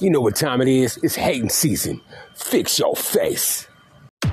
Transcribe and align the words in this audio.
You 0.00 0.10
know 0.10 0.20
what 0.20 0.34
time 0.34 0.60
it 0.60 0.66
is? 0.66 0.96
It's 1.04 1.14
hating 1.14 1.50
season. 1.50 2.00
Fix 2.34 2.80
your 2.80 2.96
face. 2.96 3.68
This 4.22 4.32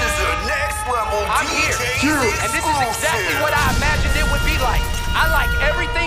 is 0.00 0.14
the 0.24 0.32
next 0.48 0.80
level 0.88 1.20
I'm 1.28 1.44
DJ 1.44 2.00
here, 2.00 2.16
and 2.16 2.50
this 2.56 2.64
is 2.64 2.78
exactly 2.80 3.36
what 3.44 3.52
I 3.52 3.76
imagined 3.76 4.16
it 4.16 4.24
would 4.32 4.40
be 4.48 4.56
like. 4.64 4.80
I 5.12 5.28
like 5.28 5.52
everything 5.68 5.84
that 5.84 5.84
I 5.84 5.92
see, 5.92 6.05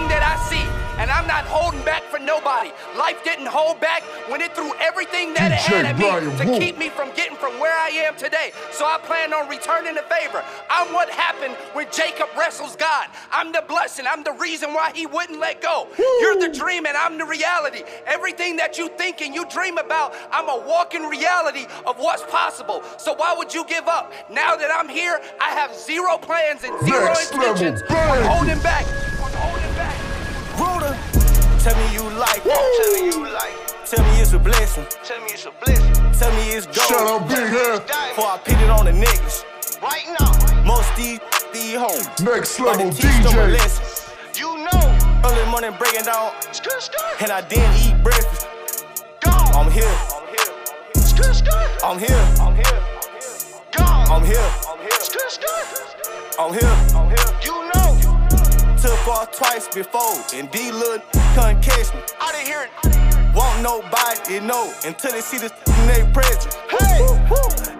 and 1.00 1.10
I'm 1.10 1.26
not 1.26 1.46
holding 1.46 1.84
back 1.84 2.04
for 2.04 2.20
nobody. 2.20 2.72
Life 2.97 3.24
didn't 3.24 3.47
hold 3.47 3.79
back 3.79 4.04
when 4.28 4.42
it 4.42 4.54
threw 4.54 4.74
everything 4.79 5.33
that 5.33 5.52
it 5.52 5.58
had 5.58 5.86
at 5.86 5.97
me 5.97 6.10
to 6.38 6.60
keep 6.60 6.78
me 6.78 6.90
from 6.90 7.15
getting 7.15 7.38
from 7.38 7.58
where 7.60 7.76
I 7.76 7.88
am 7.90 8.18
today. 8.18 8.52
So 8.72 8.86
I 8.86 8.97
plan 9.00 9.33
on 9.33 9.47
returning 9.47 9.96
the 9.96 10.04
favor. 10.04 10.44
I'm 10.70 10.94
what 10.94 11.10
happened 11.10 11.56
when 11.74 11.88
Jacob 11.92 12.28
wrestles 12.38 12.76
God. 12.76 13.08
I'm 13.32 13.54
the 13.54 13.64
blessing. 13.68 14.06
I'm 14.08 14.24
the 14.24 14.33
reason 14.33 14.74
why 14.74 14.92
he 14.94 15.06
wouldn't 15.06 15.40
let 15.40 15.62
go. 15.62 15.88
You're 15.97 16.38
the 16.38 16.50
dream, 16.50 16.86
and 16.86 16.98
I'm 16.98 17.18
the 17.18 17.26
reality. 17.26 17.84
Everything 18.05 18.58
that 18.58 18.78
you 18.78 18.90
think 18.90 19.22
and 19.22 19.34
you 19.34 19.45
dream 19.50 19.78
about, 19.78 20.14
I'm 20.31 20.50
a 20.50 20.68
walking 20.68 21.04
reality 21.04 21.66
of 21.86 21.98
what's 21.98 22.23
possible. 22.23 22.84
So 22.98 23.14
why 23.14 23.34
would 23.38 23.54
you 23.54 23.66
give 23.66 23.88
up? 23.88 24.12
Now 24.30 24.58
that 24.58 24.70
I'm 24.73 24.90
here, 24.90 25.20
I 25.40 25.52
have 25.52 25.73
zero 25.73 26.18
plans 26.18 26.64
and 26.66 26.78
zero 26.86 27.06
Next 27.06 27.31
intentions 27.31 27.81
on 27.84 28.23
holding 28.23 28.62
back. 28.62 29.09
Like 32.20 32.41
it. 32.46 32.52
Tell 32.52 32.94
me 32.94 33.02
you 33.09 33.34
like 33.34 33.54
it. 33.55 33.86
Tell 33.86 34.04
me 34.05 34.22
it's 34.22 34.34
a 34.34 34.40
blessing. 34.40 34.86
Tell 35.04 35.20
me 35.22 35.32
it's 35.32 35.46
a 35.46 35.52
blessing. 35.64 35.94
Tell 36.20 36.32
me 36.36 36.44
it's 36.52 36.66
gold. 36.68 36.88
Shout 36.90 37.08
out 37.08 37.28
Big 37.28 37.48
Head. 37.48 37.82
Before 38.14 38.30
I 38.32 38.38
put 38.44 38.58
it 38.62 38.70
on 38.70 38.86
the 38.86 38.92
niggas. 38.92 39.45
Right 39.82 40.05
now, 40.20 40.64
Most 40.64 40.94
these 40.95 41.20
these 41.54 41.76
hoes. 41.76 42.05
Next 42.22 42.58
But 42.59 42.78
level 42.78 42.90
the 42.92 42.95
teach 43.02 43.23
them 43.23 43.40
a 43.40 43.48
DJ. 43.48 43.58
lesson. 43.58 44.14
you 44.36 44.58
know. 44.66 45.22
Early 45.26 45.45
morning 45.52 45.73
breaking 45.80 46.04
down, 46.05 46.32
Skirt, 46.52 46.82
skirt. 46.82 47.22
and 47.22 47.32
I 47.32 47.42
didn't 47.48 47.76
eat 47.84 48.04
breakfast. 48.04 48.48
Gone. 49.22 49.56
I'm 49.56 49.72
here, 49.72 49.95
I'm 50.16 50.28
here. 50.28 50.52
Skirt, 50.95 51.36
skirt. 51.36 51.70
I'm 51.84 51.97
here, 52.00 52.23
I'm 52.40 52.56
here. 52.56 52.80
I'm 53.80 54.23
here, 54.25 54.50
I'm 54.70 54.80
here. 54.80 55.00
Skirt, 55.00 55.31
skirt. 55.31 55.95
I'm 56.40 56.53
here. 56.53 56.75
I'm 56.95 57.08
here. 57.09 57.28
You 57.44 57.56
know. 57.70 57.78
Took 58.81 59.08
off 59.09 59.31
twice 59.31 59.67
before, 59.67 60.16
and 60.33 60.49
D 60.52 60.72
look 60.72 61.03
couldn't 61.35 61.61
catch 61.61 61.94
me. 61.94 62.02
I 62.22 62.31
didn't 62.31 62.47
hear 62.47 62.63
it. 62.63 63.35
Won't 63.35 63.61
nobody 63.61 64.39
know 64.39 64.73
until 64.85 65.11
they 65.11 65.22
see 65.22 65.38
this 65.38 65.52
in 65.67 65.88
their 65.88 66.05
presence. 66.13 66.55
Hey. 66.69 67.05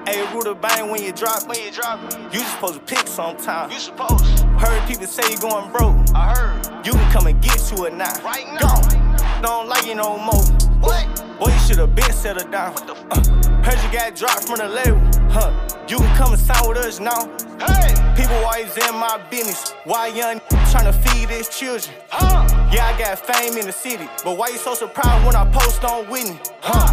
Hey, 0.06 0.34
Ruder 0.34 0.56
bang 0.56 0.90
when 0.90 1.04
you 1.04 1.12
drop 1.14 1.48
When 1.48 1.58
you 1.64 1.72
drop 1.72 2.02
You 2.34 2.40
just 2.40 2.54
supposed 2.56 2.74
to 2.74 2.80
pick 2.82 3.08
sometime. 3.08 3.72
you 3.72 3.80
supposed. 3.80 4.26
Heard 4.60 4.88
people 4.88 5.06
say 5.06 5.32
you 5.32 5.38
going 5.40 5.72
broke. 5.72 5.96
I 6.16 6.34
heard. 6.36 6.86
You 6.86 6.92
can 6.92 7.12
come 7.12 7.28
and 7.28 7.42
get 7.42 7.72
you 7.72 7.86
a 7.86 7.90
now. 7.90 8.12
Right 8.24 8.48
now. 8.48 8.82
Gone. 8.82 9.42
Don't 9.42 9.70
like 9.70 9.86
you 9.86 9.96
no 9.96 10.18
more. 10.18 10.44
What? 10.82 11.29
Boy, 11.40 11.48
you 11.54 11.60
should've 11.60 11.96
been 11.96 12.12
settled 12.12 12.52
down. 12.52 12.74
What 12.74 12.88
the 12.88 12.94
f- 12.94 13.06
Uh, 13.12 13.64
heard 13.64 13.80
you 13.84 13.92
got 13.98 14.16
dropped 14.16 14.44
from 14.48 14.58
the 14.58 14.68
label. 14.68 15.00
Huh. 15.30 15.52
You 15.88 15.98
can 15.98 16.16
come 16.18 16.34
and 16.34 16.42
sign 16.42 16.68
with 16.68 16.78
us 16.78 17.00
now. 17.00 17.30
Hey. 17.60 17.94
People 18.16 18.36
always 18.46 18.76
in 18.78 18.96
my 18.96 19.20
business. 19.30 19.72
Why 19.86 20.08
young 20.08 20.40
tryna 20.72 20.94
feed 21.04 21.30
his 21.30 21.48
children? 21.50 21.96
Huh? 22.10 22.46
Yeah, 22.74 22.88
I 22.88 22.98
got 23.00 23.20
fame 23.26 23.58
in 23.58 23.66
the 23.66 23.72
city. 23.72 24.08
But 24.24 24.38
why 24.38 24.50
you 24.50 24.58
so 24.58 24.74
surprised 24.74 25.26
when 25.26 25.36
I 25.36 25.46
post 25.52 25.84
on 25.84 26.06
Whitney? 26.10 26.40
Huh? 26.62 26.88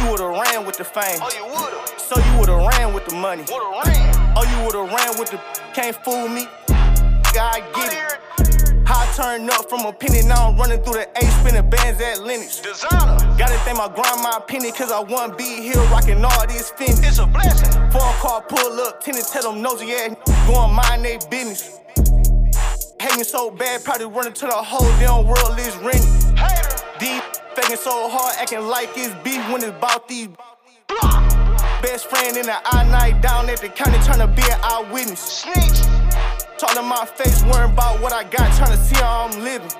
You 0.00 0.12
would've 0.12 0.30
ran 0.30 0.64
with 0.64 0.76
the 0.78 0.84
fame. 0.84 1.18
Oh, 1.20 1.30
you 1.36 1.44
would've. 1.44 2.00
So 2.00 2.14
you 2.20 2.38
would've 2.38 2.66
ran 2.78 2.94
with 2.94 3.06
the 3.06 3.16
money. 3.16 3.42
Would've 3.42 3.86
ran. 3.86 4.14
Oh, 4.36 4.44
you 4.44 4.64
would've 4.64 4.92
ran 4.92 5.18
with 5.18 5.30
the 5.30 5.38
can't 5.74 5.96
fool 6.04 6.28
me. 6.28 6.46
God 7.34 7.56
I 7.56 7.60
get 7.74 7.92
it. 7.92 8.47
I 8.90 9.04
turned 9.14 9.50
up 9.50 9.68
from 9.68 9.84
a 9.84 9.92
penny, 9.92 10.22
now 10.22 10.48
I'm 10.48 10.56
running 10.56 10.82
through 10.82 10.94
the 10.94 11.08
A, 11.14 11.24
spinning 11.40 11.68
bands 11.68 12.00
at 12.00 12.22
Lenox. 12.22 12.60
Designer. 12.60 13.18
Gotta 13.36 13.58
thank 13.60 13.76
my 13.76 13.86
grind, 13.86 14.22
my 14.22 14.40
penny, 14.48 14.72
cause 14.72 14.90
I 14.90 15.00
won't 15.00 15.36
be 15.36 15.60
here 15.60 15.76
rocking 15.92 16.24
all 16.24 16.46
these 16.46 16.70
fins. 16.70 17.00
It's 17.06 17.18
a 17.18 17.26
blessing. 17.26 17.70
Phone 17.90 18.14
call, 18.16 18.40
pull 18.40 18.80
up, 18.80 19.02
tenant 19.04 19.28
tell 19.28 19.52
them 19.52 19.60
nosy 19.60 19.92
ass 19.92 20.16
going 20.46 20.74
mind 20.74 21.04
they 21.04 21.18
business. 21.28 21.80
Hating 22.98 23.24
so 23.24 23.50
bad, 23.50 23.84
probably 23.84 24.06
running 24.06 24.32
to 24.32 24.46
the 24.46 24.52
whole 24.52 24.88
damn 24.98 25.26
world 25.26 25.58
is 25.58 25.76
renting. 25.76 26.36
Hater. 26.36 26.82
Deep, 26.98 27.22
faking 27.54 27.76
so 27.76 28.08
hard, 28.08 28.36
acting 28.38 28.66
like 28.66 28.88
it's 28.96 29.14
beef 29.22 29.44
when 29.52 29.62
it's 29.62 29.76
about 29.76 30.08
these. 30.08 30.28
Block. 30.88 31.28
Best 31.82 32.06
friend 32.06 32.36
in 32.38 32.46
the 32.46 32.56
eye 32.64 32.88
night 32.90 33.20
down 33.20 33.50
at 33.50 33.60
the 33.60 33.68
county, 33.68 33.98
trying 34.04 34.18
to 34.18 34.26
be 34.26 34.42
an 34.42 34.58
eyewitness. 34.62 35.20
Snitch. 35.20 36.07
Talking 36.58 36.88
my 36.88 37.04
face, 37.04 37.44
worrying 37.44 37.72
about 37.72 38.00
what 38.02 38.12
I 38.12 38.24
got, 38.24 38.52
trying 38.56 38.76
to 38.76 38.82
see 38.82 38.96
how 38.96 39.28
I'm 39.30 39.44
living. 39.44 39.70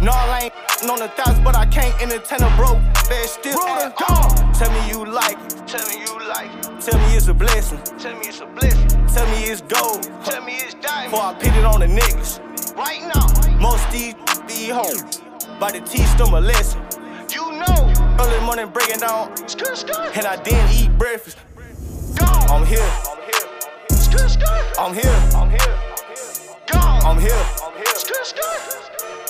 No, 0.00 0.12
I 0.12 0.52
ain't 0.52 0.90
on 0.90 1.00
the 1.00 1.08
thoughts, 1.08 1.40
but 1.40 1.56
I 1.56 1.66
can't 1.66 2.00
entertain 2.00 2.42
a 2.42 2.56
broke 2.56 2.78
bad 3.08 3.28
still. 3.28 3.58
Ruler, 3.58 3.92
Gone. 3.98 4.10
Uh, 4.10 4.46
uh, 4.46 4.54
tell 4.54 4.70
me 4.70 4.88
you 4.88 5.04
like 5.04 5.36
it. 5.36 5.66
Tell 5.66 5.84
me 5.88 6.04
you 6.06 6.28
like 6.28 6.50
it. 6.54 6.80
Tell 6.80 6.98
me 7.00 7.16
it's 7.16 7.26
a 7.26 7.34
blessing. 7.34 7.82
Tell 7.98 8.14
me 8.14 8.26
it's 8.26 8.40
a 8.40 8.46
blessing. 8.46 8.88
Tell 9.08 9.26
me 9.30 9.44
it's 9.50 9.62
gold. 9.62 10.04
Tell 10.24 10.44
me 10.44 10.54
it's 10.54 10.74
diamond. 10.74 11.10
Before 11.10 11.26
I 11.26 11.34
put 11.34 11.56
it 11.56 11.64
on 11.64 11.80
the 11.80 11.86
niggas. 11.86 12.76
Right 12.76 13.02
now. 13.12 13.58
Most 13.58 13.90
these 13.90 14.14
be 14.46 14.68
hoes. 14.68 15.20
About 15.56 15.74
to 15.74 15.80
teach 15.80 16.12
them 16.16 16.34
a 16.34 16.40
lesson. 16.40 16.80
You 17.34 17.50
know. 17.50 17.92
Early 18.20 18.44
morning 18.46 18.68
breaking 18.68 19.00
down, 19.00 19.34
and 20.14 20.24
I 20.24 20.40
didn't 20.42 20.70
eat 20.70 20.96
breakfast. 20.96 21.38
I'm 22.20 22.64
here, 22.64 22.78
I'm 22.78 23.22
here. 23.22 23.45
I'm 24.78 24.94
here, 24.94 25.04
I'm 25.34 25.50
here. 25.50 25.58
I'm 26.72 27.18
here, 27.18 27.44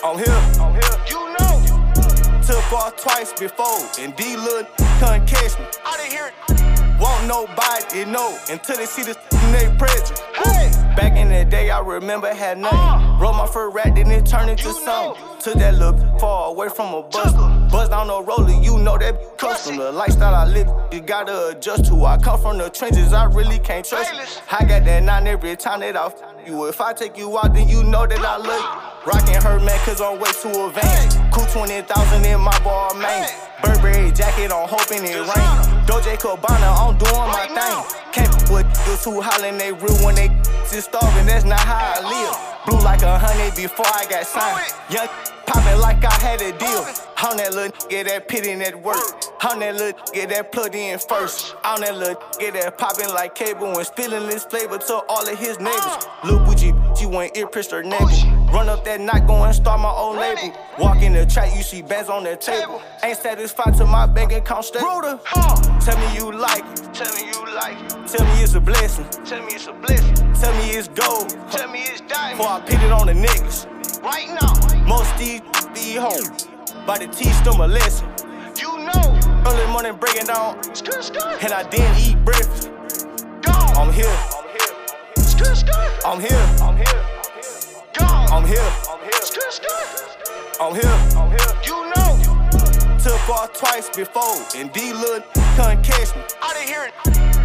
I'm 0.04 0.18
here. 0.18 0.56
I'm 0.58 0.74
here. 0.74 0.96
You 1.08 1.34
know. 1.38 2.42
Took 2.42 2.72
off 2.72 2.96
twice 2.96 3.32
before, 3.32 3.80
and 3.98 4.14
D 4.16 4.36
look 4.36 4.68
couldn't 4.98 5.26
catch 5.26 5.58
me. 5.58 5.66
I 5.84 5.96
didn't 5.96 6.12
hear 6.12 6.28
it. 6.28 7.00
Won't 7.00 7.26
nobody 7.26 8.04
know 8.04 8.38
until 8.50 8.76
they 8.76 8.86
see 8.86 9.02
this 9.02 9.16
in 9.32 9.52
their 9.52 9.74
presence. 9.76 10.20
Hey. 10.34 10.85
Back 10.96 11.16
in 11.18 11.28
the 11.28 11.44
day, 11.44 11.70
I 11.70 11.80
remember 11.80 12.32
had 12.32 12.58
nothing. 12.58 12.78
Uh. 12.78 13.18
Wrote 13.20 13.34
my 13.34 13.46
first 13.46 13.74
rap, 13.74 13.94
then 13.94 14.10
it 14.10 14.24
turned 14.24 14.50
into 14.50 14.72
something. 14.72 15.22
Took 15.40 15.54
that 15.58 15.74
little 15.74 16.18
far 16.18 16.48
away 16.48 16.68
from 16.68 16.94
a 16.94 17.02
bus. 17.02 17.32
Buzz 17.70 17.88
down 17.90 18.06
the 18.06 18.22
roller, 18.22 18.50
you 18.62 18.78
know 18.78 18.96
that 18.96 19.36
custom. 19.36 19.76
The 19.76 19.92
lifestyle 19.92 20.34
I 20.34 20.46
live, 20.46 20.68
you 20.92 21.00
gotta 21.00 21.48
adjust 21.48 21.86
to. 21.86 22.04
I 22.04 22.16
come 22.16 22.40
from 22.40 22.58
the 22.58 22.70
trenches, 22.70 23.12
I 23.12 23.24
really 23.26 23.58
can't 23.58 23.84
trust. 23.84 24.42
I 24.50 24.64
got 24.64 24.84
that 24.86 25.02
nine 25.02 25.26
every 25.26 25.56
time 25.56 25.80
that 25.80 25.96
I 25.96 26.08
you. 26.46 26.66
If 26.66 26.80
I 26.80 26.92
take 26.92 27.16
you 27.16 27.38
out, 27.38 27.54
then 27.54 27.68
you 27.68 27.82
know 27.84 28.06
that 28.06 28.20
I 28.20 28.36
love 28.36 28.46
you. 28.46 29.10
Rockin' 29.10 29.42
her 29.42 29.58
man, 29.60 29.78
cause 29.84 30.00
I'm 30.00 30.18
way 30.18 30.30
too 30.32 30.66
advanced. 30.66 31.18
Cool 31.32 31.46
20,000 31.46 32.24
in 32.24 32.40
my 32.40 32.58
ball, 32.60 32.94
man. 32.94 33.28
Burberry 33.62 34.12
jacket 34.12 34.52
on, 34.52 34.68
hoping 34.68 35.04
it 35.04 35.16
rain. 35.16 35.56
Doja 35.86 36.18
Cabana, 36.18 36.66
I'm 36.74 36.96
doing 36.98 37.30
my 37.30 37.46
thing. 37.46 38.12
Can't 38.12 38.32
with 38.50 38.66
you 38.86 38.96
two 39.02 39.20
hollering 39.20 39.58
they 39.58 39.72
real 39.72 39.96
when 40.04 40.14
they 40.14 40.28
just 40.70 40.90
starving. 40.90 41.26
That's 41.26 41.44
not 41.44 41.60
how 41.60 41.94
I 41.96 42.08
live. 42.08 42.55
Blue 42.66 42.80
like 42.80 43.02
a 43.02 43.18
honey 43.18 43.50
before 43.54 43.86
I 43.86 44.06
got 44.10 44.26
signed. 44.26 44.74
Young 44.90 45.08
popping 45.46 45.80
like 45.80 46.04
I 46.04 46.12
had 46.14 46.40
a 46.42 46.52
deal. 46.58 46.84
On 47.24 47.36
that 47.38 47.54
little 47.54 47.88
get 47.88 48.06
that 48.06 48.28
pit 48.28 48.46
in 48.46 48.58
that 48.58 48.82
work. 48.82 48.96
On 49.44 49.58
that 49.60 49.76
little 49.76 49.98
get 50.12 50.28
that 50.30 50.52
plugged 50.52 50.74
in 50.74 50.98
first. 50.98 51.54
On 51.64 51.80
that 51.80 51.96
little 51.96 52.20
get 52.38 52.54
that 52.54 52.76
popping 52.76 53.08
like 53.08 53.34
cable 53.34 53.76
and 53.76 53.86
spilling 53.86 54.28
this 54.28 54.44
flavor 54.44 54.78
to 54.78 54.94
all 55.08 55.26
of 55.26 55.38
his 55.38 55.58
neighbors. 55.58 55.80
Uh. 55.80 56.20
Lil 56.24 56.44
Bougie, 56.44 56.74
she 56.98 57.06
went 57.06 57.36
ear 57.36 57.46
pierced 57.46 57.70
her 57.70 57.82
neighbor. 57.82 58.04
Run 58.52 58.68
up 58.68 58.84
that 58.84 59.00
night, 59.00 59.26
go 59.26 59.44
and 59.44 59.54
start 59.54 59.80
my 59.80 59.92
own 59.92 60.16
label. 60.16 60.56
Walk 60.78 61.02
in 61.02 61.12
the 61.14 61.24
track, 61.26 61.54
you 61.56 61.62
see 61.62 61.82
bands 61.82 62.10
on 62.10 62.24
the 62.24 62.36
table. 62.36 62.82
Ain't 63.02 63.18
satisfied 63.18 63.76
till 63.76 63.86
my 63.86 64.06
bank 64.06 64.32
account. 64.32 64.66
Ruder. 64.74 65.18
Huh. 65.24 65.56
Tell 65.80 65.98
me 65.98 66.14
you 66.16 66.32
like 66.32 66.64
it. 66.64 66.94
Tell 66.94 67.12
me 67.14 67.26
you 67.26 67.54
like 67.54 67.78
it. 67.78 68.08
Tell 68.08 68.26
me 68.26 68.42
it's 68.42 68.54
a 68.54 68.60
blessing. 68.60 69.06
Tell 69.24 69.42
me 69.44 69.52
it's 69.54 69.66
a 69.66 69.72
blessing. 69.72 70.14
Tell 70.34 70.52
me 70.54 70.70
it's 70.70 70.88
gold. 70.88 71.30
Tell 71.50 71.70
me 71.70 71.82
it's 71.82 72.00
diamond. 72.02 72.38
I 72.56 72.60
put 72.60 72.82
it 72.82 72.90
on 72.90 73.06
the 73.06 73.12
niggas. 73.12 73.68
Right 74.02 74.28
now. 74.40 74.86
Most 74.86 75.14
these 75.18 75.42
these 75.74 75.98
hoes. 75.98 76.48
About 76.84 77.02
to 77.02 77.06
teach 77.08 77.36
them 77.44 77.60
a 77.60 77.68
lesson. 77.68 78.08
You 78.56 78.72
know. 78.78 79.20
Early 79.44 79.70
morning 79.70 79.94
breaking 79.96 80.24
down, 80.24 80.62
Skirt, 80.74 81.04
skirt. 81.04 81.44
and 81.44 81.52
I 81.52 81.68
didn't 81.68 81.98
eat 81.98 82.16
breakfast. 82.24 82.70
Gone. 83.42 83.76
I'm 83.76 83.92
here, 83.92 84.08
I'm 84.08 84.48
here. 84.56 85.22
Skirt, 85.22 85.54
skirt. 85.54 86.00
I'm 86.06 86.18
here, 86.18 86.44
I'm 86.64 86.76
here. 86.78 87.04
Gone. 87.92 88.32
I'm 88.32 88.46
here, 88.48 88.70
I'm 88.88 89.00
here. 89.04 89.20
Skirt, 89.20 89.52
skirt. 89.52 90.56
I'm 90.58 90.74
here. 90.74 90.96
I'm 91.12 91.28
here. 91.28 91.52
You 91.68 91.92
know. 91.92 92.08
Took 93.04 93.28
off 93.28 93.52
twice 93.52 93.90
before, 93.90 94.40
and 94.56 94.72
D 94.72 94.94
look 94.94 95.30
couldn't 95.60 95.82
catch 95.84 96.16
me. 96.16 96.22
I 96.40 96.54
didn't 96.54 96.68
hear 96.68 96.84
it. 96.88 96.94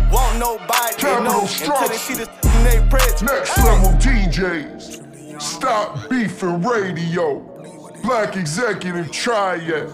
Won't 0.10 0.40
nobody 0.40 1.04
know 1.04 1.42
until 1.42 1.88
they 1.90 1.98
see 1.98 2.14
this 2.14 2.30
their 2.64 2.86
presence. 2.90 3.22
Next 3.22 3.58
level 3.58 3.92
DJs. 4.00 5.11
Stop 5.42 6.08
beefing 6.08 6.62
radio. 6.62 7.40
Black 8.04 8.38
executive 8.38 9.12
triad. 9.12 9.90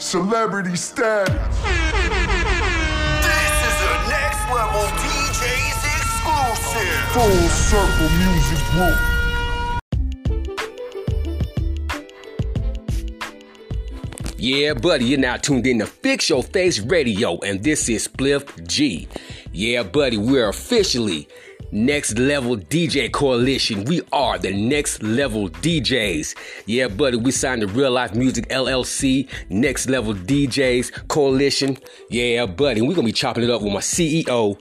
Celebrity 0.00 0.74
status. 0.74 1.32
This 3.22 3.54
is 3.68 3.76
the 3.86 3.94
next 4.08 4.42
level 4.50 4.82
DJs 4.98 5.82
exclusive. 5.94 6.98
Full 7.12 7.48
circle 7.48 8.10
music 8.18 8.58
group. 8.72 8.98
Yeah, 14.36 14.74
buddy, 14.74 15.04
you're 15.04 15.20
now 15.20 15.36
tuned 15.36 15.68
in 15.68 15.78
to 15.78 15.86
Fix 15.86 16.28
Your 16.30 16.42
Face 16.42 16.80
Radio, 16.80 17.38
and 17.40 17.62
this 17.62 17.88
is 17.88 18.08
Spliff 18.08 18.66
G. 18.66 19.06
Yeah, 19.52 19.84
buddy, 19.84 20.16
we're 20.16 20.48
officially 20.48 21.28
Next 21.72 22.18
Level 22.18 22.56
DJ 22.56 23.12
Coalition. 23.12 23.84
We 23.84 24.02
are 24.12 24.38
the 24.38 24.52
Next 24.52 25.02
Level 25.04 25.48
DJs. 25.48 26.34
Yeah, 26.66 26.88
buddy, 26.88 27.16
we 27.16 27.30
signed 27.30 27.62
the 27.62 27.68
Real 27.68 27.92
Life 27.92 28.14
Music 28.14 28.48
LLC, 28.48 29.28
Next 29.50 29.88
Level 29.88 30.14
DJs 30.14 31.06
Coalition. 31.06 31.78
Yeah, 32.08 32.46
buddy, 32.46 32.80
we're 32.80 32.94
gonna 32.94 33.06
be 33.06 33.12
chopping 33.12 33.44
it 33.44 33.50
up 33.50 33.62
with 33.62 33.72
my 33.72 33.80
CEO, 33.80 34.58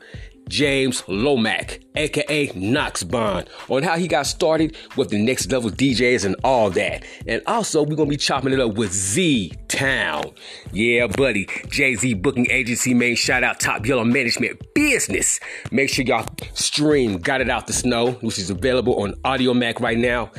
James 0.49 1.03
Lomack, 1.03 1.79
aka 1.95 2.51
Nox 2.55 3.03
Bond, 3.03 3.47
on 3.69 3.83
how 3.83 3.97
he 3.97 4.07
got 4.07 4.25
started 4.25 4.75
with 4.97 5.09
the 5.09 5.17
next 5.17 5.51
level 5.51 5.69
DJs 5.69 6.25
and 6.25 6.35
all 6.43 6.69
that. 6.71 7.05
And 7.27 7.41
also, 7.47 7.83
we're 7.83 7.95
gonna 7.95 8.09
be 8.09 8.17
chopping 8.17 8.51
it 8.51 8.59
up 8.59 8.73
with 8.73 8.91
Z 8.91 9.53
Town. 9.67 10.31
Yeah, 10.73 11.07
buddy. 11.07 11.47
Jay 11.69 11.95
Z 11.95 12.15
Booking 12.15 12.49
Agency, 12.49 12.93
main 12.93 13.15
shout 13.15 13.43
out 13.43 13.59
Top 13.59 13.85
Yellow 13.85 14.03
Management 14.03 14.59
Business. 14.73 15.39
Make 15.71 15.89
sure 15.89 16.03
y'all 16.03 16.27
stream 16.53 17.19
Got 17.19 17.41
It 17.41 17.49
Out 17.49 17.67
the 17.67 17.73
Snow, 17.73 18.13
which 18.13 18.39
is 18.39 18.49
available 18.49 19.01
on 19.03 19.13
Audiomack 19.21 19.79
right 19.79 19.97
now. 19.97 20.31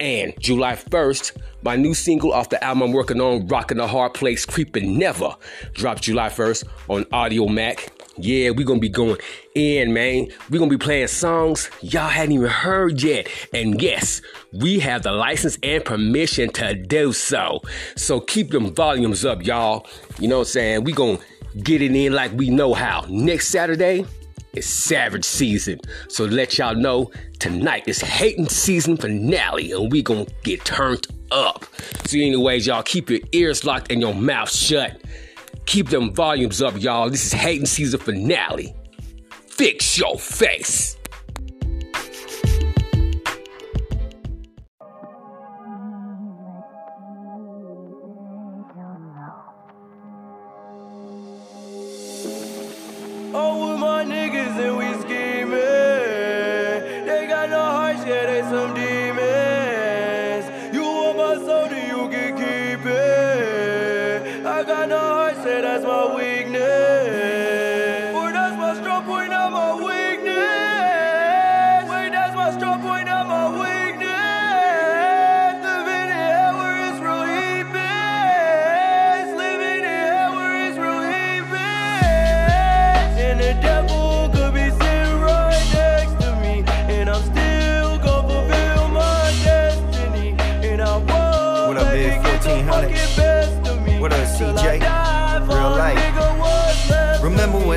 And 0.00 0.32
July 0.40 0.76
1st, 0.76 1.36
my 1.62 1.76
new 1.76 1.92
single 1.92 2.32
off 2.32 2.48
the 2.48 2.62
album 2.64 2.82
I'm 2.82 2.92
working 2.92 3.20
on, 3.20 3.46
Rockin' 3.48 3.78
the 3.78 3.86
Hard 3.86 4.14
Place, 4.14 4.46
Creepin' 4.46 4.96
Never, 4.98 5.34
drops 5.74 6.02
July 6.02 6.28
1st 6.28 6.64
on 6.88 7.04
Audiomack. 7.06 7.88
Yeah, 8.18 8.50
we're 8.50 8.66
gonna 8.66 8.80
be 8.80 8.88
going 8.88 9.18
in, 9.54 9.92
man. 9.92 10.28
We're 10.50 10.58
gonna 10.58 10.70
be 10.70 10.78
playing 10.78 11.08
songs 11.08 11.70
y'all 11.82 12.08
hadn't 12.08 12.32
even 12.32 12.48
heard 12.48 13.02
yet. 13.02 13.28
And 13.52 13.80
yes, 13.80 14.20
we 14.52 14.78
have 14.80 15.02
the 15.02 15.12
license 15.12 15.58
and 15.62 15.84
permission 15.84 16.50
to 16.54 16.74
do 16.74 17.12
so. 17.12 17.60
So 17.96 18.20
keep 18.20 18.50
them 18.50 18.74
volumes 18.74 19.24
up, 19.24 19.44
y'all. 19.44 19.86
You 20.18 20.28
know 20.28 20.38
what 20.38 20.48
I'm 20.48 20.52
saying? 20.52 20.84
we 20.84 20.92
gonna 20.92 21.18
get 21.62 21.82
it 21.82 21.94
in 21.94 22.12
like 22.12 22.32
we 22.32 22.50
know 22.50 22.74
how. 22.74 23.04
Next 23.08 23.48
Saturday, 23.48 24.04
is 24.54 24.66
Savage 24.66 25.24
season. 25.24 25.80
So 26.08 26.24
let 26.24 26.58
y'all 26.58 26.74
know 26.74 27.10
tonight 27.38 27.84
is 27.86 28.00
Hating 28.00 28.48
season 28.48 28.96
finale, 28.96 29.72
and 29.72 29.92
we 29.92 30.02
gonna 30.02 30.26
get 30.42 30.64
turned 30.64 31.06
up. 31.30 31.66
So, 32.06 32.16
anyways, 32.16 32.66
y'all 32.66 32.82
keep 32.82 33.10
your 33.10 33.20
ears 33.32 33.64
locked 33.64 33.92
and 33.92 34.00
your 34.00 34.14
mouth 34.14 34.50
shut. 34.50 35.00
Keep 35.68 35.90
them 35.90 36.14
volumes 36.14 36.62
up, 36.62 36.80
y'all. 36.80 37.10
This 37.10 37.26
is 37.26 37.32
Hating 37.34 37.66
Season 37.66 38.00
finale. 38.00 38.74
Fix 39.48 39.98
your 39.98 40.18
face. 40.18 40.96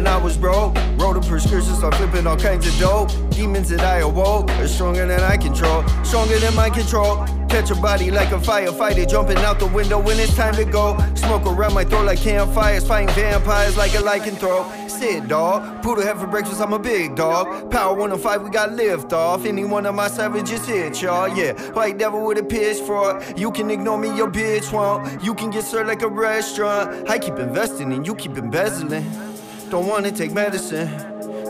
When 0.01 0.12
I 0.12 0.18
was 0.18 0.36
broke? 0.36 0.75
Wrote 0.98 1.18
a 1.18 1.21
prescription, 1.21 1.75
start 1.75 1.94
flipping 1.94 2.25
all 2.25 2.38
kinds 2.38 2.65
of 2.65 2.75
dope. 2.80 3.09
Demons 3.30 3.69
that 3.69 3.81
I 3.81 4.00
awoke 4.00 4.50
are 4.51 4.68
stronger 4.68 5.06
than 5.06 5.21
I 5.21 5.38
control, 5.38 5.88
stronger 6.03 6.39
than 6.39 6.56
my 6.56 6.71
control. 6.71 7.24
Catch 7.50 7.69
a 7.69 7.75
body 7.75 8.09
like 8.09 8.31
a 8.31 8.39
firefighter, 8.39 9.07
jumping 9.07 9.38
out 9.39 9.59
the 9.59 9.68
window 9.68 10.00
when 10.00 10.19
it's 10.19 10.36
time 10.36 10.56
to 10.56 10.65
go. 10.65 10.98
Smoke 11.15 11.45
around 11.45 11.74
my 11.74 11.83
throat 11.83 12.06
like 12.06 12.19
campfires, 12.19 12.88
fighting 12.88 13.13
vampires 13.13 13.77
like 13.77 13.94
a 13.94 13.98
lycanthrope. 13.98 14.89
Sit, 14.89 15.27
dog. 15.27 15.83
Poodle 15.83 16.03
head 16.03 16.18
for 16.18 16.27
breakfast, 16.27 16.62
I'm 16.62 16.74
a 16.74 16.80
big 16.80 17.15
dog. 17.15 17.69
Power 17.69 17.94
105, 17.94 18.44
we 18.44 18.50
got 18.50 18.71
lift 18.71 19.13
off. 19.13 19.45
Any 19.45 19.65
one 19.65 19.86
of 19.86 19.94
my 19.94 20.07
savages 20.07 20.65
hit, 20.65 21.01
y'all. 21.01 21.27
Yeah, 21.27 21.53
white 21.74 21.98
devil 22.00 22.25
with 22.25 22.39
a 22.39 22.44
pitchfork. 22.44 23.38
You 23.38 23.51
can 23.51 23.69
ignore 23.69 23.98
me, 23.98 24.15
your 24.15 24.31
bitch 24.31 24.71
won't. 24.71 25.24
You 25.24 25.36
can 25.36 25.51
get 25.51 25.65
served 25.65 25.89
like 25.89 26.01
a 26.01 26.07
restaurant. 26.07 27.09
I 27.09 27.19
keep 27.19 27.38
investing 27.38 27.94
and 27.94 28.07
you 28.07 28.15
keep 28.15 28.38
embezzling. 28.38 29.31
Don't 29.71 29.88
wanna 29.88 30.12
take 30.12 30.33
medicine. 30.33 30.89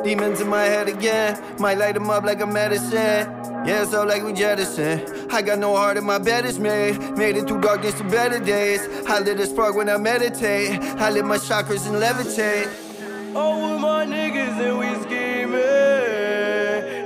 Demons 0.04 0.42
in 0.42 0.48
my 0.48 0.62
head 0.62 0.88
again. 0.88 1.42
Might 1.58 1.80
light 1.80 1.96
them 1.96 2.12
up 2.12 2.24
like 2.24 2.40
a 2.40 2.46
medicine. 2.46 3.26
Yeah, 3.66 3.84
so 3.84 4.04
like 4.04 4.22
we 4.22 4.32
jettison. 4.32 5.28
I 5.32 5.42
got 5.42 5.58
no 5.58 5.76
heart 5.76 5.98
and 5.98 6.06
my 6.06 6.20
bed 6.20 6.46
is 6.46 6.60
made. 6.60 7.00
Made 7.18 7.36
it 7.36 7.48
through 7.48 7.62
darkness 7.62 7.96
to 7.96 8.04
better 8.04 8.40
days. 8.40 8.88
I 9.08 9.22
lit 9.22 9.40
a 9.40 9.48
spark 9.48 9.76
when 9.76 9.90
I 9.90 9.98
meditate. 9.98 10.80
I 11.02 11.10
lit 11.10 11.26
my 11.26 11.38
chakras 11.38 11.88
and 11.88 11.96
levitate. 11.96 12.70
Oh, 13.34 13.74
with 13.74 13.82
my 13.82 14.06
niggas 14.06 14.56
and 14.68 14.78
we 14.78 14.94
scheming. 15.02 15.58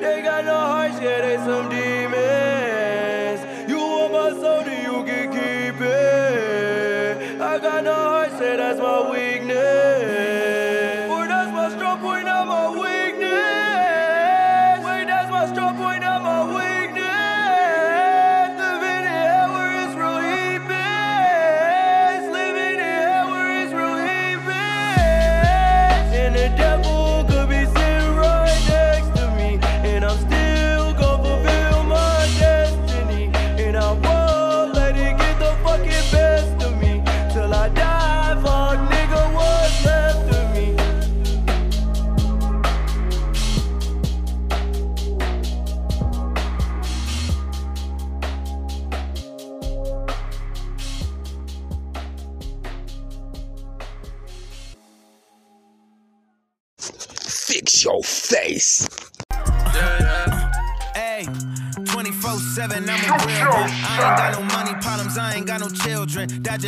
They 0.01 0.21
got 0.21 0.44
no 0.44 0.57
hearts, 0.57 1.00
yeah, 1.01 1.21
they 1.21 1.38
some 1.38 1.69
demons. 1.69 1.84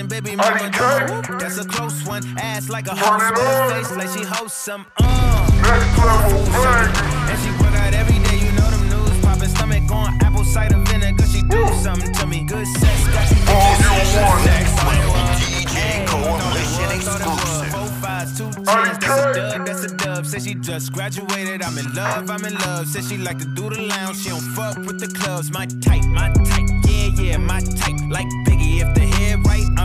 Children. 0.09 0.35
Dodging 0.35 0.35
baby 0.35 0.35
mama, 0.35 0.69
drama. 0.69 1.39
that's 1.39 1.57
a 1.57 1.65
close 1.65 2.05
one. 2.05 2.23
Ass 2.37 2.69
like 2.69 2.87
a 2.87 2.95
host, 2.95 3.33
but 3.35 3.73
face 3.73 3.95
like 3.95 4.09
she 4.09 4.25
hosts 4.25 4.57
some. 4.57 4.85
Uh. 4.97 5.49
Next 5.61 5.97
level 5.97 6.45
bang. 6.45 6.95
And 7.29 7.39
she 7.41 7.51
work 7.63 7.75
out 7.75 7.93
every 7.93 8.19
day, 8.19 8.45
you 8.45 8.51
know 8.53 8.69
them 8.69 8.89
news. 8.89 9.25
Popping 9.25 9.49
stomach 9.49 9.91
on 9.91 10.17
apple 10.23 10.43
cider 10.43 10.77
vinegar, 10.77 11.25
she 11.25 11.41
do 11.43 11.67
something 11.81 12.13
to 12.13 12.27
me. 12.27 12.43
Good 12.45 12.67
sex, 12.67 13.07
got 13.07 13.31
you 13.31 13.37
All 13.47 13.77
you 13.79 14.21
want. 14.21 14.45
Next 14.45 14.75
one. 14.83 14.97
DJ 15.37 16.07
Coalition 16.07 16.91
exclusive. 16.95 17.71
Four 17.71 17.87
fives, 18.01 18.37
two 18.37 18.51
tens, 18.51 18.97
that's 18.99 19.15
a 19.17 19.33
dub, 19.33 19.65
that's 19.65 19.83
a 19.83 19.95
dub. 19.97 20.25
Say 20.25 20.39
she 20.39 20.55
just 20.55 20.93
graduated, 20.93 21.61
I'm 21.61 21.77
in 21.77 21.93
love, 21.93 22.29
I'm 22.29 22.45
in 22.45 22.53
love. 22.55 22.87
Say 22.87 23.01
she 23.01 23.17
like 23.17 23.39
to 23.39 23.45
do 23.45 23.69
the 23.69 23.81
lounge, 23.81 24.17
she 24.17 24.29
don't 24.29 24.39
fuck 24.55 24.77
with 24.77 24.99
the 24.99 25.07
clubs. 25.07 25.51
My 25.51 25.65
type, 25.65 26.05
my 26.05 26.31
type, 26.31 26.67
yeah, 26.87 27.07
yeah, 27.21 27.37
my 27.37 27.59
type. 27.59 27.95
Like 28.09 28.27
Biggie, 28.45 28.81
if 28.81 28.93
the 28.95 29.01
head 29.01 29.06
right, 29.06 29.06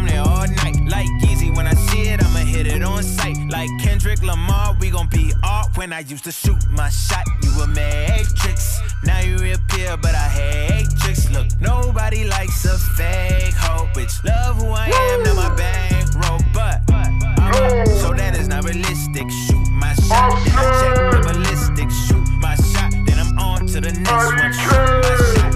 I'm 0.03 0.09
there 0.09 0.21
all 0.21 0.47
night. 0.47 0.77
Like 0.89 1.07
Yeezy, 1.23 1.55
when 1.55 1.67
I 1.67 1.75
see 1.75 2.09
it, 2.09 2.23
I'ma 2.25 2.41
hit 2.41 2.67
it 2.67 2.83
on 2.83 3.03
sight. 3.03 3.37
Like 3.49 3.69
Kendrick 3.81 4.23
Lamar, 4.23 4.77
we 4.81 4.91
gon' 4.91 5.07
be 5.09 5.33
off. 5.45 5.77
When 5.77 5.93
I 5.93 6.01
used 6.01 6.25
to 6.25 6.33
shoot 6.33 6.59
my 6.71 6.89
shot, 6.89 7.25
you 7.43 7.57
were 7.57 7.69
matrix. 7.69 8.81
Now 9.05 9.21
you 9.21 9.37
reappear, 9.37 9.97
but 9.97 10.15
I 10.15 10.29
hate 10.29 10.89
tricks. 10.99 11.31
Look, 11.31 11.47
nobody 11.61 12.25
likes 12.25 12.65
a 12.65 12.79
fake 12.97 13.55
hoe, 13.55 13.87
bitch. 13.95 14.25
Love 14.25 14.57
who 14.57 14.71
I 14.71 14.87
am, 14.87 15.23
now 15.23 15.35
my 15.35 15.55
bankroll, 15.55 16.41
but 16.53 16.81
I'm, 16.91 17.87
so 17.87 18.13
that 18.13 18.37
is 18.37 18.49
not 18.49 18.65
realistic. 18.65 19.31
Shoot 19.47 19.69
my 19.71 19.95
shot, 19.95 20.43
then 20.45 20.59
I 20.59 20.65
check 20.81 21.13
the 21.13 21.33
ballistic. 21.33 21.91
Shoot 21.91 22.29
my 22.41 22.57
shot, 22.57 22.91
then 23.07 23.19
I'm 23.21 23.39
on 23.39 23.67
to 23.69 23.81
the 23.81 23.93
next 23.93 24.11
one. 24.11 24.53
Shoot 24.53 24.73
my 24.73 25.35
shot. 25.37 25.52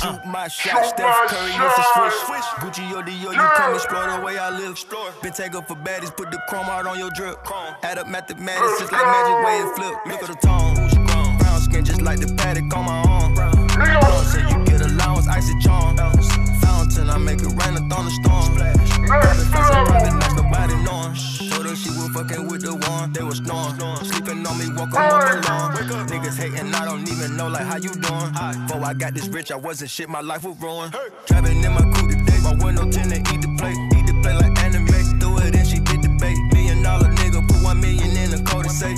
Steph 0.00 0.96
Curry 1.28 1.52
off 1.60 1.76
the 1.76 2.10
switch. 2.24 2.48
Gucci 2.60 2.90
or 2.92 3.02
Dior, 3.02 3.34
you 3.34 3.48
come 3.56 3.74
explore 3.74 4.06
the 4.10 4.24
way 4.24 4.38
I 4.38 4.48
live. 4.50 4.78
Store 4.78 5.12
Been 5.22 5.32
taken 5.32 5.62
for 5.62 5.76
baddies, 5.76 6.16
put 6.16 6.30
the 6.30 6.38
chrome 6.48 6.66
out 6.66 6.86
on 6.86 6.98
your 6.98 7.10
drip. 7.10 7.36
Add 7.82 7.98
up 7.98 8.06
mathematics, 8.08 8.80
just 8.80 8.92
like 8.92 9.04
magic 9.04 9.44
way 9.44 9.58
it 9.60 9.76
flip. 9.76 9.94
Look 10.06 10.22
at 10.22 10.28
the 10.28 10.46
tone. 10.46 11.38
Brown 11.38 11.60
skin, 11.60 11.84
just 11.84 12.00
like 12.00 12.18
the 12.20 12.34
paddock 12.34 12.74
on 12.74 12.84
my 12.86 13.02
arm. 13.08 13.34
Blood 13.34 14.26
say 14.26 14.40
you 14.40 14.64
get 14.64 14.80
allowance, 14.80 15.28
icy 15.28 15.52
charm. 15.60 15.96
Fountain, 15.96 17.10
I 17.10 17.18
make 17.18 17.40
it 17.40 17.52
rain, 17.60 17.76
a 17.76 17.80
thunderstorm. 17.88 18.56
Private 19.06 19.36
face, 19.52 20.29
I'm 20.52 20.68
nobody 20.68 20.84
knowing. 20.84 21.14
Told 21.50 21.66
her 21.66 21.76
she 21.76 21.90
was 21.90 22.08
fucking 22.10 22.48
with 22.48 22.62
the 22.62 22.74
one, 22.74 23.12
they 23.12 23.22
was 23.22 23.38
snoring. 23.38 23.76
Sleeping 24.04 24.46
on 24.46 24.58
me, 24.58 24.68
walk 24.74 24.94
on 24.94 25.08
my 25.10 25.40
lawn. 25.40 25.76
Niggas 26.08 26.36
hating, 26.36 26.74
I 26.74 26.84
don't 26.84 27.08
even 27.08 27.36
know 27.36 27.48
like 27.48 27.66
how 27.66 27.76
you 27.76 27.90
doing. 27.90 28.32
Before 28.66 28.84
I 28.84 28.94
got 28.94 29.14
this 29.14 29.28
rich, 29.28 29.52
I 29.52 29.56
wasn't 29.56 29.90
shit, 29.90 30.08
my 30.08 30.20
life 30.20 30.44
was 30.44 30.56
ruined. 30.60 30.94
Driving 31.26 31.62
in 31.62 31.72
my 31.72 31.82
coupe 31.94 32.10
today, 32.10 32.40
my 32.42 32.54
window 32.64 32.90
tint 32.90 33.10
to 33.10 33.18
eat 33.18 33.42
the 33.42 33.54
plate, 33.58 33.76
eat 33.96 34.06
the 34.06 34.18
plate 34.22 34.36
like 34.40 34.58
anime. 34.58 35.20
Threw 35.20 35.38
it 35.38 35.54
in, 35.54 35.64
she 35.64 35.78
did 35.78 36.02
the 36.02 36.08
bait. 36.20 36.36
Million 36.52 36.82
dollar 36.82 37.08
nigga, 37.08 37.46
put 37.46 37.62
one 37.62 37.80
million 37.80 38.10
in 38.16 38.30
the 38.30 38.42
code 38.50 38.64
to 38.64 38.70
say. 38.70 38.94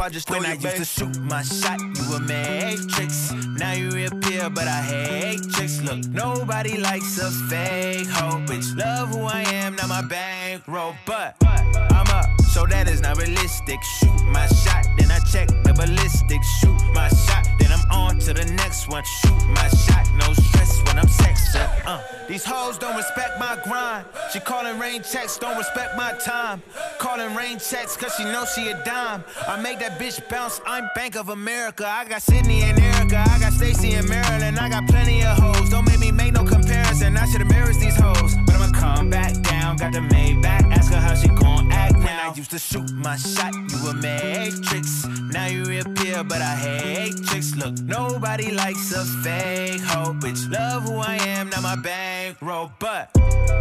I 0.00 0.08
just 0.10 0.28
throw 0.28 0.38
When 0.38 0.46
I 0.46 0.54
used 0.54 0.76
to 0.76 0.84
shoot 0.84 1.18
my 1.20 1.42
shot, 1.42 1.80
you 1.80 2.14
a 2.14 2.20
matrix. 2.20 3.32
Now 3.58 3.72
you 3.72 3.90
reappear, 3.90 4.50
but 4.50 4.68
I 4.68 4.82
hate 4.82 5.42
tricks. 5.52 5.80
Look, 5.82 6.04
nobody 6.08 6.76
likes 6.78 7.18
a 7.18 7.30
fake 7.48 8.08
hoe. 8.08 8.40
Bitch, 8.46 8.76
love 8.76 9.08
who 9.08 9.22
I 9.22 9.42
am, 9.42 9.76
not 9.76 9.88
my 9.88 10.02
bankroll. 10.02 10.94
But 11.06 11.36
I'm 11.44 12.06
up, 12.08 12.26
so 12.52 12.66
that 12.66 12.88
is 12.88 13.00
not 13.00 13.16
realistic. 13.18 13.82
Shoot 13.98 14.24
my 14.26 14.46
shot, 14.46 14.84
then 14.98 15.10
I 15.10 15.20
check 15.20 15.48
the 15.48 15.72
ballistics. 15.74 16.48
Shoot 16.60 16.80
my 16.92 17.08
shot, 17.08 17.46
then 17.58 17.70
I'm 17.72 17.90
on 17.90 18.18
to 18.20 18.34
the 18.34 18.44
next 18.44 18.88
one. 18.88 19.04
Shoot 19.22 19.46
my 19.48 19.68
shot, 19.68 20.06
no 20.16 20.32
stress 20.34 20.82
when 20.86 20.98
I'm 20.98 21.06
sexing. 21.06 21.68
Uh, 21.86 22.02
these 22.28 22.44
hoes 22.44 22.78
don't 22.78 22.96
respect 22.96 23.38
my 23.38 23.58
grind. 23.64 24.06
She 24.32 24.40
calling 24.40 24.78
rain 24.78 25.02
checks, 25.02 25.38
don't 25.38 25.56
respect 25.56 25.96
my 25.96 26.12
time. 26.24 26.62
Calling 26.98 27.34
rain 27.34 27.58
checks, 27.58 27.96
cause 27.96 28.14
she 28.16 28.24
knows 28.24 28.52
she 28.54 28.68
a 28.68 28.84
dime. 28.84 29.24
I 29.46 29.60
make 29.60 29.80
that 29.88 29.98
bitch 29.98 30.26
bounce, 30.30 30.62
I'm 30.66 30.88
Bank 30.94 31.14
of 31.14 31.28
America. 31.28 31.86
I 31.86 32.06
got 32.06 32.22
Sydney 32.22 32.62
and 32.62 32.80
Erica, 32.80 33.22
I 33.28 33.38
got 33.38 33.52
Stacy 33.52 33.92
and 33.94 34.08
Maryland, 34.08 34.58
I 34.58 34.70
got 34.70 34.86
plenty 34.86 35.22
of 35.22 35.36
hoes. 35.36 35.68
Don't 35.68 35.86
make 35.86 35.98
me 35.98 36.10
make 36.10 36.32
no 36.32 36.42
comparison, 36.42 37.16
I 37.18 37.26
should 37.26 37.42
embarrass 37.42 37.76
these 37.76 37.96
hoes. 37.96 38.34
But 38.46 38.54
I'ma 38.54 38.72
come 38.72 39.10
back 39.10 39.34
down, 39.42 39.76
got 39.76 39.92
the 39.92 40.00
Maybach, 40.00 40.72
ask 40.72 40.90
her 40.90 41.00
how 41.00 41.14
she 41.14 41.28
gon' 41.28 41.70
act 41.70 41.98
now. 41.98 42.30
I 42.32 42.34
used 42.34 42.50
to 42.52 42.58
shoot 42.58 42.90
my 42.92 43.16
shot, 43.16 43.52
you 43.52 43.88
a 43.88 43.94
matrix. 43.94 45.06
Now 45.32 45.46
you 45.46 45.64
reappear, 45.64 46.24
but 46.24 46.40
I 46.40 46.54
hate 46.54 47.16
tricks. 47.26 47.54
Look, 47.54 47.78
nobody 47.80 48.52
likes 48.52 48.90
a 48.92 49.04
fake 49.22 49.82
hoe. 49.82 50.14
Bitch, 50.14 50.50
love 50.50 50.84
who 50.84 50.96
I 50.96 51.16
am, 51.16 51.50
not 51.50 51.62
my 51.62 51.76
bankroll. 51.76 52.72
But 52.78 53.10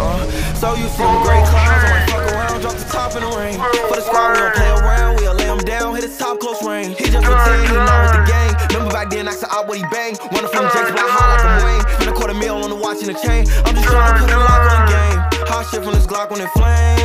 Uh, 0.00 0.24
So 0.54 0.74
you 0.74 0.88
see 0.88 1.04
the 1.04 1.20
great 1.24 1.44
clouds, 1.44 1.84
I 1.84 2.06
fuck 2.08 2.24
around, 2.32 2.60
drop 2.60 2.74
the 2.74 2.84
top 2.84 3.16
in 3.16 3.22
the 3.22 3.28
rain. 3.36 3.58
For 3.88 3.96
the 3.96 4.02
squad, 4.02 4.32
we 4.32 4.38
don't 4.40 4.54
play 4.54 4.70
around, 4.70 5.16
we'll 5.16 5.34
lay 5.34 5.44
him 5.44 5.58
down, 5.58 5.94
hit 5.94 6.04
his 6.04 6.16
top 6.18 6.40
close 6.40 6.62
range. 6.62 6.98
He 6.98 7.04
just 7.04 7.24
pretend 7.24 7.68
he 7.68 7.74
know 7.74 8.02
it's 8.04 8.12
the 8.12 8.24
game. 8.28 8.54
Remember 8.72 8.92
back 8.92 9.08
then, 9.10 9.28
I 9.28 9.32
said 9.32 9.48
out 9.52 9.68
what 9.68 9.76
he 9.78 9.84
bang. 9.92 10.16
One 10.32 10.44
of 10.44 10.52
them 10.52 10.64
Jake's 10.72 10.92
black 10.92 11.08
hot 11.08 11.28
like 11.36 11.44
I'm 11.44 11.64
Wayne. 11.64 11.84
Spend 11.94 12.10
a 12.10 12.12
quarter 12.12 12.34
mil 12.34 12.56
on 12.56 12.70
the 12.70 12.76
watch 12.76 12.98
and 13.00 13.08
the 13.08 13.18
chain. 13.20 13.46
I'm 13.64 13.74
just 13.74 13.88
trying 13.88 14.12
to 14.12 14.20
put 14.20 14.32
a 14.32 14.38
lock 14.38 14.72
on 14.72 14.86
the 14.86 14.92
game. 14.92 15.19
Hot 15.52 15.66
shit 15.66 15.82
from 15.82 15.94
this 15.94 16.06
Glock 16.06 16.30
when 16.30 16.40
it 16.40 16.48
flame. 16.50 17.00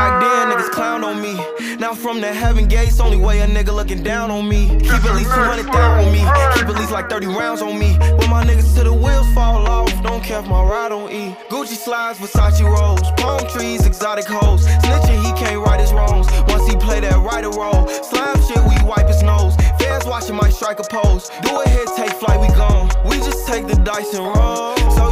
Back 0.00 0.20
then, 0.22 0.48
niggas 0.50 0.70
clown 0.70 1.04
on 1.04 1.20
me. 1.20 1.34
Now 1.76 1.94
from 1.94 2.20
the 2.20 2.32
heaven 2.32 2.66
gates, 2.66 3.00
only 3.00 3.18
way 3.18 3.40
a 3.40 3.46
nigga 3.46 3.72
looking 3.74 4.02
down 4.02 4.30
on 4.30 4.48
me. 4.48 4.68
Keep 4.80 5.04
at 5.08 5.14
least 5.14 5.32
200 5.34 5.66
down 5.70 6.04
on 6.04 6.12
me. 6.12 6.22
Keep 6.54 6.68
at 6.72 6.76
least 6.80 6.90
like 6.90 7.10
30 7.10 7.26
rounds 7.26 7.60
on 7.60 7.78
me. 7.78 7.90
When 8.18 8.30
my 8.30 8.42
niggas 8.44 8.74
to 8.76 8.84
the 8.84 8.94
wheels 8.94 9.28
fall 9.34 9.66
off, 9.66 9.90
don't 10.02 10.22
care 10.24 10.40
if 10.40 10.46
my 10.46 10.62
ride 10.62 10.92
on 10.92 11.10
E. 11.10 11.36
Gucci 11.50 11.76
slides, 11.76 12.18
Versace 12.18 12.64
rolls, 12.64 13.02
palm 13.18 13.46
trees, 13.48 13.86
exotic 13.86 14.24
hoes. 14.24 14.64
Snitching, 14.84 15.20
he 15.26 15.32
can't 15.42 15.60
right 15.66 15.80
his 15.80 15.92
wrongs. 15.92 16.26
Once 16.48 16.66
he 16.66 16.76
play 16.76 17.00
that 17.00 17.18
right 17.18 17.44
or 17.44 17.52
roll, 17.52 17.86
slime 17.88 18.40
shit, 18.48 18.62
we 18.70 18.76
wipe 18.88 19.08
his 19.08 19.22
nose. 19.22 19.54
Fans 19.78 20.06
watching 20.06 20.36
my 20.36 20.48
strike 20.48 20.80
a 20.80 20.84
pose. 20.84 21.28
Do 21.42 21.60
a 21.60 21.68
hit, 21.68 21.88
take 21.96 22.12
flight, 22.12 22.40
we 22.40 22.48
gone. 22.56 22.88
We 23.04 23.16
just 23.18 23.46
take 23.46 23.66
the 23.66 23.76
dice 23.76 24.14
and 24.14 24.24
roll. 24.24 24.76
So 24.96 25.09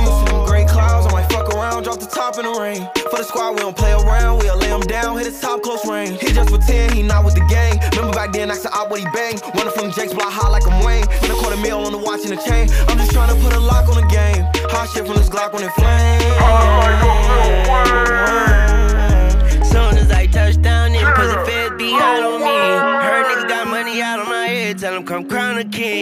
drop 1.77 2.01
the 2.01 2.07
top 2.07 2.39
in 2.39 2.45
the 2.45 2.55
rain. 2.59 2.89
For 3.11 3.19
the 3.19 3.25
squad, 3.25 3.53
we 3.53 3.61
don't 3.61 3.77
play 3.77 3.93
around, 3.93 4.39
we'll 4.39 4.57
lay 4.57 4.69
him 4.69 4.81
down, 4.81 5.17
hit 5.17 5.27
his 5.27 5.41
top 5.41 5.63
close 5.63 5.85
range. 5.87 6.21
He 6.21 6.33
just 6.33 6.49
pretend 6.51 6.95
he 6.95 7.03
not 7.03 7.25
with 7.25 7.35
the 7.35 7.45
gang. 7.49 7.79
Remember 7.93 8.15
back 8.17 8.33
then, 8.33 8.51
I 8.51 8.55
said 8.55 8.73
out 8.73 8.91
what 8.91 9.01
he 9.01 9.07
bang. 9.13 9.39
Running 9.55 9.73
from 9.73 9.93
Jake's 9.93 10.15
block 10.15 10.33
hot 10.33 10.51
like 10.51 10.67
I'm 10.67 10.85
Wayne. 10.85 11.05
Spend 11.05 11.33
a 11.33 11.37
quarter 11.37 11.57
mil 11.57 11.85
on 11.85 11.93
the 11.93 11.99
watch 11.99 12.23
and 12.25 12.33
the 12.33 12.41
chain. 12.49 12.69
I'm 12.89 12.97
just 12.97 13.13
trying 13.13 13.29
to 13.35 13.39
put 13.43 13.53
a 13.53 13.61
lock 13.61 13.89
on 13.89 13.97
the 14.01 14.09
game. 14.09 14.45
Hot 14.73 14.89
shit 14.89 15.07
from 15.07 15.17
this 15.17 15.29
Glock 15.29 15.55
on 15.55 15.63
it 15.63 15.73
flame. 15.73 16.18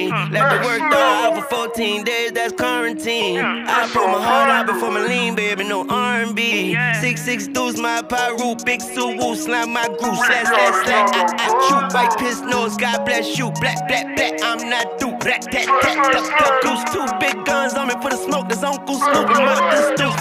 Crown 0.09 0.27
a 0.27 0.31
king. 0.31 0.33
Let 0.33 0.63
the 0.63 0.67
work 0.67 0.79
throw 0.79 1.01
out 1.01 1.49
for 1.49 1.57
14 1.69 2.05
days, 2.05 2.33
that's 2.33 2.53
quarantine. 2.53 3.39
I 3.39 3.87
put 3.93 4.07
my 4.07 4.23
heart 4.23 4.51
out 4.51 4.67
before 4.67 4.91
my 4.91 5.07
lean, 5.07 5.35
baby, 5.35 5.65
no 5.65 5.87
R&B. 5.89 6.77
Six 7.01 7.23
six 7.23 7.47
deuce, 7.49 7.79
my 7.79 8.03
pyro, 8.03 8.55
big 8.65 8.81
suit, 8.81 9.19
woo, 9.19 9.35
slam 9.37 9.73
my 9.73 9.87
groove, 9.87 10.17
slash 10.17 10.47
slash 10.47 10.85
slash. 10.85 11.11
I, 11.15 11.25
I 11.39 11.49
shoot 11.69 11.95
white 11.95 12.19
piss 12.19 12.41
nose, 12.41 12.77
God 12.77 13.05
bless 13.05 13.39
you. 13.39 13.51
Black 13.61 13.87
black 13.89 14.17
black, 14.17 14.35
I'm 14.43 14.69
not 14.69 14.99
through. 14.99 15.17
Black 15.19 15.41
tat 15.43 15.67
tat, 15.83 16.13
duck 16.13 16.39
duck 16.39 16.63
goose, 16.63 16.85
two 16.93 17.07
big 17.19 17.45
guns 17.45 17.75
on 17.75 17.89
me 17.89 17.95
for 18.03 18.11
the 18.11 18.17
smoke. 18.17 18.49
That's 18.49 18.63
Uncle 18.63 18.97
Snoop, 18.97 19.29
more 19.29 19.37
than 19.37 19.97
Snoop. 19.97 20.17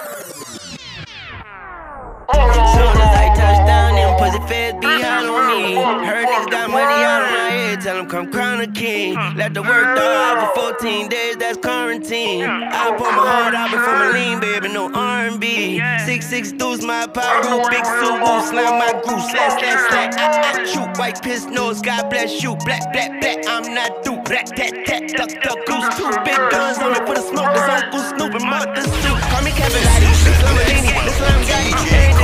Soon 2.75 2.98
as 3.06 3.13
I 3.15 3.27
touch 3.36 3.68
down, 3.68 3.85
pussy 4.17 4.39
feds 4.48 4.77
be 4.79 4.88
me. 4.88 5.75
Heard 6.05 6.25
niggas 6.27 6.51
got 6.51 6.69
money 6.69 7.03
out 7.03 7.24
of 7.24 7.31
my 7.31 7.50
head, 7.50 7.81
tell 7.81 7.95
them 7.98 8.07
come 8.07 8.31
crown 8.31 8.62
a 8.62 8.67
king. 8.67 9.15
Let 9.36 9.53
the 9.53 9.62
work 9.62 9.98
out 9.98 10.55
for 10.55 10.74
14 10.74 11.10
days, 11.10 11.38
that's 11.38 11.57
quarantine. 11.57 12.43
I 12.45 12.91
put 12.91 13.12
my 13.12 13.25
heart 13.27 13.53
out 13.53 13.72
before 13.72 13.93
my 13.93 14.12
lean, 14.12 14.39
baby, 14.39 14.69
no 14.69 14.91
R&B. 14.93 15.81
Six 16.05 16.27
six 16.27 16.51
deuce, 16.51 16.81
my 16.81 17.07
pyro, 17.07 17.67
big 17.69 17.86
suit, 17.86 18.19
woo, 18.22 18.41
slam 18.50 18.79
my 18.79 18.91
groove, 19.03 19.22
slash 19.31 19.60
slash 19.60 19.81
slash. 19.89 20.13
I, 20.17 20.62
I 20.62 20.65
shoot 20.65 20.98
white 20.98 21.22
piss 21.22 21.45
nose, 21.45 21.81
God 21.81 22.10
bless 22.10 22.41
you. 22.43 22.55
Black 22.65 22.91
black 22.93 23.19
black, 23.22 23.45
I'm 23.48 23.74
not 23.74 24.03
through. 24.03 24.22
Black 24.25 24.45
tat 24.45 24.74
tat, 24.86 25.10
duck 25.10 25.29
duck 25.43 25.60
goose, 25.67 25.88
two 25.98 26.10
big 26.24 26.39
guns 26.51 26.79
on 26.79 26.93
me 26.93 27.00
for 27.05 27.15
the 27.15 27.22
smoke. 27.22 27.53
That's 27.53 27.84
Uncle 27.84 28.00
Snoop 28.00 28.34
and 28.34 28.45
Martha 28.50 28.81
Snoop. 28.81 29.19
Call 29.29 29.41
me 29.43 29.51
Cavallari, 29.51 30.10
this 30.25 30.41
Lamborghini, 30.41 31.05
this 31.05 31.19
Lamborghini, 31.22 32.14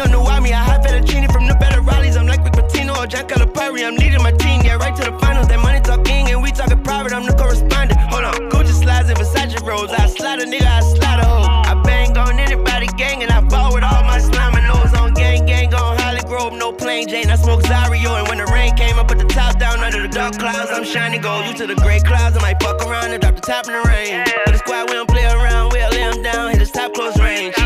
On 0.00 0.10
the 0.10 0.16
Wami, 0.16 0.48
a 0.48 0.56
high 0.56 0.78
fettuccine 0.78 1.30
from 1.30 1.46
the 1.46 1.54
better 1.56 1.82
rallies. 1.82 2.16
I'm 2.16 2.26
like 2.26 2.42
Rick 2.42 2.54
Pitino 2.54 2.96
or 2.96 3.06
Jack 3.06 3.28
Calipari. 3.28 3.84
I'm 3.84 3.96
leading 3.96 4.22
my 4.22 4.32
team, 4.32 4.62
yeah, 4.64 4.76
right 4.76 4.96
to 4.96 5.10
the 5.10 5.18
finals. 5.18 5.48
That 5.48 5.60
money 5.60 5.80
talking 5.80 6.30
and 6.30 6.42
we 6.42 6.52
talking 6.52 6.82
private. 6.82 7.12
I'm 7.12 7.26
the 7.26 7.34
correspondent. 7.36 8.00
Hold 8.08 8.24
on, 8.24 8.48
Gucci 8.48 8.72
slides 8.72 9.10
and 9.10 9.18
Versace 9.18 9.60
rolls. 9.60 9.90
I 9.92 10.06
slide 10.06 10.40
a 10.40 10.46
nigga, 10.46 10.64
I 10.64 10.80
slide 10.80 11.20
a 11.20 11.26
hoe. 11.26 11.44
I 11.44 11.82
bang 11.84 12.16
on 12.16 12.40
anybody 12.40 12.86
gang 12.96 13.22
and 13.22 13.30
I 13.30 13.42
ball 13.42 13.74
with 13.74 13.84
all 13.84 14.02
my 14.04 14.18
slime 14.18 14.54
and 14.56 14.66
nose 14.72 14.94
on 14.98 15.12
gang 15.12 15.44
gang 15.44 15.74
on 15.74 15.98
Holly 15.98 16.22
Grove. 16.24 16.54
No 16.54 16.72
plain 16.72 17.06
Jane, 17.06 17.28
I 17.28 17.36
smoke 17.36 17.60
Zario. 17.64 18.16
And 18.18 18.26
when 18.26 18.38
the 18.38 18.46
rain 18.46 18.74
came, 18.76 18.98
I 18.98 19.04
put 19.04 19.18
the 19.18 19.28
top 19.28 19.58
down 19.58 19.80
under 19.80 20.00
the 20.00 20.08
dark 20.08 20.38
clouds. 20.38 20.70
I'm 20.72 20.84
shining 20.84 21.20
gold. 21.20 21.44
You 21.44 21.52
to 21.60 21.66
the 21.66 21.76
gray 21.76 22.00
clouds. 22.00 22.38
I 22.38 22.40
might 22.40 22.62
fuck 22.62 22.80
around 22.86 23.12
and 23.12 23.20
drop 23.20 23.34
the 23.36 23.42
top 23.42 23.66
in 23.68 23.74
the 23.74 23.84
rain. 23.84 24.24
For 24.46 24.52
the 24.52 24.58
squad, 24.64 24.88
we 24.88 24.94
don't 24.96 25.10
play 25.10 25.26
around. 25.28 25.72
We'll 25.72 25.90
lay 25.90 26.08
him 26.08 26.22
down, 26.22 26.52
hit 26.52 26.60
his 26.60 26.70
top 26.70 26.94
close 26.94 27.18
range. 27.20 27.59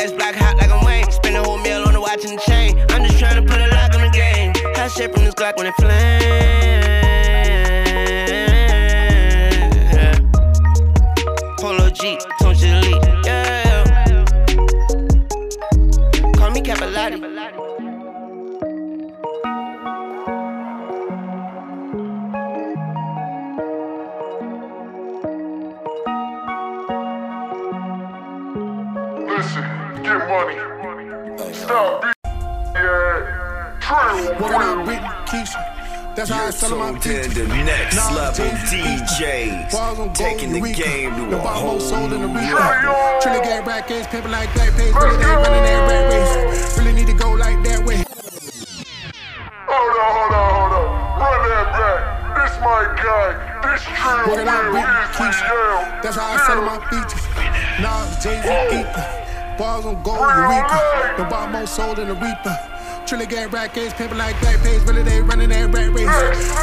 Jets 0.00 0.12
block 0.12 0.34
hot 0.34 0.56
like 0.56 0.70
I'm 0.70 0.82
Wayne. 0.82 1.10
Spend 1.10 1.36
a 1.36 1.42
whole 1.42 1.58
meal 1.58 1.82
on 1.82 1.92
the 1.92 2.00
watch 2.00 2.24
and 2.24 2.38
the 2.38 2.42
chain. 2.48 2.74
I'm 2.88 3.04
just 3.04 3.18
trying 3.18 3.36
to 3.36 3.42
put 3.42 3.60
a 3.60 3.66
lock 3.68 3.94
on 3.94 4.00
the 4.00 4.08
game. 4.08 4.54
Hot 4.74 4.90
shit 4.90 5.12
from 5.12 5.26
this 5.26 5.34
Glock 5.34 5.58
when 5.58 5.66
it 5.66 5.74
flame. 5.74 5.90
Polo 11.58 11.90
G, 11.90 12.16
get 30.18 30.28
money. 30.28 31.54
Stop 31.54 32.02
being 32.02 32.14
yeah. 32.74 33.78
Trill, 33.80 34.34
What 34.40 34.52
up. 34.54 34.86
Big 34.86 34.98
Keisha? 35.28 36.14
That's 36.16 36.30
how 36.30 36.40
I 36.40 36.42
You're 36.44 36.52
sell 36.52 36.76
my 36.76 36.90
tuned 36.98 37.02
features. 37.04 37.38
in 37.38 37.48
to 37.48 37.64
next 37.64 37.96
Nah, 37.96 38.10
level 38.14 38.34
Jay-Z, 38.34 38.76
DJs, 38.76 39.72
Bars 39.72 39.98
on 39.98 40.06
gold, 40.06 40.14
taking 40.16 40.52
the 40.52 40.60
game 40.72 41.14
to 41.14 41.30
The 41.30 41.36
a 41.36 41.40
whole 41.40 41.74
Mo 41.74 41.78
sold 41.78 42.12
in 42.12 42.20
the 42.22 42.26
new 42.28 42.40
Eureka. 42.40 42.54
level. 42.58 43.20
Trilly 43.22 43.42
gang 43.44 43.64
back 43.64 43.86
games, 43.88 44.06
pimping 44.08 44.32
like 44.32 44.52
black 44.54 44.72
page. 44.76 44.92
Really, 44.94 45.16
they 45.16 45.24
running 45.24 45.64
that 45.64 45.88
rat 45.88 46.12
race. 46.12 46.78
Really 46.78 46.92
need 46.92 47.06
to 47.06 47.14
go 47.14 47.30
like 47.32 47.62
that 47.64 47.84
way. 47.86 48.02
Hold 49.70 49.96
on, 50.02 50.10
hold 50.18 50.34
on, 50.34 50.50
hold 50.50 50.72
on. 50.74 50.86
Run 51.22 51.40
that 51.48 51.68
back. 51.78 52.00
This 52.36 52.54
my 52.58 52.82
guy. 52.98 53.30
This 53.62 53.82
Trill, 53.86 54.26
What 54.28 54.48
up, 54.48 54.64
real. 54.64 54.72
Big 54.74 54.86
He's 54.90 55.16
from 55.16 55.30
Keisha? 55.30 56.02
That's 56.02 56.16
how 56.16 56.34
I 56.34 56.36
sell 56.46 56.62
my 56.62 56.78
features. 56.90 57.24
Nas, 57.80 58.18
Jay-Z, 58.22 58.48
oh. 58.50 58.74
Ether. 58.76 59.06
Bars 59.60 59.84
on 59.84 60.02
gold, 60.02 60.20
Eureka. 60.20 61.16
The 61.18 61.24
Bob 61.24 61.52
Mo 61.52 61.66
sold 61.66 61.98
in 61.98 62.08
the 62.08 62.14
Reaper. 62.14 62.56
Trilly 63.04 63.28
gang 63.28 63.50
rack 63.50 63.74
games, 63.74 63.92
pimping 63.92 64.16
like 64.16 64.40
black 64.40 64.58
page. 64.62 64.80
Really, 64.88 65.02
they 65.02 65.20
running 65.20 65.50
that 65.50 65.68
rat 65.74 65.92
race. 65.92 66.08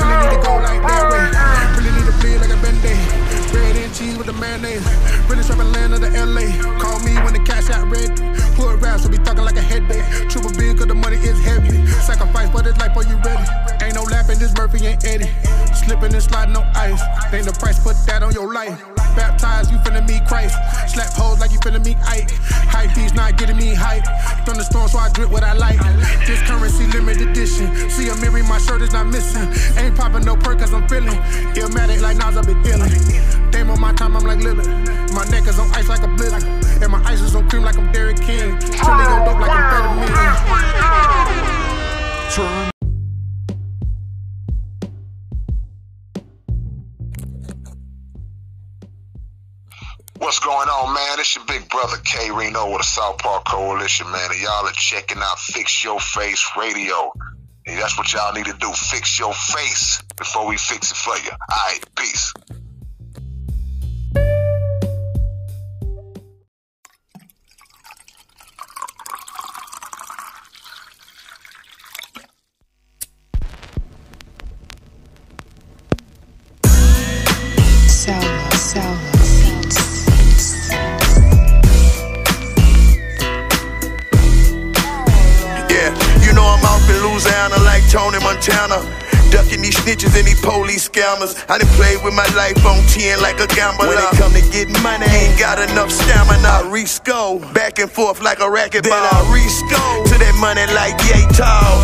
Really 0.01 0.18
need 0.18 0.34
to 0.34 0.42
go 0.42 0.58
like 0.58 0.82
that 0.82 1.06
way. 1.13 1.30
Really 1.77 1.94
need 1.94 2.10
to 2.10 2.18
bleed 2.18 2.42
like 2.42 2.50
a 2.50 2.60
band-aid. 2.60 3.47
Bread 3.51 3.75
and 3.77 3.94
cheese 3.94 4.18
with 4.18 4.27
the 4.27 4.34
mayonnaise. 4.34 4.86
Really 5.30 5.44
trapping 5.44 5.72
land 5.72 5.94
of 5.94 6.01
the 6.01 6.10
LA. 6.10 6.51
Call 6.80 7.00
me 7.00 7.13
when 7.24 7.34
the 7.34 7.44
cash 7.46 7.70
out 7.70 7.88
red. 7.89 8.12
Hood 8.58 8.82
raps 8.82 9.04
will 9.04 9.12
be 9.12 9.18
talking 9.18 9.44
like 9.44 9.58
a 9.58 9.62
headache. 9.62 10.04
Triple 10.30 10.51
bill 10.58 10.74
cause 10.75 10.88
the 10.88 10.96
money 10.96 11.18
is 11.18 11.39
heavy. 11.44 11.86
Sacrifice 12.01 12.50
for 12.50 12.62
this 12.62 12.77
life, 12.77 12.96
are 12.98 13.04
you 13.04 13.18
ready? 13.22 13.46
Ain't 13.84 13.96
no 13.96 14.04
laughing, 14.04 14.39
this 14.39 14.54
Murphy 14.56 14.86
ain't 14.86 15.06
Eddie. 15.06 15.30
Slipping 15.74 16.13
and 16.13 16.24
sliding 16.24 16.56
on 16.56 16.66
ice. 16.75 17.01
Ain't 17.34 17.46
the 17.46 17.54
price, 17.54 17.80
put 17.80 17.96
that 18.08 18.24
on 18.24 18.34
your 18.34 18.54
life. 18.54 18.82
Baptized, 19.16 19.72
you 19.72 19.77
finna 19.80 20.06
meet 20.08 20.25
Christ. 20.27 20.56
Slap 20.94 21.13
hoes 21.13 21.39
like 21.39 21.51
you 21.51 21.60
finna 21.60 21.84
meet 21.84 21.98
Ike. 22.06 22.30
Hype 22.70 22.94
beats 22.94 23.13
not 23.13 23.36
getting 23.38 23.58
me 23.58 23.74
hype. 23.74 24.06
Thunderstorm, 24.46 24.88
so 24.88 25.00
I 25.00 25.10
drip 25.10 25.32
what 25.32 25.44
I 25.44 25.54
like. 25.54 25.80
This 26.27 26.42
currency 26.44 26.86
limited 26.88 27.30
edition. 27.30 27.74
See 27.89 28.10
a 28.10 28.16
mirror, 28.18 28.44
my 28.44 28.60
shirt 28.60 28.82
is 28.84 28.94
not 28.94 29.08
missing. 29.08 29.50
Ain't 29.82 29.96
popping 29.96 30.24
no 30.24 30.36
perk 30.36 30.60
cause 30.60 30.74
I'm 30.74 30.88
feeling. 30.88 31.18
Illmatic 31.58 32.01
like 32.01 32.18
Nas, 32.18 32.38
I 32.38 32.42
been 32.42 32.63
feeling. 32.63 33.37
On 33.56 33.82
my 33.82 33.92
time, 33.94 34.16
I'm 34.16 34.24
like. 34.24 34.39
My 34.39 35.25
neck 35.30 35.48
is 35.48 35.60
on 35.60 35.70
ice 35.74 35.89
like 35.89 36.01
a 36.01 36.08
blizzard. 36.08 36.44
And 36.82 36.92
my 36.92 37.04
ice 37.04 37.22
is 37.22 37.36
on 37.36 37.50
cream 37.50 37.63
like 37.63 37.77
I'm 37.77 37.92
Derrick 37.92 38.18
King. 38.18 38.56
Trilly 38.58 39.06
gon' 39.06 39.25
dope 39.25 39.39
like 39.39 39.51
amphetamine. 39.51 40.08
What's 50.20 50.39
going 50.39 50.70
on, 50.70 50.94
man? 50.94 51.20
It's 51.20 51.36
your 51.36 51.46
big 51.46 51.68
brother 51.70 51.98
K-Rino 52.04 52.70
with 52.72 52.80
the 52.80 52.84
South 52.84 53.18
Park 53.18 53.46
Coalition, 53.46 54.10
man. 54.12 54.32
And 54.32 54.42
y'all 54.42 54.66
are 54.66 54.72
checking 54.72 55.18
out 55.20 55.39
Fix 55.39 55.84
Your 55.84 56.00
Face 56.00 56.51
Radio. 56.58 57.12
And 57.66 57.77
that's 57.77 57.98
what 57.98 58.12
y'all 58.13 58.34
need 58.34 58.46
to 58.46 58.56
do. 58.60 58.72
Fix 58.72 59.20
your 59.20 59.34
face 59.34 60.01
before 60.16 60.48
we 60.48 60.58
fix 60.58 60.92
it 60.92 60.98
for 60.98 61.18
you. 61.18 61.32
All 61.32 61.58
right, 61.68 61.80
peace. 61.96 62.34
Louisiana 87.07 87.57
like 87.63 87.83
Tony 87.89 88.20
Montana. 88.20 88.83
Ducking 89.31 89.61
these 89.61 89.75
snitches 89.75 90.15
and 90.15 90.27
these 90.27 90.39
police 90.39 90.87
scammers. 90.87 91.35
I 91.50 91.57
done 91.57 91.67
played 91.75 92.03
with 92.03 92.13
my 92.13 92.27
life 92.35 92.59
on 92.65 92.83
10 92.87 93.22
like 93.22 93.39
a 93.39 93.48
gambler. 93.48 93.87
When 93.87 93.98
it 93.98 94.15
come 94.15 94.31
to 94.31 94.41
getting 94.51 94.75
money, 94.83 95.05
ain't 95.05 95.37
got 95.39 95.59
enough 95.59 95.91
stamina. 95.91 96.48
I 96.48 96.70
re-sco, 96.70 97.39
back 97.53 97.79
and 97.79 97.91
forth 97.91 98.22
like 98.22 98.39
a 98.39 98.48
racquetball. 98.48 98.87
Then 98.87 98.93
I 98.93 99.20
re-sco 99.31 100.03
to 100.11 100.15
that 100.20 100.35
money 100.39 100.63
like 100.72 100.96
yay 101.11 101.27
tall. 101.35 101.75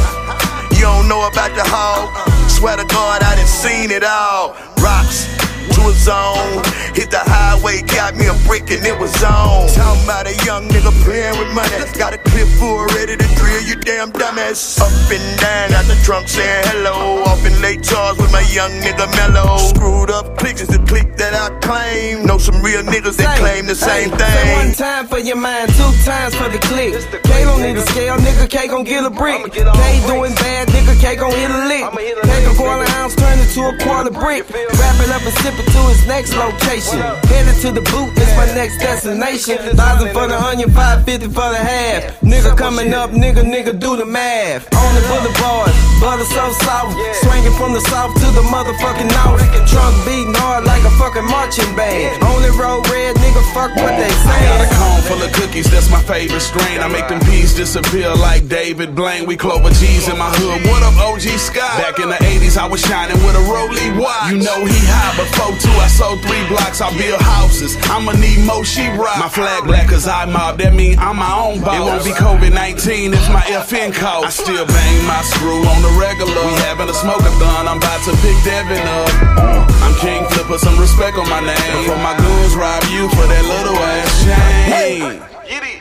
You 0.75 0.88
don't 0.88 1.07
know 1.07 1.27
about 1.27 1.55
the 1.55 1.63
hog. 1.67 2.12
Swear 2.49 2.77
to 2.77 2.86
God, 2.86 3.23
I 3.23 3.36
done 3.36 3.47
seen 3.47 3.91
it 3.91 4.03
all. 4.03 4.55
Rocks 4.79 5.42
to 5.84 5.89
a 5.89 5.93
zone. 5.93 6.63
Hit 6.96 7.12
the 7.12 7.19
highway, 7.19 7.82
got 7.84 8.15
me 8.15 8.28
a 8.28 8.36
brick 8.48 8.69
and 8.72 8.86
it 8.86 8.98
was 8.98 9.12
on. 9.24 9.67
Talking 9.67 10.04
about 10.04 10.28
a 10.28 10.36
young 10.46 10.67
nigga 10.69 10.91
playing 11.04 11.38
with 11.39 11.52
money. 11.54 11.69
Got 11.98 12.13
a 12.13 12.17
clip 12.17 12.48
full 12.60 12.86
ready 12.96 13.17
to 13.17 13.28
drill 13.36 13.63
you 13.63 13.76
damn 13.76 14.12
dumbass. 14.12 14.80
Up 14.80 14.91
and 15.12 15.39
down 15.39 15.74
out 15.74 15.86
the 15.86 16.00
trunk 16.04 16.28
saying 16.28 16.63
hello. 16.67 17.24
Off 17.24 17.46
in 17.46 17.56
Lake 17.62 17.84
Charles 17.84 18.17
with 18.17 18.32
my 18.32 18.46
young 18.54 18.72
nigga 18.82 19.08
mellow. 19.17 19.58
Screwed 19.58 20.12
up 20.12 20.38
clicks 20.38 20.62
is 20.62 20.67
the 20.67 20.80
click 20.88 21.17
that 21.17 21.34
I 21.34 21.50
claim. 21.60 22.26
Know 22.26 22.38
some 22.38 22.62
real 22.62 22.84
niggas 22.84 23.17
that 23.17 23.38
claim 23.39 23.65
the 23.65 23.76
same 23.76 24.12
Hey, 24.12 24.17
Say 24.17 24.56
one 24.56 24.74
time 24.74 25.08
for 25.08 25.19
your 25.19 25.38
mind, 25.38 25.69
two 25.74 25.91
times 26.06 26.36
for 26.36 26.50
the 26.50 26.60
click. 26.69 26.93
K 27.24 27.43
don't 27.43 27.62
need 27.62 27.78
a 27.78 27.86
scale, 27.88 28.17
nigga. 28.17 28.50
K 28.50 28.67
gon' 28.67 28.84
get 28.84 29.06
a 29.06 29.10
brick. 29.10 29.52
K 29.52 29.62
doing 30.08 30.36
bad, 30.36 30.67
nigga. 30.69 31.00
K 31.00 31.15
gon' 31.15 31.32
hit 31.32 31.50
a 31.50 31.65
lick. 31.67 31.84
Take 32.24 32.48
a 32.48 32.56
quarter 32.56 32.89
ounce, 33.00 33.15
turn 33.15 33.39
it 33.39 33.50
to 33.56 33.62
a 33.72 33.78
quarter 33.84 34.12
brick. 34.12 34.50
Wrap 34.50 34.98
it 35.02 35.10
up 35.10 35.22
and 35.24 35.36
sip 35.41 35.56
it 35.58 35.72
to 35.73 35.81
his 35.89 36.05
next 36.07 36.36
location. 36.38 37.01
Headed 37.29 37.57
to 37.65 37.69
the 37.73 37.81
boot, 37.81 38.13
it's 38.15 38.33
my 38.38 38.45
next 38.53 38.77
destination. 38.77 39.57
Thousand 39.75 40.13
for 40.13 40.27
the 40.27 40.38
onion, 40.38 40.69
five 40.71 41.03
fifty 41.05 41.27
for 41.27 41.49
the 41.49 41.57
half. 41.57 42.21
Nigga 42.21 42.55
coming 42.57 42.93
up, 42.93 43.09
nigga, 43.12 43.41
nigga, 43.41 43.73
do 43.77 43.97
the 43.97 44.05
math. 44.05 44.69
On 44.73 44.91
the 44.95 45.01
boulevard, 45.09 45.73
butter 45.99 46.27
so 46.29 46.45
soft. 46.62 46.93
Swinging 47.25 47.55
from 47.57 47.73
the 47.73 47.81
south 47.89 48.13
to 48.21 48.27
the 48.38 48.45
motherfucking 48.53 49.09
north. 49.17 49.41
Trunk 49.67 49.93
beating 50.05 50.38
hard 50.38 50.65
like 50.65 50.83
a 50.83 50.93
fucking 51.01 51.25
marching 51.25 51.69
band. 51.75 52.21
Only 52.23 52.51
road 52.53 52.86
red, 52.89 53.15
nigga, 53.17 53.41
fuck 53.53 53.73
what 53.75 53.93
they 53.97 54.13
say. 54.23 54.38
I 54.38 54.45
got 54.45 54.62
a 54.62 54.69
cone 54.77 55.01
full 55.09 55.21
of 55.21 55.31
cookies, 55.33 55.69
that's 55.69 55.89
my 55.89 56.01
favorite 56.03 56.41
strain. 56.41 56.79
I 56.79 56.88
make 56.88 57.07
them 57.07 57.19
peas 57.21 57.55
disappear 57.55 58.13
like 58.15 58.47
David 58.47 58.95
Blaine. 58.95 59.25
We 59.25 59.36
Clover 59.36 59.69
G's 59.69 60.07
in 60.07 60.17
my 60.17 60.29
hood. 60.29 60.62
What 60.69 60.83
up, 60.83 60.95
OG 61.01 61.25
Scott? 61.41 61.81
Back 61.81 61.99
in 61.99 62.09
the 62.09 62.19
80s, 62.21 62.57
I 62.57 62.67
was 62.67 62.81
shining 62.81 63.17
with 63.25 63.36
a 63.36 63.43
Rollie 63.49 63.97
watch. 63.97 64.31
You 64.31 64.38
know 64.38 64.59
he 64.65 64.79
high, 64.86 65.15
before 65.17 65.55
two, 65.63 65.71
I 65.80 65.88
sold 65.88 66.19
three 66.21 66.43
blocks. 66.52 66.82
I 66.84 66.91
build 66.99 67.21
houses. 67.21 67.80
I'ma 67.88 68.12
need 68.19 68.43
more 68.43 68.65
she 68.67 68.91
rock. 68.99 69.17
My 69.17 69.32
flag 69.32 69.63
black 69.63 69.88
cause 69.88 70.08
I 70.08 70.26
mob, 70.28 70.60
that 70.60 70.73
mean 70.76 70.99
I'm 70.99 71.17
my 71.17 71.32
own 71.32 71.63
boss. 71.63 71.80
It 71.80 71.82
won't 71.82 72.04
be 72.04 72.12
COVID 72.12 72.54
19 72.54 73.13
if 73.15 73.26
my 73.32 73.45
FN 73.63 73.95
code. 73.95 74.28
I 74.28 74.30
still 74.30 74.67
bang 74.67 74.99
my 75.08 75.23
screw 75.23 75.63
on 75.63 75.80
the 75.82 75.93
regular. 75.95 76.36
We 76.36 76.54
having 76.67 76.89
a 76.91 76.97
smoke-a-thon, 76.97 77.63
I'm 77.71 77.80
about 77.80 78.02
to 78.06 78.13
pick 78.19 78.38
Devin 78.43 78.84
up. 78.84 79.12
Uh, 79.39 79.86
I'm 79.88 79.95
King 80.04 80.28
Flipper, 80.36 80.60
some 80.60 80.78
respect 80.78 81.15
on 81.17 81.30
my 81.30 81.39
name. 81.39 81.71
Before 81.80 82.02
my 82.04 82.15
goons 82.19 82.54
rob 82.60 82.84
you 82.91 83.08
for 83.15 83.26
that 83.26 83.43
little 83.47 83.80
ass 83.80 84.12
chain. 84.28 85.23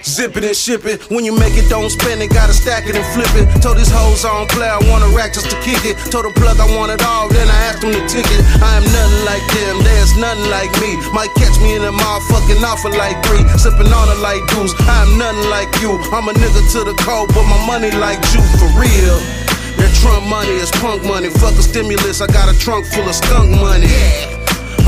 Zip 0.02 0.36
it 0.36 0.44
and 0.44 0.56
ship 0.56 0.84
it. 0.84 1.08
When 1.10 1.24
you 1.24 1.32
make 1.32 1.54
it, 1.54 1.70
don't 1.70 1.88
spend 1.88 2.20
it. 2.22 2.30
Gotta 2.30 2.52
stack 2.52 2.84
it 2.90 2.96
and 2.96 3.06
flip 3.14 3.30
it. 3.38 3.46
Told 3.62 3.78
these 3.78 3.90
hoes 3.90 4.24
I 4.26 4.34
don't 4.34 4.50
play. 4.50 4.68
I 4.68 4.78
want 4.90 5.06
a 5.06 5.10
rack 5.14 5.32
just 5.32 5.48
to 5.50 5.56
kick 5.62 5.86
it. 5.86 5.96
Told 6.10 6.26
the 6.26 6.34
plug 6.34 6.58
I 6.58 6.66
want 6.76 6.90
it 6.90 7.00
all. 7.06 7.28
Then 7.28 7.46
I 7.48 7.58
asked 7.70 7.80
them 7.80 7.94
to 7.94 8.02
ticket. 8.10 8.42
I 8.60 8.76
am 8.76 8.84
nothing 8.90 9.24
like 9.24 9.46
them. 9.54 9.71
There's 9.80 10.12
nothing 10.20 10.50
like 10.50 10.72
me. 10.84 11.00
Might 11.16 11.32
catch 11.40 11.56
me 11.64 11.76
in 11.76 11.82
a 11.82 11.92
motherfucking 11.92 12.60
offer 12.60 12.90
like 12.90 13.16
three. 13.24 13.40
Sipping 13.56 13.88
on 13.88 14.06
it 14.12 14.20
like 14.20 14.44
dudes. 14.52 14.74
I 14.84 15.08
am 15.08 15.16
nothing 15.16 15.48
like 15.48 15.72
you. 15.80 15.96
I'm 16.12 16.28
a 16.28 16.34
nigga 16.36 16.60
to 16.76 16.84
the 16.84 16.96
cold, 17.00 17.32
but 17.32 17.44
my 17.48 17.60
money 17.66 17.90
like 17.96 18.20
you 18.34 18.42
for 18.60 18.68
real. 18.76 19.16
That 19.80 19.92
Trump 20.02 20.26
money 20.26 20.52
is 20.52 20.70
punk 20.82 21.04
money. 21.04 21.30
Fuck 21.30 21.56
a 21.56 21.62
stimulus. 21.62 22.20
I 22.20 22.26
got 22.26 22.52
a 22.52 22.58
trunk 22.58 22.86
full 22.86 23.08
of 23.08 23.14
skunk 23.14 23.50
money. 23.50 24.41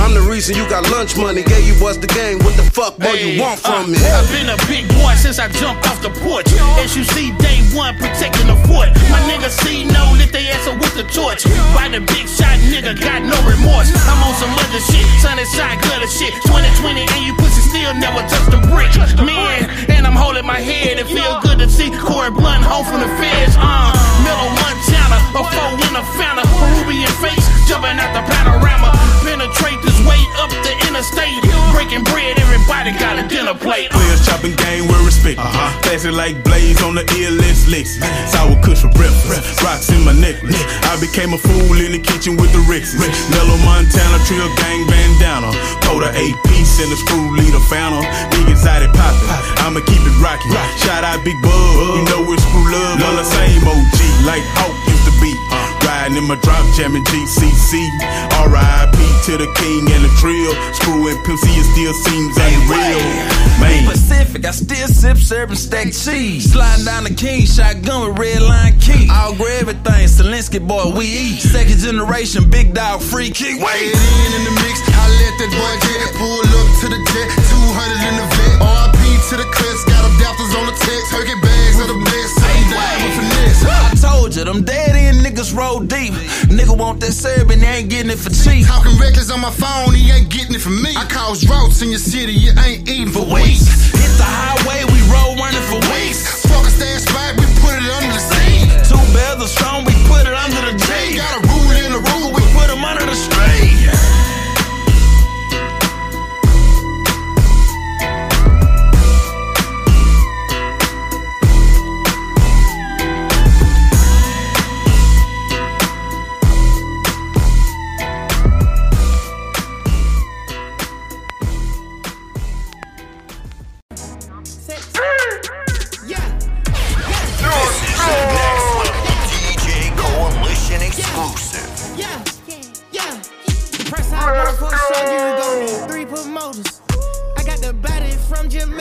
I'm 0.05 0.13
the 0.13 0.21
reason 0.29 0.53
you 0.53 0.69
got 0.69 0.85
lunch 0.93 1.17
money. 1.17 1.41
Gave 1.41 1.65
you 1.65 1.73
bust 1.81 2.05
the 2.05 2.13
game. 2.13 2.37
What 2.45 2.53
the 2.61 2.67
fuck 2.77 3.01
more 3.01 3.17
you 3.17 3.41
want 3.41 3.57
from 3.57 3.89
me? 3.89 3.97
I've 3.97 4.29
been 4.29 4.53
a 4.53 4.61
big 4.69 4.85
boy 5.01 5.17
since 5.17 5.41
I 5.41 5.49
jumped 5.49 5.89
off 5.89 6.05
the 6.05 6.13
porch. 6.21 6.45
As 6.77 6.93
you 6.93 7.09
see, 7.09 7.33
day 7.41 7.65
one 7.73 7.97
protecting 7.97 8.45
the 8.45 8.59
fort. 8.69 8.93
My 9.09 9.17
nigga 9.25 9.49
see 9.49 9.89
no 9.89 10.05
lit 10.21 10.29
they 10.29 10.45
ass 10.53 10.69
up 10.69 10.77
with 10.77 10.93
the 10.93 11.09
torch. 11.09 11.49
By 11.73 11.89
the 11.89 12.05
big 12.05 12.29
shot, 12.29 12.53
nigga 12.69 12.93
got 13.01 13.25
no 13.25 13.33
remorse. 13.49 13.89
I'm 14.05 14.21
on 14.29 14.37
some 14.37 14.53
other 14.53 14.83
shit, 14.93 15.09
sunny 15.25 15.49
side 15.49 15.81
gutter 15.89 16.13
shit. 16.13 16.37
2020 16.53 17.09
and 17.09 17.23
you 17.25 17.33
pussy 17.41 17.65
still 17.65 17.97
never 17.97 18.21
touched 18.29 18.53
the 18.53 18.61
brick. 18.69 18.93
Man, 19.25 19.73
and 19.89 20.05
I'm 20.05 20.21
holding 20.21 20.45
my 20.45 20.61
head. 20.61 21.01
It 21.01 21.09
feel 21.09 21.41
good 21.41 21.65
to 21.65 21.69
see 21.73 21.89
Corey 21.89 22.29
Blount 22.29 22.61
home 22.61 22.85
from 22.85 23.01
the 23.01 23.09
feds. 23.17 23.57
Uh, 23.57 23.89
Miller 24.21 24.53
Montana, 24.53 25.17
a 25.33 25.41
four 25.49 25.73
in 25.81 25.97
a 25.97 26.05
Fanta, 26.13 26.45
Peruvian 26.61 27.09
face 27.25 27.41
jumping 27.65 27.97
out 27.97 28.13
the 28.13 28.21
panorama. 28.29 29.14
Penetrate 29.35 29.83
this 29.83 29.99
way 30.07 30.23
up 30.39 30.47
the 30.63 30.71
interstate. 30.87 31.43
Breaking 31.75 32.07
bread, 32.07 32.39
everybody 32.39 32.95
got 33.03 33.19
a 33.19 33.27
dinner 33.27 33.51
plate. 33.59 33.91
Players 33.91 34.23
chopping 34.23 34.55
game 34.55 34.87
with 34.87 35.03
respect. 35.03 35.43
Uh-huh. 35.43 35.75
Classic 35.83 36.15
like 36.15 36.39
Blaze 36.47 36.79
on 36.87 36.95
the 36.95 37.03
illest 37.19 37.67
licks. 37.67 37.99
Sour 38.31 38.55
kush 38.63 38.87
for 38.87 38.95
breakfast. 38.95 39.59
Rocks 39.59 39.91
in 39.91 40.07
my 40.07 40.15
necklace. 40.15 40.55
I 40.87 40.95
became 41.03 41.35
a 41.35 41.41
fool 41.43 41.75
in 41.83 41.91
the 41.91 41.99
kitchen 41.99 42.39
with 42.39 42.55
the 42.55 42.63
Rexes. 42.71 43.03
Mellow 43.35 43.59
Montana, 43.67 44.23
Trill 44.23 44.47
gang 44.55 44.87
bandana. 44.87 45.51
Pour 45.83 45.99
the 45.99 46.15
eight 46.15 46.39
piece 46.47 46.79
and 46.79 46.95
the 46.95 46.99
screw 47.03 47.35
leader 47.35 47.59
fountain. 47.67 48.07
Big 48.31 48.47
exotic 48.47 48.95
poppin'. 48.95 49.27
I'ma 49.67 49.83
keep 49.83 49.99
it 49.99 50.17
rockin'. 50.23 50.55
Shout 50.79 51.03
out 51.03 51.27
Big 51.27 51.35
Bug. 51.43 51.51
You 51.99 52.07
know 52.07 52.23
it's 52.31 52.39
screw 52.47 52.71
love 52.71 53.03
on 53.03 53.19
the 53.19 53.27
same 53.27 53.67
OG 53.67 53.99
like 54.31 54.47
Hawk 54.55 54.71
used 54.71 54.79
to 54.79 54.79
be. 54.79 54.84
Riding 55.85 56.17
in 56.17 56.25
my 56.25 56.37
drop 56.41 56.65
jamming 56.77 57.05
GCC. 57.05 57.73
RIP 58.49 58.99
to 59.27 59.37
the 59.37 59.49
king 59.57 59.89
and 59.93 60.05
the 60.05 60.13
trill. 60.21 60.53
Screw 60.75 61.09
and 61.09 61.19
Pimp 61.25 61.39
C, 61.41 61.49
it 61.49 61.67
still 61.73 61.95
seems 62.05 62.37
unreal. 62.37 63.45
Man. 63.61 63.87
Pacific, 63.89 64.45
I 64.45 64.51
still 64.51 64.89
sip 64.89 65.17
syrup 65.17 65.51
and 65.51 65.59
stack 65.59 65.93
cheese. 65.93 66.53
Sliding 66.53 66.85
down 66.85 67.05
the 67.05 67.15
king 67.15 67.47
shotgun 67.47 68.09
with 68.09 68.19
red 68.19 68.43
line 68.43 68.79
key. 68.81 69.09
All 69.11 69.35
grab 69.35 69.69
everything, 69.69 70.05
Zelensky 70.09 70.61
boy, 70.61 70.93
we 70.97 71.07
eat. 71.07 71.41
Second 71.41 71.79
generation, 71.79 72.51
big 72.51 72.75
dog, 72.75 73.01
free 73.01 73.31
kick. 73.31 73.61
Wait 73.63 73.95
in 73.95 74.31
in 74.37 74.43
the 74.45 74.55
mix, 74.61 74.83
I 74.93 75.05
let 75.09 75.35
that 75.41 75.51
boy 75.55 75.75
get 75.87 75.99
it. 76.05 76.13
Pull 76.19 76.45
up 76.45 76.69
to 76.83 76.87
the 76.93 77.01
jet, 77.13 77.29
200 77.33 78.09
in 78.09 78.15
the 78.21 78.27
vet. 78.35 78.57
RP 78.61 79.01
to 79.31 79.35
the 79.41 79.49
clips, 79.49 79.83
got 79.89 80.03
them 80.05 80.15
dafters 80.21 80.53
on 80.59 80.67
the 80.69 80.77
text. 80.85 81.07
Turkey 81.15 81.37
bags 81.41 81.79
of 81.81 81.89
the 81.89 81.99
best, 82.05 82.31
same 82.37 82.67
down 82.69 82.97
with 83.01 83.15
finesse. 83.17 83.65
I 83.65 83.95
told 83.97 84.37
you, 84.37 84.45
them 84.45 84.65
dead 84.65 84.97
end 84.97 85.25
niggas 85.25 85.55
roll 85.57 85.74
deep. 85.81 86.13
Nigga 86.51 86.77
want 86.77 87.01
that 87.01 87.13
syrup 87.13 87.51
and 87.51 87.63
they 87.63 87.83
ain't 87.83 87.91
getting 87.91 88.11
it 88.11 88.19
for 88.19 88.31
cheap. 88.31 88.67
Talking 88.67 88.99
reckless 88.99 89.31
on 89.31 89.41
my 89.41 89.51
phone, 89.51 89.95
he 89.95 90.11
ain't 90.11 90.29
getting 90.31 90.55
it 90.55 90.61
from 90.61 90.83
me. 90.83 90.95
I 90.97 91.07
cause 91.07 91.43
droughts 91.43 91.83
in 91.83 91.91
your 91.91 92.03
city, 92.03 92.33
you 92.33 92.53
ain't 92.59 92.89
eating 92.89 93.11
for 93.11 93.25
weeks. 93.25 93.67
Hit 93.91 94.15
the 94.21 94.29
highway, 94.29 94.85
we 94.93 95.01
roll 95.11 95.35
running 95.37 95.65
for 95.71 95.81
weeks. 95.95 96.45
Fuck 96.47 96.67
a 96.67 96.71
stash 96.71 97.09
spot, 97.09 97.35
we 97.39 97.47
put 97.59 97.75
it 97.75 97.89
under 97.89 98.15
the 98.15 98.23
seat. 98.23 98.67
Two 98.87 99.01
bells 99.15 99.43
are 99.43 99.51
strong, 99.51 99.85
we 99.85 99.95
put 100.07 100.27
it 100.27 100.35
under 100.35 100.63
the 100.71 100.75
G. 100.77 101.17
Got 101.17 101.43
a 101.43 101.54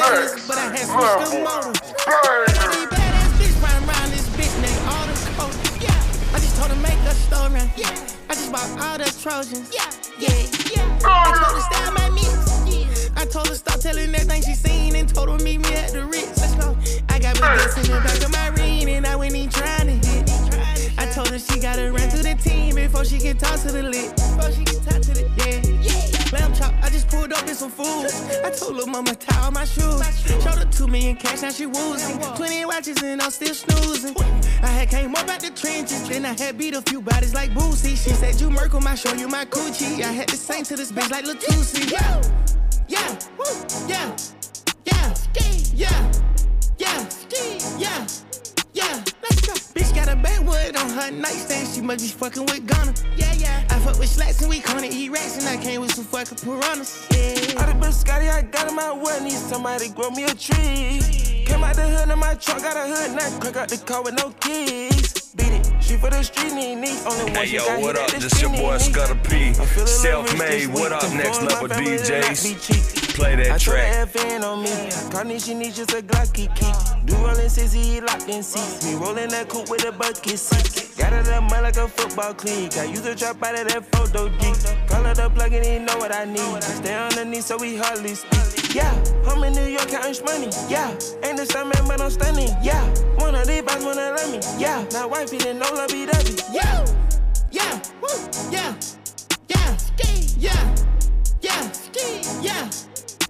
from 0.04 0.16
Jim 0.16 0.24
Ellis, 0.24 0.48
but 0.48 0.58
I 0.58 0.68
had 0.76 0.86
switched 0.88 1.32
the 1.32 1.40
motor. 1.40 1.74
Every 2.64 2.86
badass 2.88 3.32
bitch 3.40 3.56
riding 3.64 3.88
around 3.88 4.10
this 4.12 4.28
bitch 4.36 4.54
named 4.62 4.84
all 4.88 5.06
the 5.08 5.16
coach. 5.38 5.56
Yeah, 5.82 6.36
I 6.36 6.40
just 6.40 6.56
told 6.58 6.72
her 6.72 6.82
make 6.82 7.00
a 7.08 7.16
story. 7.16 7.62
Yeah, 7.78 8.30
I 8.30 8.34
just 8.36 8.52
bought 8.52 8.70
all 8.82 8.98
the 8.98 9.10
Trojans. 9.22 9.72
Yeah, 9.74 9.90
yeah, 10.20 10.30
yeah. 10.74 11.00
I 11.04 11.32
told 11.40 11.56
her 11.56 11.66
style 11.72 11.94
my 11.94 12.10
mix. 12.10 12.34
I 13.16 13.26
told 13.26 13.48
her 13.48 13.56
stop 13.56 13.80
telling 13.80 14.14
everything 14.14 14.42
she 14.42 14.54
seen 14.54 14.96
and 14.96 15.08
told 15.08 15.30
her 15.30 15.38
meet 15.44 15.60
me 15.60 15.74
at 15.76 15.92
the 15.92 16.06
Ritz. 16.06 16.40
Let's 16.40 16.56
go. 16.56 16.76
I 17.10 17.20
got 17.20 17.40
my 17.40 17.56
baguettes 17.56 17.78
in 17.78 17.92
the 17.92 18.02
back 18.02 18.22
of 18.24 18.32
my 18.32 18.48
ring 18.62 18.90
and 18.90 19.06
I 19.06 19.16
went 19.16 19.36
in 19.36 19.50
trying 19.50 19.88
to 19.88 20.08
hit. 20.08 20.30
I 20.98 21.06
told 21.14 21.30
her 21.30 21.40
she 21.40 21.60
gotta 21.60 21.92
run 21.92 22.10
to 22.10 22.18
the 22.18 22.36
team 22.36 22.76
before 22.76 23.06
she 23.06 23.20
can 23.20 23.38
talk 23.38 23.60
to 23.62 23.72
the 23.72 23.84
lit. 23.84 24.16
Before 24.16 24.52
she 24.52 24.64
can 24.66 24.80
talk 24.84 25.02
to 25.02 25.14
the 25.14 25.30
yeah. 25.38 26.12
yeah. 26.12 26.13
Lamb 26.34 26.54
chop, 26.56 26.74
I 26.82 26.90
just 26.90 27.08
pulled 27.10 27.32
up 27.32 27.48
in 27.48 27.54
some 27.54 27.70
food. 27.70 28.08
I 28.44 28.50
told 28.50 28.80
her 28.80 28.88
mama 28.90 29.14
tie 29.14 29.46
all 29.46 29.52
my 29.52 29.66
shoes. 29.66 30.02
Showed 30.44 30.58
her 30.58 30.66
two 30.72 30.88
million 30.88 31.16
cash, 31.16 31.44
now 31.44 31.52
she 31.52 31.68
woozing. 31.68 32.20
Twenty 32.36 32.66
watches 32.66 33.02
and 33.04 33.22
I'm 33.22 33.30
still 33.30 33.54
snoozing. 33.54 34.16
I 34.64 34.68
had 34.68 34.90
came 34.90 35.14
up 35.16 35.30
out 35.30 35.42
the 35.42 35.52
trenches, 35.52 36.10
then 36.10 36.26
I 36.26 36.34
had 36.34 36.58
beat 36.58 36.74
a 36.74 36.82
few 36.82 37.02
bodies 37.02 37.36
like 37.36 37.52
Boosie. 37.52 37.96
She 37.96 38.10
said 38.12 38.42
you 38.42 38.50
Merkle, 38.50 38.86
I 38.88 38.96
show 38.96 39.14
you 39.14 39.28
my 39.28 39.46
coochie. 39.46 40.02
I 40.02 40.12
had 40.12 40.28
to 40.30 40.36
sing 40.38 40.64
to 40.66 40.76
this 40.76 40.92
bitch 40.92 41.12
like 41.12 41.26
Latusi. 41.26 41.92
Yeah, 41.92 42.22
yeah, 42.88 43.20
yeah, 43.88 44.16
yeah, 44.86 45.14
yeah, 45.76 46.10
yeah, 46.80 47.08
yeah. 47.78 48.33
Yeah, 48.74 49.04
let's 49.22 49.42
go. 49.46 49.54
Bitch 49.74 49.94
got 49.94 50.10
a 50.10 50.16
backwood 50.16 50.76
on 50.76 50.90
her 50.90 51.12
nightstand. 51.12 51.68
She 51.68 51.82
must 51.82 52.04
be 52.04 52.10
fucking 52.10 52.46
with 52.46 52.66
Ghana. 52.68 52.94
Yeah, 53.16 53.34
yeah. 53.34 53.64
I 53.70 53.80
fuck 53.80 54.00
with 54.00 54.10
slacks 54.10 54.42
and 54.42 54.50
we 54.50 54.62
gonna 54.62 54.88
eat 54.90 55.10
rats. 55.10 55.38
And 55.38 55.48
I 55.48 55.64
came 55.64 55.82
with 55.82 55.94
some 55.94 56.06
fucking 56.06 56.40
piranhas. 56.40 57.08
Yeah. 57.12 57.62
I 57.62 57.68
done 57.68 57.80
been 57.80 57.92
Scotty, 57.92 58.30
I 58.30 58.42
got 58.42 58.68
in 58.68 58.76
my 58.76 58.92
way. 58.92 59.20
Need 59.22 59.34
somebody 59.34 59.90
grow 59.90 60.10
me 60.10 60.24
a 60.24 60.34
tree. 60.34 61.46
Came 61.46 61.64
out 61.64 61.76
the 61.76 61.84
hood 61.84 62.10
in 62.10 62.20
my 62.20 62.34
truck, 62.36 62.60
got 62.64 62.76
a 62.76 62.88
hood 62.88 63.16
now. 63.16 63.40
Crack 63.40 63.56
out 63.58 63.70
the 63.70 63.78
car 63.78 64.04
with 64.04 64.16
no 64.16 64.32
keys. 64.40 65.23
Beat 65.36 65.48
it, 65.48 65.66
she 65.82 65.98
for 65.98 66.12
the 66.12 66.22
street, 66.22 66.54
need. 66.54 66.78
Only 67.08 67.24
one 67.24 67.34
Hey 67.34 67.56
yo, 67.56 67.64
what 67.80 67.96
up? 67.98 68.12
This 68.12 68.40
your 68.40 68.52
boy 68.52 68.78
Scudder 68.78 69.16
P. 69.28 69.50
I 69.50 69.54
feel 69.54 69.64
a 69.64 69.66
little 69.66 69.88
Self-made. 69.88 70.68
What 70.68 70.92
up, 70.92 71.12
next 71.14 71.42
level 71.42 71.68
my 71.68 71.76
family, 71.76 71.98
they 71.98 72.22
like 72.22 72.30
me 72.44 72.54
DJs? 72.54 73.16
Play 73.16 73.36
that 73.38 73.52
I 73.52 73.58
track. 73.58 73.96
her 73.96 74.06
FN 74.06 74.44
on 74.44 74.62
me. 74.62 75.12
Connie, 75.12 75.40
she 75.40 75.56
needs 75.56 75.78
just 75.78 75.92
a 75.94 76.02
Glocky 76.04 76.54
key. 76.56 76.72
Do 77.06 77.16
rolling 77.16 77.50
sissy, 77.50 77.84
he 77.84 78.02
locked 78.02 78.30
in 78.30 78.44
seats. 78.44 78.86
Me 78.86 78.94
rolling 78.96 79.30
that 79.30 79.50
coupe 79.50 79.70
with 79.70 79.86
a 79.86 79.92
bucket 79.92 80.38
seat. 80.38 80.96
Got 80.98 81.14
it 81.14 81.28
up 81.28 81.44
mud 81.50 81.64
like 81.64 81.78
a 81.78 81.88
football 81.88 82.34
clique. 82.36 82.78
I 82.78 82.86
use 82.86 83.02
the 83.02 83.16
trap 83.16 83.42
out 83.42 83.60
of 83.60 83.68
that 83.70 83.86
photo 83.92 84.30
geek. 84.38 84.88
Call 84.88 85.06
it 85.06 85.16
the 85.16 85.32
plug 85.34 85.54
and 85.54 85.66
he 85.66 85.80
know 85.80 85.98
what 85.98 86.14
I 86.14 86.26
need. 86.26 86.64
Stay 86.64 86.94
underneath 86.94 87.46
so 87.46 87.58
we 87.58 87.78
hardly 87.78 88.14
speak. 88.14 88.63
Yeah, 88.74 88.92
I'm 89.28 89.44
in 89.44 89.54
New 89.54 89.68
York 89.68 89.88
counting 89.88 90.26
money. 90.26 90.50
Yeah, 90.68 90.90
ain't 91.24 91.38
the 91.38 91.46
same 91.46 91.70
man, 91.70 91.88
but 91.88 92.02
I'm 92.02 92.10
stunning. 92.10 92.50
Yeah, 92.64 92.84
one 93.18 93.36
of 93.36 93.46
these 93.46 93.62
boys 93.62 93.86
wanna 93.86 94.16
love 94.18 94.32
me. 94.32 94.40
Yeah, 94.58 94.84
now 94.92 95.08
wifey 95.08 95.38
didn't 95.38 95.60
know 95.60 95.70
love 95.74 95.90
be 95.90 96.08
W. 96.08 96.36
Yeah, 96.52 96.84
yeah, 97.52 97.80
woo, 98.02 98.10
yeah, 98.50 98.74
yeah, 99.48 99.78
yeah, 100.40 100.76
yeah, 101.42 101.72
yeah, 102.42 102.70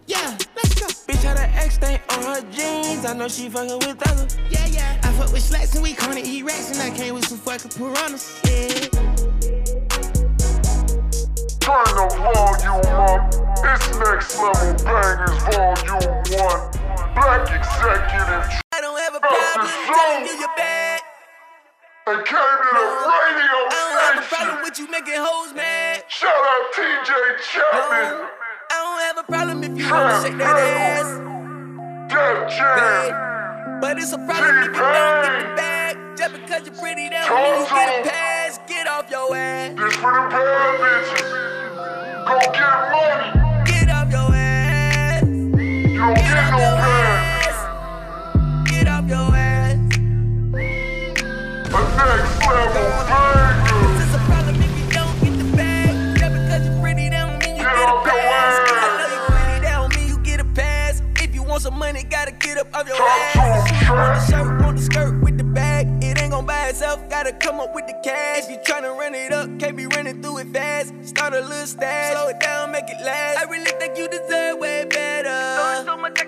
yeah. 0.07 0.37
Let's 0.55 0.75
go. 0.79 0.87
Bitch 1.11 1.23
had 1.23 1.37
an 1.37 1.49
X 1.55 1.77
on 1.83 2.23
her 2.23 2.41
jeans. 2.49 3.03
I 3.03 3.13
know 3.13 3.27
she 3.27 3.49
fucking 3.49 3.79
with 3.79 4.07
others. 4.09 4.37
Yeah, 4.49 4.65
yeah. 4.67 5.01
I 5.03 5.11
fuck 5.11 5.33
with 5.33 5.43
slats 5.43 5.73
and 5.73 5.83
we 5.83 5.91
gonna 5.91 6.21
eat 6.23 6.43
rats. 6.43 6.71
And 6.71 6.81
I 6.81 6.95
came 6.95 7.15
with 7.15 7.27
some 7.27 7.37
fucking 7.37 7.71
piranhas. 7.71 8.39
Yeah. 8.45 9.02
Turn 11.63 11.79
the 11.95 12.07
volume 12.19 12.83
up. 12.91 13.23
It's 13.63 13.87
next 13.95 14.35
level 14.35 14.75
bangers, 14.83 15.31
volume 15.47 16.11
one. 16.35 16.59
Black 17.15 17.47
executive. 17.47 18.43
I 18.75 18.81
don't 18.81 18.99
have 18.99 19.15
a 19.15 19.21
problem 19.23 19.71
telling 19.87 20.25
you 20.27 20.35
you're 20.43 20.57
bad. 20.57 20.99
And 22.07 22.19
came 22.25 22.35
to 22.35 22.67
the 22.67 22.83
radio 22.83 23.55
I 23.63 23.79
don't 23.79 23.95
have 23.95 24.19
a 24.19 24.27
station. 24.27 24.43
problem 24.43 24.59
with 24.63 24.75
you 24.77 24.91
making 24.91 25.15
hoes 25.15 25.53
mad. 25.55 26.03
Shout 26.09 26.35
out 26.35 26.73
TJ 26.75 27.11
Chapman. 27.47 28.27
I 28.67 28.75
don't 28.83 28.99
have 29.07 29.17
a 29.19 29.23
problem 29.23 29.63
if 29.63 29.71
you 29.79 29.89
wanna 29.89 30.21
shake 30.21 30.37
that 30.39 30.59
ass. 30.59 31.15
Def 32.11 32.59
Jam. 32.59 33.79
But 33.79 33.99
it's 33.99 34.11
a 34.11 34.17
problem 34.17 34.57
if 34.57 34.65
you 34.67 34.83
don't 34.83 35.23
get 35.23 35.39
the 35.39 35.55
bag. 35.55 36.17
Just 36.17 36.33
because 36.33 36.67
you're 36.67 36.75
pretty, 36.75 37.07
that 37.07 37.29
don't 37.29 37.39
mean 37.39 37.63
you 37.63 37.69
get 37.71 38.05
a 38.05 38.09
pass. 38.09 38.42
Get 38.67 38.87
off 38.87 39.09
your 39.09 39.35
ass. 39.35 39.73
This 39.75 39.95
for 39.95 40.11
the 40.11 40.19
bad 40.29 40.79
bitches. 40.79 41.29
Go 42.27 42.39
get 42.53 42.91
money. 42.91 43.29
Get 43.65 43.89
off 43.89 44.11
your 44.11 44.35
ass. 44.35 45.23
You 45.23 45.97
don't 45.97 46.15
get 46.15 46.51
no 46.51 46.57
bad. 46.77 47.55
Get 48.67 48.87
off 48.87 49.07
your 49.09 49.35
ass. 49.35 49.73
A 51.65 51.81
next 51.97 52.33
level 52.47 52.87
banger. 53.09 53.49
It's 53.99 54.13
a 54.13 54.17
problem 54.29 54.55
if 54.61 54.71
you 54.77 54.85
don't 54.91 55.17
get 55.21 55.33
the 55.37 55.45
bag. 55.57 55.93
Just 56.17 56.33
because 56.33 56.61
you're 56.67 56.79
pretty, 56.79 57.05
that 57.09 57.25
don't 57.27 57.39
mean 57.43 57.55
you 57.57 57.63
get, 57.63 57.89
a 57.89 57.91
pass. 58.03 58.53
I 58.69 58.71
know 58.99 59.07
you're 59.13 59.25
pretty, 59.29 59.59
that 59.65 59.73
don't 59.73 59.91
mean 59.95 60.07
you 60.09 60.17
get 60.19 60.39
a 60.39 60.45
pass. 60.45 61.01
If 61.19 61.33
you 61.33 61.41
want 61.43 61.61
some 61.63 61.77
money, 61.79 62.03
gotta 62.03 62.31
get 62.31 62.57
up 62.57 62.67
off 62.75 62.87
your 62.87 62.97
ass. 63.01 63.35
Want 63.89 64.15
the 64.15 64.21
shirt, 64.31 64.61
want 64.61 64.77
the 64.77 64.83
skirt 64.83 65.21
with 65.23 65.37
the 65.37 65.43
bag. 65.43 65.87
It 66.03 66.21
ain't 66.21 66.31
gon' 66.31 66.45
buy 66.45 66.67
itself, 66.67 67.09
gotta 67.09 67.31
come 67.33 67.59
up 67.59 67.73
with 67.73 67.82
cash. 68.03 68.43
If 68.43 68.49
you 68.51 68.57
tryna 68.57 68.95
run 68.97 69.15
it 69.15 69.31
up, 69.31 69.47
can't 69.59 69.75
be 69.75 69.87
running 69.87 70.21
through 70.21 70.39
it 70.39 70.47
fast. 70.49 70.93
Start 71.07 71.33
a 71.33 71.41
little 71.41 71.65
stash, 71.65 72.13
slow 72.13 72.27
it 72.27 72.39
down, 72.39 72.71
make 72.71 72.89
it 72.89 73.01
last. 73.03 73.39
I 73.39 73.49
really 73.49 73.71
think 73.79 73.97
you 73.97 74.07
deserve 74.07 74.59
way 74.59 74.85
better. 74.89 75.85
so 75.85 75.97
much 75.97 76.22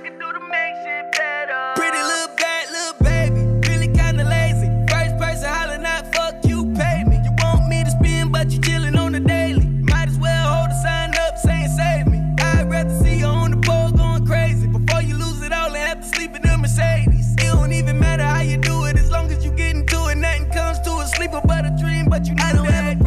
but 22.16 22.26
you 22.30 22.36
know 22.36 22.64
it. 22.64 23.05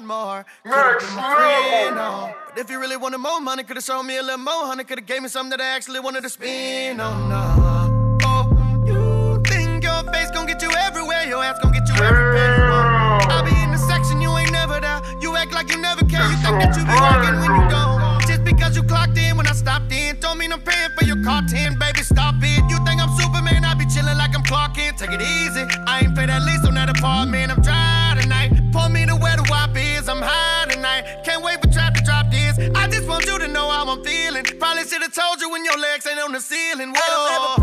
A 0.00 0.02
more. 0.02 0.46
Could've 0.64 1.00
been 1.00 1.16
my 1.16 1.34
friend, 1.34 1.96
oh. 1.98 2.34
But 2.48 2.58
if 2.58 2.70
you 2.70 2.80
really 2.80 2.96
wanted 2.96 3.18
more 3.18 3.40
money, 3.40 3.62
could've 3.62 3.84
shown 3.84 4.06
me 4.06 4.16
a 4.16 4.22
little 4.22 4.38
more 4.38 4.66
honey. 4.66 4.84
Could've 4.84 5.06
gave 5.06 5.22
me 5.22 5.28
something 5.28 5.50
that 5.50 5.60
I 5.60 5.76
actually 5.76 6.00
wanted 6.00 6.22
to 6.22 6.30
spend 6.30 7.00
on. 7.00 7.28
No. 7.28 8.18
Oh, 8.24 8.84
you 8.86 9.42
think 9.46 9.84
your 9.84 10.02
face 10.12 10.30
gon' 10.30 10.46
get 10.46 10.62
you 10.62 10.70
everywhere, 10.72 11.24
your 11.26 11.42
ass 11.44 11.58
gon' 11.62 11.72
get 11.72 11.86
you 11.88 11.94
everywhere 12.02 12.56
you. 12.56 12.72
I'll 13.30 13.44
be 13.44 13.54
in 13.62 13.70
the 13.70 13.78
section, 13.78 14.20
you 14.20 14.30
ain't 14.36 14.52
never 14.52 14.80
there. 14.80 15.00
You 15.20 15.36
act 15.36 15.52
like 15.52 15.70
you 15.70 15.78
never 15.78 16.04
care. 16.06 16.24
You 16.24 16.36
think 16.36 16.58
that 16.62 16.76
you 16.76 16.84
be 16.84 16.94
working 16.96 17.36
when 17.40 17.52
you 17.60 17.68
don't. 17.68 18.26
Just 18.26 18.44
because 18.44 18.76
you 18.76 18.82
clocked 18.82 19.18
in 19.18 19.36
when 19.36 19.46
I 19.46 19.52
stopped 19.52 19.92
in, 19.92 20.18
don't 20.20 20.38
mean 20.38 20.52
I'm 20.52 20.62
paying 20.62 20.90
for 20.98 21.04
your 21.04 21.22
car 21.22 21.42
10, 21.46 21.78
baby. 21.78 22.02
Stop 22.02 22.36
it. 22.42 22.64
You 22.70 22.78
think 22.84 23.00
I'm 23.00 23.10
Superman? 23.18 23.64
I 23.64 23.74
be 23.74 23.86
chilling 23.86 24.16
like 24.16 24.34
I'm 24.34 24.42
Clark 24.42 24.74
Kent. 24.74 24.98
Take 24.98 25.10
it 25.10 25.20
easy. 25.20 25.64
I 25.86 26.00
ain't 26.04 26.14
paid 26.16 26.28
that 26.28 26.42
lease 26.42 26.64
on 26.64 26.74
that 26.74 26.88
apartment. 26.88 27.52
I'm 27.52 27.61
Should 34.82 35.00
have 35.00 35.14
told 35.14 35.40
you 35.40 35.48
when 35.48 35.64
your 35.64 35.78
legs 35.78 36.06
ain't 36.06 36.18
on 36.18 36.32
the 36.32 36.40
ceiling. 36.40 36.92
I 36.94 37.06
don't 37.08 37.30
have 37.30 37.42
a 37.42 37.60
Whoa. 37.60 37.61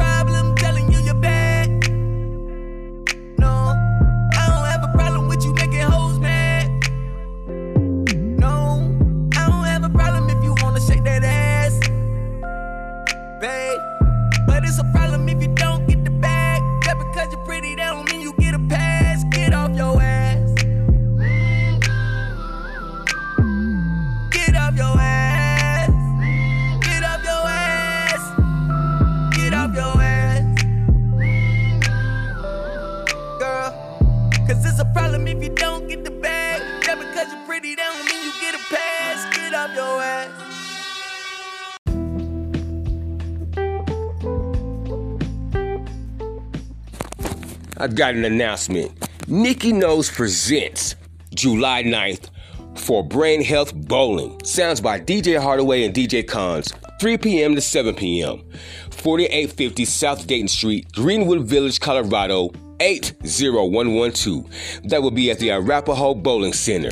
I 47.90 47.92
got 47.92 48.14
an 48.14 48.24
announcement. 48.24 48.92
Nikki 49.28 49.74
Knows 49.74 50.12
presents 50.12 50.96
July 51.34 51.82
9th 51.82 52.30
for 52.76 53.04
Brain 53.04 53.44
Health 53.44 53.74
Bowling. 53.74 54.40
Sounds 54.44 54.80
by 54.80 55.00
DJ 55.00 55.42
Hardaway 55.42 55.86
and 55.86 55.96
DJ 55.96 56.28
Cons, 56.28 56.72
3 57.02 57.18
p.m. 57.18 57.56
to 57.56 57.62
7 57.62 57.96
p.m. 57.96 58.44
4850 58.92 59.86
South 59.86 60.28
Dayton 60.28 60.48
Street, 60.48 60.92
Greenwood 60.92 61.48
Village, 61.48 61.80
Colorado, 61.80 62.52
80112. 62.80 64.82
That 64.84 65.02
will 65.02 65.10
be 65.10 65.32
at 65.32 65.40
the 65.40 65.50
Arapahoe 65.50 66.14
Bowling 66.14 66.54
Center. 66.54 66.92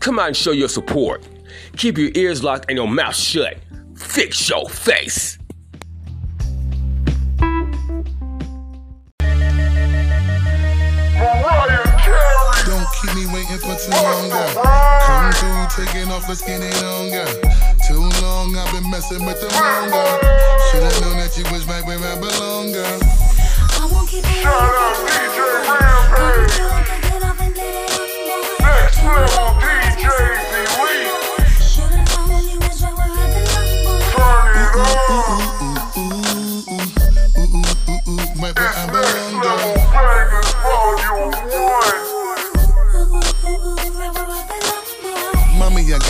Come 0.00 0.18
out 0.18 0.26
and 0.26 0.36
show 0.36 0.50
your 0.50 0.68
support. 0.68 1.24
Keep 1.76 1.98
your 1.98 2.10
ears 2.16 2.42
locked 2.42 2.64
and 2.68 2.76
your 2.76 2.88
mouth 2.88 3.14
shut. 3.14 3.58
Fix 3.94 4.48
your 4.48 4.68
face. 4.68 5.38
Keep 13.02 13.14
me 13.16 13.26
waiting 13.26 13.58
for 13.58 13.74
too 13.74 13.90
long. 13.90 14.30
girl. 14.30 14.62
Come 15.02 15.32
through, 15.32 15.84
taking 15.84 16.10
off, 16.12 16.28
let's 16.28 16.40
get 16.42 16.60
it. 16.62 16.72
Too 17.86 17.98
long, 18.22 18.56
I've 18.56 18.72
been 18.72 18.88
messing 18.90 19.24
with 19.26 19.40
the 19.40 19.48
wrong 19.58 19.90
girl. 19.90 20.18
Should've 20.70 21.00
known 21.02 21.16
that 21.18 21.36
you 21.36 21.44
was 21.50 21.66
right 21.66 21.84
where 21.84 21.98
I 21.98 22.14
belong, 22.18 22.72
girl. 22.72 23.00
I 23.80 23.88
won't 23.90 24.08
keep 24.08 24.24
it 24.24 24.42
Shout 24.42 24.54
out 24.54 25.02
DJ 26.14 27.20
Rampage. 27.20 28.60
Next 28.60 29.02
level 29.02 29.51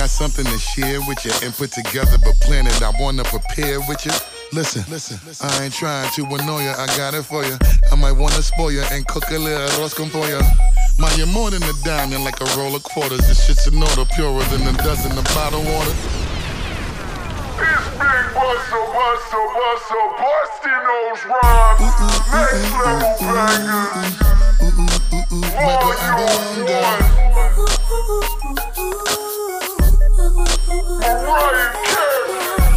got 0.02 0.10
something 0.10 0.44
to 0.44 0.58
share 0.58 0.98
with 1.06 1.24
you 1.24 1.30
and 1.44 1.54
put 1.54 1.70
together, 1.70 2.18
but 2.24 2.34
plan 2.40 2.66
it. 2.66 2.82
I 2.82 2.90
wanna 2.98 3.22
prepare 3.22 3.78
with 3.86 4.04
you. 4.04 4.10
Listen, 4.52 4.82
listen, 4.90 5.16
I 5.40 5.62
ain't 5.62 5.72
trying 5.72 6.10
to 6.16 6.24
annoy 6.26 6.64
you. 6.64 6.74
I 6.74 6.88
got 6.98 7.14
it 7.14 7.22
for 7.22 7.44
you. 7.44 7.56
I 7.92 7.94
might 7.94 8.10
wanna 8.10 8.42
spoil 8.42 8.72
you 8.72 8.82
and 8.90 9.06
cook 9.06 9.30
a 9.30 9.38
little 9.38 9.62
arroz 9.78 9.94
con 9.94 10.10
pollo. 10.10 10.42
Ma, 10.98 11.08
you're 11.14 11.28
more 11.28 11.52
than 11.52 11.62
a 11.62 11.72
diamond, 11.84 12.24
like 12.24 12.40
a 12.40 12.46
roll 12.58 12.74
of 12.74 12.82
quarters. 12.82 13.28
This 13.28 13.46
shit's 13.46 13.68
an 13.68 13.80
order 13.80 14.04
purer 14.16 14.42
than 14.50 14.66
a 14.66 14.72
dozen 14.82 15.16
of 15.16 15.24
bottled 15.36 15.64
water. 15.64 15.94
It's 17.62 17.86
Big 17.94 18.26
Buster, 18.34 18.82
Buster, 18.98 19.44
Buster, 19.54 20.02
busting 20.18 20.82
those 20.90 21.22
rhymes. 21.30 21.78
Next 22.34 22.74
level 22.74 23.14
bangers. 23.30 24.18
Volume 25.62 26.66
one. 28.74 28.88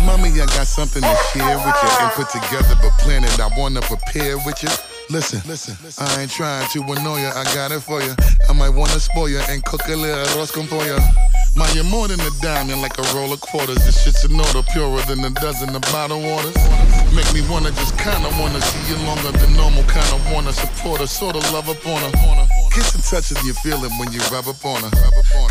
Mommy, 0.06 0.30
I 0.41 0.45
got 0.45 0.67
something 0.67 1.02
to 1.02 1.15
share 1.32 1.58
with 1.58 1.76
you 1.84 1.91
and 2.00 2.12
put 2.13 2.30
together, 2.30 2.76
but 2.82 2.91
plan 3.00 3.24
it. 3.24 3.39
I 3.39 3.50
wanna 3.58 3.82
prepare 3.82 4.38
with 4.45 4.62
you. 4.63 4.69
Listen, 5.10 5.41
listen, 5.48 5.76
I 6.00 6.21
ain't 6.21 6.32
trying 6.32 6.67
to 6.69 6.82
annoy 6.82 7.21
you. 7.21 7.28
I 7.28 7.43
got 7.54 7.71
it 7.71 7.82
for 7.82 8.02
you. 8.02 8.15
I 8.50 8.54
might 8.54 8.69
wanna 8.69 9.00
spoil 9.00 9.30
you 9.30 9.39
and 9.50 9.63
cook 9.63 9.88
a 9.88 9.95
little 9.95 10.26
arroz 10.26 10.52
con 10.52 10.67
pollo. 10.67 10.98
Ma, 11.55 11.65
you're 11.71 11.85
more 11.85 12.07
than 12.07 12.19
a 12.19 12.29
diamond, 12.41 12.81
like 12.81 12.97
a 12.99 13.15
roll 13.15 13.31
of 13.31 13.39
quarters. 13.39 13.77
This 13.85 14.03
shit's 14.03 14.25
an 14.25 14.37
order 14.37 14.61
purer 14.73 15.01
than 15.07 15.23
a 15.23 15.29
dozen 15.29 15.73
of 15.73 15.81
bottled 15.83 16.21
waters. 16.21 16.55
Make 17.15 17.31
me 17.33 17.47
wanna 17.47 17.71
just 17.71 17.97
kinda 17.97 18.29
wanna 18.37 18.61
see 18.61 18.91
you 18.91 18.97
longer 19.07 19.31
than 19.31 19.53
normal. 19.55 19.83
Kinda 19.83 20.19
wanna 20.33 20.51
support 20.51 20.99
her, 20.99 21.07
sorta 21.07 21.39
love 21.53 21.69
up 21.69 21.79
on 21.87 22.01
her. 22.01 22.47
Kiss 22.71 22.93
and 22.93 23.03
touch 23.05 23.31
if 23.31 23.41
you 23.45 23.53
feel 23.53 23.81
it 23.85 23.91
when 23.97 24.11
you 24.11 24.19
rub 24.33 24.49
up 24.49 24.65
on 24.65 24.83
her. 24.83 24.91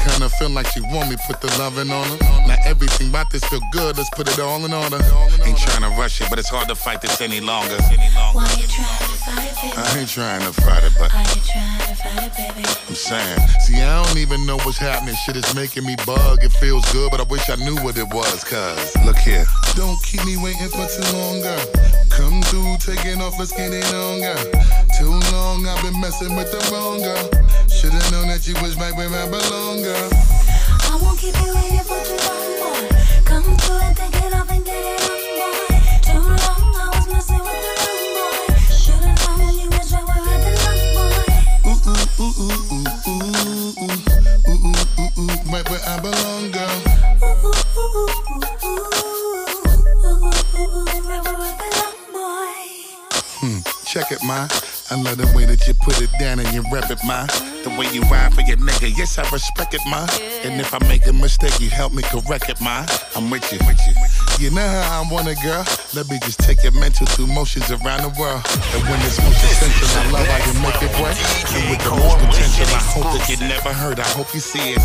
Kinda 0.07 0.29
feel 0.29 0.51
like 0.51 0.67
she 0.73 0.81
want 0.81 1.09
me, 1.09 1.17
put 1.27 1.41
the 1.41 1.49
loving 1.59 1.91
on 1.91 2.07
her. 2.07 2.19
Now 2.47 2.59
everything 2.67 3.09
about 3.09 3.31
this 3.31 3.43
feel 3.45 3.63
good, 3.73 3.97
let's 3.97 4.11
put 4.11 4.29
it 4.29 4.39
all 4.39 4.63
in 4.63 4.75
order. 4.75 5.01
Ain't 5.43 5.57
trying 5.57 5.89
to 5.89 5.91
rush 5.97 6.21
it, 6.21 6.29
but 6.29 6.39
it's 6.39 6.51
hard 6.51 6.69
to 6.69 6.75
fight 6.75 7.01
this 7.01 7.23
any 7.23 7.41
longer. 7.41 7.79
Why 7.81 8.45
you 8.61 8.67
trying 8.69 9.09
to 9.09 9.17
fight 9.25 9.57
it, 9.65 9.79
I 9.79 9.99
ain't 9.99 10.11
trying 10.11 10.43
to 10.43 10.53
fight 10.53 10.85
it, 10.85 10.93
but 10.99 11.11
Why 11.15 11.23
you 11.35 11.41
trying 11.41 11.79
to 11.79 11.95
fight 11.97 12.25
it, 12.25 12.37
baby? 12.37 12.69
I'm 12.89 12.95
saying. 12.95 13.39
See, 13.61 13.81
I 13.81 14.05
don't 14.05 14.19
even 14.19 14.45
know 14.45 14.59
what's 14.59 14.77
happening. 14.77 15.17
Shit 15.25 15.37
is 15.37 15.55
making 15.55 15.87
me 15.87 15.94
bug. 16.07 16.43
It 16.43 16.53
feels 16.53 16.85
good, 16.93 17.11
but 17.11 17.21
I 17.21 17.25
wish 17.25 17.49
I 17.51 17.57
knew 17.57 17.77
what 17.83 17.97
it 17.99 18.09
was. 18.13 18.45
Cause, 18.45 18.97
look 19.05 19.17
here. 19.17 19.47
Don't 19.75 20.01
keep 20.03 20.25
me 20.25 20.37
waiting 20.37 20.69
for 20.69 20.87
too 20.87 21.07
long, 21.17 21.41
girl. 21.43 21.67
Come 22.11 22.43
through, 22.43 22.77
taking 22.79 23.21
off, 23.21 23.39
get 23.39 23.73
it 23.73 23.93
on, 23.95 24.21
girl. 24.21 24.45
Too 24.99 25.15
long, 25.33 25.67
I've 25.67 25.83
been 25.83 26.01
messing 26.01 26.37
with 26.37 26.51
the 26.51 26.61
wrong 26.73 27.03
girl. 27.03 27.29
Should've 27.69 28.13
known 28.13 28.29
that 28.29 28.47
you 28.47 28.55
was 28.63 28.77
right 28.77 28.95
where 28.95 29.09
I 29.09 29.27
belong, 29.27 29.83
girl. 29.83 30.11
I 30.91 30.99
won't 31.03 31.19
keep 31.19 31.35
you 31.35 31.55
waiting 31.55 31.85
for 31.85 31.99
too 32.07 32.17
long, 32.23 32.55
boy. 32.63 32.87
Come 33.25 33.57
through 33.59 33.83
and 33.83 33.97
take 33.97 34.15
it 34.15 34.35
off 34.35 34.51
and 34.51 34.65
get 34.65 34.79
it 34.79 35.01
on, 35.05 35.19
boy. 35.35 35.75
Too 36.07 36.23
long, 36.23 36.75
I 36.79 36.87
was 36.95 37.07
messing 37.11 37.43
with 37.43 37.61
the 37.65 37.73
wrong 37.83 38.07
boy. 38.15 38.55
Should've 38.71 39.19
known 39.27 39.59
you 39.59 39.69
was 39.75 39.91
right 39.91 40.07
where 40.07 40.23
I 40.23 40.39
belong, 40.47 40.95
boy. 40.95 41.35
Ooh, 41.67 41.83
ooh, 41.91 42.35
ooh, 42.41 42.63
ooh, 42.73 42.95
ooh, 43.09 43.83
ooh, 43.83 44.14
right 45.55 45.71
where 45.71 45.81
I 45.87 46.01
belong, 46.01 46.51
girl. 46.51 46.81
Hmm, 53.39 53.59
check 53.87 54.11
it, 54.11 54.19
ma. 54.25 54.49
I 54.91 55.01
love 55.01 55.17
the 55.17 55.31
way 55.37 55.45
that 55.45 55.67
you 55.69 55.75
put 55.75 56.01
it 56.01 56.11
down 56.19 56.41
and 56.41 56.53
you 56.53 56.65
rep 56.73 56.91
it, 56.91 56.99
ma. 57.05 57.27
The 57.63 57.75
way 57.79 57.87
you 57.93 58.03
ride 58.03 58.35
for 58.35 58.41
your 58.41 58.57
nigga, 58.57 58.97
yes, 58.99 59.19
I 59.19 59.31
respect 59.31 59.75
it, 59.75 59.81
ma. 59.87 60.07
And 60.43 60.61
if 60.61 60.75
I 60.75 60.79
make 60.89 61.07
a 61.07 61.13
mistake, 61.13 61.61
you 61.61 61.71
help 61.71 61.93
me 61.93 62.03
correct 62.03 62.51
it, 62.51 62.61
ma. 62.61 62.87
I'm 63.15 63.31
with 63.31 63.53
you. 63.53 63.59
With 63.67 63.79
you. 63.87 63.95
You 64.41 64.51
know 64.51 64.67
how 64.67 65.03
I 65.03 65.13
want 65.13 65.29
it, 65.29 65.39
girl. 65.41 65.65
Let 65.95 66.11
me 66.11 66.19
just 66.21 66.41
take 66.41 66.63
your 66.63 66.73
mental 66.73 67.07
through 67.07 67.29
motions 67.29 67.71
around 67.71 68.03
the 68.03 68.13
world. 68.19 68.43
And 68.75 68.83
when 68.85 68.99
it's 69.07 69.23
most 69.23 69.39
essential, 69.41 69.89
I 69.95 70.11
love 70.11 70.27
how 70.27 70.41
you 70.43 70.55
make 70.59 70.81
it 70.83 70.93
work. 71.01 71.17
And 71.55 71.71
with 71.71 71.81
the 71.81 71.95
most 71.95 72.19
potential, 72.19 72.67
I 72.75 72.83
hope 72.83 73.09
that 73.15 73.25
you 73.31 73.39
never 73.47 73.73
hurt. 73.73 73.99
I 73.99 74.09
hope 74.13 74.35
you 74.35 74.41
see 74.41 74.75
it. 74.75 74.83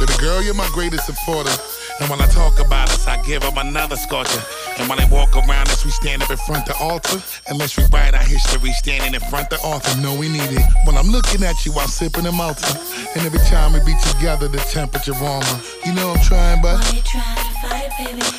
But 0.00 0.10
girl, 0.18 0.42
you're 0.42 0.52
my 0.54 0.68
greatest 0.74 1.06
supporter. 1.06 1.54
And 2.00 2.10
when 2.10 2.20
I 2.20 2.26
talk 2.26 2.58
about 2.58 2.90
us, 2.90 3.06
I 3.06 3.22
give 3.22 3.42
them 3.42 3.56
another 3.56 3.96
sculpture. 3.96 4.42
And 4.78 4.88
when 4.88 4.98
they 4.98 5.06
walk 5.06 5.34
around 5.34 5.70
us, 5.70 5.84
we 5.84 5.90
stand 5.90 6.22
up 6.22 6.30
in 6.30 6.36
front 6.36 6.68
of 6.68 6.76
the 6.76 6.82
altar. 6.82 7.22
Unless 7.48 7.78
we 7.78 7.84
write 7.94 8.14
our 8.14 8.22
history 8.22 8.72
standing 8.72 9.14
in 9.14 9.20
front 9.30 9.52
of 9.52 9.60
the 9.60 9.66
author. 9.66 9.94
No, 10.02 10.14
we 10.18 10.28
need 10.28 10.52
it. 10.52 10.66
When 10.84 10.96
I'm 10.98 11.08
looking 11.08 11.42
at 11.44 11.64
you, 11.64 11.72
I'm 11.78 11.88
sipping 11.88 12.26
a 12.26 12.32
Malta. 12.32 12.66
And 13.14 13.24
every 13.24 13.40
time 13.46 13.72
we 13.72 13.80
be 13.86 13.94
together, 14.12 14.48
the 14.48 14.58
temperature 14.58 15.14
warmer. 15.22 15.58
You 15.86 15.94
know 15.94 16.12
I'm 16.12 16.22
trying, 16.26 16.60
but 16.60 16.82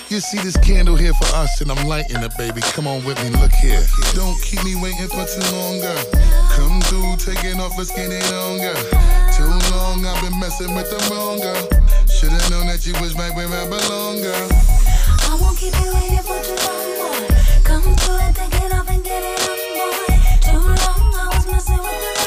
you 0.10 0.20
see 0.20 0.40
this 0.40 0.58
candle 0.58 0.96
here 0.96 1.14
for 1.14 1.36
us, 1.36 1.62
and 1.62 1.72
I'm 1.72 1.88
lighting 1.88 2.22
it, 2.22 2.36
baby. 2.38 2.62
Come 2.74 2.88
on 2.88 3.04
with 3.06 3.22
me, 3.24 3.30
look 3.40 3.52
here. 3.52 3.84
Don't 4.14 4.42
keep 4.42 4.64
me 4.64 4.76
waiting 4.76 5.08
for 5.08 5.26
too 5.26 5.56
long, 5.56 5.80
girl. 5.80 6.04
Come 6.52 6.82
through, 6.82 7.16
taking 7.18 7.60
off, 7.60 7.78
let's 7.78 7.92
get 7.92 8.12
it 8.12 8.26
on, 8.34 8.58
girl. 8.60 8.76
Too 9.36 9.76
long, 9.76 10.06
I've 10.06 10.22
been 10.24 10.40
messing 10.40 10.76
with 10.76 10.90
the 10.90 11.00
wrong 11.14 11.40
girl. 11.40 11.68
Should've 12.08 12.50
known 12.50 12.68
that 12.68 12.86
you 12.86 12.94
was 13.02 13.16
right 13.16 13.34
where 13.36 13.48
I 13.48 13.66
belong, 13.70 14.22
girl. 14.22 14.50
I 14.52 15.38
won't 15.40 15.58
keep 15.58 15.74
you 15.80 15.94
waiting 15.94 16.20
for 16.20 16.40
too 16.44 16.60
long, 16.68 16.90
boy. 17.00 17.28
Come 17.64 17.96
through 17.96 18.18
and 18.18 18.36
take 18.36 18.56
it 18.60 18.74
off 18.74 18.90
and 18.90 19.04
get 19.04 19.24
it 19.24 19.40
on, 19.48 19.56
boy. 19.78 20.20
Too 20.44 20.60
long, 20.60 21.16
I 21.16 21.32
was 21.32 21.46
messing 21.48 21.78
with 21.78 22.00
the 22.04 22.19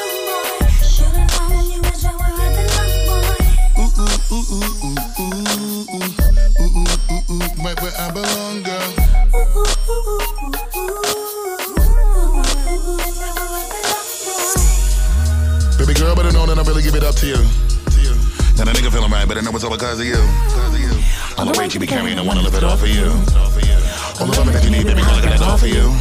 I 4.32 4.38
girl. 8.64 8.88
Baby 15.76 15.92
girl, 15.92 16.16
better 16.16 16.32
know 16.32 16.46
that 16.46 16.56
I 16.56 16.62
really 16.66 16.80
give 16.80 16.94
it 16.94 17.04
up 17.04 17.14
to 17.16 17.26
you. 17.26 17.36
You. 18.00 18.16
And 18.56 18.68
a 18.68 18.72
nigga 18.72 18.90
feeling 18.90 19.10
right, 19.10 19.28
better 19.28 19.42
know 19.42 19.50
it's 19.50 19.64
all 19.64 19.70
because 19.70 20.00
of 20.00 20.06
you. 20.06 20.14
You. 20.14 20.96
All 21.36 21.44
the 21.44 21.54
weight 21.58 21.74
you 21.74 21.80
be 21.80 21.86
carrying, 21.86 22.18
I 22.18 22.22
wanna 22.22 22.40
lift 22.40 22.56
it 22.56 22.64
off 22.64 22.82
of 22.82 22.88
you. 22.88 23.04
All 24.18 24.26
the 24.26 24.34
loving 24.38 24.54
that 24.54 24.64
you 24.64 24.70
need, 24.70 24.86
baby 24.86 25.02
girl, 25.02 25.10
I 25.10 25.20
got 25.20 25.34
it 25.34 25.42
all 25.42 25.58
for 25.58 25.66
you. 25.66 25.92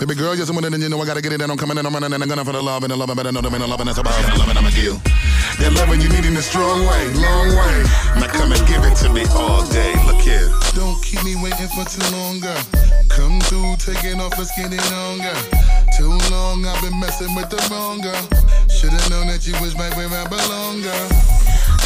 Baby 0.00 0.14
girl, 0.16 0.34
you're 0.34 0.46
someone 0.46 0.62
that 0.62 0.78
you 0.78 0.88
know 0.88 1.00
I 1.00 1.06
gotta 1.06 1.22
get 1.22 1.32
it, 1.32 1.40
and 1.40 1.52
I'm 1.52 1.58
coming 1.58 1.78
in, 1.78 1.86
I'm 1.86 1.94
running, 1.94 2.12
and 2.12 2.22
I'm 2.22 2.28
gonna 2.28 2.44
for 2.44 2.52
the 2.52 2.62
love, 2.62 2.82
and 2.82 2.90
the 2.90 2.96
love, 2.96 3.10
I 3.10 3.14
better 3.14 3.30
know 3.30 3.40
there 3.40 3.50
ain't 3.52 3.60
no 3.60 3.66
loving 3.66 3.86
that's 3.86 3.98
about, 3.98 4.18
and 4.24 4.34
the 4.34 4.38
loving 4.38 4.56
I'ma 4.56 4.70
give. 4.70 5.37
That 5.58 5.74
loving 5.74 5.98
you 6.00 6.08
need 6.08 6.24
in 6.24 6.36
a 6.36 6.42
strong 6.42 6.86
way, 6.86 7.08
long 7.18 7.48
way. 7.50 7.82
Now 8.22 8.30
come 8.30 8.52
and 8.54 8.62
give 8.70 8.86
it 8.86 8.94
to 9.02 9.10
me 9.10 9.26
all 9.34 9.66
day, 9.66 9.90
look 10.06 10.22
here. 10.22 10.46
Don't 10.78 10.94
keep 11.02 11.18
me 11.26 11.34
waiting 11.42 11.66
for 11.74 11.82
too 11.82 11.98
long, 12.14 12.38
girl. 12.38 12.62
Come 13.10 13.42
through, 13.50 13.74
taking 13.82 14.22
off, 14.22 14.38
let's 14.38 14.54
get 14.54 14.70
it 14.70 14.78
on. 14.94 15.18
Too 15.98 16.14
long, 16.30 16.62
I've 16.62 16.78
been 16.80 16.94
messing 17.00 17.34
with 17.34 17.50
the 17.50 17.58
wrong 17.74 17.98
girl. 18.00 18.22
Should've 18.70 19.10
known 19.10 19.26
that 19.26 19.42
you 19.46 19.52
was 19.58 19.74
right 19.74 19.90
where 19.98 20.06
I 20.06 20.22
belong, 20.30 20.78
girl. 20.82 21.08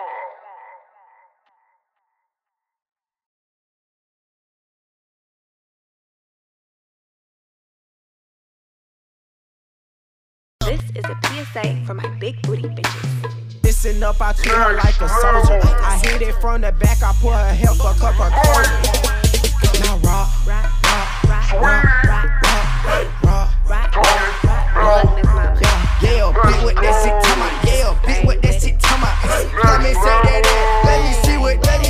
This 10.68 10.84
is 10.96 11.06
a 11.06 11.18
PSA 11.24 11.86
for 11.86 11.94
my 11.94 12.06
big 12.20 12.42
booty 12.42 12.64
bitches. 12.64 13.64
Listen 13.64 14.04
up, 14.04 14.20
I 14.20 14.34
treat 14.34 14.52
her 14.52 14.74
like 14.74 15.00
a 15.00 15.08
soldier. 15.08 15.62
I 15.64 15.98
hit 16.04 16.22
it 16.22 16.36
from 16.42 16.60
the 16.60 16.74
back, 16.74 17.02
I 17.02 17.14
put 17.22 17.32
her 17.32 17.54
head 17.56 17.70
fuck 17.78 18.04
up 18.04 18.16
her 18.16 18.28
coat. 18.28 18.68
Now 19.80 19.96
rock, 20.04 20.28
rock, 20.46 20.68
rock, 20.84 21.54
rock, 21.56 21.88
rock, 22.04 22.28
rock, 23.24 23.96
rock, 23.96 23.96
rock. 23.96 25.08
Yeah, 26.04 26.12
yeah, 26.12 26.36
big 26.36 26.60
with 26.66 26.76
that 26.84 26.96
shit, 27.00 27.16
come 27.24 27.42
on. 27.48 27.52
Yeah, 27.64 27.96
big 28.06 28.28
with 28.28 28.42
that 28.42 28.62
shit, 28.62 28.76
come 28.84 29.08
on. 29.08 29.16
Let 29.64 29.80
me 29.80 29.94
say 29.96 30.20
that, 30.28 30.44
eh. 30.44 30.84
let 30.84 31.00
me 31.08 31.14
see 31.24 31.38
what, 31.38 31.64
let 31.66 31.80
me 31.80 31.87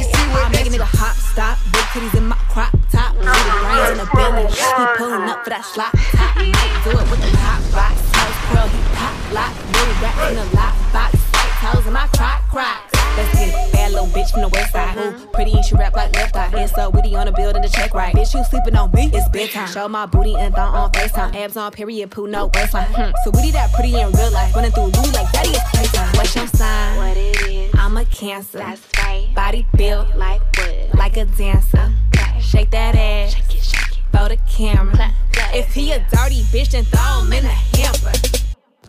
see 0.71 0.79
what. 0.79 0.87
I 0.87 0.93
make 0.93 0.93
a 0.93 0.97
hop, 0.97 1.15
stop, 1.15 1.57
big 1.71 1.83
titties 1.93 2.17
in 2.17 2.27
my 2.27 2.35
crop 2.49 2.73
top, 2.91 3.15
little 3.15 3.33
brains 3.63 3.91
in 3.91 3.97
the 3.97 4.09
belly. 4.13 4.47
He 4.47 4.83
pulling 4.97 5.29
up 5.29 5.43
for 5.43 5.49
that 5.49 5.63
slop 5.63 5.93
top. 6.15 6.35
Do 6.37 6.91
it 6.91 7.07
with 7.11 7.21
the 7.21 7.31
hot 7.37 7.61
box, 7.71 7.95
house 8.15 8.39
curl, 8.51 8.67
he 8.67 8.79
pop 8.95 9.15
lock, 9.33 9.53
really 9.73 9.95
rap 10.01 10.17
in 10.29 10.35
the 10.35 10.45
lock 10.55 10.75
box, 10.93 11.15
white 11.33 11.73
toes 11.73 11.87
in 11.87 11.93
my 11.93 12.07
crock 12.07 12.41
crocs 12.49 12.96
let's 13.17 13.33
get 13.37 13.49
it. 13.49 13.73
Bad 13.73 13.91
little 13.91 14.07
bitch 14.07 14.31
from 14.31 14.41
the 14.41 14.47
west 14.49 14.71
side. 14.71 14.97
Uh-huh. 14.97 15.11
Who 15.11 15.27
pretty 15.27 15.53
and 15.53 15.65
she 15.65 15.75
rap 15.75 15.95
like 15.95 16.15
left 16.15 16.35
eye. 16.35 16.51
It's 16.53 16.73
so 16.73 16.89
witty 16.89 17.15
on 17.15 17.25
the 17.25 17.31
build 17.31 17.55
and 17.55 17.63
the 17.63 17.69
check 17.69 17.93
right. 17.93 18.15
Bitch, 18.15 18.33
you 18.33 18.43
sleeping 18.45 18.75
on 18.75 18.91
me? 18.91 19.09
It's 19.13 19.27
bedtime. 19.29 19.67
Show 19.67 19.87
my 19.87 20.05
booty 20.05 20.35
and 20.35 20.53
thong 20.53 20.73
on 20.75 20.91
FaceTime. 20.91 21.35
Abs 21.35 21.57
on 21.57 21.71
period, 21.71 22.11
poo, 22.11 22.27
no 22.27 22.47
waistline. 22.53 22.87
Hmm. 22.93 23.11
So 23.23 23.31
witty 23.31 23.51
that 23.51 23.73
pretty 23.73 23.99
in 23.99 24.11
real 24.11 24.31
life. 24.31 24.55
Running 24.55 24.71
through 24.71 24.91
Louis 24.95 25.13
like 25.13 25.31
daddy 25.31 25.49
is 25.49 25.61
playtime. 25.73 26.13
What's 26.15 26.35
your 26.35 26.47
sign? 26.47 26.97
What 26.97 27.17
it 27.17 27.41
is? 27.49 27.75
I'm 27.75 27.97
a 27.97 28.05
cancer. 28.05 28.59
That's 28.59 28.81
right. 28.99 29.29
Body 29.35 29.65
built 29.75 30.15
like 30.15 30.41
wood. 30.57 30.93
Like 30.93 31.17
a 31.17 31.25
dancer. 31.25 31.91
Shake 32.39 32.71
that 32.71 32.95
ass. 32.95 33.33
Shake 33.33 33.55
it, 33.55 33.63
shake 33.63 33.97
it. 33.97 34.03
Throw 34.11 34.27
the 34.27 34.37
camera. 34.49 34.93
Clap, 34.93 35.13
clap. 35.33 35.55
If 35.55 35.73
he 35.73 35.91
a 35.91 35.99
dirty 36.11 36.41
bitch, 36.53 36.71
then 36.71 36.85
throw 36.85 37.21
him 37.21 37.33
in 37.33 37.45
a 37.45 37.49
hamper. 37.49 38.11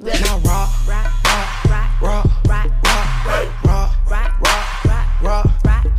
Now 0.01 0.39
rock, 0.39 0.71
rock, 0.87 1.25
rock, 1.25 1.65
rock, 1.65 2.03
rock, 2.03 2.27
rock, 2.47 2.85
rock. 2.85 3.65
rock 3.65 3.98
rock, 4.09 4.41
rock, 4.41 5.23
rock. 5.23 5.47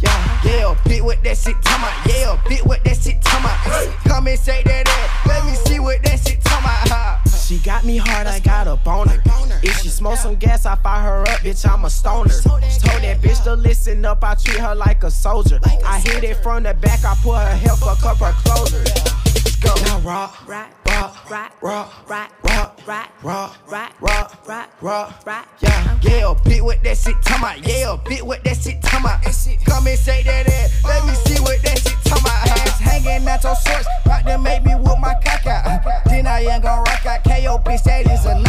Yeah, 0.01 0.41
yeah, 0.43 0.77
bit 0.85 1.03
with 1.03 1.21
that 1.23 1.37
shit, 1.37 1.61
come 1.63 1.83
on. 1.83 1.91
Yeah, 2.07 2.39
bit 2.47 2.65
with 2.65 2.83
that 2.83 2.97
shit, 2.97 3.23
come 3.23 3.45
on. 3.45 3.57
Come 4.05 4.27
and 4.27 4.39
say 4.39 4.63
that, 4.63 4.87
eh. 4.87 5.29
let 5.29 5.45
me 5.45 5.53
see 5.55 5.79
what 5.79 6.01
that 6.03 6.19
shit, 6.19 6.43
come 6.43 6.63
on. 6.65 7.19
She 7.29 7.57
got 7.59 7.83
me 7.83 7.97
hard, 7.97 8.27
I 8.27 8.39
got 8.39 8.67
a 8.67 8.75
boner. 8.77 9.21
If 9.61 9.81
she 9.81 9.89
smoke 9.89 10.17
some 10.17 10.35
gas, 10.35 10.65
I 10.65 10.75
fire 10.75 11.01
her 11.01 11.21
up, 11.23 11.39
bitch, 11.39 11.69
I'm 11.69 11.83
a 11.85 11.89
stoner. 11.89 12.29
Told 12.29 12.61
that 12.61 13.21
bitch 13.21 13.43
to 13.43 13.55
listen 13.55 14.05
up, 14.05 14.23
I 14.23 14.35
treat 14.35 14.59
her 14.59 14.75
like 14.75 15.03
a 15.03 15.11
soldier. 15.11 15.59
I 15.85 15.99
hit 15.99 16.23
it 16.23 16.35
from 16.43 16.63
the 16.63 16.73
back, 16.73 17.03
I 17.03 17.15
put 17.23 17.37
her 17.37 17.55
head 17.55 17.77
fuck 17.77 18.03
up 18.05 18.17
her 18.17 18.33
closer. 18.43 18.83
Go. 19.61 19.73
Now 19.83 19.99
rock, 19.99 20.47
rock, 20.47 20.71
rock, 20.87 21.29
rock, 21.29 21.61
rock, 21.61 21.93
rock, 22.03 22.33
rock, 22.43 22.81
rock, 22.81 23.11
rock, 23.23 23.63
rock, 23.67 24.47
rock, 24.47 24.81
rock, 24.81 25.25
rock. 25.25 25.47
Yeah, 25.59 25.99
yeah, 26.01 26.33
bit 26.45 26.63
with 26.63 26.81
that 26.83 26.97
shit, 26.97 27.15
come 27.23 27.43
on. 27.43 27.61
Yeah, 27.63 27.97
bit 28.07 28.25
with 28.25 28.43
that 28.43 28.57
shit, 28.57 28.81
come 28.81 29.05
on. 29.05 29.19
Come 29.65 29.87
and 29.87 29.99
say 29.99 30.23
that, 30.23 30.47
eh. 30.47 30.67
let 30.87 31.05
me 31.05 31.13
see 31.13 31.41
what 31.41 31.61
that 31.63 31.79
shit, 31.79 31.97
come 32.05 32.25
on. 32.25 32.31
Ass 32.31 32.79
hanging 32.79 33.27
out 33.27 33.43
your 33.43 33.55
shorts, 33.55 33.87
about 34.05 34.25
to 34.25 34.37
make 34.37 34.63
me 34.63 34.75
whip 34.75 34.99
my 34.99 35.15
cock 35.25 35.45
out. 35.45 35.83
Then 36.05 36.27
I 36.27 36.41
ain't 36.41 36.63
gon' 36.63 36.79
rock 36.79 37.05
out, 37.05 37.23
KO 37.23 37.59
bitch, 37.59 37.83
that 37.83 38.09
is 38.09 38.25
a 38.25 38.39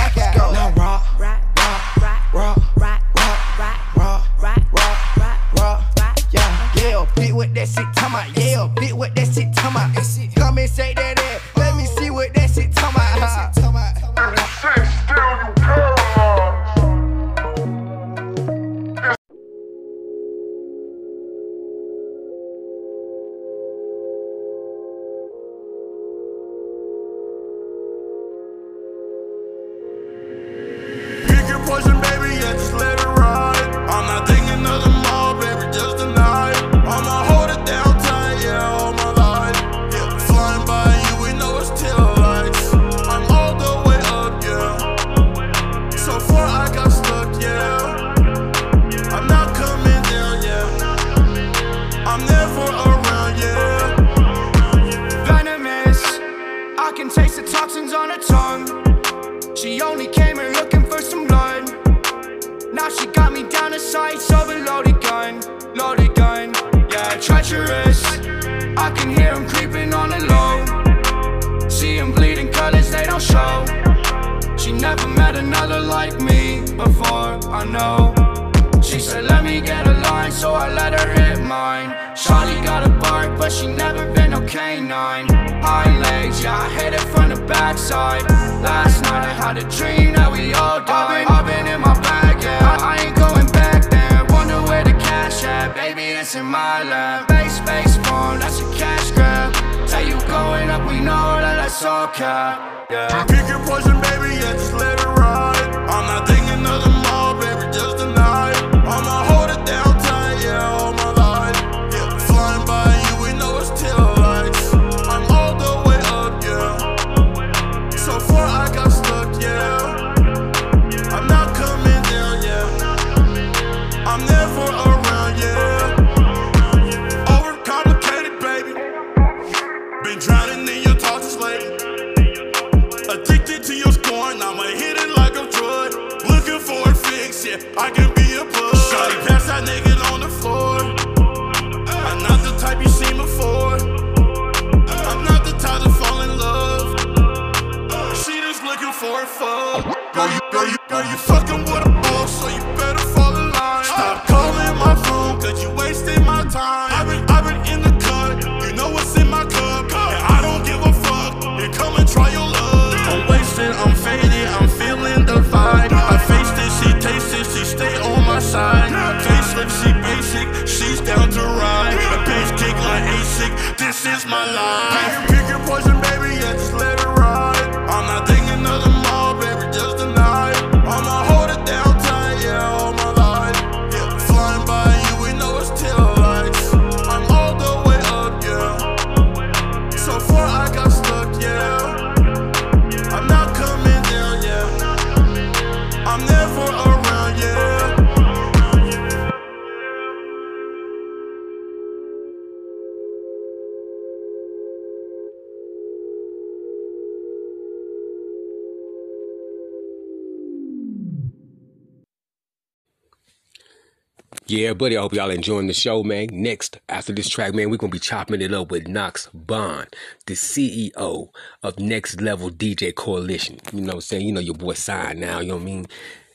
buddy, 214.80 214.96
I 214.96 215.02
hope 215.02 215.12
y'all 215.12 215.28
enjoying 215.28 215.66
the 215.66 215.74
show, 215.74 216.02
man. 216.02 216.28
Next, 216.32 216.80
after 216.88 217.12
this 217.12 217.28
track, 217.28 217.52
man, 217.52 217.68
we're 217.68 217.76
gonna 217.76 217.90
be 217.90 217.98
chopping 217.98 218.40
it 218.40 218.54
up 218.54 218.70
with 218.70 218.88
Nox 218.88 219.28
Bond, 219.34 219.94
the 220.24 220.32
CEO 220.32 221.28
of 221.62 221.78
Next 221.78 222.22
Level 222.22 222.48
DJ 222.48 222.94
Coalition. 222.94 223.58
You 223.74 223.82
know 223.82 223.88
what 223.88 223.94
I'm 223.96 224.00
saying? 224.00 224.26
You 224.26 224.32
know 224.32 224.40
your 224.40 224.54
boy 224.54 224.72
sign 224.72 225.20
now, 225.20 225.40
you 225.40 225.48
know 225.48 225.56
what 225.56 225.64
I 225.64 225.66
mean? 225.66 225.86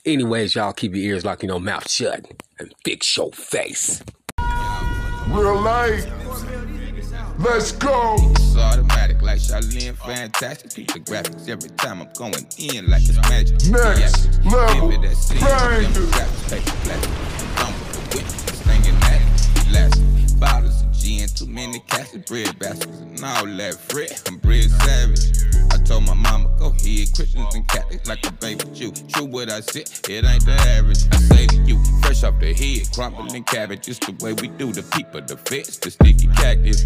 Anyways, 0.05 0.53
y'all 0.53 0.73
keep 0.73 0.93
your 0.93 1.03
ears 1.03 1.25
locked, 1.25 1.41
you 1.41 1.47
know, 1.47 1.57
mouth 1.57 1.89
shut 1.89 2.23
and 2.59 2.71
fix 2.83 3.17
your 3.17 3.31
face. 3.31 4.03
Real 5.29 5.59
life. 5.59 6.05
Let's 7.39 7.71
go. 7.71 8.15
It's 8.31 8.55
automatic 8.55 9.21
like 9.23 9.39
Charlene 9.39 9.95
Fantastic. 9.97 10.71
Keep 10.71 10.93
the 10.93 10.99
graphics 10.99 11.49
every 11.49 11.69
time 11.71 12.01
I'm 12.01 12.13
going 12.13 12.45
in 12.59 12.89
like 12.91 13.01
it's 13.03 13.17
magic. 13.27 13.55
Next 13.71 14.29
Yeah, 14.43 14.51
level 14.51 14.89
that 14.89 15.15
bangers. 15.41 16.11
I 29.55 29.61
said, 29.61 29.89
it 30.09 30.25
ain't 30.25 30.45
the 30.45 30.51
average. 30.51 31.05
I 31.13 31.15
say 31.15 31.47
to 31.47 31.55
you, 31.61 31.81
fresh 32.01 32.25
off 32.25 32.37
the 32.41 32.53
head, 32.53 32.91
crumbling 32.93 33.45
cabbage. 33.45 33.87
It's 33.87 33.99
the 33.99 34.11
way 34.21 34.33
we 34.33 34.49
do 34.49 34.73
the 34.73 34.83
people, 34.83 35.21
the 35.21 35.37
fits, 35.37 35.77
the 35.77 35.91
sticky 35.91 36.27
cactus. 36.27 36.83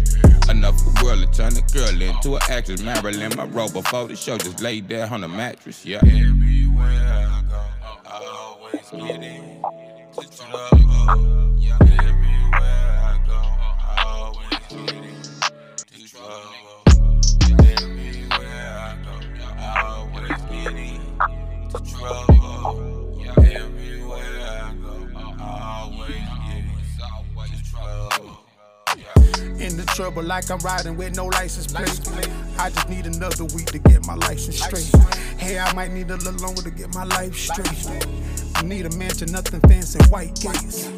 Enough 0.48 0.80
for 0.80 1.04
world 1.04 1.20
to 1.20 1.26
turn 1.36 1.56
a 1.56 1.62
girl 1.72 2.00
into 2.00 2.36
an 2.36 2.42
actress. 2.48 2.80
Marilyn 2.80 3.34
Monroe 3.34 3.70
before 3.70 4.06
the 4.06 4.14
show 4.14 4.38
just 4.38 4.60
laid 4.62 4.88
there 4.88 5.12
on 5.12 5.22
the 5.22 5.28
mattress, 5.28 5.84
yeah. 5.84 5.96
Everywhere 5.96 6.86
I 6.86 7.42
go, 7.50 7.60
I 8.06 8.24
always 8.38 8.88
get 8.88 9.20
in 9.20 9.64
to 10.12 10.36
trouble. 10.36 11.49
Trouble 29.94 30.22
like 30.22 30.50
I'm 30.50 30.58
riding 30.58 30.96
with 30.96 31.16
no 31.16 31.26
license 31.26 31.72
plate. 31.72 32.28
I 32.58 32.70
just 32.70 32.88
need 32.88 33.06
another 33.06 33.44
week 33.56 33.66
to 33.66 33.78
get 33.78 34.06
my 34.06 34.14
license 34.14 34.62
straight. 34.62 34.90
Hey, 35.38 35.58
I 35.58 35.72
might 35.74 35.92
need 35.92 36.10
a 36.10 36.16
little 36.16 36.40
longer 36.40 36.62
to 36.62 36.70
get 36.70 36.94
my 36.94 37.04
life 37.04 37.34
straight. 37.34 37.86
I 38.56 38.62
need 38.62 38.86
a 38.86 38.96
mansion, 38.96 39.32
nothing 39.32 39.60
fancy, 39.60 39.98
white 40.10 40.34
gates. 40.40 40.88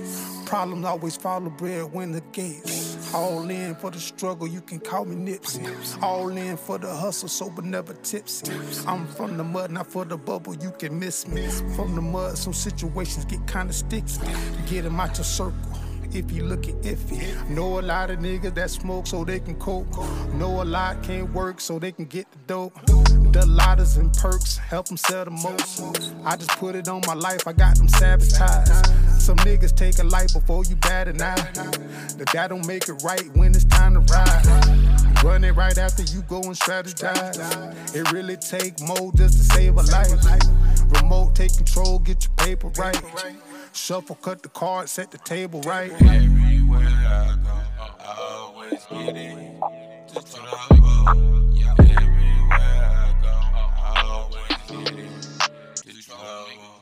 Problems 0.47 0.85
always 0.85 1.17
follow 1.17 1.49
bread 1.51 1.93
when 1.93 2.13
the 2.13 2.21
gates. 2.33 3.15
All 3.15 3.49
in 3.49 3.75
for 3.75 3.91
the 3.91 4.01
struggle, 4.01 4.47
you 4.47 4.61
can 4.61 4.81
call 4.81 5.05
me 5.05 5.17
Nipsey. 5.17 6.03
All 6.03 6.29
in 6.29 6.57
for 6.57 6.79
the 6.79 6.95
hustle, 6.95 7.29
sober, 7.29 7.63
never 7.63 7.95
tipsy. 7.95 8.53
I'm 8.87 9.07
from 9.07 9.37
the 9.37 9.45
mud, 9.45 9.71
not 9.71 9.87
for 9.87 10.05
the 10.05 10.17
bubble, 10.17 10.55
you 10.57 10.73
can 10.79 10.99
miss 10.99 11.27
me. 11.27 11.47
From 11.77 11.95
the 11.95 12.03
mud, 12.03 12.37
so 12.37 12.53
situations 12.53 13.25
get 13.25 13.47
kinda 13.47 13.73
sticky. 13.73 14.19
Get 14.67 14.85
'em 14.85 15.01
out 15.01 15.17
your 15.17 15.25
circle 15.25 15.92
if 16.15 16.31
you 16.31 16.45
looking 16.45 16.81
iffy. 16.83 17.49
Know 17.49 17.81
a 17.81 17.83
lot 17.83 18.11
of 18.11 18.19
niggas 18.19 18.55
that 18.55 18.71
smoke 18.71 19.07
so 19.07 19.25
they 19.25 19.41
can 19.41 19.55
cope. 19.57 19.87
Know 20.35 20.63
a 20.63 20.65
lot 20.65 21.03
can't 21.03 21.33
work 21.33 21.61
so 21.61 21.79
they 21.79 21.93
can 21.93 22.05
get 22.05 22.31
the 22.33 22.39
dope. 22.47 22.75
The 23.33 23.47
lotters 23.47 23.97
and 23.97 24.13
perks 24.13 24.59
help 24.59 24.87
them 24.87 24.97
sell 24.97 25.25
the 25.25 25.31
most. 25.31 26.15
I 26.25 26.37
just 26.37 26.51
put 26.59 26.75
it 26.75 26.89
on 26.89 27.03
my 27.07 27.15
life, 27.15 27.47
I 27.47 27.53
got 27.53 27.77
them 27.77 27.89
sabotaged. 27.89 28.87
Some 29.21 29.37
niggas 29.39 29.75
take 29.75 29.99
a 29.99 30.05
life 30.05 30.35
before 30.35 30.65
you 30.65 30.77
bat 30.77 31.09
an 31.09 31.23
eye. 31.23 31.35
That 31.35 32.31
that 32.33 32.49
don't 32.49 32.67
make 32.67 32.89
it 32.89 33.03
right 33.05 33.25
when 33.35 33.55
it's 33.55 33.65
time 33.65 33.95
to 33.95 34.01
ride. 34.13 35.23
Run 35.23 35.45
it 35.45 35.53
right 35.53 35.79
after 35.79 36.03
you 36.03 36.23
go 36.23 36.41
and 36.43 36.59
strategize. 36.59 37.95
It 37.95 38.11
really 38.13 38.37
take 38.37 38.81
more 38.81 39.13
just 39.15 39.39
to 39.39 39.45
save 39.45 39.77
a 39.77 39.83
life. 39.83 40.11
Remote 41.01 41.35
take 41.35 41.57
control, 41.57 42.01
get 42.01 42.25
your 42.25 42.35
paper 42.37 42.69
right. 42.79 43.01
Shuffle, 43.75 44.17
cut 44.17 44.43
the 44.43 44.49
cards, 44.49 44.93
set 44.93 45.11
the 45.11 45.19
table 45.19 45.61
right. 45.63 45.91
Everywhere 45.93 46.81
I 46.81 47.37
go, 47.43 47.51
I 48.01 48.17
always 48.21 48.85
get 48.85 49.17
it. 49.17 49.61
The 50.13 50.21
trouble. 50.21 51.51
Yeah, 51.53 51.75
everywhere 51.79 52.51
I 52.51 53.15
go, 53.23 53.35
I 53.81 54.07
always 54.09 54.57
get 54.77 54.93
it. 54.93 55.15
The 56.05 56.13
trouble. 56.19 56.77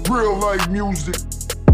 Real 0.09 0.37
life 0.39 0.69
music 0.71 1.17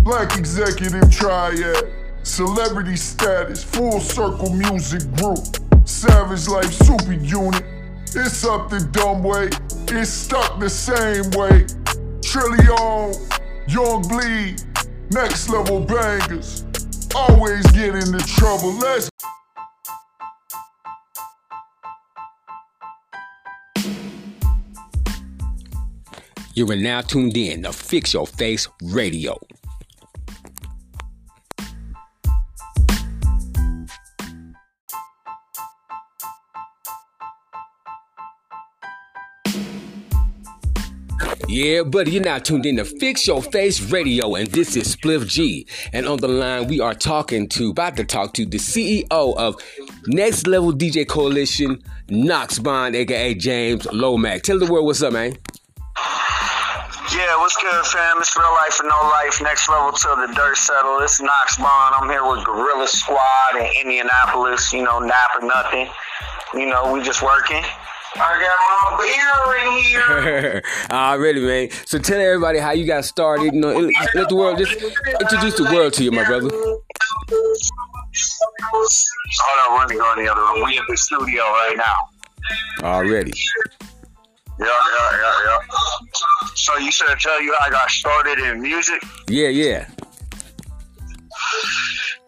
black 0.03 0.37
executive 0.37 1.11
triad, 1.11 1.93
celebrity 2.23 2.97
status, 2.97 3.63
full 3.63 4.01
circle 4.01 4.53
music 4.53 5.03
group, 5.17 5.39
savage 5.85 6.49
life 6.49 6.73
super 6.73 7.13
unit. 7.13 7.65
It's 8.15 8.45
up 8.45 8.69
the 8.69 8.81
dumb 8.93 9.23
way, 9.23 9.49
it's 9.89 10.11
stuck 10.11 10.59
the 10.59 10.69
same 10.69 11.31
way. 11.31 11.67
Trillion, 12.21 13.15
Young 13.69 14.03
Bleed, 14.09 14.63
next 15.13 15.49
level 15.49 15.81
bangers. 15.81 16.65
Always 17.15 17.65
get 17.73 17.95
into 17.95 18.19
trouble. 18.19 18.73
Let's 18.79 19.11
You 26.55 26.71
are 26.71 26.77
now 26.77 27.01
tuned 27.01 27.37
in 27.37 27.63
to 27.63 27.73
Fix 27.73 28.13
Your 28.13 28.27
Face 28.27 28.69
Radio. 28.83 29.39
Yeah, 41.49 41.83
buddy, 41.83 42.13
you're 42.13 42.23
now 42.23 42.39
tuned 42.39 42.67
in 42.67 42.77
to 42.77 42.85
Fix 42.85 43.27
Your 43.27 43.43
Face 43.43 43.81
Radio, 43.91 44.37
and 44.37 44.49
this 44.49 44.77
is 44.77 44.95
Spliff 44.95 45.27
G. 45.27 45.67
And 45.93 46.07
on 46.07 46.19
the 46.19 46.29
line, 46.29 46.69
we 46.69 46.81
are 46.81 46.95
talking 46.95 47.49
to, 47.51 47.71
about 47.71 47.97
to 47.97 48.05
talk 48.05 48.33
to 48.35 48.47
the 48.47 48.59
CEO 48.59 49.07
of 49.11 49.57
Next 50.07 50.47
Level 50.47 50.73
DJ 50.73 51.07
Coalition, 51.07 51.83
Nox 52.09 52.59
Bond, 52.59 52.95
aka 52.95 53.35
James 53.35 53.87
Lomack. 53.87 54.43
Tell 54.43 54.59
the 54.59 54.71
world 54.71 54.87
what's 54.87 55.03
up, 55.03 55.13
man. 55.13 55.37
Yeah, 57.13 57.37
what's 57.39 57.57
good, 57.61 57.85
fam? 57.87 58.17
It's 58.21 58.35
real 58.37 58.47
life 58.63 58.81
and 58.81 58.89
no 58.89 59.09
life. 59.11 59.43
Next 59.43 59.69
level 59.69 59.93
till 59.93 60.17
the 60.17 60.33
dirt 60.35 60.57
settle. 60.57 61.01
It's 61.01 61.21
Nox 61.21 61.59
Bond. 61.59 61.95
I'm 61.99 62.09
here 62.09 62.27
with 62.27 62.45
Gorilla 62.45 62.87
Squad 62.89 63.57
in 63.57 63.67
Indianapolis. 63.83 64.73
You 64.73 64.85
know, 64.85 65.01
nap 65.01 65.31
or 65.41 65.47
nothing. 65.47 65.89
You 66.55 66.67
know, 66.67 66.93
we 66.93 67.03
just 67.03 67.23
working. 67.23 67.63
I 68.15 68.39
got 68.41 68.57
my 68.91 68.99
beer 69.03 69.57
in 69.67 69.73
here. 69.85 70.63
Ah, 70.91 71.13
Already, 71.13 71.41
man. 71.41 71.71
So 71.87 71.99
tell 71.99 72.21
everybody 72.21 72.59
how 72.59 72.73
you 72.73 72.87
got 72.87 73.05
started. 73.05 73.55
You 73.55 73.61
know, 73.61 73.71
uh, 73.71 74.07
let 74.15 74.29
the 74.29 74.37
world 74.37 74.59
just 74.59 74.73
introduce 74.73 75.57
the 75.57 75.65
world 75.73 75.95
to 75.95 76.05
you, 76.05 76.11
my 76.13 76.25
brother. 76.25 76.51
Hold 76.51 76.81
on, 79.81 79.97
go 79.97 80.13
in 80.13 80.25
the 80.25 80.31
other 80.31 80.41
room. 80.43 80.65
We 80.65 80.77
in 80.77 80.85
the 80.89 80.97
studio 80.97 81.43
right 81.43 81.77
now. 81.77 82.89
Already. 82.89 83.33
Yeah, 84.59 84.67
yeah, 84.67 85.11
yeah, 85.13 85.39
yeah. 85.47 85.59
So 86.55 86.77
you 86.77 86.93
should 86.93 87.07
tell 87.19 87.43
you 87.43 87.55
how 87.59 87.67
I 87.67 87.71
got 87.71 87.91
started 87.91 88.39
in 88.39 88.61
music? 88.61 89.03
Yeah, 89.29 89.49
yeah. 89.49 89.89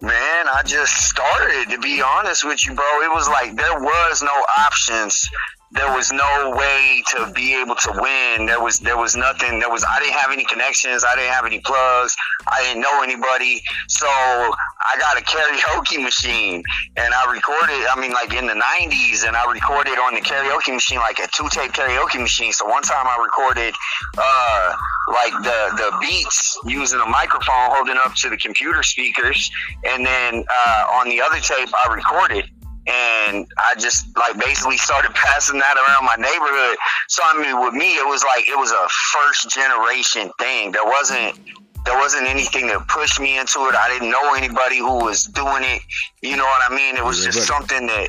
Man, 0.01 0.47
I 0.49 0.63
just 0.65 0.93
started 1.09 1.71
to 1.71 1.79
be 1.79 2.03
honest 2.03 2.45
with 2.45 2.67
you, 2.67 2.75
bro. 2.75 2.85
It 3.03 3.11
was 3.11 3.29
like 3.29 3.57
there 3.57 3.79
was 3.81 4.23
no 4.23 4.33
options. 4.59 5.29
There 5.75 5.93
was 5.93 6.13
no 6.13 6.55
way 6.57 7.03
to 7.09 7.33
be 7.35 7.61
able 7.61 7.75
to 7.75 7.93
win. 7.99 8.47
There 8.47 8.63
was 8.63 8.79
there 8.79 8.97
was 8.97 9.17
nothing. 9.17 9.59
There 9.59 9.71
was 9.71 9.85
I 9.85 9.99
didn't 9.99 10.15
have 10.15 10.31
any 10.31 10.45
connections. 10.45 11.05
I 11.05 11.17
didn't 11.17 11.33
have 11.33 11.47
any 11.47 11.59
plugs. 11.59 12.15
I 12.47 12.63
didn't 12.63 12.81
know 12.81 13.03
anybody. 13.03 13.61
So 13.89 14.07
I 14.07 14.99
got 15.01 15.19
a 15.19 15.25
karaoke 15.25 16.01
machine 16.01 16.63
and 16.97 17.13
I 17.13 17.33
recorded. 17.33 17.75
I 17.91 17.99
mean, 18.01 18.13
like 18.13 18.33
in 18.35 18.47
the 18.47 18.55
'90s, 18.55 19.27
and 19.27 19.37
I 19.37 19.51
recorded 19.51 19.99
on 19.99 20.15
the 20.15 20.21
karaoke 20.21 20.73
machine, 20.73 20.99
like 20.99 21.19
a 21.19 21.27
two 21.35 21.49
tape 21.51 21.73
karaoke 21.73 22.21
machine. 22.21 22.53
So 22.53 22.67
one 22.67 22.83
time 22.83 23.07
I 23.07 23.19
recorded 23.21 23.75
uh, 24.17 24.77
like 25.13 25.33
the 25.43 25.75
the 25.75 25.99
beats 26.01 26.57
using 26.67 27.01
a 27.01 27.07
microphone 27.07 27.75
holding 27.75 27.97
up 28.05 28.15
to 28.15 28.31
the 28.31 28.37
computer 28.37 28.85
speakers, 28.85 29.51
and 29.85 30.07
then 30.07 30.45
uh, 30.49 30.87
on 31.03 31.09
the 31.09 31.21
other 31.21 31.41
tape 31.41 31.69
I 31.85 31.93
recorded 31.93 32.49
and 32.87 33.47
I 33.57 33.75
just 33.79 34.17
like 34.17 34.39
basically 34.39 34.77
started 34.77 35.15
passing 35.15 35.59
that 35.59 35.77
around 35.77 36.05
my 36.05 36.17
neighborhood. 36.17 36.77
So 37.09 37.23
I 37.25 37.41
mean, 37.41 37.65
with 37.65 37.75
me, 37.75 37.97
it 37.97 38.07
was 38.07 38.25
like 38.25 38.49
it 38.49 38.59
was 38.59 38.73
a 38.73 38.89
first 39.13 39.51
generation 39.51 40.31
thing. 40.39 40.73
There 40.73 40.85
wasn't 40.85 41.39
there 41.85 41.99
wasn't 41.99 42.27
anything 42.27 42.67
that 42.69 42.87
pushed 42.89 43.21
me 43.21 43.39
into 43.39 43.61
it. 43.67 43.75
I 43.75 43.89
didn't 43.89 44.11
know 44.11 44.35
anybody 44.35 44.79
who 44.79 45.05
was 45.05 45.25
doing 45.25 45.63
it. 45.65 45.83
You 46.23 46.37
know 46.37 46.45
what 46.45 46.71
I 46.71 46.75
mean? 46.75 46.97
It 46.97 47.05
was 47.05 47.23
just 47.23 47.47
something 47.47 47.87
that 47.87 48.09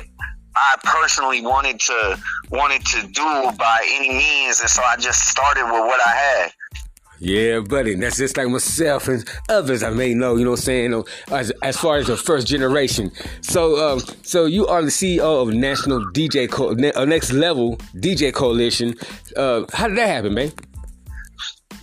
I 0.56 0.74
personally 0.82 1.42
wanted 1.42 1.78
to 1.80 2.18
wanted 2.50 2.84
to 2.86 3.06
do 3.08 3.52
by 3.58 3.86
any 3.94 4.10
means, 4.10 4.60
and 4.60 4.70
so 4.70 4.82
I 4.82 4.96
just 4.96 5.28
started 5.28 5.64
with 5.64 5.84
what 5.84 6.00
I 6.06 6.10
had. 6.10 6.52
Yeah, 7.18 7.60
buddy. 7.60 7.94
That's 7.94 8.18
just 8.18 8.36
like 8.36 8.48
myself 8.48 9.08
and 9.08 9.26
others 9.48 9.82
I 9.82 9.90
may 9.90 10.14
know, 10.14 10.36
you 10.36 10.44
know 10.44 10.50
what 10.50 10.60
I'm 10.60 10.64
saying, 10.64 11.04
as, 11.30 11.50
as 11.62 11.76
far 11.76 11.96
as 11.96 12.06
the 12.06 12.16
first 12.16 12.46
generation. 12.46 13.10
So 13.40 13.92
um, 13.92 14.00
so 14.22 14.44
you 14.44 14.66
are 14.66 14.82
the 14.82 14.88
CEO 14.88 15.42
of 15.42 15.54
National 15.54 16.04
DJ 16.12 16.50
Co- 16.50 16.70
uh, 16.70 17.04
Next 17.04 17.32
Level 17.32 17.76
DJ 17.94 18.32
Coalition. 18.32 18.94
Uh, 19.34 19.64
how 19.72 19.88
did 19.88 19.96
that 19.98 20.08
happen, 20.08 20.34
man? 20.34 20.52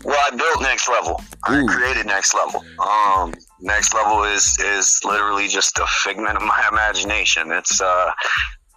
Well, 0.03 0.19
I 0.19 0.35
built 0.35 0.61
Next 0.61 0.89
Level. 0.89 1.21
I 1.45 1.63
created 1.65 2.05
Next 2.05 2.33
Level. 2.33 2.63
Um, 2.79 3.33
Next 3.61 3.93
Level 3.93 4.23
is 4.23 4.57
is 4.59 4.99
literally 5.03 5.47
just 5.47 5.79
a 5.79 5.87
figment 6.03 6.35
of 6.35 6.43
my 6.43 6.67
imagination. 6.71 7.51
It's 7.51 7.81
uh, 7.81 8.11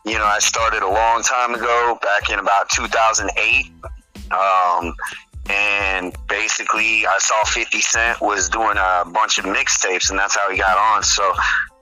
you 0.06 0.14
know, 0.14 0.24
I 0.24 0.38
started 0.38 0.82
a 0.82 0.88
long 0.88 1.22
time 1.22 1.52
ago, 1.54 1.98
back 2.00 2.30
in 2.30 2.38
about 2.38 2.70
2008. 2.70 3.72
Um, 4.30 4.94
and 5.50 6.14
basically 6.28 7.06
I 7.06 7.18
saw 7.18 7.44
50 7.44 7.80
Cent 7.80 8.20
was 8.20 8.48
doing 8.48 8.76
a 8.76 9.04
bunch 9.04 9.38
of 9.38 9.44
mixtapes, 9.44 10.10
and 10.10 10.18
that's 10.18 10.36
how 10.36 10.50
he 10.50 10.58
got 10.58 10.76
on. 10.76 11.02
So 11.02 11.32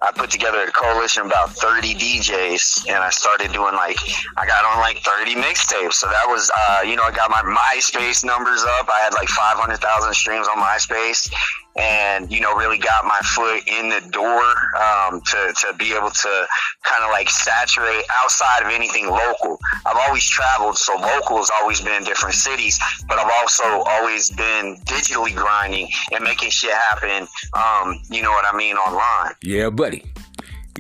I 0.05 0.13
put 0.13 0.31
together 0.31 0.61
a 0.61 0.71
coalition 0.71 1.23
of 1.23 1.29
about 1.29 1.51
30 1.51 1.95
DJs, 1.95 2.89
and 2.89 2.99
I 2.99 3.09
started 3.09 3.53
doing 3.53 3.75
like 3.75 3.97
I 4.37 4.45
got 4.45 4.65
on 4.65 4.79
like 4.79 4.99
30 4.99 5.35
mixtapes. 5.37 5.95
So 5.95 6.09
that 6.09 6.27
was, 6.27 6.51
uh, 6.51 6.83
you 6.83 6.95
know, 6.97 7.05
I 7.05 7.11
got 7.11 7.31
my 7.31 7.41
MySpace 7.41 8.25
numbers 8.25 8.63
up. 8.63 8.89
I 8.89 9.01
had 9.03 9.15
like 9.15 9.29
500,000 9.29 10.13
streams 10.13 10.47
on 10.47 10.63
MySpace, 10.63 11.33
and 11.77 12.31
you 12.31 12.41
know, 12.41 12.55
really 12.55 12.79
got 12.79 13.05
my 13.05 13.19
foot 13.25 13.67
in 13.67 13.89
the 13.89 14.01
door 14.11 14.43
um, 14.77 15.23
to 15.23 15.55
to 15.57 15.75
be 15.79 15.95
able 15.95 16.11
to 16.11 16.47
kind 16.83 17.03
of 17.03 17.11
like 17.11 17.31
saturate 17.31 18.05
outside 18.23 18.63
of 18.63 18.69
anything 18.69 19.09
local. 19.09 19.59
I've 19.87 19.97
always 20.07 20.25
traveled, 20.25 20.77
so 20.77 20.95
local 20.97 21.39
has 21.39 21.51
always 21.61 21.81
been 21.81 21.95
in 21.95 22.05
different 22.05 22.35
cities, 22.35 22.79
but 23.09 23.19
I've 23.19 23.33
also 23.41 23.65
always 23.87 24.31
been 24.31 24.77
digitally 24.85 25.35
grinding 25.35 25.89
and 26.13 26.23
making 26.23 26.51
shit 26.51 26.73
happen. 26.73 27.27
Um, 27.55 28.01
you 28.11 28.23
know 28.23 28.31
what 28.31 28.45
I 28.53 28.57
mean 28.57 28.77
online. 28.77 29.33
Yeah, 29.43 29.71
buddy. 29.95 30.11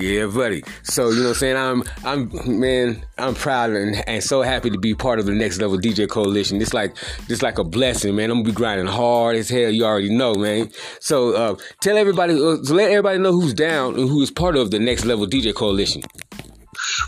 Yeah, 0.01 0.27
buddy. 0.27 0.65
So 0.83 1.11
you 1.11 1.19
know 1.19 1.23
what 1.23 1.29
I'm 1.29 1.35
saying? 1.35 1.57
I'm 1.57 1.83
I'm 2.05 2.59
man, 2.59 3.05
I'm 3.17 3.35
proud 3.35 3.71
and, 3.71 4.03
and 4.09 4.25
so 4.25 4.43
happy 4.43 4.69
to 4.71 4.79
be 4.79 4.93
part 4.93 5.21
of 5.21 5.27
the 5.27 5.33
next 5.33 5.61
level 5.61 5.79
DJ 5.79 6.09
coalition. 6.09 6.61
It's 6.61 6.75
like 6.75 6.97
it's 7.29 7.43
like 7.43 7.59
a 7.59 7.65
blessing, 7.65 8.17
man. 8.17 8.31
I'm 8.31 8.39
gonna 8.39 8.49
be 8.49 8.53
grinding 8.53 8.89
hard 8.89 9.37
as 9.37 9.49
hell, 9.49 9.71
you 9.71 9.85
already 9.85 10.13
know, 10.13 10.35
man. 10.35 10.71
So 10.99 11.35
uh, 11.35 11.57
tell 11.81 11.97
everybody 11.97 12.35
uh, 12.35 12.57
let 12.75 12.91
everybody 12.91 13.19
know 13.19 13.31
who's 13.31 13.55
down 13.55 13.95
and 13.95 14.09
who 14.09 14.21
is 14.21 14.33
part 14.33 14.57
of 14.57 14.73
the 14.73 14.81
next 14.81 15.05
level 15.05 15.27
DJ 15.27 15.55
coalition. 15.55 16.03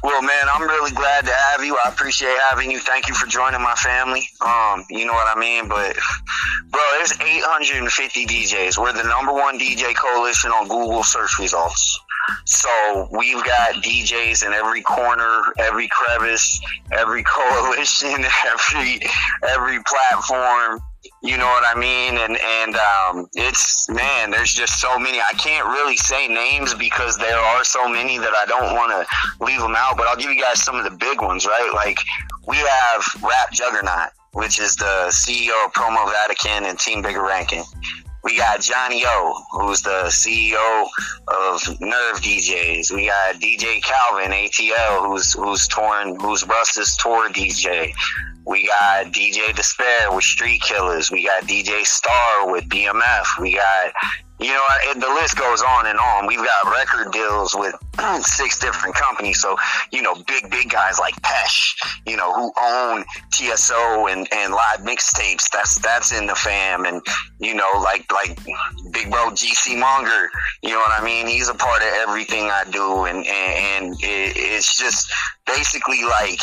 Well, 0.03 0.23
man, 0.23 0.45
I'm 0.55 0.63
really 0.63 0.93
glad 0.93 1.25
to 1.27 1.33
have 1.33 1.65
you. 1.65 1.77
I 1.85 1.89
appreciate 1.89 2.37
having 2.51 2.71
you. 2.71 2.79
Thank 2.79 3.09
you 3.09 3.15
for 3.15 3.27
joining 3.27 3.63
my 3.63 3.75
family. 3.75 4.29
Um, 4.41 4.85
you 4.91 5.07
know 5.07 5.13
what 5.13 5.35
I 5.35 5.39
mean? 5.39 5.69
But, 5.69 5.97
bro, 6.71 6.81
there's 6.97 7.13
850 7.21 8.27
DJs. 8.27 8.79
We're 8.79 8.93
the 8.93 9.09
number 9.09 9.33
one 9.33 9.59
DJ 9.59 9.95
coalition 9.95 10.51
on 10.51 10.69
Google 10.69 11.03
search 11.03 11.39
results. 11.39 12.01
So 12.45 13.09
we've 13.11 13.43
got 13.45 13.75
DJs 13.83 14.47
in 14.47 14.53
every 14.53 14.83
corner, 14.83 15.43
every 15.59 15.89
crevice, 15.89 16.61
every 16.93 17.23
coalition, 17.27 18.25
every 18.47 19.01
every 19.49 19.79
platform. 19.85 20.81
You 21.23 21.39
know 21.39 21.47
what 21.47 21.65
I 21.67 21.79
mean? 21.79 22.19
And 22.19 22.37
and 22.37 22.77
um, 22.77 23.27
it's 23.35 23.89
man, 23.89 24.31
there's 24.31 24.53
just 24.53 24.81
so 24.81 24.99
many. 24.99 25.19
I 25.19 25.33
can't 25.39 25.67
really 25.67 25.97
say 25.97 26.29
names 26.29 26.75
because 26.75 27.17
there 27.17 27.39
are 27.39 27.65
so 27.65 27.89
many 27.89 28.19
that 28.19 28.33
I 28.35 28.45
don't 28.47 28.75
want 28.75 28.93
to 28.93 29.45
leave 29.45 29.61
them 29.61 29.75
out. 29.77 29.97
But 29.97 30.07
I'll 30.09 30.17
give 30.17 30.31
you 30.31 30.41
guys 30.41 30.63
some 30.63 30.77
of 30.77 30.85
the 30.85 30.91
big 30.91 31.23
ones, 31.23 31.47
right? 31.47 31.71
Like 31.75 31.99
we 32.47 32.57
have 32.57 33.05
Rap 33.23 33.51
Juggernaut, 33.51 34.11
which 34.33 34.61
is 34.61 34.77
the 34.77 35.09
CEO 35.09 35.53
of 35.65 35.73
Promo 35.73 36.11
Vatican 36.11 36.67
and 36.67 36.79
Team 36.79 37.03
Bigger 37.03 37.23
Ranking. 37.23 37.65
We 38.27 38.37
got 38.37 38.61
Johnny 38.61 39.05
O, 39.07 39.41
who's 39.53 39.83
the 39.83 40.07
CEO 40.09 40.89
of 41.29 41.81
Nerve 41.81 42.17
DJs. 42.17 42.91
We 42.91 43.07
got 43.07 43.37
DJ 43.37 43.81
Calvin 43.81 44.33
ATL, 44.33 45.07
who's 45.07 45.33
who's 45.35 45.69
touring, 45.69 46.19
who's 46.19 46.45
Russ's 46.45 46.97
tour 46.97 47.29
DJ. 47.29 47.95
We 48.45 48.67
got 48.67 49.13
DJ 49.13 49.55
Despair 49.55 50.11
with 50.11 50.25
Street 50.25 50.61
Killers. 50.61 51.09
We 51.09 51.25
got 51.25 51.45
DJ 51.45 51.87
Star 51.87 52.51
with 52.51 52.69
BMF. 52.69 53.27
We 53.41 53.55
got 53.55 53.93
you 54.39 54.49
know, 54.53 54.63
I- 54.69 54.95
the 54.95 55.09
list 55.09 55.37
goes 55.37 55.63
on 55.63 55.87
and 55.87 55.99
on. 55.99 56.27
We've 56.27 56.45
got 56.45 56.73
record 56.73 57.13
deals 57.13 57.55
with 57.55 57.75
six 58.25 58.59
different 58.59 58.95
companies. 58.95 59.41
So, 59.41 59.57
you 59.93 60.03
know, 60.03 60.15
big, 60.15 60.51
big 60.51 60.71
guys 60.71 60.99
like 60.99 61.15
Pesh, 61.23 61.75
you 62.07 62.17
know, 62.17 62.33
who 62.33 62.53
own 62.61 63.05
TSO 63.33 64.07
and, 64.09 64.29
and 64.33 64.53
live 64.53 64.81
mixtapes. 64.81 65.51
That's, 65.51 65.79
that's 65.79 66.13
in 66.13 66.27
the 66.27 66.35
fam. 66.35 66.85
And, 66.85 67.01
you 67.41 67.55
know, 67.55 67.69
like, 67.83 68.11
like 68.13 68.39
big 68.93 69.11
bro 69.11 69.31
GC 69.31 69.79
Monger, 69.79 70.29
you 70.63 70.71
know 70.71 70.79
what 70.79 71.01
I 71.01 71.05
mean? 71.05 71.27
He's 71.27 71.49
a 71.49 71.55
part 71.55 71.83
of 71.83 71.89
everything 71.89 72.51
I 72.51 72.65
do. 72.71 73.05
And, 73.05 73.27
and, 73.27 73.87
and 73.87 73.95
it, 74.01 74.37
it's 74.37 74.77
just 74.77 75.11
basically 75.47 76.03
like, 76.05 76.41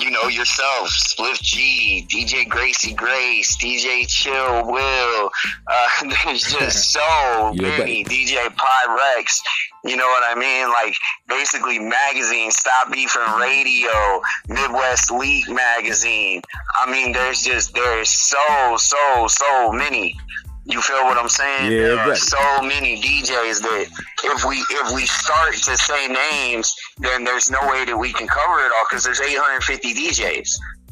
you 0.00 0.10
know, 0.10 0.28
yourself, 0.28 0.88
Spliff 0.88 1.40
G, 1.42 2.06
DJ 2.08 2.48
Gracie 2.48 2.94
Grace, 2.94 3.56
DJ 3.56 4.06
Chill 4.06 4.66
Will. 4.66 5.30
Uh, 5.66 5.88
there's 6.24 6.42
just 6.42 6.92
so 6.92 7.52
many. 7.56 8.04
DJ 8.04 8.48
Pyrex. 8.48 9.40
You 9.84 9.96
know 9.96 10.06
what 10.06 10.24
I 10.24 10.38
mean? 10.38 10.68
Like 10.68 10.94
basically 11.28 11.78
magazine, 11.78 12.50
Stop 12.50 12.90
Beefing 12.92 13.22
Radio, 13.38 14.20
Midwest 14.48 15.10
League 15.10 15.48
magazine. 15.48 16.42
I 16.80 16.90
mean, 16.90 17.12
there's 17.12 17.42
just 17.42 17.74
there's 17.74 18.10
so 18.10 18.76
so 18.76 19.26
so 19.28 19.72
many. 19.72 20.14
You 20.68 20.82
feel 20.82 21.04
what 21.04 21.16
I'm 21.16 21.30
saying? 21.30 21.72
Yeah, 21.72 21.78
there 21.78 22.12
are 22.12 22.14
so 22.14 22.38
many 22.60 23.00
DJs 23.00 23.62
that 23.62 23.86
if 24.24 24.44
we 24.44 24.56
if 24.70 24.94
we 24.94 25.06
start 25.06 25.54
to 25.54 25.76
say 25.78 26.08
names, 26.08 26.76
then 26.98 27.24
there's 27.24 27.50
no 27.50 27.58
way 27.68 27.86
that 27.86 27.96
we 27.96 28.12
can 28.12 28.28
cover 28.28 28.60
it 28.60 28.72
all 28.76 28.84
because 28.88 29.02
there's 29.02 29.20
850 29.20 29.94
DJs. 29.94 30.50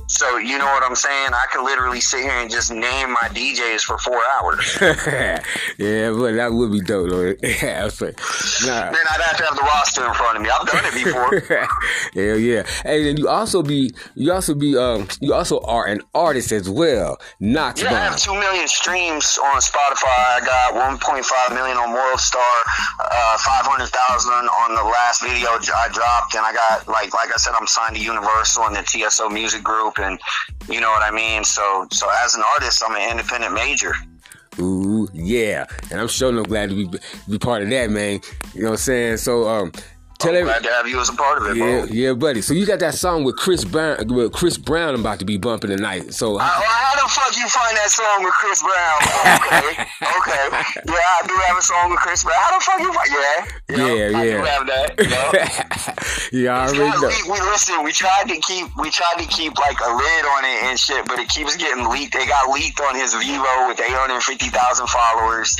So 0.08 0.38
you 0.38 0.58
know 0.58 0.66
what 0.66 0.82
I'm 0.82 0.94
saying? 0.94 1.30
I 1.32 1.46
could 1.52 1.64
literally 1.64 2.00
sit 2.00 2.20
here 2.20 2.30
and 2.30 2.50
just 2.50 2.70
name 2.70 3.10
my 3.10 3.28
DJs 3.30 3.82
for 3.82 3.98
four 3.98 4.20
hours. 4.34 4.78
yeah, 4.80 6.10
but 6.10 6.32
that 6.36 6.52
would 6.52 6.72
be 6.72 6.80
dope 6.80 7.10
though. 7.10 7.34
yeah, 7.42 7.82
I 7.82 7.84
was 7.84 8.00
like, 8.00 8.18
nah. 8.64 8.90
Then 8.90 9.02
I'd 9.10 9.20
have 9.20 9.36
to 9.38 9.44
have 9.44 9.56
the 9.56 9.62
roster 9.62 10.06
in 10.06 10.14
front 10.14 10.36
of 10.36 10.42
me. 10.42 10.50
I've 10.50 10.66
done 10.66 10.84
it 10.84 10.94
before. 10.94 11.40
Hell 12.14 12.38
yeah. 12.38 12.66
And 12.84 13.06
then 13.06 13.16
you 13.16 13.28
also 13.28 13.62
be 13.62 13.92
you 14.14 14.32
also 14.32 14.54
be 14.54 14.76
um 14.76 15.08
you 15.20 15.34
also 15.34 15.60
are 15.60 15.86
an 15.86 16.00
artist 16.14 16.52
as 16.52 16.70
well. 16.70 17.18
Not 17.40 17.80
Yeah, 17.80 17.92
I 17.92 17.98
have 17.98 18.18
two 18.18 18.34
million 18.34 18.68
streams 18.68 19.38
on 19.42 19.60
Spotify. 19.60 20.06
I 20.06 20.40
got 20.44 20.74
1.5 21.00 21.54
million 21.54 21.76
on 21.76 21.90
Worldstar, 21.90 22.56
uh, 23.00 23.38
500,000 23.38 24.32
on 24.32 24.74
the 24.74 24.82
last 24.84 25.22
video 25.22 25.48
I 25.50 25.88
dropped, 25.92 26.34
and 26.34 26.44
I 26.44 26.52
got 26.52 26.88
like 26.88 27.12
like 27.14 27.32
I 27.32 27.36
said, 27.36 27.54
I'm 27.58 27.66
signed 27.66 27.96
to 27.96 28.02
Universal 28.02 28.64
and 28.64 28.76
the 28.76 28.82
TSO 28.82 29.28
Music 29.28 29.62
Group, 29.62 29.95
and 29.98 30.18
you 30.68 30.80
know 30.80 30.90
what 30.90 31.02
I 31.02 31.10
mean. 31.10 31.44
So 31.44 31.86
so 31.90 32.08
as 32.24 32.34
an 32.34 32.42
artist, 32.54 32.82
I'm 32.86 32.94
an 32.96 33.10
independent 33.10 33.54
major. 33.54 33.92
Ooh, 34.58 35.06
yeah. 35.12 35.66
And 35.90 36.00
I'm 36.00 36.08
sure 36.08 36.32
no 36.32 36.42
glad 36.42 36.70
to 36.70 36.74
be 36.74 36.98
be 37.28 37.38
part 37.38 37.62
of 37.62 37.70
that, 37.70 37.90
man. 37.90 38.20
You 38.54 38.62
know 38.62 38.68
what 38.68 38.72
I'm 38.72 38.78
saying? 38.78 39.16
So 39.18 39.48
um 39.48 39.72
tell 40.18 40.30
I'm 40.30 40.36
every 40.38 40.50
glad 40.52 40.62
to 40.64 40.70
have 40.70 40.88
you 40.88 41.00
as 41.00 41.08
a 41.08 41.12
part 41.14 41.38
of 41.42 41.48
it, 41.48 41.56
yeah, 41.56 41.64
bro. 41.64 41.84
yeah, 41.90 42.12
buddy. 42.14 42.40
So 42.42 42.54
you 42.54 42.66
got 42.66 42.78
that 42.80 42.94
song 42.94 43.24
with 43.24 43.36
Chris 43.36 43.64
Brown, 43.64 43.96
with 44.08 44.32
Chris 44.32 44.56
Brown 44.58 44.94
about 44.94 45.18
to 45.20 45.24
be 45.24 45.36
bumping 45.36 45.70
tonight. 45.70 46.12
So 46.14 46.36
Uh, 46.36 46.42
how 46.44 47.02
the 47.02 47.08
fuck 47.10 47.36
you 47.36 47.48
find 47.48 47.76
that 47.76 47.90
song 47.90 48.24
with 48.24 48.34
Chris 48.34 48.62
Brown? 48.62 48.98
Okay, 49.36 49.82
okay. 50.02 50.62
Yeah, 50.86 51.22
I 51.22 51.26
do 51.26 51.34
have 51.46 51.58
a 51.58 51.62
song 51.62 51.90
with 51.90 52.00
Chris 52.00 52.22
Brown. 52.24 52.36
How 52.38 52.58
the 52.58 52.64
fuck 52.64 52.80
you 52.80 52.92
find? 52.92 53.10
Yeah, 53.68 53.76
yeah, 53.76 54.18
I 54.18 54.22
do 54.22 54.28
yeah, 54.28 54.46
have 54.46 54.66
that. 54.66 54.88
You 54.98 55.10
know? 55.10 55.30
yeah. 56.44 56.56
I 56.58 56.66
already 56.68 56.78
know. 57.00 57.08
leak- 57.08 57.26
We 57.26 57.40
listen. 57.40 57.82
We 57.84 57.92
tried 57.92 58.28
to 58.28 58.36
keep. 58.40 58.66
We 58.78 58.90
tried 58.90 59.18
to 59.18 59.26
keep 59.26 59.58
like 59.58 59.78
a 59.80 59.90
lid 59.94 60.24
on 60.24 60.44
it 60.44 60.62
and 60.70 60.78
shit, 60.78 61.06
but 61.06 61.18
it 61.18 61.28
keeps 61.28 61.56
getting 61.56 61.88
leaked. 61.88 62.14
They 62.14 62.26
got 62.26 62.48
leaked 62.50 62.80
on 62.80 62.94
his 62.94 63.14
Vivo 63.14 63.68
with 63.68 63.80
850,000 63.80 64.86
followers, 64.88 65.56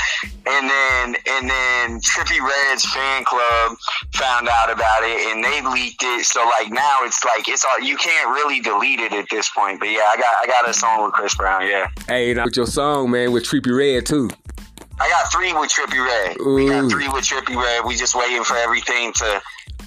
and 0.47 0.71
then 0.71 1.17
and 1.27 1.51
then 1.51 2.01
Trippie 2.01 2.41
Redd's 2.41 2.85
fan 2.93 3.25
club 3.25 3.77
found 4.15 4.46
out 4.49 4.71
about 4.71 5.03
it, 5.03 5.33
and 5.33 5.45
they 5.45 5.61
leaked 5.63 6.03
it. 6.03 6.25
So 6.25 6.41
like 6.61 6.73
now 6.73 6.99
it's 7.03 7.25
like 7.25 7.49
it's 7.49 7.65
all 7.65 7.81
you 7.81 7.97
can't 7.97 8.31
really 8.31 8.61
delete 8.61 9.01
it 9.01 9.13
at 9.13 9.27
this 9.31 9.49
point. 9.51 9.81
But 9.81 9.91
yeah, 9.91 10.09
I 10.13 10.17
got 10.17 10.35
I 10.43 10.47
got 10.47 10.69
a 10.69 10.75
song 10.75 11.05
with 11.05 11.13
Chris 11.13 11.35
Brown. 11.35 11.67
Yeah. 11.67 11.89
Hey, 12.09 12.35
now 12.35 12.45
with 12.45 12.57
your 12.57 12.67
song, 12.67 13.11
man, 13.11 13.33
with 13.33 13.45
Trippie 13.45 13.77
Redd 13.77 14.07
too. 14.07 14.31
I 14.99 15.09
got 15.11 15.31
three 15.31 15.53
with 15.53 15.71
Trippie 15.71 16.05
Redd. 16.05 16.37
We 16.41 16.69
got 16.69 16.91
three 16.91 17.09
with 17.09 17.25
Trippy 17.25 17.55
Red. 17.55 17.85
We 17.85 17.97
just 17.97 18.15
waiting 18.15 18.43
for 18.45 18.57
everything 18.57 19.13
to, 19.13 19.43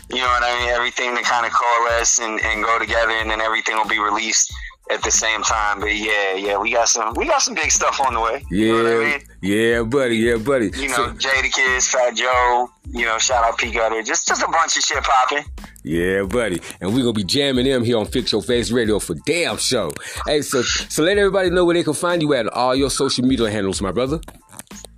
you 0.09 0.17
know 0.17 0.27
what 0.27 0.43
I 0.43 0.59
mean? 0.59 0.69
Everything 0.69 1.15
to 1.15 1.23
kind 1.23 1.47
of 1.47 1.51
coalesce 1.51 2.19
and, 2.19 2.39
and 2.41 2.63
go 2.63 2.77
together, 2.77 3.13
and 3.13 3.31
then 3.31 3.41
everything 3.41 3.75
will 3.75 3.87
be 3.87 3.97
released 3.97 4.53
at 4.91 5.01
the 5.03 5.11
same 5.11 5.41
time. 5.43 5.79
But 5.79 5.95
yeah, 5.95 6.33
yeah, 6.35 6.57
we 6.57 6.71
got 6.73 6.87
some 6.89 7.13
we 7.15 7.25
got 7.27 7.41
some 7.41 7.53
big 7.55 7.71
stuff 7.71 7.99
on 8.05 8.13
the 8.13 8.19
way. 8.21 8.43
Yeah, 8.49 8.65
You 8.65 8.83
know 8.83 8.83
what 8.83 9.05
I 9.05 9.09
mean? 9.09 9.21
yeah, 9.41 9.81
buddy, 9.83 10.15
yeah, 10.17 10.35
buddy. 10.37 10.71
You 10.75 10.89
know, 10.89 10.95
So- 10.95 11.09
Jadakiss, 11.13 11.87
Fat 11.89 12.15
Joe. 12.15 12.69
You 12.91 13.05
know, 13.05 13.17
shout 13.19 13.43
out 13.43 13.57
P 13.57 13.71
Gutter. 13.71 14.01
Just 14.01 14.27
just 14.27 14.41
a 14.41 14.47
bunch 14.47 14.75
of 14.77 14.83
shit 14.83 15.03
popping. 15.03 15.45
Yeah, 15.83 16.23
buddy. 16.23 16.59
And 16.81 16.91
we're 16.93 17.01
gonna 17.01 17.13
be 17.13 17.23
jamming 17.23 17.65
them 17.65 17.83
here 17.83 17.97
on 17.97 18.05
Fix 18.07 18.31
Your 18.31 18.41
Face 18.41 18.71
Radio 18.71 18.97
for 18.99 19.15
damn 19.25 19.57
show. 19.57 19.91
Hey, 20.25 20.41
so 20.41 20.61
so 20.63 21.03
let 21.03 21.17
everybody 21.17 21.49
know 21.51 21.65
where 21.65 21.75
they 21.75 21.83
can 21.83 21.93
find 21.93 22.21
you 22.21 22.33
at 22.33 22.47
all 22.47 22.75
your 22.75 22.89
social 22.89 23.23
media 23.25 23.49
handles, 23.51 23.79
my 23.81 23.91
brother. 23.91 24.19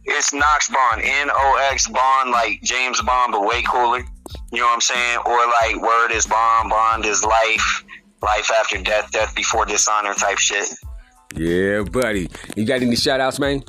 It's 0.06 0.34
Nox 0.34 0.70
Bond, 0.70 1.02
N 1.04 1.30
O 1.32 1.60
X 1.72 1.88
Bond, 1.88 2.32
like 2.32 2.62
James 2.64 3.02
Bond, 3.02 3.34
but 3.34 3.46
way 3.46 3.62
cooler. 3.62 4.00
You 4.52 4.60
know 4.60 4.66
what 4.66 4.74
I'm 4.76 4.82
saying? 4.82 5.18
Or 5.26 5.38
like 5.62 5.82
Word 5.82 6.12
is 6.12 6.26
Bond, 6.28 6.70
Bond 6.70 7.06
is 7.06 7.24
life, 7.24 7.84
life 8.22 8.51
after 8.51 8.82
death, 8.82 9.11
death 9.11 9.34
before 9.36 9.65
dishonor 9.65 10.13
type 10.13 10.38
shit. 10.38 10.67
Yeah, 11.36 11.84
buddy. 11.84 12.30
You 12.55 12.65
got 12.65 12.82
any 12.82 12.95
shout 12.95 13.19
outs, 13.22 13.39
man? 13.39 13.63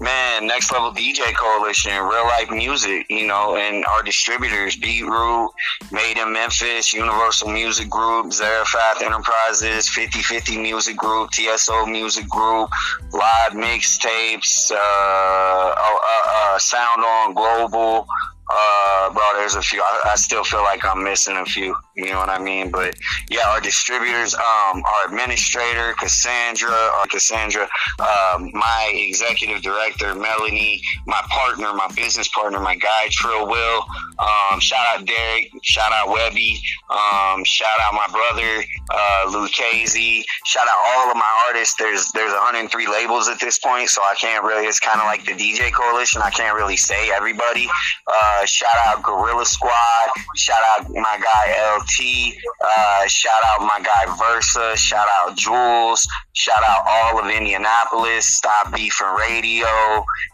Man, 0.00 0.48
Next 0.48 0.72
Level 0.72 0.92
DJ 0.92 1.32
Coalition, 1.36 1.92
Real 1.92 2.24
Life 2.24 2.50
Music, 2.50 3.06
you 3.08 3.24
know, 3.24 3.56
and 3.56 3.84
our 3.86 4.02
distributors, 4.02 4.74
Beatroot, 4.74 5.50
Made 5.92 6.18
in 6.18 6.32
Memphis, 6.32 6.92
Universal 6.92 7.50
Music 7.50 7.88
Group, 7.88 8.32
Zarephath 8.32 9.00
Enterprises, 9.00 9.88
5050 9.90 10.58
Music 10.58 10.96
Group, 10.96 11.30
TSO 11.30 11.86
Music 11.86 12.28
Group, 12.28 12.70
Live 13.12 13.52
Mixtapes, 13.52 14.72
uh, 14.72 14.76
oh, 14.76 15.98
uh, 16.02 16.30
uh, 16.30 16.58
Sound 16.58 17.04
On 17.04 17.34
Global. 17.34 18.08
Uh, 18.54 19.10
bro, 19.12 19.22
there's 19.34 19.54
a 19.54 19.62
few. 19.62 19.80
I, 19.80 20.10
I 20.12 20.16
still 20.16 20.44
feel 20.44 20.62
like 20.62 20.84
I'm 20.84 21.02
missing 21.02 21.36
a 21.36 21.44
few. 21.44 21.74
You 21.96 22.10
know 22.10 22.18
what 22.18 22.28
I 22.28 22.38
mean? 22.38 22.70
But 22.70 22.94
yeah, 23.30 23.48
our 23.48 23.60
distributors, 23.60 24.34
um, 24.34 24.82
our 24.84 25.08
administrator, 25.08 25.94
Cassandra, 25.98 26.90
or 26.98 27.06
Cassandra, 27.10 27.68
um, 27.98 28.50
my 28.52 28.92
executive 28.94 29.62
director, 29.62 30.14
Melanie, 30.14 30.82
my 31.06 31.20
partner, 31.30 31.72
my 31.72 31.88
business 31.96 32.28
partner, 32.28 32.60
my 32.60 32.76
guy, 32.76 33.08
Trill 33.10 33.46
Will. 33.46 33.84
Um, 34.18 34.60
shout 34.60 34.84
out 34.94 35.06
Derek. 35.06 35.50
Shout 35.62 35.92
out 35.92 36.10
Webby. 36.10 36.60
Um, 36.90 37.44
shout 37.44 37.68
out 37.80 37.94
my 37.94 38.06
brother, 38.12 38.64
uh, 38.90 39.30
Lucchese. 39.32 40.24
Shout 40.44 40.64
out 40.66 40.98
all 40.98 41.10
of 41.10 41.16
my 41.16 41.46
artists. 41.48 41.74
There's 41.76 42.12
there's 42.12 42.32
103 42.32 42.86
labels 42.88 43.28
at 43.28 43.40
this 43.40 43.58
point, 43.58 43.88
so 43.88 44.02
I 44.02 44.14
can't 44.18 44.44
really. 44.44 44.66
It's 44.66 44.80
kind 44.80 45.00
of 45.00 45.06
like 45.06 45.24
the 45.24 45.32
DJ 45.32 45.72
coalition. 45.72 46.20
I 46.22 46.30
can't 46.30 46.54
really 46.54 46.76
say 46.76 47.10
everybody. 47.10 47.66
Uh, 48.06 48.41
shout 48.46 48.74
out 48.86 49.02
Gorilla 49.02 49.44
Squad. 49.44 50.10
Shout 50.36 50.60
out 50.74 50.88
my 50.90 51.18
guy 51.18 51.76
LT. 51.76 52.34
Uh, 52.64 53.06
shout 53.06 53.32
out 53.50 53.60
my 53.60 53.80
guy 53.82 54.16
Versa. 54.16 54.76
Shout 54.76 55.06
out 55.20 55.36
Jules. 55.36 56.06
Shout 56.34 56.62
out 56.68 56.84
all 56.86 57.20
of 57.20 57.30
Indianapolis. 57.30 58.26
Stop 58.26 58.74
Beefing 58.74 59.14
Radio. 59.18 59.66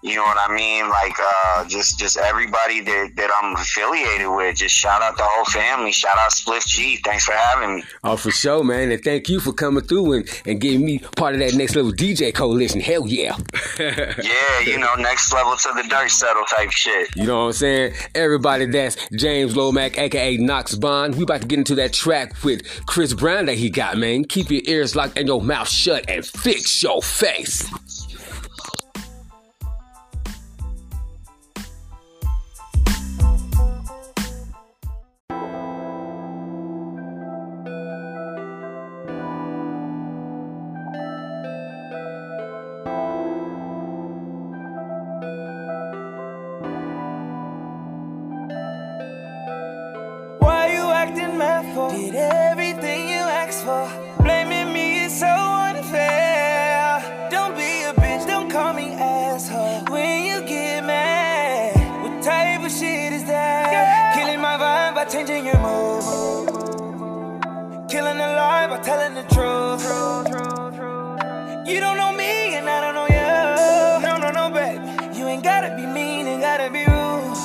You 0.03 0.17
know 0.17 0.23
what 0.25 0.39
I 0.39 0.55
mean? 0.55 0.89
Like 0.89 1.15
uh, 1.21 1.65
just 1.67 1.99
just 1.99 2.17
everybody 2.17 2.81
that, 2.81 3.11
that 3.17 3.31
I'm 3.41 3.57
affiliated 3.57 4.29
with. 4.29 4.57
Just 4.57 4.75
shout 4.75 5.03
out 5.03 5.17
the 5.17 5.25
whole 5.25 5.45
family. 5.47 5.93
Shout 5.93 6.17
out 6.19 6.31
Spliff 6.31 6.67
G. 6.67 6.99
Thanks 7.05 7.25
for 7.25 7.33
having 7.33 7.77
me. 7.77 7.83
Oh, 8.05 8.17
for 8.17 8.31
sure, 8.31 8.63
man. 8.65 8.91
And 8.93 9.03
thank 9.03 9.29
you 9.29 9.41
for 9.41 9.53
coming 9.53 9.85
through 9.85 10.13
and, 10.13 10.43
and 10.47 10.61
getting 10.61 10.85
me 10.85 10.99
part 11.17 11.35
of 11.35 11.41
that 11.41 11.55
next 11.55 11.75
level 11.75 11.93
DJ 11.93 12.33
coalition. 12.33 12.81
Hell 12.81 13.07
yeah. 13.07 13.37
Yeah, 13.79 14.61
you 14.61 14.79
know, 14.79 14.95
next 14.97 15.33
level 15.33 15.57
to 15.57 15.73
the 15.75 15.89
dirt 15.89 16.11
settle 16.11 16.45
type 16.45 16.71
shit. 16.71 17.15
You 17.17 17.25
know 17.25 17.41
what 17.41 17.47
I'm 17.47 17.53
saying? 17.53 17.95
Everybody, 18.15 18.67
that's 18.67 18.97
James 19.11 19.55
Lomack, 19.55 19.99
aka 19.99 20.37
Nox 20.37 20.75
Bond. 20.75 21.17
We 21.17 21.25
about 21.25 21.43
to 21.43 21.47
get 21.47 21.59
into 21.59 21.75
that 21.77 21.93
track 21.93 22.43
with 22.45 22.67
Chris 22.87 23.13
Brown 23.15 23.47
that 23.47 23.55
he 23.55 23.71
got, 23.71 23.97
man. 23.99 24.25
Keep 24.25 24.51
your 24.51 24.63
ears 24.65 24.97
locked 24.97 25.19
and 25.19 25.29
your 25.29 25.41
mouth 25.41 25.69
shut 25.69 26.09
and 26.09 26.25
fix 26.25 26.83
your 26.83 27.03
face. 27.03 27.69
Lie 68.79 68.85
telling 68.85 69.15
the 69.15 69.23
truth. 69.35 69.83
You 71.69 71.81
don't 71.81 71.97
know 71.97 72.13
me 72.13 72.55
and 72.55 72.69
I 72.69 72.81
don't 72.81 72.95
know 72.95 73.07
you. 73.07 74.07
No, 74.07 74.17
no, 74.19 74.31
no, 74.31 74.51
baby. 74.55 75.19
You 75.19 75.27
ain't 75.27 75.43
gotta 75.45 75.75
be 75.77 75.87
mean 75.87 76.27
and 76.27 76.41
gotta 76.41 76.71
be 76.71 76.81
rude. 76.81 77.37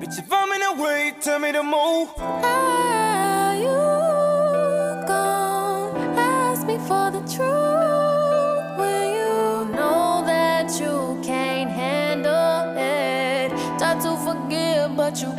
Bitch, 0.00 0.18
if 0.18 0.32
I'm 0.32 0.52
in 0.52 0.60
the 0.60 0.82
way, 0.82 1.12
tell 1.20 1.38
me 1.38 1.52
to 1.52 1.62
move. 1.62 2.08
Are 2.18 3.56
you 3.56 5.06
gon' 5.06 6.18
ask 6.18 6.66
me 6.66 6.78
for 6.78 7.10
the 7.10 7.20
truth 7.34 8.78
when 8.78 9.12
you 9.18 9.74
know 9.76 10.22
that 10.24 10.70
you 10.80 11.20
can't 11.22 11.70
handle 11.70 12.74
it? 12.76 13.50
Time 13.78 14.00
to 14.00 14.16
forgive, 14.16 14.96
but 14.96 15.20
you 15.20 15.30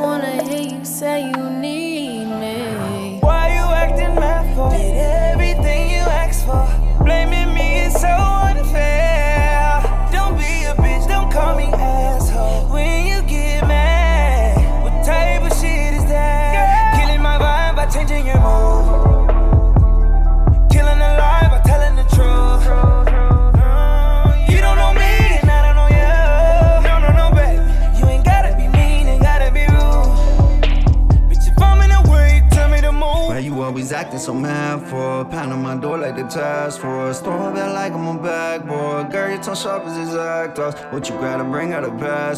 wanna 0.00 0.42
hear 0.42 0.62
you 0.62 0.84
say 0.84 1.30
you 1.30 1.50
need 1.50 1.89
What 40.90 41.08
you 41.08 41.14
gotta 41.16 41.44
bring 41.44 41.72
out 41.72 41.84
a 41.84 41.90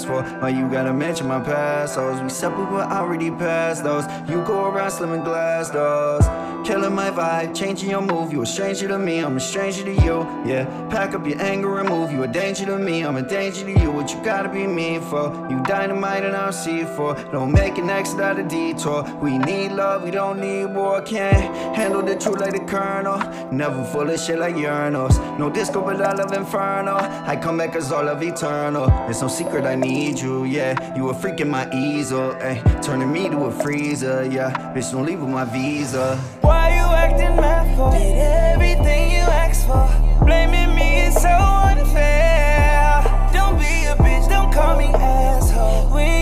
for? 0.04 0.22
Why 0.22 0.48
you 0.50 0.68
gotta 0.68 0.92
mention 0.92 1.28
my 1.28 1.40
past 1.40 1.96
hoes? 1.96 2.20
We 2.20 2.28
separate, 2.28 2.70
but 2.70 2.88
I 2.88 2.98
already 3.00 3.30
passed 3.30 3.84
those. 3.84 4.04
You 4.28 4.44
go 4.44 4.66
around 4.66 4.90
slimming 4.90 5.24
glass 5.24 5.70
doors. 5.70 6.26
Killing 6.66 6.94
my 6.94 7.10
vibe, 7.10 7.56
changing 7.56 7.90
your 7.90 8.02
move. 8.02 8.32
You 8.32 8.42
a 8.42 8.46
stranger 8.46 8.86
to 8.86 8.98
me, 8.98 9.18
I'm 9.18 9.36
a 9.36 9.40
stranger 9.40 9.84
to 9.84 9.94
you. 9.94 10.22
Yeah, 10.44 10.64
pack 10.90 11.14
up 11.14 11.24
your 11.24 11.40
anger 11.40 11.78
and 11.78 11.88
move. 11.88 12.10
You 12.10 12.24
a 12.24 12.28
danger 12.28 12.66
to 12.66 12.76
me, 12.78 13.02
I'm 13.02 13.16
a 13.16 13.22
danger 13.22 13.64
to 13.64 13.80
you. 13.80 13.92
What 13.92 14.12
you 14.12 14.20
gotta 14.24 14.48
be 14.48 14.66
mean 14.66 15.00
for? 15.00 15.32
You 15.48 15.62
dynamite 15.62 16.24
and 16.24 16.34
I'm 16.34 16.52
C4. 16.52 17.30
Don't 17.30 17.52
make 17.52 17.78
an 17.78 17.88
exit 17.88 18.20
out 18.20 18.40
of 18.40 18.48
detour. 18.48 19.04
We 19.22 19.38
need 19.38 19.70
love, 19.70 20.02
we 20.02 20.10
don't 20.10 20.40
need 20.40 20.66
war. 20.66 21.00
Can't 21.02 21.54
handle 21.76 22.02
the 22.02 22.16
truth 22.16 22.40
like 22.40 22.52
the 22.52 22.64
colonel. 22.64 23.18
Never 23.52 23.84
full 23.84 24.10
of 24.10 24.18
shit 24.18 24.38
like 24.40 24.56
urinals. 24.56 25.16
No 25.38 25.48
disco, 25.48 25.80
but 25.80 26.02
I 26.02 26.12
love 26.12 26.32
inferno. 26.32 26.96
I 26.96 27.36
come 27.36 27.58
back 27.58 27.76
as 27.76 27.92
all 27.92 28.08
of 28.08 28.20
eternal. 28.22 28.86
It's 29.08 29.22
no 29.22 29.28
secret 29.28 29.64
I 29.64 29.76
need 29.76 30.18
you, 30.18 30.44
yeah. 30.44 30.96
You 30.96 31.10
a 31.10 31.14
freak 31.14 31.40
in 31.40 31.50
my 31.50 31.70
easel, 31.72 32.34
ayy. 32.40 32.82
Turning 32.82 33.12
me 33.12 33.28
to 33.28 33.44
a 33.44 33.52
freezer, 33.52 34.24
yeah. 34.24 34.50
Bitch, 34.74 34.90
don't 34.90 35.06
leave 35.06 35.20
with 35.20 35.30
my 35.30 35.44
visa. 35.44 36.16
Why 36.40 36.70
you 36.70 36.82
acting 36.82 37.36
mad 37.36 37.76
for? 37.76 37.92
Did 37.92 38.18
everything 38.18 39.10
you 39.12 39.18
asked 39.18 39.66
for. 39.66 40.12
Blaming 40.32 40.74
me 40.74 41.08
is 41.08 41.14
so 41.20 41.28
unfair. 41.28 43.02
Don't 43.34 43.58
be 43.58 43.84
a 43.84 43.94
bitch, 43.96 44.30
don't 44.30 44.50
call 44.50 44.78
me 44.78 44.86
asshole. 44.86 45.88
When 45.90 46.21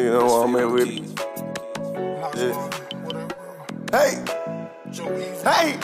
Nigga 0.00 0.12
know 0.16 0.24
what 0.24 0.48
I'm 0.48 0.56
at 0.56 0.64
with 0.72 0.88
it. 0.88 1.04
Yeah. 2.40 2.56
Hey! 3.92 4.16
Hey! 5.44 5.76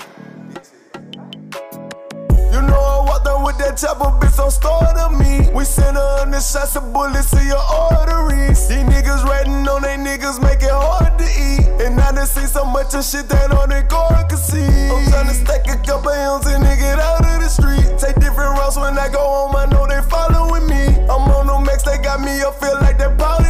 You 2.51 2.63
know 2.65 2.81
I 2.81 3.05
walked 3.05 3.27
down 3.27 3.45
with 3.45 3.59
that 3.59 3.77
chopper, 3.77 4.17
bitch, 4.17 4.39
don't 4.39 4.51
start 4.51 4.97
to 4.97 5.11
me. 5.21 5.51
We 5.53 5.65
send 5.65 5.99
a 5.99 6.17
hundred 6.17 6.41
shots 6.41 6.77
of 6.77 6.95
bullets 6.95 7.31
to 7.33 7.45
your 7.45 7.59
arteries. 7.59 8.67
These 8.67 8.89
niggas 8.89 9.23
ratting 9.29 9.69
on 9.69 9.83
they 9.83 10.01
niggas, 10.01 10.41
make 10.41 10.63
it 10.63 10.73
hard 10.73 11.19
to 11.19 11.29
eat. 11.37 11.69
And 11.85 12.01
I 12.01 12.13
done 12.13 12.27
seen 12.27 12.47
so 12.47 12.65
much 12.65 12.95
of 12.95 13.05
shit 13.05 13.29
that 13.29 13.53
only 13.53 13.83
God 13.83 14.31
can 14.31 14.39
see. 14.39 14.65
I'm 14.65 15.05
tryna 15.13 15.37
stack 15.37 15.69
a 15.69 15.77
couple 15.85 16.09
M's 16.09 16.47
and 16.47 16.65
nigga 16.65 16.97
get 16.97 16.99
out 16.99 17.21
of 17.21 17.43
the 17.43 17.51
street. 17.51 17.85
Take 18.01 18.17
different 18.17 18.57
routes 18.57 18.79
when 18.79 18.97
I 18.97 19.11
go 19.13 19.21
home, 19.21 19.57
I 19.57 19.67
know 19.67 19.87
they 19.87 20.01
following 20.09 20.67
me. 20.67 21.05
I'm 21.05 21.29
on 21.37 21.47
no 21.49 21.61
max, 21.61 21.83
they 21.83 21.99
got 21.99 22.23
me, 22.23 22.41
I 22.41 22.51
feel 22.59 22.81
like 22.81 22.97
they're 22.97 23.15
powder 23.15 23.45
in 23.45 23.45
me. 23.45 23.46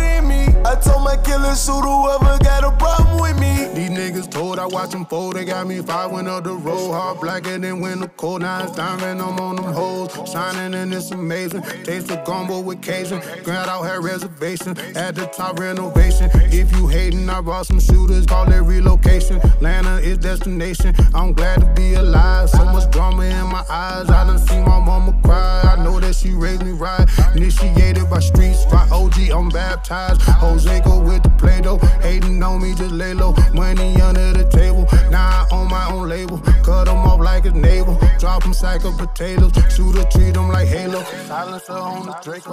I 0.67 0.75
told 0.75 1.05
my 1.05 1.17
killer, 1.19 1.55
shoot 1.55 1.83
whoever 1.83 2.37
got 2.43 2.65
a 2.65 2.73
problem 2.77 3.21
with 3.21 3.39
me. 3.39 3.69
These 3.73 3.91
niggas 3.91 4.29
told 4.29 4.59
I 4.59 4.67
watch 4.67 4.91
them 4.91 5.07
fold, 5.07 5.37
they 5.37 5.45
got 5.45 5.69
me 5.69 5.81
following 5.81 6.27
up 6.27 6.43
the 6.43 6.55
road. 6.55 6.91
Hard 6.91 7.21
blacker 7.21 7.57
than 7.57 7.81
the 7.81 8.11
cold 8.17 8.43
nights 8.43 8.73
diamond, 8.73 9.23
I'm 9.23 9.39
on 9.39 9.57
them 9.57 9.73
hoes. 9.73 10.11
Shining 10.29 10.75
and 10.75 10.93
it's 10.93 11.13
amazing. 11.13 11.63
Taste 11.85 12.09
the 12.09 12.17
gumbo 12.27 12.61
with 12.61 12.83
Cajun. 12.83 13.23
Grand 13.45 13.71
out 13.71 13.83
had 13.83 14.03
reservation. 14.03 14.77
At 14.97 15.15
the 15.15 15.27
top 15.27 15.61
renovation. 15.61 16.31
If 16.35 16.75
you 16.77 16.89
hating, 16.89 17.29
I 17.31 17.41
brought 17.43 17.67
some 17.67 17.79
shooters, 17.79 18.27
call 18.27 18.51
it 18.53 18.59
relocation. 18.59 19.37
Atlanta 19.37 19.99
is 19.99 20.19
destination. 20.19 20.97
I'm 21.15 21.33
glad 21.33 21.61
to 21.61 21.67
be 21.75 21.95
alive. 21.95 22.51
So 22.51 22.65
much 22.65 22.91
drama 22.91 23.23
in 23.23 23.47
my 23.47 23.65
eyes. 23.71 24.11
I 24.11 24.25
done 24.27 24.39
seen 24.39 24.65
my 24.65 24.81
mama 24.81 25.17
cry. 25.23 25.77
I 25.77 25.85
know 25.85 26.01
that 26.01 26.17
she 26.17 26.31
raised 26.31 26.65
me 26.65 26.73
right. 26.73 27.09
Initiated 27.37 28.11
by 28.11 28.19
streets, 28.19 28.65
by 28.67 28.89
OG, 28.91 29.31
I'm 29.31 29.49
baptized. 29.49 30.23
With 30.65 31.23
the 31.23 31.31
play 31.39 31.61
doh. 31.61 31.79
Hating 32.01 32.43
on 32.43 32.63
me, 32.63 32.75
just 32.75 32.93
lay 32.93 33.15
low. 33.15 33.33
Money 33.53 34.01
under 34.01 34.33
the 34.33 34.49
table. 34.49 34.87
Now 35.11 35.29
I 35.29 35.55
own 35.55 35.69
my 35.69 35.91
own 35.91 36.09
label. 36.09 36.39
Cut 36.65 36.87
them 36.87 36.99
off 36.99 37.21
like 37.21 37.45
a 37.47 37.51
navel. 37.51 37.99
Drop 38.19 38.43
them 38.43 38.53
of 38.53 38.99
potatoes. 38.99 39.53
Shoot 39.75 39.97
or 39.97 40.05
treat 40.05 40.35
them 40.35 40.49
like 40.49 40.69
Halo. 40.69 41.03
Silencer 41.27 41.73
on 41.73 42.07
the 42.07 42.13
Draco. 42.23 42.53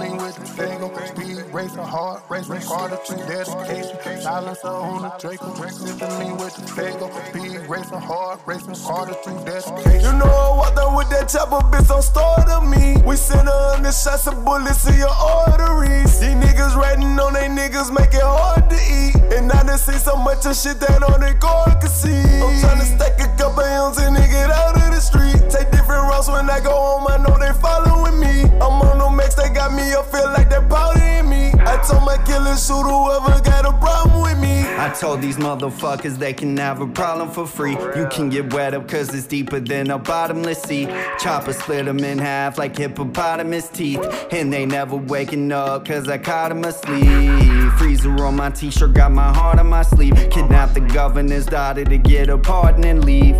Lean 0.00 0.16
with 0.16 0.36
the 0.36 0.46
Fago. 0.56 0.88
Speed 1.08 1.52
racer, 1.52 1.82
hard 1.82 2.22
racer, 2.28 2.58
harder 2.60 2.98
to 3.06 3.14
dedication. 3.28 4.22
Silencer 4.22 4.68
on 4.68 5.02
the 5.02 5.10
Draco. 5.18 5.54
Sip 5.68 5.98
the 5.98 6.36
with 6.40 6.56
the 6.56 6.62
Fago. 6.74 7.06
Speed 7.28 7.68
racer, 7.68 7.98
hard 7.98 8.40
racer, 8.46 8.74
harder 8.82 9.14
to 9.24 9.30
dedication. 9.44 10.00
You 10.00 10.12
know 10.18 10.26
I 10.26 10.56
walked 10.56 10.76
down 10.76 10.96
with 10.96 11.10
that 11.10 11.28
chopper, 11.28 11.62
bitch, 11.70 11.88
don't 11.88 12.02
start 12.02 12.46
to 12.48 12.60
me. 12.66 13.00
We 13.06 13.16
send 13.16 13.48
a 13.48 13.52
hundred 13.70 13.92
shots 13.92 14.26
of 14.26 14.44
bullets 14.44 14.84
to 14.86 14.94
your 14.94 15.08
arteries. 15.10 16.18
These 16.20 16.34
niggas 16.34 16.76
ratting 16.76 17.18
on 17.20 17.34
they 17.34 17.48
niggas, 17.48 17.92
make 17.92 18.14
it 18.14 18.22
hard 18.22 18.68
to 18.70 18.76
eat. 18.76 19.16
And 19.36 19.52
I 19.52 19.62
done 19.62 19.78
seen 19.78 19.98
so 19.98 20.16
much 20.16 20.46
of 20.46 20.56
shit 20.56 20.80
that 20.80 21.02
only 21.02 21.34
God 21.34 21.80
can 21.80 21.90
see. 21.90 22.24
I'm 22.40 22.56
tryna 22.58 22.86
stack 22.88 23.20
a 23.20 23.28
couple 23.36 23.62
M's 23.62 23.98
and 23.98 24.16
they 24.16 24.26
get 24.26 24.50
out 24.50 24.76
of 24.76 24.90
the 24.90 25.00
street. 25.00 25.38
Take 25.50 25.70
different 25.70 26.08
routes 26.08 26.28
when 26.28 26.48
I 26.48 26.60
go 26.60 26.72
home, 26.72 27.06
I 27.06 27.16
know 27.18 27.36
they 27.38 27.52
following 27.60 28.18
me. 28.18 28.44
I'm 28.58 28.80
on 28.82 28.98
no 28.98 29.10
max, 29.10 29.34
they 29.34 29.48
got 29.50 29.72
me, 29.72 29.94
I 29.94 30.02
feel 30.02 30.26
like 30.32 30.48
they're 30.48 30.66
powder 30.66 31.00
in 31.00 31.28
me. 31.28 31.49
I 31.66 31.82
told 31.86 32.04
my 32.04 32.16
killer, 32.24 32.56
shoot 32.56 32.82
whoever 32.82 33.40
got 33.42 33.66
a 33.66 33.72
problem 33.78 34.22
with 34.22 34.38
me. 34.38 34.64
I 34.78 34.88
told 34.98 35.20
these 35.20 35.36
motherfuckers 35.36 36.16
they 36.16 36.32
can 36.32 36.56
have 36.56 36.80
a 36.80 36.86
problem 36.86 37.30
for 37.30 37.46
free. 37.46 37.72
You 37.72 38.08
can 38.10 38.30
get 38.30 38.52
wet 38.52 38.74
up 38.74 38.88
cause 38.88 39.14
it's 39.14 39.26
deeper 39.26 39.60
than 39.60 39.90
a 39.90 39.98
bottomless 39.98 40.62
sea. 40.62 40.86
Chopper 41.18 41.52
split 41.52 41.84
them 41.84 41.98
in 41.98 42.18
half 42.18 42.56
like 42.56 42.76
hippopotamus 42.76 43.68
teeth. 43.68 44.00
And 44.32 44.52
they 44.52 44.64
never 44.64 44.96
waking 44.96 45.52
up 45.52 45.84
cause 45.84 46.08
I 46.08 46.18
caught 46.18 46.48
them 46.48 46.64
asleep. 46.64 47.72
Freezer 47.78 48.24
on 48.24 48.36
my 48.36 48.50
t 48.50 48.70
shirt, 48.70 48.94
got 48.94 49.12
my 49.12 49.32
heart 49.34 49.58
on 49.58 49.68
my 49.68 49.82
sleeve. 49.82 50.14
Kidnapped 50.30 50.74
the 50.74 50.80
governor's 50.80 51.46
daughter 51.46 51.84
to 51.84 51.98
get 51.98 52.30
a 52.30 52.38
pardon 52.38 52.84
and 52.84 53.04
leave. 53.04 53.36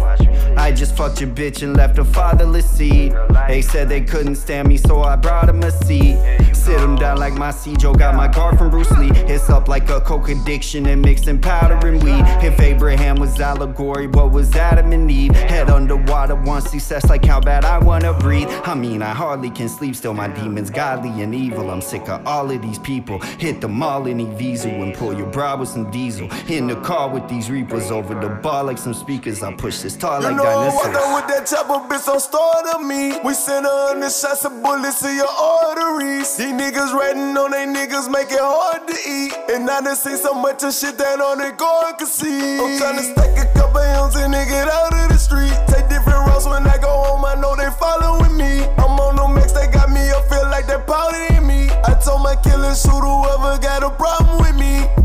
I 0.56 0.72
just 0.72 0.96
fucked 0.96 1.20
your 1.20 1.30
bitch 1.30 1.62
and 1.62 1.76
left 1.76 1.98
a 1.98 2.04
fatherless 2.04 2.68
seed. 2.68 3.14
They 3.48 3.62
said 3.62 3.88
they 3.88 4.02
couldn't 4.02 4.36
stand 4.36 4.68
me, 4.68 4.76
so 4.76 5.02
I 5.02 5.16
brought 5.16 5.48
a 5.48 5.70
seat. 5.84 6.18
Sit 6.54 6.76
down 6.98 7.18
like 7.18 7.34
my 7.34 7.50
Joe 7.78 7.94
got 8.10 8.16
my 8.16 8.28
card 8.28 8.58
from 8.58 8.70
Bruce 8.70 8.90
Lee. 8.92 9.10
It's 9.32 9.48
up 9.50 9.68
like 9.68 9.88
a 9.88 10.00
coke 10.00 10.28
addiction 10.28 10.86
and 10.86 11.00
mixing 11.00 11.40
powder 11.40 11.86
and 11.86 12.02
weed. 12.02 12.24
If 12.44 12.58
Abraham 12.60 13.16
was 13.16 13.38
allegory, 13.40 14.08
what 14.08 14.32
was 14.32 14.54
Adam 14.56 14.92
and 14.92 15.10
Eve? 15.10 15.32
Head 15.36 15.70
underwater, 15.70 16.34
want 16.34 16.64
success 16.64 17.08
like 17.08 17.24
how 17.24 17.40
bad 17.40 17.64
I 17.64 17.78
wanna 17.78 18.12
breathe. 18.14 18.48
I 18.64 18.74
mean, 18.74 19.02
I 19.02 19.12
hardly 19.14 19.50
can 19.50 19.68
sleep, 19.68 19.94
still 19.94 20.14
my 20.14 20.28
demons 20.28 20.70
godly 20.70 21.22
and 21.22 21.34
evil. 21.34 21.70
I'm 21.70 21.80
sick 21.80 22.08
of 22.08 22.26
all 22.26 22.50
of 22.50 22.60
these 22.62 22.78
people. 22.80 23.20
Hit 23.38 23.60
them 23.60 23.82
all 23.82 24.06
in 24.06 24.18
Evisu 24.18 24.82
and 24.82 24.94
pull 24.94 25.16
your 25.16 25.28
bra 25.28 25.56
with 25.56 25.68
some 25.68 25.90
diesel. 25.90 26.28
In 26.48 26.66
the 26.66 26.76
car 26.80 27.08
with 27.10 27.28
these 27.28 27.48
reapers 27.50 27.90
over 27.90 28.14
the 28.14 28.28
bar 28.28 28.64
like 28.64 28.78
some 28.78 28.94
speakers. 28.94 29.42
I 29.42 29.52
push 29.54 29.78
this 29.78 29.96
tar 29.96 30.20
You 30.20 30.28
like 30.28 30.36
know 30.36 30.44
I 30.44 30.68
walked 30.68 30.84
dinosaurs. 30.84 30.96
out 30.96 31.14
with 31.16 31.34
that 31.34 31.46
chopper, 31.46 31.94
bitch, 31.94 32.06
don't 32.06 32.20
start 32.20 32.66
on 32.74 32.88
me. 32.88 33.20
We 33.24 33.34
send 33.34 33.66
a 33.66 33.70
hundred 33.70 34.10
shots 34.12 34.44
of 34.44 34.52
bullets 34.62 35.00
to 35.02 35.12
your 35.12 35.28
arteries. 35.28 36.36
These 36.36 36.54
niggas 36.54 36.92
ratting 36.98 37.36
on 37.36 37.50
they 37.50 37.66
niggas, 37.66 37.99
make 38.08 38.30
it 38.30 38.40
hard 38.40 38.86
to 38.88 38.94
eat. 38.94 39.32
And 39.50 39.68
I 39.68 39.80
done 39.80 39.96
seen 39.96 40.16
so 40.16 40.32
much 40.32 40.62
of 40.62 40.72
shit 40.72 40.96
that 40.98 41.20
on 41.20 41.38
the 41.38 41.50
guard 41.52 41.98
can 41.98 42.06
see. 42.06 42.58
I'm 42.58 42.78
tryna 42.78 43.04
stack 43.12 43.36
a 43.36 43.46
couple 43.52 43.80
M's 43.80 44.16
and 44.16 44.32
then 44.32 44.48
get 44.48 44.68
out 44.68 44.94
of 44.94 45.08
the 45.10 45.18
street. 45.18 45.52
Take 45.68 45.88
different 45.88 46.24
routes 46.28 46.46
when 46.46 46.66
I 46.66 46.78
go 46.78 46.88
home, 46.88 47.24
I 47.24 47.34
know 47.34 47.56
they 47.56 47.68
following 47.76 48.36
me. 48.36 48.64
I'm 48.78 48.98
on 49.00 49.16
no 49.16 49.26
mix, 49.28 49.52
they 49.52 49.66
got 49.68 49.90
me, 49.90 50.00
I 50.00 50.22
feel 50.30 50.48
like 50.48 50.66
they're 50.66 50.86
powdering 50.86 51.46
me. 51.46 51.68
I 51.84 51.98
told 51.98 52.22
my 52.22 52.36
killers, 52.36 52.80
shoot 52.82 53.02
whoever 53.02 53.58
got 53.58 53.82
a 53.82 53.90
problem 53.90 54.38
with 54.40 54.56
me. 54.56 54.99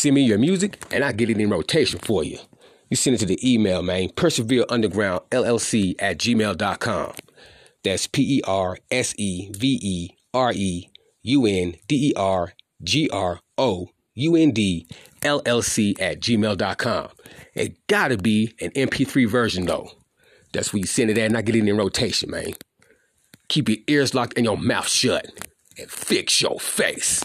Send 0.00 0.14
me 0.14 0.22
your 0.22 0.38
music 0.38 0.82
and 0.90 1.04
I 1.04 1.12
get 1.12 1.28
it 1.28 1.38
in 1.38 1.50
rotation 1.50 1.98
for 1.98 2.24
you. 2.24 2.38
You 2.88 2.96
send 2.96 3.16
it 3.16 3.18
to 3.18 3.26
the 3.26 3.38
email, 3.46 3.82
man, 3.82 4.08
persevere 4.08 4.64
underground 4.70 5.20
LLC 5.30 5.94
at 5.98 6.16
gmail.com. 6.16 7.12
That's 7.84 8.06
P 8.06 8.38
E 8.38 8.42
R 8.46 8.78
S 8.90 9.12
E 9.18 9.50
V 9.52 9.78
E 9.82 10.16
R 10.32 10.54
E 10.54 10.88
U 11.24 11.44
N 11.44 11.74
D 11.86 12.08
E 12.08 12.14
R 12.16 12.54
G 12.82 13.10
R 13.10 13.40
O 13.58 13.90
U 14.14 14.36
N 14.36 14.52
D 14.52 14.88
L 15.22 15.42
L 15.44 15.60
C 15.60 15.94
at 16.00 16.20
gmail.com. 16.20 17.08
It 17.54 17.86
gotta 17.86 18.16
be 18.16 18.54
an 18.62 18.70
MP3 18.70 19.28
version 19.28 19.66
though. 19.66 19.90
That's 20.54 20.72
where 20.72 20.80
you 20.80 20.86
send 20.86 21.10
it 21.10 21.18
at 21.18 21.26
and 21.26 21.36
I 21.36 21.42
get 21.42 21.56
it 21.56 21.68
in 21.68 21.76
rotation, 21.76 22.30
man. 22.30 22.54
Keep 23.48 23.68
your 23.68 23.78
ears 23.86 24.14
locked 24.14 24.38
and 24.38 24.46
your 24.46 24.56
mouth 24.56 24.88
shut 24.88 25.26
and 25.76 25.90
fix 25.90 26.40
your 26.40 26.58
face. 26.58 27.22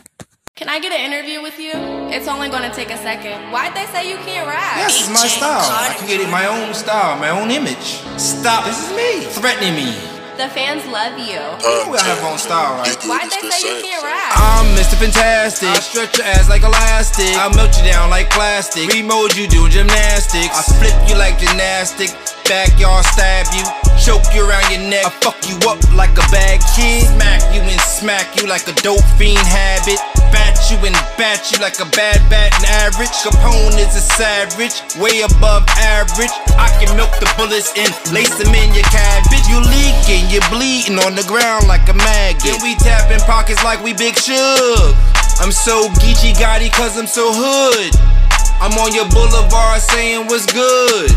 Can 0.55 0.69
I 0.69 0.79
get 0.79 0.95
an 0.95 1.03
interview 1.03 1.41
with 1.41 1.59
you? 1.59 1.75
It's 2.15 2.29
only 2.29 2.47
gonna 2.47 2.73
take 2.73 2.87
a 2.87 2.95
second. 2.95 3.51
Why'd 3.51 3.75
they 3.75 3.83
say 3.91 4.07
you 4.07 4.15
can't 4.23 4.47
rap? 4.47 4.79
Yes, 4.79 5.03
it's 5.03 5.11
my 5.11 5.27
style. 5.27 5.67
I 5.67 5.91
created 5.99 6.31
my 6.31 6.47
own 6.47 6.73
style, 6.73 7.19
my 7.19 7.27
own 7.27 7.51
image. 7.51 7.99
Stop. 8.15 8.63
This 8.63 8.79
is 8.79 8.95
me. 8.95 9.27
Threatening 9.35 9.75
me. 9.75 9.91
The 10.39 10.47
fans 10.55 10.87
love 10.87 11.19
you. 11.19 11.43
You 11.59 11.59
know 11.59 11.91
we 11.91 11.99
have 11.99 12.23
our 12.23 12.31
own 12.31 12.39
style, 12.39 12.79
right? 12.79 12.95
Why'd 13.03 13.27
they 13.35 13.43
say 13.51 13.67
you 13.67 13.83
can't 13.83 13.99
rap? 13.99 14.31
I'm 14.39 14.71
Mr. 14.79 14.95
Fantastic. 14.95 15.75
I 15.75 15.83
stretch 15.83 16.15
your 16.15 16.23
ass 16.23 16.47
like 16.47 16.63
elastic. 16.63 17.35
I 17.35 17.51
melt 17.51 17.75
you 17.75 17.91
down 17.91 18.07
like 18.09 18.31
plastic. 18.31 18.87
Remold 18.95 19.35
you 19.35 19.51
doing 19.51 19.75
gymnastics. 19.75 20.55
I 20.55 20.63
flip 20.79 20.95
you 21.11 21.19
like 21.19 21.35
gymnastic. 21.35 22.15
Backyard 22.47 23.03
stab 23.11 23.51
you. 23.51 23.67
Choke 23.99 24.23
you 24.31 24.47
around 24.47 24.71
your 24.71 24.87
neck. 24.87 25.03
I 25.03 25.11
fuck 25.19 25.35
you 25.51 25.59
up 25.67 25.83
like 25.91 26.15
a 26.15 26.23
bad 26.31 26.63
kid. 26.79 27.11
Smack 27.11 27.43
you 27.51 27.59
and 27.59 27.81
smack 27.83 28.39
you 28.39 28.47
like 28.47 28.63
a 28.71 28.75
dope 28.79 29.03
fiend 29.19 29.43
habit. 29.43 29.99
Bat 30.35 30.67
you 30.67 30.75
and 30.83 30.95
bat 31.15 31.47
you 31.47 31.63
like 31.63 31.79
a 31.79 31.87
bad 31.95 32.19
bat 32.27 32.51
and 32.59 32.67
average. 32.83 33.15
Capone 33.23 33.79
is 33.79 33.95
a 33.95 34.03
savage, 34.03 34.83
way 34.99 35.23
above 35.23 35.63
average. 35.79 36.35
I 36.59 36.67
can 36.75 36.91
milk 36.99 37.15
the 37.23 37.31
bullets 37.39 37.71
and 37.79 37.87
lace 38.11 38.35
them 38.35 38.51
in 38.51 38.75
your 38.75 38.83
cabbage. 38.91 39.47
You 39.47 39.63
leaking, 39.63 40.27
you 40.27 40.43
bleeding 40.51 40.99
on 41.07 41.15
the 41.15 41.23
ground 41.23 41.71
like 41.71 41.87
a 41.87 41.95
maggot. 41.95 42.43
Then 42.43 42.59
we 42.59 42.75
tapping 42.83 43.23
pockets 43.23 43.63
like 43.63 43.79
we 43.79 43.95
big 43.95 44.19
shook. 44.19 44.91
I'm 45.39 45.55
so 45.55 45.87
geeky 46.03 46.35
gotti 46.35 46.67
cause 46.67 46.99
I'm 46.99 47.07
so 47.07 47.31
hood. 47.31 47.95
I'm 48.59 48.75
on 48.75 48.91
your 48.91 49.07
boulevard 49.15 49.79
saying 49.79 50.27
what's 50.27 50.45
good. 50.51 51.15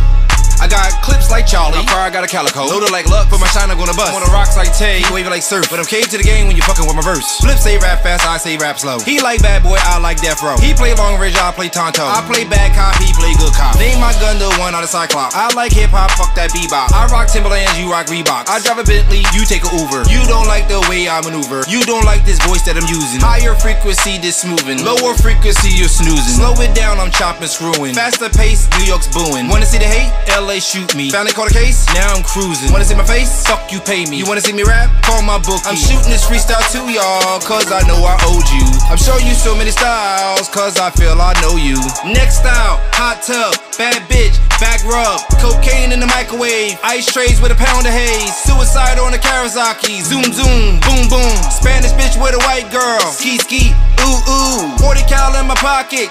I 0.59 0.67
got 0.67 0.91
clips 1.07 1.31
like 1.31 1.47
Charlie. 1.47 1.87
Car, 1.87 2.03
I 2.03 2.11
got 2.11 2.27
a 2.27 2.31
calico. 2.31 2.67
Loaded 2.67 2.91
like 2.91 3.07
luck, 3.07 3.31
put 3.31 3.39
my 3.39 3.47
shine, 3.55 3.71
I'm 3.71 3.79
gonna 3.79 3.95
bust. 3.95 4.11
I'm 4.11 4.19
on 4.19 4.27
the 4.27 4.35
rocks 4.35 4.59
like 4.59 4.75
Tay, 4.75 5.07
waving 5.15 5.31
like 5.31 5.47
surf. 5.47 5.71
But 5.71 5.79
I'm 5.79 5.87
cave 5.87 6.11
to 6.11 6.19
the 6.19 6.27
game 6.27 6.51
when 6.51 6.57
you 6.59 6.63
fucking 6.67 6.83
with 6.83 6.99
my 6.99 7.07
verse. 7.07 7.39
Flip 7.39 7.59
say 7.59 7.79
rap 7.79 8.03
fast, 8.03 8.27
I 8.27 8.39
say 8.43 8.59
rap 8.59 8.79
slow. 8.79 8.99
He 8.99 9.23
like 9.23 9.39
bad 9.39 9.63
boy, 9.63 9.79
I 9.79 10.03
like 10.03 10.19
death 10.19 10.43
row. 10.43 10.59
He 10.59 10.75
play 10.75 10.95
long 10.99 11.19
range, 11.19 11.39
I 11.39 11.55
play 11.55 11.71
tonto. 11.71 12.03
I 12.03 12.27
play 12.27 12.43
bad 12.43 12.75
cop, 12.75 12.99
he 12.99 13.15
play 13.15 13.35
good 13.39 13.55
cop. 13.55 13.79
Name 13.79 14.03
my 14.03 14.11
gun 14.19 14.43
the 14.43 14.51
one 14.59 14.75
out 14.75 14.83
of 14.83 14.91
Cyclops. 14.91 15.35
I 15.39 15.47
like 15.55 15.71
hip 15.71 15.95
hop, 15.95 16.11
fuck 16.19 16.35
that 16.35 16.51
bebop. 16.51 16.91
I 16.91 17.07
rock 17.07 17.31
Timberlands, 17.31 17.79
you 17.79 17.87
rock 17.91 18.11
Reeboks. 18.11 18.51
I 18.51 18.59
drive 18.59 18.83
a 18.83 18.85
Bentley, 18.85 19.23
you 19.31 19.47
take 19.47 19.63
a 19.63 19.71
Uber. 19.71 20.11
You 20.11 20.27
don't 20.27 20.51
like 20.51 20.67
the 20.67 20.83
way 20.91 21.07
I 21.07 21.23
maneuver. 21.23 21.63
You 21.71 21.87
don't 21.87 22.05
like 22.05 22.27
this 22.27 22.43
voice 22.43 22.67
that 22.67 22.75
I'm 22.75 22.89
using. 22.91 23.23
Higher 23.23 23.55
frequency, 23.55 24.19
this 24.19 24.43
smoothing. 24.43 24.83
Lower 24.83 25.15
frequency, 25.15 25.71
you're 25.71 25.93
snoozing. 25.93 26.43
Slow 26.43 26.59
it 26.59 26.75
down, 26.75 26.99
I'm 26.99 27.15
chopping, 27.15 27.47
screwing. 27.47 27.95
Faster 27.95 28.29
pace, 28.29 28.67
New 28.83 28.91
York's 28.91 29.07
booing. 29.07 29.47
Wanna 29.47 29.67
see 29.67 29.79
the 29.79 29.87
hate? 29.87 30.11
LA 30.49 30.65
shoot 30.65 30.97
me. 30.97 31.13
Caught 31.13 31.29
a 31.29 31.53
case, 31.53 31.85
now 31.93 32.09
I'm 32.09 32.25
cruising. 32.25 32.73
Wanna 32.73 32.89
see 32.89 32.97
my 32.97 33.05
face? 33.05 33.45
Fuck 33.45 33.71
you, 33.71 33.81
pay 33.85 34.09
me. 34.09 34.17
You 34.17 34.25
wanna 34.25 34.41
see 34.41 34.57
me 34.57 34.65
rap? 34.65 34.89
Call 35.05 35.21
my 35.21 35.37
book. 35.37 35.61
I'm 35.69 35.77
shooting 35.77 36.09
this 36.09 36.25
freestyle 36.25 36.65
too, 36.73 36.89
y'all, 36.89 37.37
cause 37.45 37.69
I 37.69 37.85
know 37.85 38.01
I 38.01 38.17
owed 38.25 38.49
you. 38.49 38.65
I'm 38.89 38.97
showing 38.97 39.29
you 39.29 39.37
so 39.37 39.53
many 39.53 39.71
styles, 39.71 40.49
cause 40.49 40.81
I 40.81 40.89
feel 40.89 41.21
I 41.21 41.37
know 41.45 41.61
you. 41.61 41.77
Next 42.17 42.41
style, 42.41 42.81
hot 42.97 43.21
tub, 43.21 43.61
bad 43.77 44.01
bitch, 44.09 44.41
back 44.57 44.81
rub, 44.89 45.21
cocaine 45.37 45.93
in 45.93 46.01
the 46.01 46.09
microwave, 46.09 46.81
ice 46.81 47.05
trays 47.05 47.43
with 47.45 47.53
a 47.53 47.59
pound 47.61 47.85
of 47.85 47.93
haze, 47.93 48.33
suicide 48.49 48.97
on 48.97 49.13
the 49.13 49.21
Kawasaki, 49.21 50.01
zoom 50.01 50.33
zoom, 50.33 50.81
boom 50.81 51.13
boom, 51.13 51.37
Spanish 51.53 51.93
bitch 51.93 52.17
with 52.17 52.33
a 52.33 52.41
white 52.49 52.73
girl, 52.73 53.05
ski 53.13 53.37
ski, 53.37 53.77
ooh 54.01 54.17
ooh, 54.25 54.73
40 54.81 55.05
cal 55.13 55.37
in 55.37 55.45
my 55.45 55.57
pocket. 55.61 56.09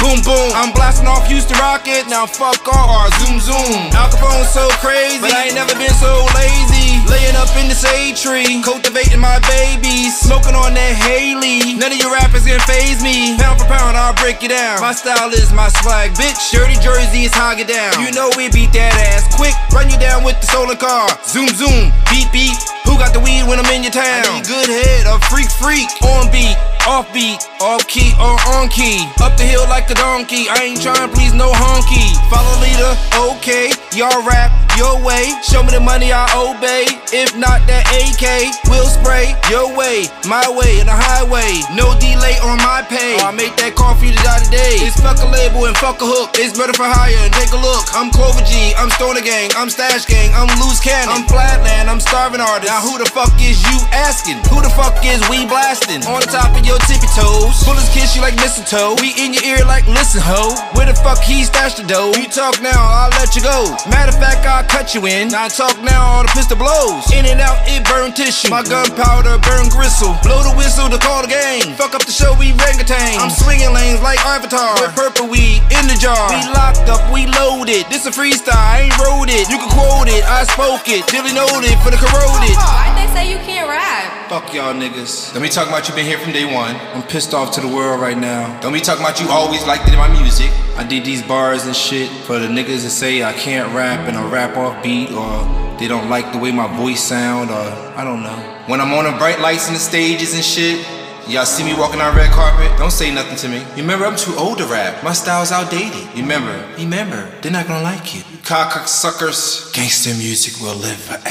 Boom 0.00 0.24
boom, 0.24 0.50
I'm 0.56 0.72
blasting 0.72 1.06
off 1.06 1.28
Houston 1.28 1.60
Rocket. 1.60 2.08
Now 2.08 2.24
fuck 2.24 2.64
off, 2.72 3.12
zoom 3.20 3.36
zoom. 3.36 3.92
Al 3.92 4.08
Capone 4.08 4.48
so 4.48 4.64
crazy, 4.80 5.20
but 5.20 5.28
I 5.28 5.52
ain't 5.52 5.54
never 5.54 5.76
been 5.76 5.92
so 5.92 6.24
lazy. 6.32 6.96
Laying 7.04 7.36
up 7.36 7.52
in 7.60 7.68
the 7.68 7.76
shade 7.76 8.16
tree, 8.16 8.64
cultivating 8.64 9.20
my 9.20 9.36
babies, 9.44 10.16
smoking 10.16 10.56
on 10.56 10.72
that 10.72 10.96
Haley. 10.96 11.76
None 11.76 11.92
of 11.92 12.00
your 12.00 12.16
rappers 12.16 12.48
can 12.48 12.56
phase 12.64 13.04
me. 13.04 13.36
Pound 13.36 13.60
for 13.60 13.68
pound, 13.68 13.92
I'll 13.92 14.16
break 14.16 14.40
you 14.40 14.48
down. 14.48 14.80
My 14.80 14.96
style 14.96 15.28
is 15.36 15.52
my 15.52 15.68
swag, 15.68 16.16
bitch. 16.16 16.48
Dirty 16.48 16.80
jersey 16.80 17.28
is 17.28 17.34
hog 17.36 17.60
it 17.60 17.68
down. 17.68 18.00
You 18.00 18.08
know 18.16 18.32
we 18.40 18.48
beat 18.48 18.72
that 18.72 18.96
ass 19.12 19.28
quick. 19.36 19.52
Run 19.68 19.92
you 19.92 20.00
down 20.00 20.24
with 20.24 20.40
the 20.40 20.48
solar 20.48 20.80
car. 20.80 21.12
Zoom 21.28 21.52
zoom, 21.52 21.92
beep 22.08 22.32
beep. 22.32 22.56
Who 22.88 22.96
got 22.96 23.12
the 23.12 23.20
weed 23.20 23.44
when 23.44 23.60
I'm 23.60 23.68
in 23.68 23.84
your 23.84 23.92
town? 23.92 24.24
I 24.24 24.40
need 24.40 24.48
good 24.48 24.66
head, 24.66 25.04
a 25.04 25.20
freak 25.28 25.52
freak, 25.52 25.92
on 26.02 26.32
beat. 26.32 26.56
Off 26.88 27.12
beat, 27.12 27.38
off 27.60 27.86
key, 27.86 28.16
or 28.16 28.40
on 28.56 28.72
key. 28.72 29.04
Up 29.20 29.36
the 29.36 29.44
hill 29.44 29.68
like 29.68 29.86
the 29.90 29.94
donkey. 29.96 30.46
I 30.48 30.70
ain't 30.70 30.80
trying 30.80 31.10
please 31.10 31.34
no 31.34 31.50
honky. 31.50 32.14
Follow 32.30 32.54
leader, 32.62 32.94
okay. 33.34 33.74
Y'all 33.90 34.22
rap, 34.22 34.50
your 34.80 34.96
way. 35.04 35.36
Show 35.44 35.60
me 35.60 35.76
the 35.76 35.84
money, 35.84 36.08
I 36.08 36.24
obey. 36.32 36.88
If 37.12 37.36
not, 37.36 37.60
that 37.68 37.84
AK 37.92 38.48
will 38.72 38.88
spray 38.88 39.36
your 39.52 39.68
way, 39.76 40.08
my 40.24 40.48
way, 40.48 40.80
in 40.80 40.88
the 40.88 40.96
highway. 40.96 41.60
No 41.76 41.92
delay 42.00 42.40
on 42.40 42.56
my 42.64 42.80
pay. 42.88 43.20
Oh, 43.20 43.28
I 43.28 43.30
make 43.36 43.52
that 43.60 43.76
call 43.76 43.92
for 43.92 44.08
you 44.08 44.16
to 44.16 44.22
die 44.24 44.40
today. 44.40 44.80
It's 44.80 44.96
fuck 44.96 45.20
a 45.20 45.28
label 45.28 45.68
and 45.68 45.76
fuck 45.76 46.00
a 46.00 46.08
hook. 46.08 46.40
It's 46.40 46.56
better 46.56 46.72
for 46.72 46.88
hire 46.88 47.12
and 47.20 47.32
take 47.36 47.52
a 47.52 47.60
look. 47.60 47.84
I'm 47.92 48.08
Clover 48.08 48.40
G, 48.48 48.72
I'm 48.80 48.88
Stoner 48.96 49.20
Gang, 49.20 49.52
I'm 49.52 49.68
Stash 49.68 50.08
Gang, 50.08 50.32
I'm 50.32 50.48
Loose 50.64 50.80
Cannon, 50.80 51.12
I'm 51.12 51.24
Flatland, 51.28 51.92
I'm 51.92 52.00
Starving 52.00 52.40
Artist. 52.40 52.72
Now 52.72 52.80
who 52.80 52.96
the 52.96 53.08
fuck 53.12 53.36
is 53.36 53.60
you 53.68 53.76
asking? 53.92 54.40
Who 54.48 54.64
the 54.64 54.72
fuck 54.72 54.96
is 55.04 55.20
we 55.28 55.44
blasting? 55.44 56.00
On 56.08 56.24
the 56.24 56.30
top 56.32 56.56
of 56.56 56.64
your 56.64 56.80
tippy 56.88 57.10
toes. 57.12 57.60
Bullets 57.68 57.92
kiss 57.92 58.16
you 58.16 58.24
like 58.24 58.38
mistletoe. 58.40 58.96
We 59.04 59.12
in 59.20 59.36
your 59.36 59.44
ear 59.44 59.60
like 59.68 59.84
listen 59.92 60.24
ho. 60.24 60.56
Where 60.72 60.88
the 60.88 60.96
fuck 61.04 61.20
he 61.20 61.44
stashed 61.44 61.76
the 61.76 61.84
dough? 61.84 62.16
You 62.16 62.32
talk 62.32 62.62
now, 62.64 62.80
I'll 62.80 63.12
let 63.20 63.36
you 63.36 63.44
go. 63.44 63.76
Matter 63.92 64.16
of 64.16 64.18
fact, 64.22 64.48
I'll 64.48 64.69
cut 64.70 64.94
you 64.94 65.04
in. 65.06 65.28
Now 65.28 65.50
talk 65.50 65.74
now, 65.82 66.00
all 66.00 66.22
the 66.22 66.32
pistol 66.32 66.56
blows. 66.56 67.10
In 67.10 67.26
and 67.26 67.42
out, 67.42 67.58
it 67.66 67.82
burn 67.84 68.14
tissue. 68.14 68.48
My 68.48 68.62
gunpowder 68.62 69.42
burn 69.42 69.68
gristle. 69.68 70.14
Blow 70.22 70.40
the 70.46 70.54
whistle 70.54 70.88
to 70.88 70.98
call 70.98 71.26
the 71.26 71.30
game. 71.30 71.74
Fuck 71.74 71.98
up 71.98 72.06
the 72.06 72.14
show, 72.14 72.32
we 72.38 72.54
orangutan. 72.54 73.18
I'm 73.18 73.34
swinging 73.34 73.74
lanes 73.74 74.00
like 74.00 74.22
Avatar. 74.22 74.78
With 74.78 74.94
purple 74.94 75.26
weed 75.26 75.60
in 75.74 75.84
the 75.90 75.98
jar. 75.98 76.30
We 76.30 76.40
locked 76.54 76.86
up, 76.86 77.02
we 77.10 77.26
loaded. 77.26 77.90
This 77.90 78.06
a 78.06 78.14
freestyle, 78.14 78.54
I 78.54 78.86
ain't 78.86 78.96
wrote 79.02 79.28
it. 79.28 79.50
You 79.50 79.58
can 79.58 79.70
quote 79.74 80.08
it, 80.08 80.22
I 80.24 80.46
spoke 80.46 80.86
it. 80.86 81.02
Dilly 81.10 81.34
noted 81.34 81.74
for 81.82 81.90
the 81.90 81.98
corroded. 81.98 82.54
Why'd 82.54 82.94
they 82.94 83.08
say 83.12 83.24
you 83.30 83.38
can't 83.42 83.68
rap? 83.68 84.30
Fuck 84.30 84.54
y'all 84.54 84.74
niggas. 84.74 85.34
Don't 85.34 85.42
be 85.42 85.48
talking 85.48 85.72
about 85.72 85.88
you 85.88 85.94
been 85.94 86.06
here 86.06 86.18
from 86.18 86.32
day 86.32 86.46
one. 86.46 86.76
I'm 86.94 87.02
pissed 87.02 87.34
off 87.34 87.52
to 87.58 87.60
the 87.60 87.68
world 87.68 88.00
right 88.00 88.16
now. 88.16 88.58
Don't 88.60 88.72
be 88.72 88.80
talking 88.80 89.02
about 89.02 89.20
you 89.20 89.28
always 89.28 89.66
liked 89.66 89.88
it 89.88 89.92
in 89.92 89.98
my 89.98 90.08
music. 90.08 90.50
I 90.76 90.84
did 90.84 91.04
these 91.04 91.22
bars 91.22 91.66
and 91.66 91.74
shit 91.74 92.08
for 92.24 92.38
the 92.38 92.46
niggas 92.46 92.84
that 92.84 92.90
say 92.90 93.22
I 93.24 93.32
can't 93.32 93.74
rap 93.74 94.08
and 94.08 94.16
I 94.16 94.30
rap 94.30 94.56
off 94.66 94.82
beat 94.82 95.10
or 95.12 95.78
they 95.78 95.88
don't 95.88 96.08
like 96.08 96.32
the 96.32 96.38
way 96.38 96.52
my 96.52 96.68
voice 96.76 97.02
sound 97.02 97.50
or 97.50 97.66
I 97.96 98.04
don't 98.04 98.22
know. 98.22 98.36
When 98.66 98.80
I'm 98.80 98.92
on 98.92 99.04
the 99.04 99.16
bright 99.18 99.40
lights 99.40 99.66
and 99.66 99.76
the 99.76 99.80
stages 99.80 100.34
and 100.34 100.44
shit, 100.44 100.86
Y'all 101.30 101.44
see 101.44 101.62
me 101.62 101.78
walking 101.78 102.00
on 102.00 102.16
red 102.16 102.32
carpet? 102.32 102.76
Don't 102.76 102.90
say 102.90 103.14
nothing 103.14 103.36
to 103.36 103.48
me. 103.48 103.64
Remember, 103.76 104.04
I'm 104.04 104.16
too 104.16 104.34
old 104.36 104.58
to 104.58 104.64
rap. 104.64 105.04
My 105.04 105.12
style's 105.12 105.52
outdated. 105.52 106.08
Remember, 106.16 106.66
remember, 106.76 107.30
they're 107.40 107.52
not 107.52 107.68
gonna 107.68 107.84
like 107.84 108.16
you. 108.16 108.22
Cock 108.42 108.88
suckers. 108.88 109.70
Gangster 109.72 110.10
music 110.14 110.60
will 110.60 110.74
live 110.74 110.96
forever. 110.96 111.22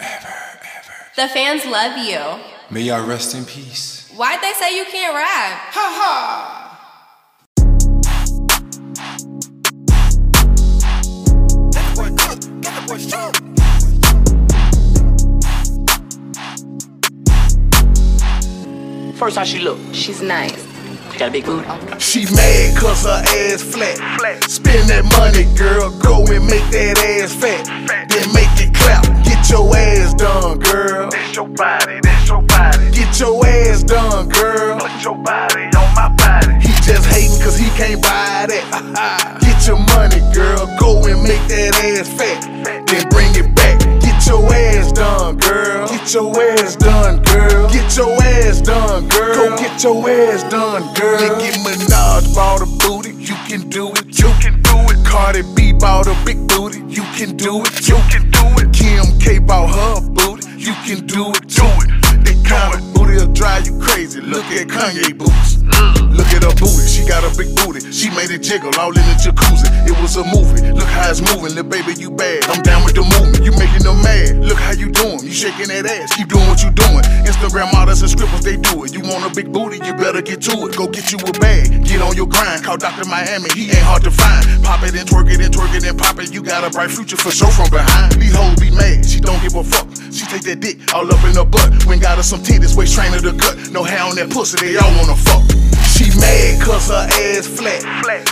Ever, 0.00 0.36
ever. 0.72 0.94
The 1.14 1.28
fans 1.28 1.66
love 1.66 1.98
you. 1.98 2.42
May 2.70 2.82
y'all 2.82 3.06
rest 3.06 3.34
in 3.34 3.44
peace. 3.44 4.10
Why'd 4.16 4.40
they 4.40 4.52
say 4.54 4.76
you 4.76 4.86
can't 4.86 5.14
rap? 5.14 5.60
Ha 5.74 5.92
ha! 6.00 6.63
First, 19.16 19.36
how 19.36 19.44
she 19.44 19.58
look? 19.58 19.78
She's 19.92 20.20
nice. 20.20 20.52
She 21.10 21.18
got 21.18 21.30
a 21.30 21.32
big 21.32 21.46
booty. 21.46 21.66
She 21.98 22.26
mad 22.34 22.76
cause 22.76 23.04
her 23.04 23.22
ass 23.24 23.62
flat. 23.62 23.96
Spend 24.50 24.90
that 24.90 25.04
money, 25.16 25.44
girl. 25.56 25.90
Go 26.00 26.26
and 26.30 26.44
make 26.46 26.68
that 26.72 26.98
ass 26.98 27.34
fat. 27.34 27.64
Then 28.10 28.30
make 28.34 28.52
it 28.60 28.74
clap. 28.74 29.02
Get 29.24 29.48
your 29.48 29.74
ass 29.74 30.12
done, 30.12 30.58
girl. 30.58 31.08
That's 31.10 31.36
your 31.36 31.48
body, 31.48 32.00
that's 32.02 32.28
your 32.28 32.42
body. 32.42 32.90
Get 32.90 33.18
your 33.18 33.46
ass 33.46 33.82
done, 33.82 34.28
girl. 34.28 34.78
Put 34.78 35.02
your 35.02 35.16
body 35.16 35.64
on 35.74 35.94
my 35.94 36.14
body. 36.18 36.73
Just 36.84 37.08
hating 37.08 37.40
cause 37.40 37.56
he 37.56 37.64
can't 37.80 38.02
buy 38.02 38.44
that. 38.44 39.40
Get 39.40 39.66
your 39.66 39.80
money, 39.96 40.20
girl. 40.36 40.68
Go 40.76 41.00
and 41.08 41.22
make 41.24 41.40
that 41.48 41.72
ass 41.80 42.12
fat. 42.12 42.44
Then 42.84 43.08
bring 43.08 43.32
it 43.40 43.48
back. 43.56 43.80
Get 44.04 44.20
your 44.28 44.44
ass 44.52 44.92
done, 44.92 45.38
girl. 45.38 45.88
Get 45.88 46.12
your 46.12 46.28
ass 46.36 46.76
done, 46.76 47.22
girl. 47.24 47.72
Get 47.72 47.96
your 47.96 48.12
ass 48.20 48.60
done, 48.60 49.08
girl. 49.08 49.34
Go 49.34 49.56
get 49.56 49.82
your 49.82 49.96
ass 50.10 50.44
done, 50.52 50.84
girl. 50.92 51.24
Nicki 51.24 51.56
Minaj 51.64 52.34
bought 52.34 52.60
a 52.60 52.68
booty. 52.84 53.16
You 53.16 53.36
can 53.48 53.64
do 53.70 53.88
it. 53.88 54.04
You 54.20 54.28
can 54.44 54.60
do 54.60 54.76
it. 54.92 55.00
Cardi 55.08 55.40
B 55.56 55.72
bought 55.72 56.06
a 56.06 56.14
big 56.26 56.36
booty. 56.48 56.84
You 56.92 57.08
can 57.16 57.34
do 57.34 57.64
it. 57.64 57.88
You 57.88 57.96
can 58.12 58.28
do 58.28 58.44
it. 58.60 58.68
Kim 58.76 59.08
K 59.24 59.38
bought 59.38 59.72
her 59.72 60.04
booty. 60.12 60.44
You 60.60 60.76
can 60.84 61.06
do 61.06 61.32
it. 61.32 61.48
Do 61.48 61.64
it. 61.64 61.88
They 62.28 62.36
kind 62.44 62.76
of 62.76 62.94
booty'll 63.14 63.32
drive 63.32 63.66
you 63.66 63.78
crazy. 63.78 64.20
Look 64.20 64.44
at 64.46 64.66
Kanye 64.68 65.16
boots. 65.16 65.62
Look 66.14 66.30
at 66.30 66.42
her 66.46 66.54
booty, 66.54 66.86
she 66.86 67.02
got 67.06 67.26
a 67.26 67.30
big 67.36 67.50
booty. 67.56 67.80
She 67.90 68.10
made 68.10 68.30
it 68.30 68.42
jiggle 68.42 68.70
all 68.78 68.94
in 68.94 69.02
the 69.02 69.16
jacuzzi. 69.18 69.66
It 69.86 69.94
was 70.00 70.16
a 70.16 70.24
movie. 70.30 70.62
Look 70.70 70.86
how 70.86 71.10
it's 71.10 71.20
moving, 71.20 71.54
little 71.58 71.66
baby, 71.66 71.94
you 71.98 72.10
bad. 72.10 72.46
I'm 72.46 72.62
down 72.62 72.84
with 72.84 72.94
the 72.94 73.02
movement. 73.02 73.42
You 73.44 73.50
making 73.58 73.82
them 73.82 73.98
mad. 74.02 74.38
Look 74.38 74.58
how 74.58 74.72
you 74.72 74.90
doing. 74.90 75.26
You 75.26 75.34
shaking 75.34 75.68
that 75.68 75.86
ass. 75.86 76.14
Keep 76.14 76.28
doing 76.28 76.46
what 76.46 76.62
you 76.62 76.70
doing. 76.70 77.02
Instagram 77.26 77.72
models 77.72 78.02
and 78.02 78.10
scribbles, 78.10 78.42
they 78.42 78.56
do 78.56 78.84
it. 78.84 78.94
You 78.94 79.02
want 79.02 79.26
a 79.26 79.30
big 79.34 79.50
booty, 79.52 79.82
you 79.82 79.94
better 79.94 80.22
get 80.22 80.42
to 80.46 80.54
it. 80.70 80.76
Go 80.76 80.86
get 80.86 81.10
you 81.10 81.18
a 81.18 81.32
bag. 81.42 81.82
Get 81.82 82.00
on 82.00 82.14
your 82.14 82.30
grind. 82.30 82.62
Call 82.62 82.78
Dr. 82.78 83.06
Miami, 83.10 83.50
he 83.50 83.74
ain't 83.74 83.82
hard 83.82 84.02
to 84.04 84.10
find. 84.10 84.46
Pop 84.62 84.86
it 84.86 84.94
and 84.94 85.08
twerk 85.08 85.26
it 85.30 85.42
and 85.42 85.52
twerk 85.52 85.74
it 85.74 85.82
and 85.82 85.98
pop 85.98 86.18
it. 86.22 86.32
You 86.32 86.42
got 86.42 86.62
a 86.62 86.70
bright 86.70 86.90
future 86.90 87.18
for 87.18 87.34
sure 87.34 87.50
from 87.50 87.70
behind. 87.70 88.14
These 88.22 88.34
hoes 88.34 88.54
be 88.60 88.70
mad. 88.70 89.02
She 89.02 89.18
don't 89.18 89.42
give 89.42 89.58
a 89.58 89.64
fuck. 89.64 89.90
She 90.14 90.22
take 90.30 90.46
that 90.46 90.60
dick 90.62 90.78
all 90.94 91.10
up 91.10 91.22
in 91.26 91.34
her 91.34 91.44
butt. 91.44 91.74
When 91.90 91.98
got 91.98 92.18
her 92.18 92.22
some 92.22 92.38
titties, 92.38 92.78
waist 92.78 92.94
trainer 93.04 93.32
to 93.32 93.36
cut. 93.38 93.70
No 93.70 93.82
hair 93.82 94.02
on 94.02 94.14
that 94.16 94.30
pussy, 94.30 94.56
they 94.58 94.76
all 94.76 94.90
wanna 94.96 95.16
fuck. 95.16 95.42
She 95.94 96.10
mad 96.18 96.60
cause 96.62 96.88
her 96.88 97.06
ass 97.06 97.46
flat. 97.46 97.82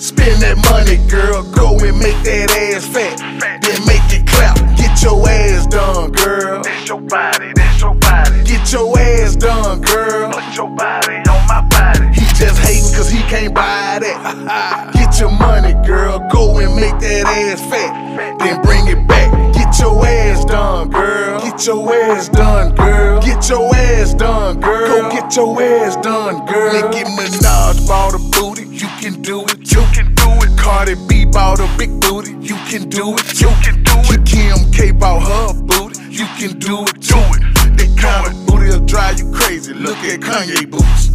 Spend 0.02 0.42
that 0.42 0.56
money, 0.70 0.98
girl. 1.08 1.42
Go 1.52 1.78
and 1.78 1.98
make 1.98 2.18
that 2.24 2.50
ass 2.50 2.86
fat. 2.86 3.18
Then 3.62 3.80
make 3.86 4.02
it 4.12 4.26
clap. 4.26 4.56
Get 4.76 5.02
your 5.02 5.28
ass 5.28 5.66
done, 5.66 6.10
girl. 6.12 6.62
That's 6.62 6.88
your 6.88 7.00
body, 7.00 7.52
that's 7.54 7.80
your 7.80 7.94
body. 7.94 8.44
Get 8.44 8.72
your 8.72 8.98
ass 8.98 9.36
done, 9.36 9.80
girl. 9.80 10.32
Put 10.32 10.56
your 10.56 10.70
body 10.70 11.16
on 11.28 11.46
my 11.46 11.62
body. 11.70 12.21
Just 12.42 12.58
hating 12.58 12.90
cause 12.92 13.08
he 13.08 13.22
can't 13.30 13.54
buy 13.54 14.00
that. 14.02 14.90
Get 14.94 15.20
your 15.20 15.30
money, 15.30 15.74
girl. 15.86 16.18
Go 16.32 16.58
and 16.58 16.74
make 16.74 16.98
that 16.98 17.22
ass 17.24 17.60
fat. 17.70 17.94
Then 18.40 18.60
bring 18.62 18.88
it 18.88 19.06
back. 19.06 19.30
Get 19.54 19.78
your 19.78 20.04
ass 20.04 20.44
done, 20.44 20.90
girl. 20.90 21.40
Get 21.40 21.64
your 21.64 21.94
ass 21.94 22.28
done, 22.28 22.74
girl. 22.74 23.22
Get 23.22 23.48
your 23.48 23.72
ass 23.76 24.14
done, 24.14 24.58
girl. 24.58 24.88
Go 24.88 25.10
get 25.12 25.36
your 25.36 25.62
ass 25.62 25.94
done, 26.02 26.44
girl. 26.46 26.72
Nicki 26.72 27.04
Minaj 27.14 27.86
bought 27.86 28.14
a 28.14 28.18
booty. 28.34 28.66
You 28.66 28.88
can 28.98 29.22
do 29.22 29.44
it. 29.44 29.70
You 29.70 29.86
can 29.94 30.12
do 30.16 30.26
it. 30.42 30.58
Cardi 30.58 30.96
B 31.06 31.24
bought 31.24 31.60
a 31.60 31.68
big 31.78 32.00
booty. 32.00 32.32
You 32.40 32.56
can 32.66 32.88
do 32.88 33.14
it. 33.14 33.40
You 33.40 33.54
can 33.62 33.84
do 33.84 33.94
it. 34.10 34.26
Kim 34.26 34.58
K 34.72 34.90
bought 34.90 35.22
her 35.22 35.54
booty. 35.62 36.02
You 36.10 36.26
can 36.42 36.58
do 36.58 36.82
it. 36.82 37.00
Do 37.06 37.22
it. 37.38 37.42
That 37.78 37.94
kind 37.96 38.26
of 38.26 38.46
booty'll 38.48 38.84
drive 38.84 39.20
you 39.20 39.30
crazy. 39.30 39.74
Look 39.74 39.98
at 39.98 40.18
Kanye 40.18 40.68
boots. 40.68 41.12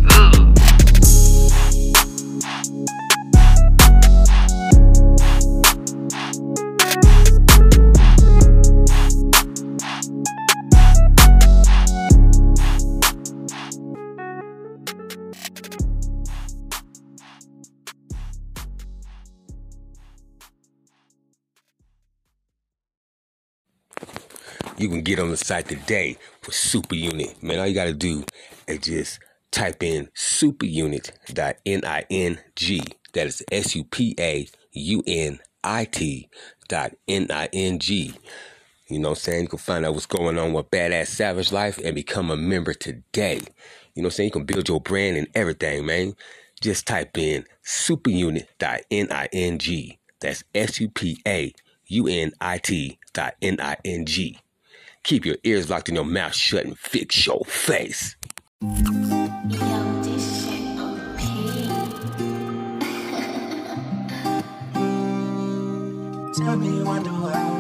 You 24.80 24.90
can 24.90 25.02
get 25.02 25.20
on 25.20 25.32
the 25.32 25.38
site 25.38 25.68
today 25.68 26.18
for 26.42 26.52
Supa 26.52 26.96
Unit. 26.96 27.42
Man, 27.42 27.58
all 27.58 27.66
you 27.66 27.74
gotta 27.74 27.94
do 27.94 28.24
is 28.68 28.78
just 28.80 29.20
type 29.50 29.82
in 29.82 30.08
supaunit.ning. 30.16 32.38
That 33.14 33.28
is 33.28 33.42
S 33.52 33.76
U 33.76 33.84
P 33.86 34.14
A 34.20 34.48
U 34.74 35.04
N 35.08 35.40
I 35.64 35.86
T 35.86 36.30
dot 36.68 36.92
N 37.08 37.26
I 37.32 37.50
N 37.52 37.80
G. 37.80 38.14
You 38.88 39.00
know 39.00 39.10
what 39.10 39.18
I'm 39.18 39.22
saying? 39.22 39.42
You 39.44 39.48
can 39.48 39.58
find 39.58 39.84
out 39.84 39.96
what's 39.96 40.06
going 40.06 40.38
on 40.38 40.54
with 40.54 40.70
Badazz 40.70 41.08
Savage 41.08 41.52
Life 41.52 41.80
and 41.80 41.96
become 41.96 42.30
a 42.30 42.38
member 42.38 42.76
today. 42.76 43.40
You 43.96 44.04
know 44.04 44.04
what 44.04 44.06
I'm 44.06 44.12
saying? 44.12 44.28
You 44.28 44.34
can 44.34 44.46
build 44.46 44.70
your 44.70 44.80
brand 44.80 45.18
and 45.18 45.28
everything, 45.34 45.88
man. 45.88 46.14
Just 46.62 46.86
type 46.86 47.18
in 47.18 47.46
supaunit.ning. 47.66 49.98
That's 50.20 50.44
S 50.54 50.80
U 50.80 50.90
P 50.90 51.20
A 51.26 51.52
U 51.88 52.08
N 52.08 52.32
I 52.40 52.60
T 52.60 53.00
dot 53.14 53.34
N 53.42 53.60
I 53.60 53.78
N 53.84 54.06
G. 54.06 54.38
Keep 55.08 55.26
your 55.26 55.38
ears 55.46 55.70
locked 55.70 55.88
and 55.88 55.96
your 55.96 56.04
mouth 56.04 56.36
shut 56.36 56.66
and 56.66 56.78
fix 56.78 57.26
your 57.26 57.46
face. 57.46 58.18
Tell 66.36 66.58
me 66.58 66.84
what 66.84 67.06
do 67.06 67.57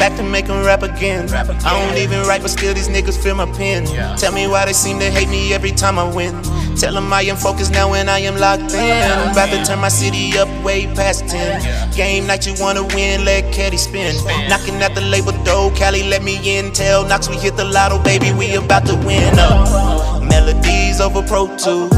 back 0.00 0.16
to 0.16 0.22
make 0.22 0.48
'em 0.48 0.64
rap 0.64 0.82
again. 0.82 1.28
I 1.32 1.44
don't 1.78 1.98
even 1.98 2.26
write, 2.26 2.40
but 2.40 2.50
still 2.50 2.72
these 2.72 2.88
niggas 2.88 3.18
feel 3.22 3.34
my 3.34 3.44
pen. 3.44 3.84
Tell 4.16 4.32
me 4.32 4.46
why 4.48 4.64
they 4.64 4.72
seem 4.72 4.98
to 4.98 5.10
hate 5.10 5.28
me 5.28 5.52
every 5.52 5.72
time 5.72 5.98
I 5.98 6.04
win. 6.04 6.34
Tell 6.80 6.94
them 6.94 7.12
I 7.12 7.22
am 7.32 7.36
focused 7.36 7.72
now 7.72 7.92
and 7.92 8.08
I 8.08 8.20
am 8.20 8.36
locked 8.38 8.72
in. 8.72 9.02
I'm 9.12 9.32
about 9.32 9.50
to 9.50 9.62
turn 9.62 9.78
my 9.78 9.90
city 9.90 10.38
up 10.38 10.48
way 10.64 10.86
past 10.96 11.28
10. 11.28 11.60
Game 11.94 12.26
night, 12.26 12.46
you 12.46 12.54
wanna 12.58 12.82
win, 12.82 13.26
let 13.26 13.52
Caddy 13.52 13.76
spin. 13.76 14.16
Knocking 14.48 14.80
at 14.82 14.94
the 14.94 15.02
label 15.02 15.32
door, 15.44 15.70
Cali 15.72 16.02
let 16.04 16.22
me 16.22 16.36
in. 16.56 16.72
Tell 16.72 17.04
Nox 17.04 17.28
we 17.28 17.36
hit 17.36 17.56
the 17.58 17.64
lotto, 17.64 17.98
baby, 17.98 18.32
we 18.32 18.54
about 18.54 18.86
to 18.86 18.96
win. 19.06 19.38
Uh, 19.38 20.18
melodies 20.22 21.00
over 21.00 21.22
Pro 21.22 21.46
Tools. 21.58 21.92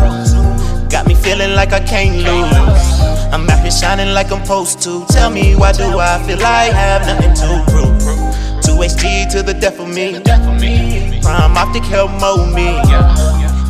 Got 0.91 1.07
me 1.07 1.15
feeling 1.15 1.55
like 1.55 1.73
I 1.73 1.81
can't 1.81 2.17
lose. 2.27 2.83
I'm 3.33 3.49
out 3.49 3.61
here 3.61 3.71
shining 3.71 4.13
like 4.13 4.31
I'm 4.33 4.43
supposed 4.45 4.83
to. 4.83 5.07
Tell 5.09 5.31
me 5.31 5.55
why 5.55 5.73
do 5.73 5.85
I 5.99 6.21
feel 6.27 6.39
like 6.39 6.45
I 6.45 6.65
have 6.83 7.07
nothing 7.07 7.35
to 7.41 7.65
prove? 7.71 7.92
2HG 8.83 9.31
to 9.31 9.43
the 9.45 9.55
death 9.55 9.79
of 9.79 9.89
me. 9.95 10.19
Prime 11.23 11.57
optic 11.57 11.85
help 11.85 12.11
mold 12.21 12.53
me. 12.53 12.67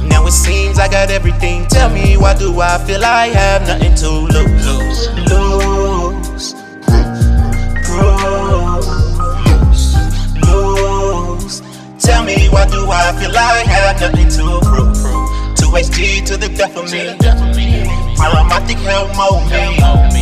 Now 0.09 0.27
it 0.27 0.33
seems 0.33 0.79
I 0.79 0.89
got 0.89 1.11
everything. 1.11 1.67
Tell 1.67 1.91
me 1.91 2.17
why 2.17 2.33
do 2.33 2.59
I 2.63 2.79
feel 2.87 3.05
I 3.05 3.27
have 3.27 3.67
nothing 3.67 3.95
to 3.97 4.09
lose? 4.09 5.09
Lose. 5.29 6.55
Lose. 7.93 8.41
Lose. 10.49 11.61
Tell 11.99 12.25
me 12.25 12.49
why 12.49 12.65
do 12.71 12.91
I 12.91 13.13
feel 13.21 13.37
I 13.37 13.65
have 13.69 14.01
nothing 14.01 14.31
to 14.31 14.61
prove? 14.65 14.97
2HG 15.59 16.25
to 16.25 16.39
the 16.39 16.49
death 16.49 16.75
of 16.75 16.91
me. 16.91 17.15
Prime 18.17 18.51
optic 18.51 18.79
help 18.79 19.15
mold 19.15 19.45
me. 19.51 20.22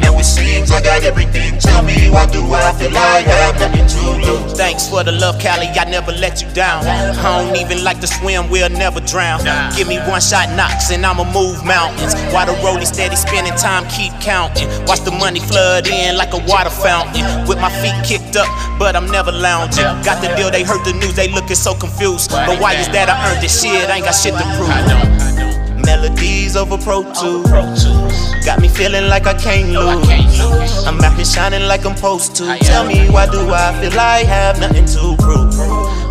Now 0.00 0.18
it 0.18 0.24
seems 0.24 0.70
I 0.70 0.82
got 0.82 1.02
everything. 1.04 1.58
Tell 1.58 1.82
me 1.82 2.10
why 2.10 2.26
do 2.26 2.42
I 2.52 2.72
feel 2.74 2.90
like 2.92 3.26
I 3.26 3.38
have 3.48 3.58
nothing 3.60 3.86
to 3.86 4.00
lose? 4.26 4.52
Thanks 4.56 4.88
for 4.88 5.02
the 5.04 5.12
love, 5.12 5.38
Cali. 5.40 5.66
I 5.66 5.84
never 5.88 6.12
let 6.12 6.42
you 6.42 6.48
down. 6.52 6.84
I 6.84 7.12
don't 7.22 7.56
even 7.56 7.84
like 7.84 8.00
to 8.00 8.06
swim, 8.06 8.50
we'll 8.50 8.68
never 8.70 9.00
drown. 9.00 9.40
Give 9.76 9.88
me 9.88 9.98
one 10.08 10.20
shot 10.20 10.50
knocks 10.56 10.90
and 10.90 11.04
I'ma 11.04 11.24
move 11.32 11.64
mountains. 11.64 12.14
While 12.32 12.46
the 12.46 12.52
rollie 12.60 12.86
steady 12.86 13.16
spinning, 13.16 13.54
time 13.54 13.88
keep 13.88 14.12
counting. 14.20 14.68
Watch 14.86 15.00
the 15.00 15.12
money 15.12 15.40
flood 15.40 15.86
in 15.86 16.16
like 16.16 16.32
a 16.32 16.42
water 16.46 16.70
fountain. 16.70 17.24
With 17.48 17.58
my 17.58 17.70
feet 17.80 17.96
kicked 18.04 18.36
up, 18.36 18.48
but 18.78 18.96
I'm 18.96 19.10
never 19.10 19.32
lounging. 19.32 19.84
Got 20.04 20.22
the 20.22 20.34
deal, 20.36 20.50
they 20.50 20.62
heard 20.62 20.84
the 20.84 20.92
news, 20.92 21.14
they 21.14 21.28
looking 21.28 21.56
so 21.56 21.74
confused. 21.74 22.30
But 22.30 22.60
why 22.60 22.74
is 22.74 22.88
that 22.88 23.08
I 23.08 23.16
earned 23.30 23.42
this 23.42 23.62
shit? 23.62 23.88
I 23.88 23.96
ain't 23.96 24.04
got 24.04 24.12
shit 24.12 24.34
to 24.34 24.44
prove. 24.56 25.84
Melodies 25.84 26.56
over 26.56 26.76
Pro 26.78 27.02
Tools. 27.14 28.29
Got 28.44 28.60
me 28.60 28.68
feeling 28.68 29.08
like 29.08 29.26
I 29.26 29.34
can't 29.34 29.70
lose. 29.70 30.86
I'm 30.86 31.00
out 31.00 31.14
here 31.14 31.24
shining 31.24 31.68
like 31.68 31.84
I'm 31.84 31.94
supposed 31.94 32.34
to. 32.36 32.56
Tell 32.58 32.86
me 32.86 33.08
why 33.10 33.26
do 33.26 33.40
I 33.50 33.78
feel 33.80 33.98
I 33.98 34.24
have 34.24 34.58
nothing 34.58 34.86
to 34.86 35.16
prove? 35.22 35.54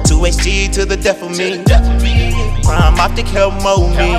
2HG 0.05 0.71
to 0.73 0.85
the 0.85 0.95
death 0.95 1.21
of 1.23 1.31
me. 1.37 1.63
Prime 2.63 2.99
optic 2.99 3.25
help 3.27 3.55
mold 3.63 3.91
me. 3.91 4.11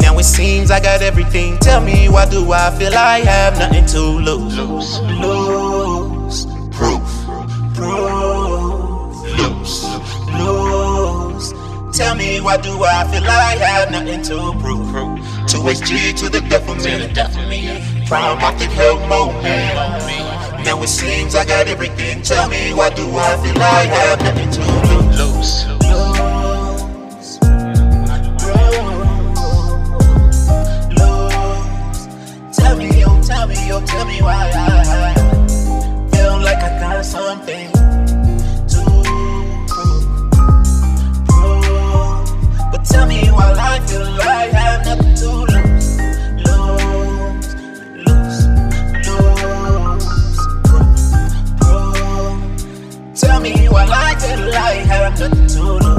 Now 0.00 0.18
it 0.18 0.24
seems 0.24 0.70
I 0.70 0.80
got 0.80 1.02
everything. 1.02 1.58
Tell 1.58 1.80
me 1.80 2.08
why 2.08 2.28
do 2.28 2.52
I 2.52 2.70
feel 2.78 2.94
I 2.94 3.20
have 3.20 3.58
nothing 3.58 3.86
to 3.86 4.00
lose? 4.00 4.58
Lose. 4.58 6.46
Proof. 6.76 7.08
Proof. 7.74 9.14
Lose. 9.38 9.84
Lose. 10.38 11.52
Tell 11.96 12.14
me 12.14 12.40
why 12.40 12.58
do 12.58 12.84
I 12.84 13.04
feel 13.10 13.24
I 13.24 13.56
have 13.56 13.90
nothing 13.90 14.22
to 14.24 14.52
prove? 14.60 15.07
2HG 15.48 16.14
to 16.18 16.28
the 16.28 16.42
death 16.42 16.68
of 16.68 16.76
me. 17.48 17.80
Prime 18.06 18.38
optic 18.38 18.68
help 18.68 19.00
mold 19.08 19.34
me. 19.42 19.56
Now 20.62 20.82
it 20.82 20.88
seems 20.88 21.34
I 21.34 21.46
got 21.46 21.66
everything. 21.66 22.20
Tell 22.20 22.50
me 22.50 22.74
why 22.74 22.90
do 22.90 23.04
I 23.16 23.36
feel 23.42 23.54
like 23.54 23.88
I 23.88 24.04
have 24.08 24.20
nothing 24.20 24.50
to 24.50 24.60
lose? 25.16 25.64
Tell 32.52 32.76
me, 32.76 33.04
oh, 33.06 33.22
tell 33.22 33.46
me, 33.46 33.72
oh, 33.72 33.82
tell 33.86 34.04
me 34.04 34.20
why 34.20 34.50
I 34.52 36.10
feel 36.12 36.38
like 36.42 36.58
I 36.58 36.78
got 36.78 37.04
something 37.06 37.77
tell 42.88 43.06
me 43.06 43.20
why 43.30 43.54
I 43.56 43.80
feel 43.86 44.02
I 44.02 44.46
have 44.56 44.86
nothing 44.86 45.14
to 45.14 45.30
lose. 45.52 45.88
Lose, 46.46 47.54
lose, 48.06 48.40
lose. 49.06 49.58
Prove, 50.64 51.00
prove. 51.60 52.40
Tell 53.14 53.40
me 53.40 53.52
why 53.68 53.84
I 53.88 54.14
feel 54.20 54.54
I 54.54 54.74
have 54.90 55.18
nothing 55.20 55.46
to. 55.48 55.62
Lose. 55.62 55.98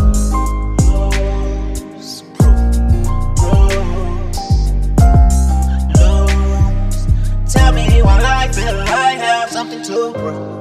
Tell 7.53 7.71
me 7.73 8.01
why 8.01 8.19
I 8.23 8.51
feel 8.51 8.79
I 8.81 9.11
have 9.23 9.49
something 9.49 9.83
to 9.83 10.13
prove. 10.13 10.58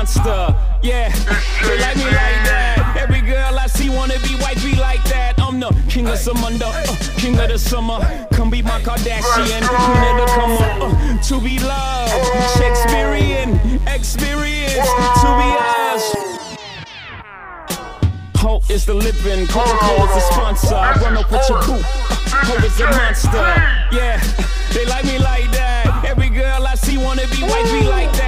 Monster. 0.00 0.56
Yeah, 0.82 1.12
they 1.62 1.78
like 1.78 1.96
me 1.96 2.04
like 2.04 2.40
that. 2.48 2.96
Every 2.96 3.20
girl 3.20 3.58
I 3.58 3.66
see 3.66 3.90
wanna 3.90 4.18
be 4.20 4.34
white, 4.40 4.56
be 4.62 4.74
like 4.74 5.04
that. 5.12 5.38
I'm 5.38 5.60
the 5.60 5.68
king 5.90 6.06
of 6.06 6.16
Samunda, 6.16 6.72
uh, 6.72 7.20
king 7.20 7.38
of 7.38 7.48
the 7.50 7.58
summer. 7.58 7.98
Come 8.32 8.48
be 8.48 8.62
my 8.62 8.80
Kardashian, 8.80 9.60
queen 9.60 10.04
of 10.08 10.16
the 10.20 10.26
come 10.38 10.52
up. 10.56 10.80
Uh, 10.80 11.22
to 11.28 11.40
be 11.40 11.58
loved, 11.58 12.16
Shakespearean 12.56 13.60
experience. 13.86 14.88
To 15.22 15.28
be 15.40 15.48
us. 15.92 16.04
Hope 18.36 18.70
is 18.70 18.86
the 18.86 18.94
living, 18.94 19.46
Coca-Cola's 19.48 20.16
a 20.16 20.20
sponsor. 20.32 20.76
I 20.76 20.94
run 21.02 21.18
up 21.18 21.30
with 21.30 21.46
your 21.46 21.60
boot. 21.60 21.84
Hope 22.48 22.64
is 22.64 22.80
a 22.80 22.86
monster. 22.86 23.48
Yeah, 23.92 24.16
they 24.72 24.86
like 24.86 25.04
me 25.04 25.18
like 25.18 25.50
that. 25.52 26.06
Every 26.08 26.30
girl 26.30 26.66
I 26.66 26.74
see 26.76 26.96
wanna 26.96 27.26
be 27.36 27.42
white, 27.42 27.68
be 27.70 27.86
like 27.86 28.10
that. 28.14 28.19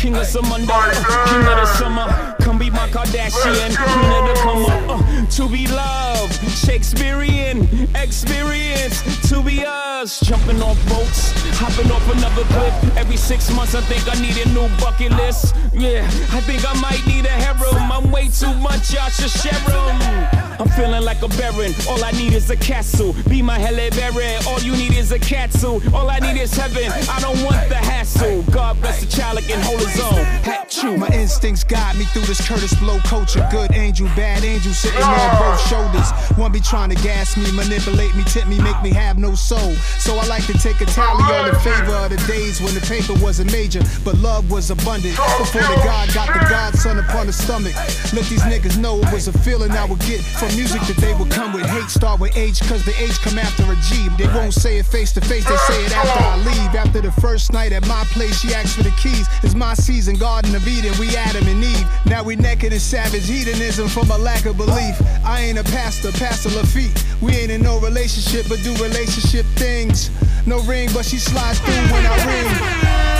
King 0.00 0.16
of 0.16 0.22
Samunda, 0.22 0.70
uh, 0.70 1.26
king 1.28 1.40
of 1.40 1.56
the 1.60 1.66
summer. 1.76 2.34
Come 2.40 2.58
be 2.58 2.70
my 2.70 2.88
Kardashian, 2.88 3.76
queen 3.76 4.10
of 4.16 4.28
the 4.28 4.34
come 4.40 4.64
up. 4.64 5.00
Uh, 5.02 5.26
to 5.26 5.46
be 5.46 5.66
loved, 5.66 6.32
Shakespearean 6.48 7.68
experience. 7.94 9.02
To 9.28 9.42
be 9.42 9.62
us, 9.66 10.20
jumping 10.20 10.62
off 10.62 10.78
boats, 10.88 11.32
hopping 11.58 11.92
off 11.92 12.10
another 12.16 12.44
cliff. 12.44 12.96
Every 12.96 13.18
six 13.18 13.54
months, 13.54 13.74
I 13.74 13.82
think 13.82 14.08
I 14.08 14.18
need 14.22 14.38
a 14.38 14.48
new 14.54 14.74
bucket 14.80 15.12
list. 15.12 15.54
Yeah, 15.74 16.06
I 16.32 16.40
think 16.40 16.64
I 16.66 16.72
might 16.80 17.06
need 17.06 17.26
a 17.26 17.28
harem. 17.28 17.92
I'm 17.92 18.10
way 18.10 18.28
too 18.28 18.54
much, 18.54 18.94
y'all 18.94 19.10
should 19.10 19.28
share 19.28 19.52
'em. 19.52 20.49
I'm 20.60 20.68
feeling 20.68 21.02
like 21.02 21.22
a 21.22 21.28
baron. 21.28 21.72
All 21.88 22.04
I 22.04 22.10
need 22.12 22.34
is 22.34 22.50
a 22.50 22.56
castle. 22.56 23.14
Be 23.30 23.40
my 23.40 23.58
Halle 23.58 23.88
Berry. 23.90 24.36
All 24.46 24.60
you 24.60 24.72
need 24.76 24.92
is 24.92 25.10
a 25.10 25.18
castle. 25.18 25.80
All 25.94 26.10
I 26.10 26.18
need 26.18 26.38
is 26.38 26.52
heaven. 26.52 26.92
I 27.08 27.18
don't 27.20 27.42
want 27.42 27.66
the 27.70 27.76
hassle. 27.76 28.42
God 28.52 28.78
bless 28.78 29.00
the 29.00 29.06
child 29.06 29.38
that 29.38 29.44
can 29.48 29.58
hold 29.62 29.80
his 29.80 29.98
own. 29.98 30.22
Hat 30.44 30.68
chew. 30.68 30.98
My 30.98 31.08
instincts 31.08 31.64
guide 31.64 31.96
me 31.96 32.04
through 32.12 32.28
this 32.28 32.42
Kurtis 32.42 32.78
Blow 32.78 32.98
culture. 33.00 33.46
Good 33.50 33.72
angel, 33.72 34.06
bad 34.08 34.44
angel 34.44 34.74
sitting 34.74 35.02
on 35.02 35.38
both 35.38 35.60
shoulders. 35.66 36.10
One 36.36 36.52
be 36.52 36.60
trying 36.60 36.90
to 36.90 36.96
gas 36.96 37.38
me, 37.38 37.50
manipulate 37.52 38.14
me, 38.14 38.22
tip 38.24 38.46
me, 38.46 38.60
make 38.60 38.80
me 38.82 38.90
have 38.90 39.16
no 39.16 39.34
soul. 39.34 39.74
So 39.98 40.14
I 40.18 40.26
like 40.26 40.44
to 40.46 40.52
take 40.58 40.82
a 40.82 40.86
tally 40.86 41.24
on 41.40 41.48
the 41.48 41.58
favor 41.60 41.94
of 41.94 42.10
the 42.10 42.20
days 42.28 42.60
when 42.60 42.74
the 42.74 42.82
paper 42.82 43.14
wasn't 43.24 43.50
major, 43.50 43.80
but 44.04 44.14
love 44.18 44.50
was 44.50 44.70
abundant. 44.70 45.16
Before 45.16 45.62
the 45.62 45.80
God 45.82 46.12
got 46.12 46.28
the 46.34 46.46
Godson 46.50 46.98
upon 46.98 47.28
the 47.28 47.32
stomach. 47.32 47.74
Let 48.12 48.28
these 48.28 48.42
niggas 48.42 48.76
know 48.76 49.00
it 49.00 49.10
was 49.10 49.26
a 49.26 49.32
feeling 49.38 49.70
I 49.70 49.86
would 49.86 50.00
get 50.00 50.20
from 50.20 50.49
music 50.56 50.80
that 50.82 50.96
they 50.96 51.14
would 51.14 51.30
come 51.30 51.52
with. 51.52 51.66
Hate 51.66 51.90
start 51.90 52.20
with 52.20 52.36
H, 52.36 52.60
cause 52.62 52.84
the 52.84 52.94
H 53.02 53.20
come 53.20 53.38
after 53.38 53.64
a 53.64 53.76
G. 53.76 54.08
They 54.18 54.26
won't 54.34 54.54
say 54.54 54.78
it 54.78 54.86
face 54.86 55.12
to 55.12 55.20
face, 55.20 55.46
they 55.48 55.56
say 55.56 55.84
it 55.84 55.96
after 55.96 56.24
I 56.24 56.36
leave. 56.38 56.74
After 56.74 57.00
the 57.00 57.12
first 57.12 57.52
night 57.52 57.72
at 57.72 57.86
my 57.86 58.04
place, 58.12 58.40
she 58.40 58.54
asked 58.54 58.76
for 58.76 58.82
the 58.82 58.90
keys. 58.92 59.26
It's 59.42 59.54
my 59.54 59.74
season, 59.74 60.16
Garden 60.16 60.54
of 60.54 60.66
Eden, 60.66 60.92
we 60.98 61.14
Adam 61.16 61.46
and 61.46 61.62
Eve. 61.62 61.86
Now 62.06 62.22
we 62.22 62.36
naked 62.36 62.72
in 62.72 62.80
savage 62.80 63.28
hedonism 63.28 63.88
from 63.88 64.10
a 64.10 64.18
lack 64.18 64.46
of 64.46 64.56
belief. 64.56 64.96
I 65.24 65.40
ain't 65.40 65.58
a 65.58 65.64
pastor, 65.64 66.12
Pastor 66.12 66.50
Lafitte. 66.50 67.04
We 67.20 67.32
ain't 67.32 67.50
in 67.50 67.62
no 67.62 67.78
relationship, 67.80 68.46
but 68.48 68.62
do 68.62 68.72
relationship 68.82 69.46
things. 69.56 70.10
No 70.46 70.60
ring, 70.62 70.88
but 70.94 71.04
she 71.04 71.18
slides 71.18 71.60
through 71.60 71.74
when 71.92 72.06
I 72.06 72.16
ring. 72.26 73.19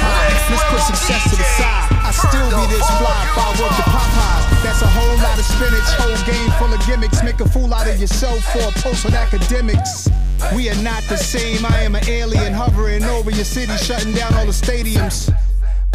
Let's 0.51 0.65
put 0.69 0.81
success 0.83 1.23
to 1.31 1.37
the 1.37 1.49
side. 1.57 1.89
I 2.03 2.11
still 2.11 2.51
be 2.51 2.67
this 2.73 2.87
fly 2.99 3.23
if 3.23 3.39
I 3.39 3.49
work 3.63 3.75
the 3.79 3.87
Popeyes. 3.87 4.63
That's 4.63 4.83
a 4.83 4.91
whole 4.91 5.17
lot 5.23 5.39
of 5.39 5.45
spinach, 5.45 5.89
whole 5.97 6.19
game 6.27 6.51
full 6.59 6.73
of 6.73 6.81
gimmicks. 6.87 7.23
Make 7.23 7.41
a 7.41 7.49
fool 7.49 7.73
out 7.73 7.87
of 7.87 8.01
yourself 8.01 8.43
for 8.53 8.61
a 8.61 8.73
post 8.83 9.07
on 9.07 9.15
academics. 9.15 10.09
We 10.55 10.69
are 10.71 10.83
not 10.83 11.03
the 11.05 11.17
same. 11.17 11.65
I 11.65 11.81
am 11.83 11.95
an 11.95 12.09
alien 12.09 12.53
hovering 12.53 13.05
over 13.05 13.31
your 13.31 13.45
city, 13.45 13.77
shutting 13.77 14.13
down 14.13 14.35
all 14.35 14.47
the 14.47 14.53
stadiums, 14.53 15.33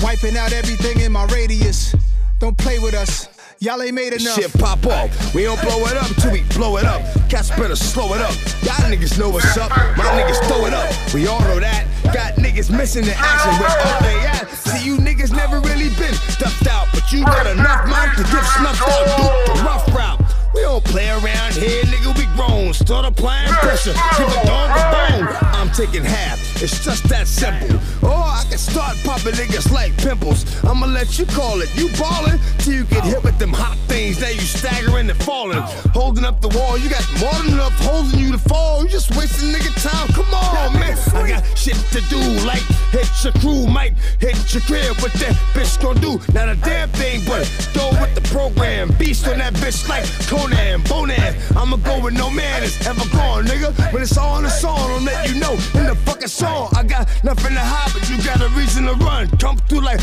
wiping 0.02 0.38
out 0.38 0.54
everything 0.54 1.02
in 1.02 1.12
my 1.12 1.26
radius. 1.26 1.96
Don't 2.40 2.58
play 2.58 2.80
with 2.80 2.94
us. 2.94 3.28
Y'all 3.60 3.82
ain't 3.82 3.96
made 3.96 4.14
enough. 4.14 4.36
Shit 4.36 4.54
pop 4.60 4.86
off. 4.86 5.34
We 5.34 5.44
don't 5.44 5.60
blow 5.62 5.86
it 5.86 5.98
up 5.98 6.08
till 6.18 6.32
we 6.32 6.44
blow 6.56 6.78
it 6.78 6.86
up. 6.86 7.02
Cats 7.30 7.50
better 7.52 7.76
slow 7.76 8.14
it 8.14 8.22
up. 8.22 8.34
Y'all 8.64 8.76
niggas 8.92 9.18
know 9.18 9.30
what's 9.30 9.58
up. 9.58 9.70
My 9.98 10.06
niggas 10.20 10.46
throw 10.48 10.66
it 10.66 10.74
up. 10.74 10.92
We 11.14 11.28
all 11.28 11.40
know 11.42 11.60
that. 11.60 11.88
Got 12.16 12.36
niggas 12.36 12.72
missing 12.72 13.04
the 13.04 13.14
action. 13.14 13.52
Where 13.60 13.68
all 13.92 14.00
they 14.00 14.16
at? 14.26 14.48
See, 14.48 14.86
you 14.86 14.96
niggas 14.96 15.36
never 15.36 15.60
really 15.60 15.90
been 16.00 16.14
stuffed 16.14 16.66
out. 16.66 16.88
But 16.94 17.12
you 17.12 17.26
got 17.26 17.46
enough 17.46 17.90
mind 17.90 18.16
to 18.16 18.24
get 18.24 18.42
snuffed 18.56 18.88
out. 18.88 19.04
Duke 19.20 19.58
the 19.58 19.64
rough 19.64 19.94
route. 19.94 20.22
We 20.54 20.62
don't 20.62 20.82
play 20.86 21.10
around 21.10 21.56
here, 21.56 21.84
nigga. 21.84 22.18
We 22.18 22.26
grown. 22.38 22.74
Start 22.74 23.04
applying 23.04 23.52
pressure. 23.56 23.92
Give 24.18 24.30
a 24.30 24.46
dog 24.48 24.72
a 24.72 24.84
bone. 24.96 25.28
I'm 25.60 25.70
taking 25.72 26.06
half. 26.06 26.55
It's 26.62 26.84
just 26.84 27.04
that 27.10 27.28
simple. 27.28 27.76
Or 28.02 28.16
I 28.16 28.44
can 28.50 28.58
start 28.58 28.96
popping 29.04 29.34
niggas 29.34 29.72
like 29.72 29.96
pimples. 29.98 30.46
I'ma 30.64 30.86
let 30.86 31.20
you 31.20 31.26
call 31.26 31.62
it. 31.62 31.70
You 31.76 31.90
ballin' 32.00 32.40
till 32.60 32.74
you 32.74 32.84
get 32.86 33.04
hit 33.04 33.24
with 33.24 33.38
them 33.38 33.52
hot 33.52 33.78
things. 33.88 34.22
Now 34.22 34.30
you 34.30 34.40
staggering 34.40 35.10
and 35.10 35.22
falling. 35.24 35.60
Holding 35.94 36.24
up 36.24 36.40
the 36.42 36.48
wall. 36.50 36.78
You 36.78 36.90
got 36.90 37.06
more 37.20 37.34
than 37.44 37.54
enough 37.54 37.78
holding 37.80 38.20
you 38.20 38.32
to 38.32 38.38
fall. 38.38 38.84
You 38.84 38.90
just 38.90 39.16
wasting 39.18 39.50
nigga 39.50 39.74
time. 39.84 40.08
Come 40.14 40.34
on, 40.34 40.74
man. 40.80 40.98
I 41.14 41.28
got 41.28 41.58
shit 41.58 41.76
to 41.92 42.02
do. 42.10 42.20
Like 42.46 42.64
hit 42.92 43.10
your 43.24 43.34
crew, 43.34 43.68
might 43.68 43.98
hit 44.20 44.38
your 44.54 44.64
crib. 44.64 44.96
What 45.02 45.12
that 45.14 45.36
bitch 45.54 45.82
gon' 45.82 46.00
do? 46.00 46.20
Not 46.34 46.48
a 46.50 46.56
damn 46.56 46.90
thing, 46.90 47.22
but 47.28 47.44
go 47.74 47.90
with 48.00 48.16
the 48.16 48.22
program. 48.32 48.94
Beast 48.98 49.28
on 49.28 49.40
that 49.40 49.54
bitch 49.56 49.90
like 49.90 50.06
Conan, 50.28 50.82
Bonan. 50.84 51.36
I'ma 51.58 51.78
go 51.78 52.00
with 52.00 52.14
no 52.14 52.30
man 52.30 52.64
is 52.64 52.76
ever 52.88 53.06
gone, 53.10 53.44
nigga. 53.46 53.76
When 53.92 54.02
it's 54.02 54.18
all 54.18 54.38
in 54.38 54.44
the 54.44 54.50
song, 54.50 54.80
I'll 54.80 55.02
let 55.02 55.28
you 55.28 55.40
know 55.40 55.54
in 55.54 55.86
the 55.92 55.96
fucking 56.06 56.30
song. 56.30 56.45
I 56.76 56.84
got 56.84 57.08
nothing 57.24 57.54
to 57.54 57.60
hide, 57.60 57.92
but 57.94 58.10
you 58.10 58.18
got 58.24 58.42
a 58.42 58.50
reason 58.56 58.86
to 58.86 58.94
run. 59.06 59.30
Come 59.38 59.58
through 59.68 59.82
like 59.82 60.00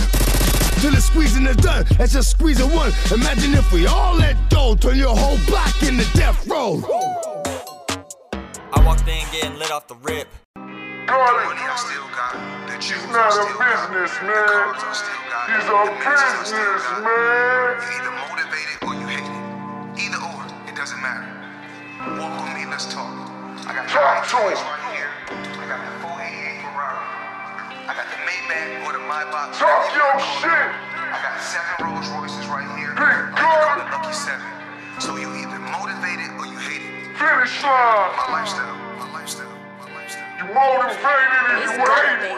till 0.80 0.90
the 0.90 1.00
squeezing 1.00 1.46
is 1.46 1.56
done. 1.56 1.86
Let's 1.98 2.12
just 2.12 2.30
squeezing 2.30 2.70
one. 2.72 2.92
Imagine 3.12 3.54
if 3.54 3.72
we 3.72 3.86
all 3.86 4.14
let 4.16 4.36
go, 4.50 4.74
turn 4.74 4.96
your 4.98 5.14
whole 5.16 5.38
block 5.46 5.74
into 5.82 6.04
death 6.18 6.46
row. 6.48 6.82
I 8.72 8.84
walked 8.84 9.06
in 9.06 9.24
getting 9.30 9.58
lit 9.58 9.70
off 9.70 9.86
the 9.86 9.94
rip. 10.02 10.28
He's 12.82 13.06
not 13.14 13.30
a 13.30 13.46
businessman. 13.62 14.74
He's 15.46 15.68
a 15.70 15.86
businessman. 16.02 16.72
either 17.94 18.10
motivated 18.26 18.76
or 18.82 18.94
you 18.98 19.06
hate 19.06 19.22
it. 19.22 20.02
Either 20.02 20.18
or, 20.18 20.42
it 20.66 20.74
doesn't 20.74 21.00
matter. 21.00 21.22
Walk 22.18 22.42
with 22.42 22.54
me, 22.58 22.66
let's 22.66 22.92
talk. 22.92 23.14
I 23.68 23.72
got 23.72 23.88
Talk 23.88 24.26
to 24.26 24.36
him. 24.36 24.58
right 24.58 24.96
here. 24.96 25.11
I 25.32 25.64
got 25.64 25.80
the 25.80 25.92
488 26.04 26.60
Ferrari. 26.60 27.00
I 27.88 27.92
got 27.96 28.08
the 28.12 28.20
Maybach 28.28 28.84
or 28.84 28.92
the 28.92 29.04
Maybach. 29.08 29.56
Talk 29.56 29.88
your 29.96 30.12
shit. 30.38 30.68
I 30.92 31.18
got 31.24 31.40
seven 31.40 31.72
Rolls 31.80 32.08
Royces 32.12 32.46
right 32.52 32.68
here. 32.76 32.92
Big 32.92 33.00
I 33.00 33.32
call 33.32 33.80
it 33.80 33.88
Lucky 33.88 34.12
Seven. 34.12 34.44
So 35.00 35.16
you 35.16 35.32
either 35.40 35.56
motivated 35.72 36.28
or 36.36 36.44
you 36.44 36.60
hate 36.60 36.84
it. 36.84 37.16
Finish 37.16 37.64
line. 37.64 38.12
My 38.12 38.44
lifestyle. 38.44 38.76
My 39.00 39.08
lifestyle. 39.12 39.48
My 39.80 39.88
lifestyle. 39.96 40.28
You 40.36 40.44
motivated 40.52 41.32
and 41.48 41.64
you 41.64 41.80
hate 41.80 42.28
it. 42.28 42.36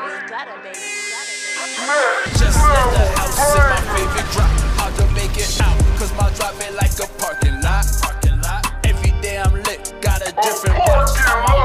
Just 2.38 2.58
left 2.62 2.94
the 2.94 3.06
house 3.18 3.34
in 3.42 3.58
my 3.58 3.82
favorite 3.90 4.30
drop. 4.30 4.50
Hard 4.78 4.94
to 5.02 5.06
make 5.18 5.34
it 5.34 5.50
out, 5.60 5.74
cause 5.98 6.14
my 6.14 6.30
drop 6.38 6.54
ain't 6.62 6.78
like 6.78 6.94
a 7.02 7.06
parking 7.18 7.58
lot. 7.60 7.82
Parking 8.02 8.38
lot. 8.40 8.62
Every 8.86 9.10
day 9.20 9.38
I'm 9.38 9.54
lit, 9.66 9.94
got 10.00 10.22
a 10.22 10.30
different 10.42 10.78
watch. 10.78 11.10
On 11.26 11.42
my 11.42 11.64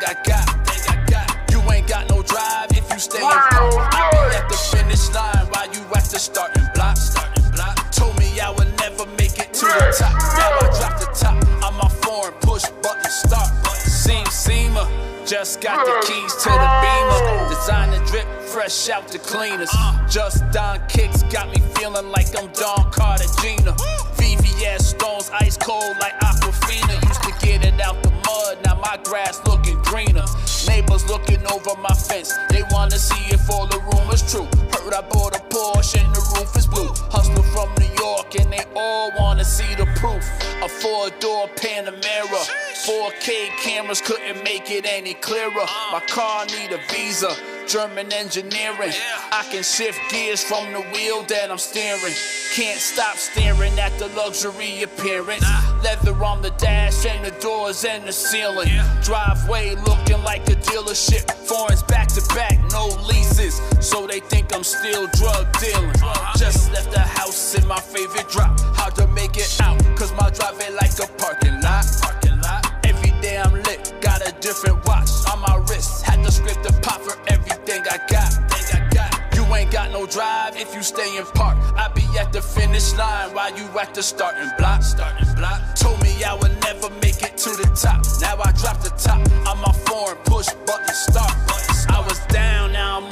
Thing 0.00 0.16
I 0.16 0.24
got. 0.24 1.50
You 1.50 1.60
ain't 1.72 1.86
got 1.86 2.08
no 2.08 2.22
drive 2.22 2.70
if 2.70 2.90
you 2.90 2.98
stay 2.98 3.18
in 3.18 3.30
front. 3.30 3.74
I 3.92 4.10
be 4.10 4.36
at 4.36 4.48
the 4.48 4.56
finish 4.56 5.10
line 5.10 5.46
while 5.50 5.66
you 5.72 5.82
at 5.94 6.04
the 6.04 6.18
starting 6.18 6.64
block. 6.74 6.96
Starting 6.96 7.50
block. 7.52 7.90
Told 7.90 8.18
me 8.18 8.40
I 8.40 8.50
would 8.50 8.72
never 8.78 9.06
make 9.18 9.38
it 9.38 9.52
to 9.54 9.66
the 9.66 9.94
top. 9.98 10.14
Now 10.38 10.56
I 10.56 10.78
drop 10.78 11.00
the 11.00 11.06
top. 11.12 11.36
I'm 11.64 11.76
my 11.76 11.88
foreign 12.02 12.34
push 12.40 12.64
button 12.82 13.10
start. 13.10 13.48
Seam 13.76 14.24
seamer. 14.26 14.88
Just 15.26 15.60
got 15.60 15.84
the 15.84 15.92
keys 16.06 16.34
to 16.44 16.48
the 16.48 16.70
beamer. 16.82 17.48
Designer 17.48 18.04
drip, 18.06 18.26
fresh 18.42 18.88
out 18.88 19.08
the 19.08 19.18
cleaners. 19.18 19.70
Just 20.08 20.50
Don 20.52 20.80
kicks 20.88 21.22
got 21.24 21.48
me 21.50 21.60
feeling 21.74 22.10
like 22.10 22.28
I'm 22.38 22.48
Don 22.52 22.90
Cartagena. 22.90 23.72
VVS 24.16 24.80
stones 24.96 25.30
ice 25.30 25.56
cold 25.56 25.96
like 26.00 26.18
Aquafina. 26.20 26.94
Used 27.06 27.22
to 27.22 27.29
it 27.62 27.80
out 27.80 28.02
the 28.02 28.10
mud, 28.10 28.58
now 28.64 28.74
my 28.76 28.98
grass 29.04 29.40
looking 29.46 29.78
greener. 29.82 30.24
Neighbors 30.66 31.08
looking 31.08 31.44
over 31.52 31.74
my 31.80 31.94
fence, 31.94 32.32
they 32.50 32.62
wanna 32.70 32.98
see 32.98 33.34
if 33.34 33.48
all 33.50 33.66
the 33.66 33.80
rumors 33.92 34.22
true. 34.30 34.48
Heard 34.72 34.94
I 34.94 35.02
bought 35.02 35.36
a 35.36 35.40
Porsche 35.52 36.04
and 36.04 36.14
the 36.14 36.22
roof 36.36 36.56
is 36.56 36.66
blue. 36.66 36.88
Hustler 37.10 37.42
from 37.52 37.68
New 37.78 37.99
York 38.10 38.34
and 38.40 38.52
they 38.52 38.64
all 38.74 39.12
wanna 39.18 39.44
see 39.44 39.74
the 39.74 39.86
proof. 39.96 40.24
A 40.62 40.68
four-door 40.68 41.48
Panamera, 41.56 42.42
4K 42.86 43.48
cameras 43.62 44.00
couldn't 44.00 44.42
make 44.42 44.70
it 44.70 44.84
any 44.86 45.14
clearer. 45.14 45.50
Uh. 45.62 45.92
My 45.92 46.00
car 46.08 46.44
need 46.46 46.72
a 46.72 46.80
visa. 46.92 47.30
German 47.70 48.12
engineering. 48.12 48.92
I 49.30 49.46
can 49.52 49.62
shift 49.62 50.00
gears 50.10 50.42
from 50.42 50.72
the 50.72 50.80
wheel 50.92 51.22
that 51.28 51.52
I'm 51.52 51.58
steering. 51.58 52.14
Can't 52.56 52.80
stop 52.80 53.16
staring 53.16 53.78
at 53.78 53.96
the 54.00 54.08
luxury 54.08 54.82
appearance. 54.82 55.44
Leather 55.84 56.16
on 56.24 56.42
the 56.42 56.50
dash 56.58 57.06
and 57.06 57.24
the 57.24 57.30
doors 57.40 57.84
and 57.84 58.08
the 58.08 58.12
ceiling. 58.12 58.68
Driveway 59.04 59.76
looking 59.86 60.20
like 60.24 60.48
a 60.48 60.56
dealership. 60.56 61.30
Foreigns 61.46 61.84
back 61.84 62.08
to 62.08 62.22
back, 62.34 62.58
no 62.72 62.86
leases. 63.06 63.60
So 63.80 64.04
they 64.04 64.18
think 64.18 64.52
I'm 64.52 64.64
still 64.64 65.06
drug 65.14 65.46
dealing. 65.60 65.90
Uh-huh. 66.02 66.38
Just 66.38 66.72
left 66.72 66.90
the 66.90 66.98
house 66.98 67.54
in 67.54 67.64
my 67.68 67.78
favorite 68.00 68.28
drop. 68.28 68.58
Hard 68.76 68.94
to 68.96 69.06
make 69.08 69.36
it 69.36 69.60
out, 69.60 69.78
cause 69.96 70.12
my 70.12 70.30
drive 70.30 70.60
ain't 70.60 70.74
like 70.74 70.92
a 70.98 71.06
parking 71.20 71.60
lot. 71.60 71.84
Parking 72.00 72.40
lot. 72.40 72.64
Every 72.84 73.12
day 73.20 73.36
I'm 73.38 73.52
lit, 73.52 73.94
got 74.00 74.26
a 74.26 74.32
different 74.40 74.84
watch 74.86 75.10
on 75.30 75.40
my 75.40 75.56
wrist. 75.68 76.04
Had 76.04 76.24
to 76.24 76.32
scrape 76.32 76.62
the 76.62 76.72
pot 76.82 77.00
for 77.04 77.16
everything 77.28 77.82
I 77.90 77.98
got. 78.08 78.30
Thing 78.52 78.80
I 78.80 78.88
got. 78.94 79.10
You 79.36 79.44
ain't 79.54 79.70
got 79.70 79.90
no 79.92 80.06
drive 80.06 80.56
if 80.56 80.74
you 80.74 80.82
stay 80.82 81.16
in 81.16 81.24
park. 81.26 81.58
I 81.76 81.88
be 81.94 82.06
at 82.18 82.32
the 82.32 82.40
finish 82.40 82.94
line 82.94 83.34
while 83.34 83.54
you 83.56 83.66
at 83.78 83.94
the 83.94 84.02
starting 84.02 84.50
block. 84.58 84.82
Starting 84.82 85.34
block. 85.34 85.60
Told 85.76 86.00
me 86.02 86.24
I 86.24 86.34
would 86.34 86.56
never 86.62 86.88
make 87.04 87.22
it 87.22 87.36
to 87.44 87.50
the 87.50 87.68
top. 87.76 88.00
Now 88.20 88.40
I 88.42 88.52
drop 88.52 88.80
the 88.80 88.92
top. 88.96 89.20
I'm 89.46 89.58
my 89.60 89.72
foreign 89.86 90.16
push 90.24 90.48
button 90.66 90.94
start. 90.94 91.49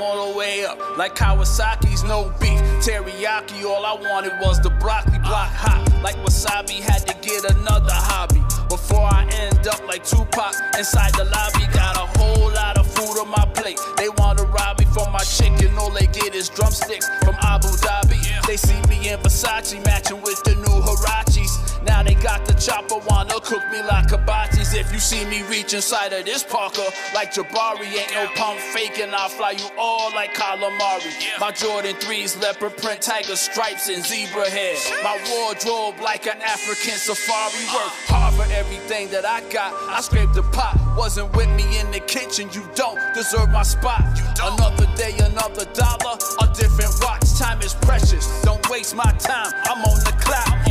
All 0.01 0.33
the 0.33 0.39
way 0.39 0.65
up. 0.65 0.79
Like 0.97 1.17
Kawasaki's 1.17 2.05
no 2.05 2.33
beef. 2.41 2.61
Teriyaki, 2.85 3.65
all 3.65 3.85
I 3.85 3.95
wanted 3.95 4.33
was 4.41 4.61
the 4.61 4.71
broccoli 4.71 5.19
block 5.19 5.51
hot. 5.51 5.83
Like 6.03 6.17
wasabi, 6.17 6.79
had 6.81 7.05
to 7.09 7.15
get 7.21 7.51
another 7.51 7.93
hobby. 7.93 8.41
Before 8.69 9.03
I 9.03 9.27
end 9.33 9.67
up 9.67 9.85
like 9.89 10.05
Tupac 10.05 10.55
inside 10.79 11.15
the 11.15 11.25
lobby, 11.25 11.67
got 11.73 11.97
a 11.97 12.07
whole 12.19 12.49
lot 12.53 12.79
of 12.79 12.87
food 12.87 13.19
on 13.19 13.29
my 13.29 13.45
plate. 13.55 13.81
They 13.97 14.09
wanna 14.19 14.45
rob 14.45 14.79
me 14.79 14.85
for 14.87 15.11
my 15.11 15.25
chicken, 15.25 15.77
all 15.77 15.91
they 15.91 16.07
get 16.07 16.35
is 16.35 16.49
drumsticks 16.49 17.09
from 17.25 17.35
Abu 17.43 17.69
Dhabi. 17.69 18.21
They 18.47 18.57
see 18.57 18.81
me 18.89 19.09
in 19.09 19.19
Versace 19.21 19.85
matching 19.85 20.23
with 20.23 20.43
the 20.45 20.55
new 20.55 20.79
Huaraches. 20.87 21.48
Now 21.89 22.03
they 22.03 22.15
got 22.15 22.45
the 22.45 22.53
chopper, 22.55 22.99
wanna 23.09 23.41
cook 23.41 23.65
me 23.73 23.81
like 23.83 24.09
hibachis. 24.09 24.75
If 24.79 24.93
you 24.93 24.99
see 24.99 25.25
me 25.25 25.43
reach 25.45 25.73
inside 25.73 26.13
of 26.13 26.25
this 26.27 26.45
Parker, 26.45 26.85
like 27.15 27.33
Jabari, 27.33 27.87
ain't 27.87 28.13
no 28.15 28.29
pump 28.37 28.61
faking. 28.61 29.13
I'll 29.15 29.31
fly 29.31 29.53
you 29.53 29.69
all 29.79 30.13
like 30.15 30.35
calamari. 30.35 31.13
My 31.41 31.51
Jordan 31.51 31.97
3s, 31.97 32.41
leopard 32.43 32.77
print, 32.77 33.01
tiger 33.01 33.37
stripes, 33.37 33.89
and 33.89 34.05
zebra 34.05 34.51
hair. 34.51 34.77
My 35.03 35.17
wardrobe 35.31 35.99
like 36.01 36.27
an 36.27 36.41
African 36.43 36.99
safari 36.99 37.65
work. 37.75 37.93
Uh. 38.11 38.13
Hard 38.13 38.35
for 38.35 38.53
everything 38.53 39.09
that 39.11 39.25
I 39.25 39.41
got. 39.51 39.73
I 39.89 40.01
scraped 40.03 40.35
the 40.35 40.43
pot, 40.43 40.77
wasn't 40.97 41.35
with 41.35 41.49
me 41.51 41.81
in 41.81 41.91
the 41.91 42.01
kitchen. 42.01 42.51
You 42.53 42.69
don't 42.75 43.01
deserve 43.15 43.49
my 43.51 43.63
spot. 43.63 44.03
Another 44.43 44.87
day, 44.95 45.17
another 45.19 45.65
dollar, 45.73 46.19
a 46.43 46.47
different 46.55 46.93
watch. 47.01 47.25
Time 47.39 47.63
is 47.63 47.75
precious, 47.75 48.27
don't 48.43 48.69
waste 48.69 48.95
my 48.95 49.11
time. 49.19 49.53
I'm 49.65 49.83
on 49.85 49.99
the 50.05 50.13
clock. 50.21 50.68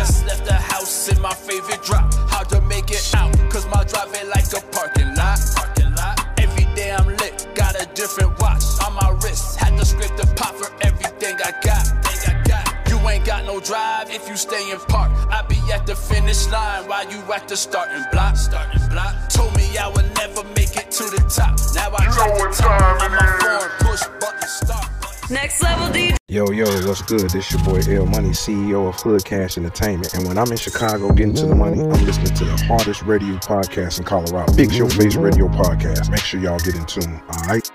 Just 0.00 0.24
left 0.24 0.46
the 0.46 0.54
house 0.54 1.12
in 1.12 1.20
my 1.20 1.34
favorite 1.34 1.82
drop. 1.82 2.08
Hard 2.32 2.48
to 2.48 2.62
make 2.62 2.90
it 2.90 3.04
out, 3.14 3.36
cause 3.50 3.66
my 3.66 3.84
drive 3.84 4.08
ain't 4.16 4.28
like 4.28 4.48
a 4.56 4.62
parking 4.72 5.14
lot. 5.14 5.38
Parking 5.54 5.94
lot. 5.94 6.16
Every 6.38 6.64
day 6.74 6.90
I'm 6.90 7.06
lit, 7.20 7.46
got 7.54 7.76
a 7.76 7.84
different 7.92 8.32
watch 8.40 8.64
on 8.86 8.94
my 8.94 9.10
wrist. 9.22 9.60
Had 9.60 9.76
to 9.76 9.84
scrape 9.84 10.16
the 10.16 10.26
pot 10.36 10.54
for 10.56 10.72
everything 10.80 11.36
I 11.44 11.52
got. 11.60 11.84
Thing 12.08 12.34
I 12.34 12.42
got. 12.48 12.88
You 12.88 12.96
ain't 13.10 13.26
got 13.26 13.44
no 13.44 13.60
drive 13.60 14.08
if 14.08 14.26
you 14.26 14.36
stay 14.38 14.70
in 14.70 14.78
park. 14.88 15.10
I 15.28 15.42
be 15.42 15.60
at 15.70 15.84
the 15.84 15.94
finish 15.94 16.48
line 16.48 16.88
while 16.88 17.04
you 17.12 17.20
at 17.34 17.46
the 17.46 17.56
starting 17.56 18.02
block. 18.10 18.38
Starting 18.38 18.80
block. 18.88 19.28
Told 19.28 19.54
me 19.54 19.76
I 19.76 19.86
would 19.86 20.08
never 20.16 20.44
make 20.56 20.80
it 20.80 20.90
to 20.92 21.04
the 21.12 21.20
top. 21.28 21.60
Now 21.74 21.92
I 21.92 22.08
drop 22.08 22.32
the 22.40 22.56
top. 22.56 23.02
I'm 23.02 23.12
a 23.12 23.26
foreign 23.36 23.70
push 23.84 24.04
button 24.18 24.48
start. 24.48 24.99
Next 25.30 25.62
level 25.62 25.86
DJ. 25.86 26.16
Yo, 26.28 26.50
yo, 26.50 26.64
what's 26.88 27.02
good? 27.02 27.30
This 27.30 27.52
your 27.52 27.62
boy 27.62 27.78
L 27.88 28.04
Money, 28.04 28.30
CEO 28.30 28.88
of 28.88 28.96
Hood 28.96 29.24
Cash 29.24 29.58
Entertainment. 29.58 30.12
And 30.14 30.26
when 30.26 30.36
I'm 30.36 30.50
in 30.50 30.56
Chicago 30.56 31.12
getting 31.12 31.34
to 31.34 31.46
the 31.46 31.54
money, 31.54 31.80
I'm 31.80 32.04
listening 32.04 32.34
to 32.34 32.44
the 32.44 32.56
hardest 32.66 33.02
radio 33.02 33.36
podcast 33.36 34.00
in 34.00 34.04
Colorado, 34.04 34.52
Fix 34.54 34.76
Yo 34.76 34.88
Face 34.88 35.14
Radio 35.14 35.46
Podcast. 35.46 36.10
Make 36.10 36.20
sure 36.20 36.40
y'all 36.40 36.58
get 36.58 36.74
in 36.74 36.84
tune, 36.84 37.22
all 37.28 37.44
right? 37.46 37.70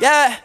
Yeah. 0.00 0.36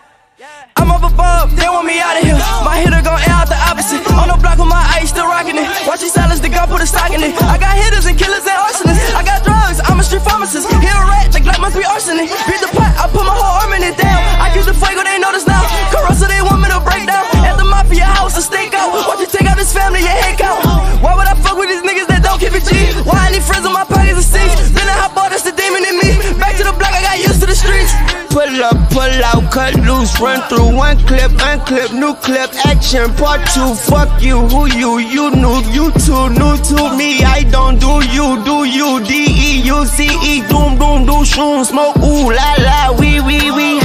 I'm 0.77 0.89
up 0.93 1.01
above, 1.01 1.55
they 1.57 1.65
want 1.65 1.89
me 1.89 1.97
out 1.97 2.17
of 2.17 2.23
here. 2.23 2.37
My 2.61 2.77
hitter 2.77 3.01
gon' 3.01 3.17
air 3.17 3.33
out 3.33 3.49
the 3.49 3.57
opposite. 3.57 4.01
On 4.13 4.29
the 4.29 4.37
block 4.37 4.61
with 4.61 4.69
my 4.69 4.81
ice 4.97 5.09
still 5.09 5.25
rocking 5.25 5.57
it. 5.57 5.65
Watch 5.89 6.01
you 6.05 6.09
silence 6.09 6.39
the 6.39 6.49
gun, 6.49 6.69
put 6.69 6.81
a 6.81 6.87
stock 6.87 7.09
in 7.09 7.21
it. 7.21 7.33
I 7.41 7.57
got 7.57 7.73
hitters 7.77 8.05
and 8.05 8.17
killers 8.17 8.45
and 8.45 8.57
arsonists. 8.61 9.09
I 9.17 9.25
got 9.25 9.41
drugs, 9.41 9.81
I'm 9.89 9.97
a 9.97 10.03
street 10.05 10.21
pharmacist. 10.21 10.69
Hit 10.69 10.93
a 10.93 11.03
rat, 11.09 11.33
the 11.33 11.41
Glock 11.41 11.57
must 11.61 11.77
be 11.77 11.85
arsenic. 11.85 12.29
Beat 12.45 12.61
the 12.61 12.69
pot, 12.77 12.93
I 12.93 13.09
put 13.09 13.25
my 13.25 13.33
whole 13.33 13.57
arm 13.65 13.73
in 13.73 13.81
it 13.81 13.97
down. 13.97 14.21
I 14.37 14.53
use 14.53 14.69
the 14.69 14.77
fuego, 14.77 15.01
they 15.01 15.17
notice 15.17 15.49
now. 15.49 15.65
Carosa, 15.89 16.29
they 16.29 16.41
want 16.45 16.61
me 16.61 16.69
to 16.69 16.81
break 16.85 17.09
down. 17.09 17.25
At 17.41 17.57
the 17.57 17.65
mafia 17.65 18.05
house, 18.05 18.37
a 18.37 18.43
stakeout. 18.45 18.93
Watch 19.09 19.21
you 19.21 19.29
take 19.29 19.49
out 19.49 19.57
this 19.57 19.73
family, 19.73 20.05
your 20.05 20.13
head 20.13 20.37
count. 20.37 20.61
Why 21.01 21.17
would 21.17 21.25
I 21.25 21.33
fuck 21.41 21.57
with 21.57 21.73
these 21.73 21.81
niggas 21.81 22.05
that 22.13 22.21
don't 22.21 22.37
keep 22.37 22.53
it 22.53 22.65
G? 22.69 22.93
Why 23.01 23.17
I 23.17 23.33
need 23.33 23.41
friends 23.41 23.65
in 23.65 23.73
my 23.73 23.85
pockets 23.85 24.21
of 24.21 24.27
six? 24.29 24.45
Then 24.77 24.85
I 24.85 24.93
hop 24.93 25.17
out, 25.17 25.33
that's 25.33 25.41
the 25.41 25.57
demon 25.57 25.81
in 25.81 25.97
me. 25.97 26.09
Back 26.37 26.53
to 26.61 26.63
the 26.69 26.75
block, 26.77 26.93
I 26.93 27.01
got 27.01 27.17
to 27.17 27.30
the 27.51 27.57
streets. 27.57 27.93
Pull 28.31 28.63
up, 28.63 28.77
pull 28.91 29.23
out, 29.27 29.51
cut 29.51 29.75
loose, 29.83 30.19
run 30.21 30.39
through 30.47 30.75
one 30.75 30.97
clip, 31.05 31.31
unclip, 31.43 31.91
new 31.91 32.15
clip, 32.23 32.49
action, 32.65 33.11
part 33.19 33.41
two. 33.51 33.75
Fuck 33.75 34.21
you, 34.23 34.39
who 34.47 34.67
you, 34.67 34.99
you 34.99 35.31
new, 35.35 35.59
you 35.75 35.91
too 35.99 36.29
new 36.31 36.55
to 36.71 36.95
me. 36.95 37.23
I 37.23 37.43
don't 37.51 37.77
do 37.77 37.99
you, 38.15 38.39
do 38.47 38.63
you, 38.63 39.03
D 39.03 39.27
E 39.27 39.61
U 39.67 39.85
C 39.85 40.07
E, 40.23 40.47
doom, 40.47 40.79
doom, 40.79 41.05
do, 41.05 41.25
shoom, 41.25 41.65
smoke, 41.65 41.97
ooh, 41.97 42.31
la 42.31 42.55
la, 42.63 42.97
wee, 42.97 43.19
wee, 43.19 43.51
wee, 43.51 43.79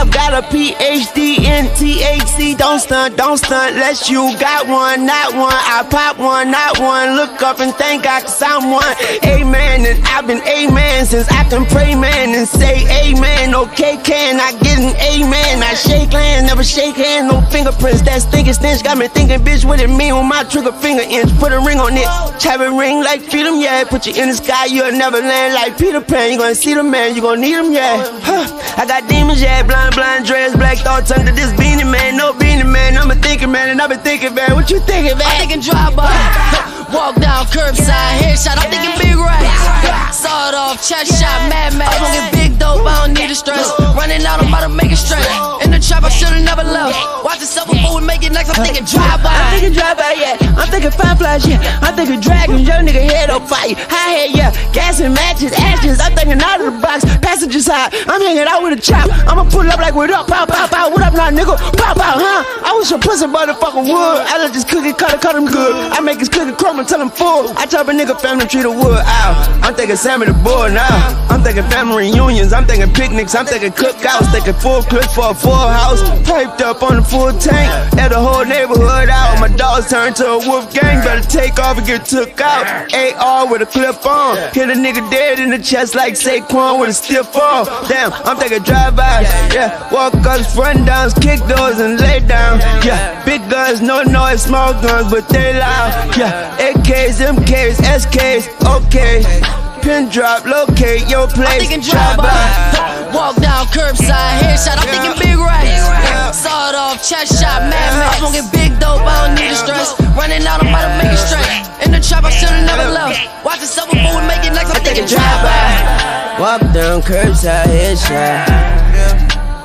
AF, 0.00 0.10
got 0.10 0.32
a 0.32 0.46
PhD 0.48 1.38
in 1.40 1.66
THC. 1.76 2.56
Don't 2.56 2.80
stunt, 2.80 3.16
don't 3.16 3.36
stunt, 3.36 3.74
unless 3.74 4.08
you 4.08 4.36
got 4.38 4.66
one, 4.66 5.04
not 5.06 5.34
one. 5.34 5.52
I 5.52 5.86
pop 5.88 6.18
one, 6.18 6.50
not 6.50 6.78
one. 6.78 7.16
Look 7.16 7.42
up 7.42 7.60
and 7.60 7.74
thank 7.74 8.04
God, 8.04 8.22
cause 8.22 8.42
I'm 8.42 8.70
one. 8.70 8.94
Amen, 9.24 9.84
and 9.84 10.02
I've 10.06 10.26
been 10.26 10.42
amen 10.46 11.06
since 11.06 11.28
I 11.28 11.44
can 11.44 11.66
pray, 11.66 11.94
man, 11.94 12.34
and 12.34 12.48
say 12.48 12.84
amen. 13.04 13.54
Okay, 13.54 13.96
can 14.02 14.40
I 14.40 14.52
get 14.60 14.78
an 14.78 14.96
amen? 14.96 15.62
I 15.62 15.74
shake 15.74 16.12
hands, 16.12 16.46
never 16.46 16.64
shake 16.64 16.96
hands, 16.96 17.30
no 17.32 17.40
fingerprints. 17.50 18.02
That 18.02 18.22
stinking 18.22 18.54
stench 18.54 18.82
got 18.82 18.96
me 18.96 19.08
thinking, 19.08 19.40
bitch, 19.40 19.64
what 19.64 19.80
it 19.80 19.88
mean 19.88 20.14
when 20.14 20.28
my 20.28 20.44
trigger 20.44 20.72
finger 20.72 21.02
inch? 21.02 21.30
Put 21.38 21.52
a 21.52 21.60
ring 21.60 21.78
on 21.78 21.96
it, 21.96 22.06
have 22.42 22.60
a 22.60 22.70
ring 22.70 23.02
like 23.02 23.22
freedom, 23.22 23.60
yeah. 23.60 23.84
Put 23.84 24.06
you 24.06 24.14
in 24.14 24.28
the 24.28 24.34
sky, 24.34 24.66
you'll 24.66 24.92
never 24.92 25.18
land 25.18 25.54
like 25.54 25.76
Peter 25.78 26.00
Pan. 26.00 26.32
You 26.32 26.38
gonna 26.38 26.54
see 26.54 26.74
the 26.74 26.82
man, 26.82 27.14
you 27.14 27.22
gonna 27.22 27.40
need 27.40 27.54
him, 27.54 27.72
yeah. 27.72 28.06
Huh. 28.22 28.46
I 28.80 28.86
got 28.86 29.08
demons, 29.08 29.42
yeah, 29.42 29.62
blind, 29.62 29.89
blind, 29.90 30.26
dress, 30.26 30.54
black 30.56 30.78
thoughts 30.78 31.10
under 31.10 31.32
this 31.32 31.52
beanie, 31.52 31.90
man. 31.90 32.16
No 32.16 32.32
beanie, 32.32 32.70
man. 32.70 32.96
I'm 32.96 33.10
a 33.10 33.14
thinking, 33.14 33.50
man, 33.50 33.68
and 33.68 33.80
I've 33.80 33.90
been 33.90 34.00
thinking, 34.00 34.34
man. 34.34 34.54
What 34.54 34.70
you 34.70 34.80
thinking, 34.80 35.16
man? 35.18 35.26
I'm 35.26 35.38
thinking 35.38 35.60
drive 35.60 35.96
by. 35.96 36.10
Walk 36.94 37.16
down 37.16 37.46
curbside, 37.46 38.18
headshot. 38.18 38.58
I'm 38.58 38.70
thinking 38.70 38.98
big 38.98 39.16
racks. 39.16 40.16
Sawed 40.22 40.54
off, 40.54 40.82
chest 40.86 41.20
shot, 41.20 41.48
mad 41.48 41.76
mad. 41.78 41.88
I'm 41.88 42.32
get 42.32 42.32
big 42.32 42.49
dope, 42.60 42.84
I 42.84 43.08
don't 43.08 43.16
need 43.16 43.32
a 43.32 43.34
stress. 43.34 43.72
Running 43.96 44.22
out, 44.28 44.44
I'm 44.44 44.52
about 44.52 44.68
to 44.68 44.70
make 44.70 44.92
it 44.92 45.00
straight. 45.00 45.24
In 45.64 45.72
the 45.72 45.80
trap, 45.80 46.04
I 46.04 46.12
should've 46.12 46.44
never 46.44 46.62
left. 46.62 46.94
Watch 47.24 47.40
yourself 47.40 47.72
before 47.72 47.96
we 47.98 48.04
make 48.04 48.22
it 48.22 48.32
next. 48.36 48.52
I'm 48.52 48.60
thinking 48.60 48.84
drive 48.84 49.24
by. 49.24 49.32
I'm 49.32 49.56
thinking 49.56 49.72
drive 49.72 49.96
by, 49.96 50.12
yeah. 50.20 50.36
I'm 50.60 50.68
thinking 50.68 50.92
fireflies, 50.92 51.48
yeah. 51.48 51.58
I'm 51.80 51.96
thinking 51.96 52.20
dragons, 52.20 52.68
your 52.68 52.84
nigga 52.84 53.00
head 53.00 53.32
on 53.32 53.40
fire. 53.48 53.72
High 53.88 54.28
head, 54.28 54.30
yeah. 54.36 54.50
Gas 54.76 55.00
and 55.00 55.16
matches, 55.16 55.56
ashes. 55.56 55.98
I'm 55.98 56.12
thinking 56.12 56.38
out 56.38 56.60
of 56.60 56.68
the 56.68 56.76
box, 56.78 57.08
passengers 57.24 57.66
high. 57.66 57.88
I'm 58.06 58.20
hanging 58.20 58.44
out 58.44 58.62
with 58.62 58.76
a 58.76 58.80
chop. 58.80 59.08
I'ma 59.24 59.48
pull 59.48 59.64
up 59.64 59.80
like 59.80 59.96
what 59.96 60.12
up, 60.12 60.28
pop, 60.28 60.48
pow, 60.48 60.68
pow. 60.68 60.90
What 60.92 61.02
up 61.02 61.14
now, 61.16 61.32
nigga? 61.32 61.56
Pop 61.80 61.96
pow, 61.96 62.20
huh? 62.20 62.44
I 62.68 62.76
was 62.76 62.88
some 62.88 63.00
pussy 63.00 63.26
motherfucking 63.26 63.88
wood. 63.88 64.20
I 64.28 64.36
let 64.38 64.52
this 64.52 64.64
cookie 64.64 64.92
cut 64.92 65.14
it, 65.14 65.20
cut 65.20 65.34
him 65.34 65.46
good. 65.46 65.72
I 65.92 66.00
make 66.00 66.18
his 66.18 66.28
cookie 66.28 66.52
crumble 66.52 66.84
till 66.84 67.00
I'm 67.00 67.10
full. 67.10 67.48
I 67.56 67.64
chop 67.66 67.88
a 67.88 67.92
nigga 67.92 68.20
family 68.20 68.46
tree 68.46 68.62
the 68.62 68.70
wood 68.70 69.00
out. 69.00 69.34
I'm 69.64 69.74
thinking 69.74 69.96
Sammy 69.96 70.26
the 70.26 70.34
boy 70.34 70.68
now. 70.72 70.92
I'm 71.30 71.42
thinking 71.42 71.64
family 71.70 72.10
reunions. 72.10 72.49
I'm 72.52 72.66
thinking 72.66 72.92
picnics. 72.92 73.34
I'm 73.34 73.46
thinking 73.46 73.72
cookouts. 73.72 74.32
Thinking 74.32 74.54
full 74.54 74.82
clip 74.82 75.08
for 75.10 75.30
a 75.30 75.34
full 75.34 75.52
house. 75.54 76.02
Piped 76.26 76.60
up 76.62 76.82
on 76.82 76.96
the 76.96 77.02
full 77.02 77.32
tank. 77.32 77.70
At 77.98 78.08
the 78.08 78.18
whole 78.18 78.44
neighborhood 78.44 79.08
out. 79.08 79.40
My 79.40 79.48
dogs 79.48 79.88
turned 79.90 80.16
to 80.16 80.26
a 80.26 80.38
wolf 80.38 80.72
gang. 80.72 81.02
Better 81.04 81.26
take 81.28 81.58
off 81.58 81.78
and 81.78 81.86
get 81.86 82.04
took 82.04 82.40
out. 82.40 82.66
AR 82.94 83.50
with 83.50 83.62
a 83.62 83.66
clip 83.66 84.04
on. 84.06 84.36
Hit 84.52 84.70
a 84.70 84.74
nigga 84.74 85.08
dead 85.10 85.38
in 85.38 85.50
the 85.50 85.58
chest 85.58 85.94
like 85.94 86.14
Saquon 86.14 86.80
with 86.80 86.90
a 86.90 86.92
stiff 86.92 87.34
arm. 87.36 87.66
Damn, 87.88 88.12
I'm 88.12 88.36
thinking 88.36 88.62
drive-bys. 88.62 89.26
Yeah, 89.54 89.92
walk 89.92 90.14
ups, 90.14 90.56
run 90.56 90.84
downs, 90.84 91.14
kick 91.14 91.40
doors 91.46 91.78
and 91.78 92.00
lay 92.00 92.20
down. 92.20 92.60
Yeah, 92.84 93.24
big 93.24 93.48
guns, 93.50 93.80
no 93.80 94.02
noise, 94.02 94.42
small 94.42 94.72
guns, 94.72 95.10
but 95.10 95.28
they 95.28 95.58
loud. 95.58 96.16
Yeah, 96.16 96.56
AKs, 96.58 97.20
MKs, 97.20 97.76
SKs, 97.76 98.86
okay. 98.86 99.59
Pin 99.82 100.08
drop, 100.10 100.44
locate 100.44 101.08
your 101.08 101.24
I'm 101.24 101.32
place. 101.32 101.60
thinking 101.64 101.80
drive 101.80 102.18
by. 102.18 103.10
Walk 103.14 103.36
down 103.40 103.64
curbside, 103.72 104.44
headshot. 104.44 104.76
I'm 104.76 104.86
thinking 104.92 105.16
big 105.16 105.38
racks. 105.38 106.36
Sawed 106.36 106.74
off, 106.74 107.00
chest 107.00 107.40
shot, 107.40 107.64
mad 107.64 107.96
mad. 107.96 108.20
I'm 108.22 108.32
get 108.32 108.52
big 108.52 108.78
dope, 108.78 109.00
I 109.00 109.26
don't 109.26 109.34
need 109.40 109.50
a 109.50 109.56
stress. 109.56 109.96
Running 110.12 110.46
out, 110.46 110.60
I'm 110.60 110.68
about 110.68 110.84
to 110.84 111.04
make 111.04 111.12
it 111.12 111.22
straight. 111.24 111.64
In 111.84 111.92
the 111.92 112.00
trap, 112.00 112.24
I 112.24 112.30
should've 112.30 112.64
never 112.68 112.92
left. 112.92 113.18
Watch 113.44 113.60
yourself 113.60 113.90
before 113.90 114.20
we 114.20 114.26
make 114.28 114.44
it 114.44 114.52
next. 114.52 114.70
I'm 114.76 114.84
thinking 114.84 115.06
drive 115.06 115.40
by. 115.42 116.38
Walk 116.38 116.60
down 116.72 117.00
curbside, 117.00 117.72
headshot. 117.72 118.46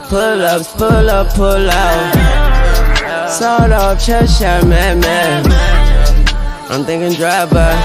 Pull 0.07 0.41
ups, 0.41 0.71
pull 0.73 1.09
up, 1.09 1.33
pull 1.35 1.69
out. 1.69 3.29
Sawed 3.29 3.71
off, 3.71 3.99
chest 4.03 4.39
shot, 4.39 4.65
man, 4.65 4.99
man. 5.01 5.43
I'm 6.71 6.83
thinking 6.83 7.13
drive 7.13 7.51
by. 7.51 7.75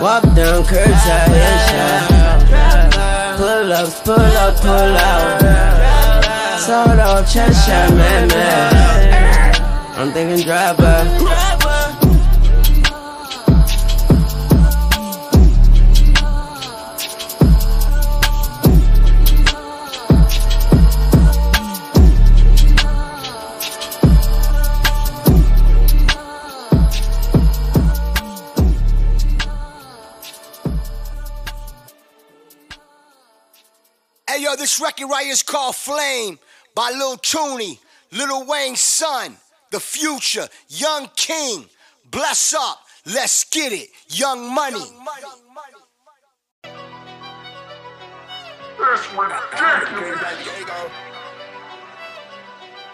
Walk 0.00 0.22
down 0.36 0.62
curbside, 0.62 1.34
headshot. 1.34 3.36
Pull 3.36 3.72
ups, 3.72 4.00
pull 4.02 4.14
up, 4.14 4.54
pull 4.60 4.70
out. 4.70 5.40
Sawed 6.60 7.00
off, 7.00 7.32
chest 7.32 7.66
shot, 7.66 7.90
man, 7.94 8.28
man. 8.28 9.56
I'm 9.96 10.12
thinking 10.12 10.46
drive 10.46 10.76
this 34.78 34.84
record 34.84 35.10
right 35.10 35.24
here 35.24 35.32
is 35.32 35.42
called 35.42 35.74
Flame 35.74 36.38
by 36.74 36.90
Lil 36.90 37.16
Tooney, 37.16 37.78
Lil 38.12 38.46
Wayne's 38.46 38.80
son, 38.80 39.36
The 39.70 39.80
Future, 39.80 40.48
Young 40.68 41.08
King. 41.16 41.64
Bless 42.10 42.54
up, 42.54 42.78
let's 43.06 43.44
get 43.44 43.72
it, 43.72 43.88
Young 44.08 44.54
Money. 44.54 44.78
That's 48.78 49.12
ridiculous. 49.12 50.22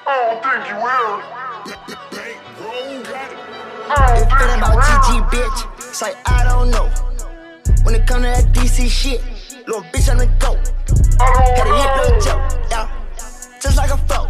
I 0.07 0.11
don't 0.17 0.43
think 0.43 0.69
you 0.71 0.77
will. 0.81 1.23
They 3.97 4.25
feeling 4.39 4.59
about 4.59 4.77
TG, 4.83 5.09
bitch. 5.31 5.89
It's 5.89 6.03
like, 6.03 6.17
I 6.25 6.45
don't 6.45 6.71
know. 6.71 6.89
When 7.83 7.95
it 7.95 8.07
come 8.07 8.23
to 8.23 8.29
that 8.29 8.53
DC 8.55 8.89
shit, 8.89 9.21
little 9.67 9.83
bitch 9.85 10.11
on 10.11 10.19
the 10.19 10.27
go. 10.39 10.55
Hit 11.55 11.67
little 11.67 12.21
joke, 12.21 12.43
yeah. 12.71 12.89
Just 13.61 13.77
like 13.77 13.91
a. 13.91 13.99
All 14.15 14.29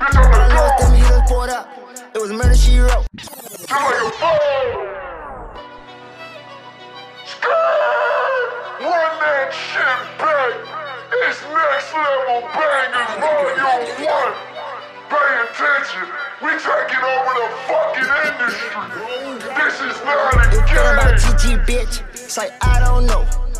I 0.00 0.48
know 0.48 0.68
them 1.08 1.22
poured 1.26 1.50
up. 1.50 1.68
It 2.14 2.20
was 2.20 2.32
murder 2.32 2.54
she 2.54 2.78
wrote. 2.78 3.06
Shit. 9.52 9.84
It's 11.12 11.42
next 11.42 11.92
level 11.92 12.40
bangers 12.56 13.12
volume 13.20 14.00
one. 14.08 14.32
Pay 15.12 15.30
attention. 15.44 16.06
We 16.40 16.50
taking 16.56 17.04
over 17.04 17.32
the 17.36 17.48
fucking 17.68 18.10
industry. 18.32 18.72
This 19.54 19.76
is 19.76 19.96
not 20.04 20.34
a 20.34 20.56
feel 20.66 20.88
about. 20.88 21.20
GG, 21.20 21.44
bitch. 21.66 22.00
It's 22.14 22.36
like, 22.38 22.52
I 22.62 22.80
don't 22.80 23.04
know. 23.06 23.51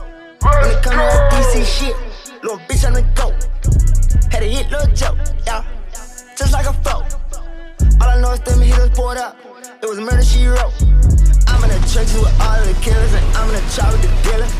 When 0.43 0.74
it 0.74 0.82
come 0.82 0.98
to 0.98 1.06
that 1.06 1.31
DC 1.31 1.62
shit, 1.62 1.97
little 2.43 2.59
bitch 2.66 2.85
on 2.85 2.94
the 2.94 3.02
go. 3.14 3.31
Had 4.31 4.43
a 4.43 4.47
hit 4.47 4.70
little 4.73 4.93
joke, 4.93 5.19
yeah. 5.47 5.62
Just 6.36 6.52
like 6.52 6.66
a 6.66 6.73
flow. 6.82 7.06
All 8.01 8.09
I 8.09 8.20
know 8.20 8.32
is 8.32 8.40
them 8.40 8.60
hitters 8.60 8.90
poured 8.90 9.19
up. 9.19 9.36
It 9.81 9.89
was 9.89 10.01
murder 10.01 10.24
she 10.24 10.47
wrote. 10.47 10.74
I'm 11.47 11.62
in 11.62 11.70
the 11.70 11.78
trenches 11.86 12.19
with 12.19 12.35
all 12.43 12.59
of 12.59 12.66
the 12.66 12.74
killers, 12.82 13.14
and 13.14 13.24
I'm 13.36 13.48
in 13.51 13.55
the 13.55 13.70
trap 13.70 13.93
with 13.93 14.02
the 14.02 14.10
dealers. 14.27 14.51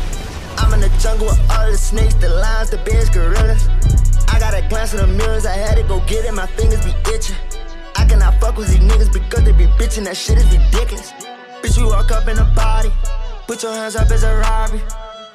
I'm 0.55 0.73
in 0.73 0.79
the 0.79 0.91
jungle 1.03 1.27
with 1.27 1.51
all 1.51 1.69
the 1.69 1.77
snakes, 1.77 2.15
the 2.15 2.29
lions, 2.29 2.69
the 2.69 2.77
bears, 2.77 3.09
gorillas. 3.09 3.67
I 4.31 4.39
got 4.39 4.53
a 4.53 4.65
glance 4.69 4.93
in 4.93 4.99
the 5.03 5.07
mirrors, 5.07 5.45
I 5.45 5.53
had 5.53 5.75
to 5.75 5.83
go 5.83 5.99
get 6.07 6.23
it, 6.23 6.33
my 6.33 6.47
fingers 6.47 6.79
be 6.85 6.95
itching. 7.11 7.35
I 7.97 8.05
cannot 8.05 8.39
fuck 8.39 8.55
with 8.55 8.69
these 8.69 8.79
niggas 8.79 9.11
because 9.11 9.43
they 9.43 9.51
be 9.51 9.65
bitching, 9.75 10.05
that 10.05 10.15
shit 10.15 10.37
is 10.37 10.45
ridiculous. 10.45 11.11
Bitch, 11.59 11.77
you 11.77 11.87
walk 11.87 12.09
up 12.11 12.29
in 12.29 12.37
a 12.39 12.45
body, 12.55 12.91
put 13.47 13.63
your 13.63 13.73
hands 13.73 13.97
up 13.97 14.09
as 14.11 14.23
a 14.23 14.33
robbery. 14.37 14.81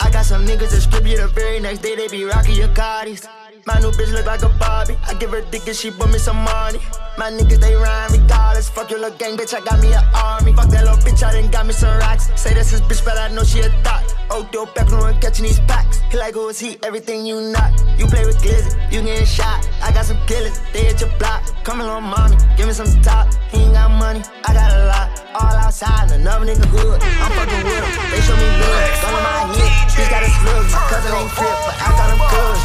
I 0.09 0.11
got 0.11 0.25
some 0.25 0.47
niggas 0.47 0.71
that 0.71 0.81
strip 0.81 1.07
you 1.07 1.19
the 1.19 1.29
very 1.29 1.61
next 1.61 1.81
day, 1.81 1.95
they 1.95 2.09
be 2.09 2.25
rocking 2.25 2.57
your 2.57 2.69
Cardis. 2.69 3.29
My 3.67 3.79
new 3.79 3.91
bitch 3.91 4.11
look 4.11 4.25
like 4.25 4.41
a 4.41 4.49
Barbie. 4.49 4.97
I 5.07 5.13
give 5.13 5.29
her 5.33 5.43
dick 5.51 5.67
and 5.67 5.77
she 5.77 5.91
put 5.91 6.09
me 6.11 6.17
some 6.17 6.39
money. 6.39 6.79
My 7.19 7.31
niggas 7.31 7.61
they 7.61 7.75
rhyme 7.75 8.13
regardless. 8.13 8.71
Fuck 8.71 8.91
your 8.91 9.01
little 9.01 9.19
gang, 9.19 9.37
bitch. 9.37 9.53
I 9.53 9.61
got 9.61 9.83
me 9.83 9.93
an 9.93 10.03
army. 10.15 10.55
Fuck 10.55 10.71
that 10.71 10.85
little 10.89 10.97
bitch, 11.05 11.23
I 11.23 11.39
done 11.39 11.51
got 11.51 11.67
me 11.67 11.75
some 11.75 11.95
rocks. 11.99 12.31
Say 12.41 12.55
this 12.55 12.73
is 12.73 12.81
bitch, 12.81 13.05
but 13.05 13.19
I 13.19 13.29
know 13.29 13.45
she 13.45 13.61
a 13.61 13.69
thought. 13.85 14.03
Oh, 14.31 14.49
dope 14.51 14.75
back 14.75 14.91
and 14.91 15.21
catching 15.21 15.45
these 15.45 15.61
packs. 15.61 16.01
He 16.11 16.17
like 16.17 16.33
who 16.33 16.49
is 16.49 16.59
he? 16.59 16.79
Everything 16.83 17.27
you 17.27 17.53
not. 17.53 17.71
You 17.99 18.07
play 18.07 18.25
with 18.25 18.41
glizzy, 18.43 18.73
you 18.91 19.03
getting 19.03 19.27
shot. 19.27 19.69
I 19.83 19.93
got 19.93 20.07
some 20.07 20.25
killers, 20.27 20.59
they 20.73 20.85
hit 20.87 21.03
your 21.03 21.11
block. 21.19 21.45
Come 21.65 21.83
along, 21.83 22.05
mommy, 22.05 22.37
give 22.57 22.67
me 22.67 22.73
some 22.73 22.89
top. 23.03 23.29
He 23.51 23.59
ain't 23.59 23.75
got 23.75 23.91
money, 23.91 24.23
I 24.47 24.55
got 24.55 24.73
a 24.73 24.87
lot. 24.87 25.28
All 25.35 25.55
outside, 25.61 26.11
and 26.11 26.23
another 26.23 26.47
nigga 26.47 26.65
hood. 26.73 27.03
I'm 27.03 27.31
fucking 27.37 27.65
with 27.65 27.85
him, 27.85 28.11
they 28.11 28.21
show 28.25 28.37
me 28.37 28.49
love. 28.49 29.03
Gun 29.03 29.13
on 29.13 29.23
my 29.23 29.45
hip, 29.53 29.71
bitch 29.93 30.09
got 30.09 30.23
a 30.25 30.31
slug. 30.33 30.65
My 30.73 30.81
cousin 30.89 31.13
ain't 31.13 31.31
crip, 31.37 31.57
but 31.69 31.77
I 31.77 31.89
got 31.93 32.09
him 32.09 32.23
good. 32.33 32.57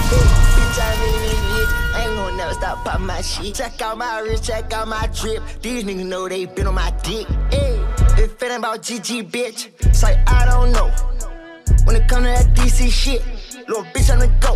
Bitch, 0.55 0.77
I 0.79 0.89
really, 1.03 1.35
rich. 1.59 1.71
I 1.93 2.07
ain't 2.07 2.15
gonna 2.15 2.37
never 2.37 2.53
stop 2.53 2.85
popping 2.85 3.05
my 3.05 3.21
shit. 3.21 3.55
Check 3.55 3.81
out 3.81 3.97
my 3.97 4.19
wrist, 4.19 4.45
check 4.45 4.71
out 4.71 4.87
my 4.87 5.07
drip. 5.07 5.43
These 5.61 5.83
niggas 5.83 6.05
know 6.05 6.29
they 6.29 6.45
been 6.45 6.67
on 6.67 6.75
my 6.75 6.91
dick. 7.03 7.27
Hey, 7.51 7.83
if 8.17 8.41
it 8.41 8.43
ain't 8.43 8.59
about 8.59 8.81
GG, 8.81 9.29
bitch, 9.29 9.69
it's 9.85 10.01
like 10.01 10.17
I 10.25 10.45
don't 10.45 10.71
know. 10.71 10.89
When 11.83 11.97
it 11.97 12.07
come 12.07 12.23
to 12.23 12.29
that 12.29 12.55
DC 12.55 12.89
shit, 12.89 13.21
little 13.67 13.83
bitch 13.91 14.11
on 14.11 14.19
the 14.19 14.27
go. 14.39 14.55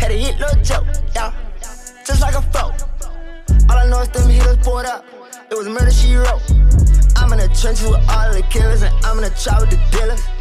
Had 0.00 0.08
to 0.08 0.18
hit 0.18 0.38
little 0.40 0.60
joke, 0.62 0.86
yeah. 1.14 1.32
Just 2.04 2.20
like 2.20 2.34
a 2.34 2.42
flow. 2.42 2.72
All 3.70 3.78
I 3.78 3.88
know 3.88 4.00
is 4.00 4.08
them 4.08 4.28
hitters 4.28 4.56
poured 4.58 4.86
up. 4.86 5.04
It 5.48 5.56
was 5.56 5.68
murder 5.68 5.92
she 5.92 6.16
wrote. 6.16 6.42
I'm 7.14 7.32
in 7.32 7.38
the 7.38 7.48
trenches 7.54 7.86
with 7.86 8.02
all 8.10 8.32
the 8.32 8.42
killers, 8.50 8.82
and 8.82 8.92
I'm 9.04 9.18
in 9.18 9.24
the 9.24 9.30
trap 9.30 9.60
with 9.60 9.70
the 9.70 9.78
dealers. 9.92 10.35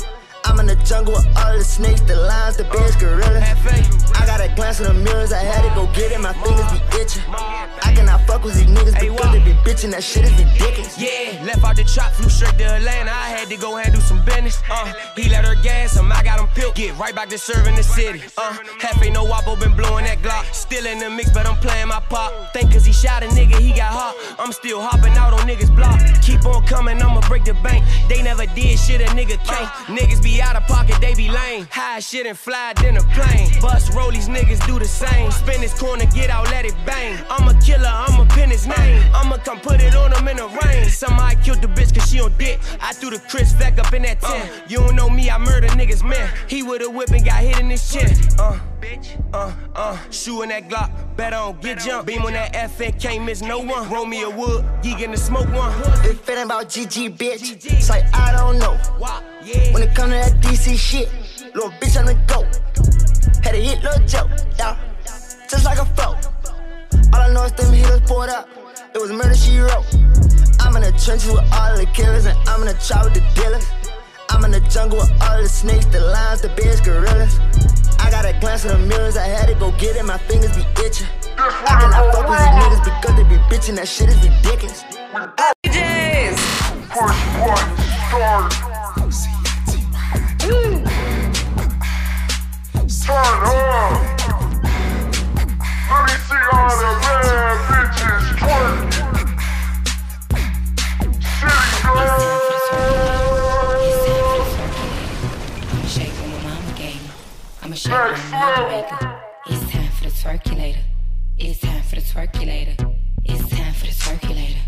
I'm 0.46 0.60
in 0.60 0.68
the 0.68 0.76
jungle 0.86 1.14
with 1.14 1.28
all 1.38 1.58
the 1.58 1.64
snakes, 1.64 2.02
the 2.02 2.16
lions, 2.16 2.58
the 2.58 2.66
bears, 2.66 2.96
gorillas. 2.96 3.44
I 4.16 4.26
got 4.26 4.42
a 4.42 4.54
glance 4.56 4.80
in 4.80 4.86
the 4.86 4.94
mirrors, 4.94 5.34
I 5.34 5.40
had 5.40 5.68
to 5.68 5.74
go 5.76 5.88
get 5.94 6.12
it, 6.12 6.20
my 6.20 6.34
fingers 6.34 6.72
be 6.72 6.80
itching. 7.02 7.24
I 7.28 7.94
cannot 7.96 8.22
fuck 8.28 8.44
with 8.44 8.54
these 8.54 8.68
niggas 8.68 9.00
because 9.00 9.32
they 9.34 9.44
be 9.44 9.54
bitching, 9.66 9.92
that 9.92 10.04
shit 10.04 10.24
is 10.26 10.32
ridiculous. 10.38 10.98
Yeah, 11.02 11.44
left 11.44 11.64
out 11.64 11.76
the 11.76 11.84
trap, 11.84 12.14
flew 12.14 12.30
straight 12.30 12.58
to 12.60 12.66
Atlanta. 12.66 13.12
I 13.12 13.30
had 13.30 13.50
to 13.50 13.58
go 13.58 13.76
handle 13.76 14.02
some 14.02 14.24
business. 14.24 14.62
Uh, 14.70 14.94
he 15.16 15.30
let 15.30 15.46
her 15.46 15.56
gas 15.62 15.98
him, 15.98 16.12
I 16.12 16.24
got 16.24 16.40
him 16.40 16.48
pilled. 16.54 16.76
Get 16.76 16.98
right 16.98 17.14
back 17.14 17.30
to 17.30 17.38
serving 17.38 17.76
the 17.76 17.84
city. 17.84 18.22
Uh, 18.38 18.58
half 18.80 19.02
ain't 19.04 19.14
no 19.14 19.26
wapo, 19.26 19.60
been 19.60 19.76
blowing 19.76 20.06
that 20.06 20.20
Glock. 20.20 20.46
Still 20.54 20.86
in 20.86 21.00
the 21.00 21.10
mix, 21.10 21.32
but 21.32 21.48
I'm 21.48 21.58
playing 21.58 21.88
my 21.88 22.00
pop. 22.10 22.54
Think 22.54 22.72
cause 22.72 22.86
he 22.86 22.94
shot 22.94 23.24
a 23.24 23.28
nigga, 23.28 23.60
he 23.60 23.70
got 23.70 23.92
hot. 23.92 24.16
I'm 24.40 24.52
still 24.52 24.82
hopping 24.82 25.14
out 25.14 25.34
on 25.34 25.48
niggas' 25.48 25.76
block. 25.76 26.00
Keep 26.22 26.46
on 26.46 26.66
coming, 26.68 27.02
I'ma 27.02 27.22
break 27.28 27.46
the 27.46 27.56
bank. 27.56 27.86
They 28.10 28.22
never 28.22 28.46
did 28.46 28.78
shit 28.80 29.02
a 29.02 29.06
nigga 29.16 29.44
can't. 29.44 29.70
Niggas 29.88 30.24
be 30.24 30.35
out 30.42 30.56
of 30.56 30.64
pocket, 30.64 30.98
they 31.02 31.14
be 31.14 31.30
lame. 31.30 31.68
High 31.72 32.00
shit 32.00 32.26
and 32.26 32.38
fly 32.38 32.74
than 32.82 32.98
a 32.98 33.04
plane. 33.16 33.50
Bust 33.62 33.92
rollies, 33.92 34.28
niggas 34.28 34.66
do 34.66 34.80
the 34.80 34.86
same. 34.86 35.32
Spin 35.32 35.62
this 35.62 35.78
corner, 35.80 36.06
get 36.14 36.30
out, 36.30 36.46
let 36.52 36.66
it 36.66 36.76
bang. 36.86 37.18
I'm 37.30 37.48
a 37.48 37.60
killer, 37.62 37.92
I'ma 37.92 38.26
pin 38.36 38.50
his 38.50 38.68
name. 38.68 38.95
Come 39.46 39.60
put 39.60 39.80
it 39.80 39.96
on 39.96 40.12
him 40.12 40.28
in 40.28 40.38
the 40.38 40.48
rain. 40.48 40.90
Somebody 40.90 41.36
killed 41.44 41.62
the 41.62 41.68
bitch 41.68 41.94
cause 41.96 42.10
she 42.10 42.20
on 42.20 42.36
dick. 42.40 42.60
I 42.82 42.94
threw 42.94 43.12
the 43.12 43.20
Chris 43.30 43.54
back 43.54 43.78
up 43.78 43.94
in 43.94 44.02
that 44.02 44.20
tent. 44.20 44.50
You 44.68 44.80
don't 44.80 44.96
know 44.96 45.08
me, 45.08 45.30
I 45.30 45.38
murder 45.38 45.68
niggas, 45.68 46.04
man. 46.04 46.28
He 46.48 46.64
with 46.64 46.82
a 46.82 46.90
whip 46.90 47.12
and 47.12 47.24
got 47.24 47.44
hit 47.44 47.60
in 47.60 47.70
his 47.70 47.88
chin. 47.92 48.10
Uh, 48.40 48.60
bitch. 48.82 49.22
uh, 49.34 49.54
uh, 49.76 49.98
shooting 50.10 50.50
that 50.50 50.68
Glock, 50.68 50.90
bet 51.16 51.32
I 51.34 51.38
don't 51.38 51.62
get 51.62 51.78
jumped. 51.80 52.08
Beam 52.08 52.24
on 52.24 52.34
that 52.34 52.54
FN, 52.54 53.00
can't 53.00 53.24
miss 53.24 53.44
no 53.44 53.60
one. 53.60 53.88
Roll 53.90 54.08
me 54.08 54.24
a 54.24 54.30
wood, 54.30 54.66
geek 54.82 55.02
in 55.02 55.12
the 55.12 55.18
smoke 55.18 55.48
one. 55.54 55.72
If 56.06 56.28
it 56.28 56.38
ain't 56.38 56.46
about 56.46 56.68
GG, 56.70 57.16
bitch, 57.16 57.66
it's 57.72 57.90
like 57.90 58.04
I 58.16 58.32
don't 58.32 58.58
know. 58.58 58.76
When 59.74 59.84
it 59.84 59.94
come 59.94 60.10
to 60.10 60.16
that 60.16 60.42
DC 60.42 60.76
shit, 60.76 61.08
little 61.54 61.70
bitch 61.72 62.00
on 62.00 62.06
the 62.08 62.16
go. 62.26 62.42
Had 63.44 63.52
to 63.52 63.62
hit 63.62 63.84
little 63.84 64.08
joke, 64.08 64.32
yeah. 64.58 64.76
Just 65.48 65.66
like 65.66 65.78
a 65.78 65.86
flow. 65.86 66.18
All 67.14 67.22
I 67.22 67.32
know 67.32 67.44
is 67.44 67.52
them 67.52 67.72
hitters 67.74 68.02
poured 68.02 68.30
up. 68.32 68.50
It 68.96 69.02
was 69.02 69.12
murder 69.12 69.36
she 69.36 69.60
wrote. 69.60 69.84
I'm 70.62 70.74
in 70.78 70.82
the 70.82 70.96
trenches 71.04 71.28
with 71.30 71.44
all 71.52 71.76
the 71.76 71.86
killers, 71.94 72.28
and 72.28 72.38
I'm 72.48 72.62
in 72.62 72.68
the 72.68 72.74
trap 72.76 73.04
with 73.04 73.14
the 73.16 73.20
dealers. 73.36 73.68
I'm 74.30 74.46
in 74.46 74.52
the 74.52 74.62
jungle 74.72 75.00
with 75.00 75.12
all 75.22 75.42
the 75.42 75.50
snakes, 75.50 75.84
the 75.88 76.00
lions, 76.00 76.40
the 76.40 76.48
bears, 76.56 76.80
gorillas. 76.80 77.38
I 78.00 78.10
got 78.10 78.24
a 78.24 78.32
glance 78.40 78.64
in 78.64 78.72
the 78.72 78.78
mirrors, 78.88 79.18
I 79.18 79.28
had 79.28 79.48
to 79.48 79.56
go 79.56 79.74
get 79.74 79.98
it, 79.98 80.06
my 80.06 80.18
fingers 80.18 80.56
be 80.56 80.64
itching. 80.82 81.08
I 81.38 81.52
cannot 81.52 82.14
fuck 82.16 82.30
with 82.30 82.40
these 82.40 82.48
niggas 82.56 82.86
because 82.88 83.16
they 83.18 83.24
be 83.28 83.36
bitching, 83.52 83.76
that 83.76 83.90
shit 83.90 84.08
is 84.08 84.16
ridiculous. 84.16 84.82
DJs. 85.66 86.40
Push 86.88 87.20
one, 87.44 87.68
start. 88.00 88.76
Turn 93.06 93.16
up. 93.16 94.15
Shake 96.46 96.62
my 106.20 106.28
mama 106.44 106.74
gave 106.78 107.02
me. 107.02 107.10
I'ma 107.64 107.76
shake 107.76 107.92
my. 107.92 109.22
It's 109.48 109.72
time 109.72 109.90
for 109.90 110.04
the 110.04 110.12
twerkulator. 110.12 110.84
It's 111.40 111.60
time 111.62 111.82
for 111.82 111.96
the 111.96 112.02
twerkulator. 112.02 112.96
It's 113.24 113.50
time 113.50 113.74
for 113.74 113.86
the 113.88 113.92
twerkulator. 113.92 114.62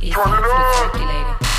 It's 0.00 0.14
time 0.14 0.42
for 0.42 0.48
the 0.48 0.96
twerkulator. 0.98 1.57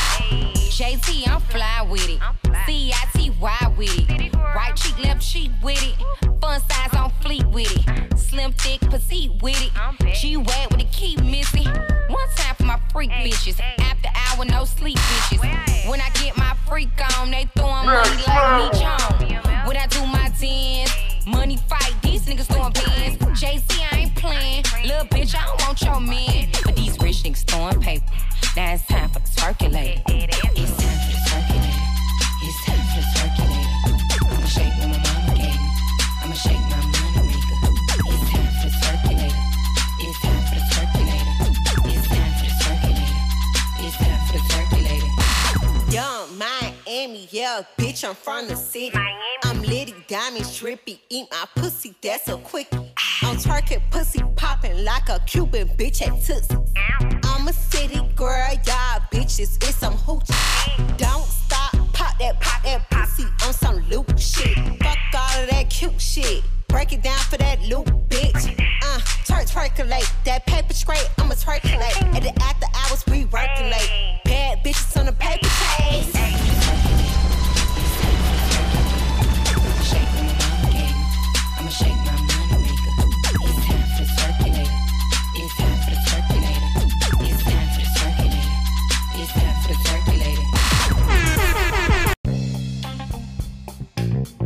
JT, 0.80 1.28
I'm 1.28 1.42
fly 1.42 1.86
with 1.92 2.08
it. 2.08 2.22
C-I-T-Y 2.66 3.74
with 3.78 4.10
it. 4.10 4.34
Right 4.34 4.74
cheek, 4.78 4.98
left 5.00 5.22
cheek 5.22 5.52
with 5.62 5.84
it. 5.84 5.96
Fun 6.40 6.62
size 6.70 6.94
on 6.94 7.12
fleet 7.20 7.46
with 7.48 7.70
it. 7.70 8.18
Slim, 8.18 8.54
thick, 8.54 8.80
petite 8.80 9.44
with 9.44 9.62
it. 9.62 10.16
G 10.16 10.38
wet 10.38 10.72
with 10.72 10.80
the 10.80 10.86
key 10.86 11.18
missing. 11.18 11.66
One 11.66 12.30
time 12.38 12.56
for 12.56 12.64
my 12.64 12.80
freak 12.94 13.10
bitches. 13.12 13.60
After 13.60 14.08
hour, 14.16 14.46
no 14.46 14.64
sleep 14.64 14.98
bitches. 14.98 15.90
When 15.90 16.00
I 16.00 16.10
get 16.12 16.38
my 16.38 16.56
freak 16.66 16.88
on, 17.20 17.30
they 17.30 17.50
throwing 17.58 17.86
money 17.86 18.24
like 18.26 18.74
me 18.74 18.80
John. 18.80 19.68
When 19.68 19.76
I 19.76 19.86
do 19.88 20.06
my 20.06 20.32
dance, 20.40 20.94
money 21.28 21.58
fight, 21.68 21.94
these 22.02 22.26
niggas 22.26 22.46
throwing 22.46 22.72
bands. 22.72 23.18
JC, 23.38 23.86
I 23.92 23.98
ain't 23.98 24.16
playing. 24.16 24.64
Little 24.86 25.08
bitch, 25.08 25.36
I 25.36 25.46
don't 25.46 25.62
want 25.62 25.82
your 25.82 26.00
man. 26.00 26.48
But 26.64 26.78
these 26.78 26.98
rich 27.02 27.24
niggas 27.24 27.44
throwing 27.44 27.82
paper. 27.82 28.06
Now 28.56 28.74
it's 28.74 28.86
time 28.88 29.10
for 29.10 29.20
the 29.20 29.30
twerkulator. 29.30 30.02
It's 30.08 30.38
time 30.38 30.52
for 30.52 31.12
the 31.12 31.20
twerkulator. 31.30 31.49
Miami, 47.00 47.30
yeah, 47.32 47.62
bitch, 47.78 48.06
I'm 48.06 48.14
from 48.14 48.50
the 48.50 48.58
city. 48.58 49.00
I'm 49.46 49.62
litty, 49.62 49.96
diamond, 50.10 50.44
trippy, 50.44 51.00
eat 51.10 51.28
my 51.32 51.46
pussy, 51.56 51.96
that's 52.02 52.28
a 52.28 52.36
quickie. 52.36 52.92
I'm 53.22 53.38
twerking, 53.38 53.82
pussy 53.90 54.22
popping 54.36 54.84
like 54.84 55.08
a 55.08 55.18
Cuban 55.26 55.70
bitch 55.78 56.02
at 56.06 56.22
Tootsie. 56.26 56.58
I'm 57.24 57.48
a 57.48 57.54
city 57.54 58.02
girl, 58.18 58.50
y'all 58.66 59.00
bitches, 59.14 59.56
it's 59.64 59.78
some 59.78 59.94
hoochie. 59.94 60.98
Don't 60.98 61.24
stop, 61.26 61.72
pop 61.94 62.20
that, 62.20 62.38
pop 62.42 62.64
that 62.64 62.90
pussy 62.90 63.24
on 63.46 63.54
some 63.54 63.78
loop 63.90 64.20
shit. 64.20 64.58
Fuck 64.84 64.98
all 65.16 65.44
of 65.44 65.50
that 65.52 65.70
cute 65.70 66.02
shit. 66.02 66.44
Break 66.70 66.94
it 66.94 67.02
down 67.04 67.20
for 67.30 67.38
that 67.38 67.62
loop, 67.64 67.88
bitch. 68.10 68.56
Uh, 68.84 69.00
church 69.26 69.54
percolate. 69.54 70.10
That 70.24 70.46
paper 70.46 70.74
straight, 70.74 71.10
I'ma 71.18 71.34
circulate. 71.34 72.02
At 72.16 72.24
the 72.24 72.32
after 72.42 72.68
hours, 72.74 73.04
we 73.08 73.26
working 73.26 73.70
late. 73.70 74.22
Bad 74.24 74.64
bitches 74.64 74.98
on 74.98 75.06
the 75.08 75.12
paper 75.14 75.50
chase. 75.78 76.16
Shake 81.70 81.96
my 81.98 82.12
money 82.12 82.58
maker. 82.64 82.94
It's 83.46 83.60
time 83.68 83.86
for 83.94 84.02
the 84.02 84.10
twerkulator. 84.18 84.74
It's 85.36 85.54
time 85.58 85.78
for 85.84 85.92
the 85.92 85.98
twerkulator. 86.08 86.66
It's 87.30 87.44
time 87.44 87.70
for 87.74 87.82
the 87.82 87.88
twerkulator. 87.96 88.54
It's 89.22 89.32
time 89.34 89.56
for 89.62 89.68
the 89.70 89.78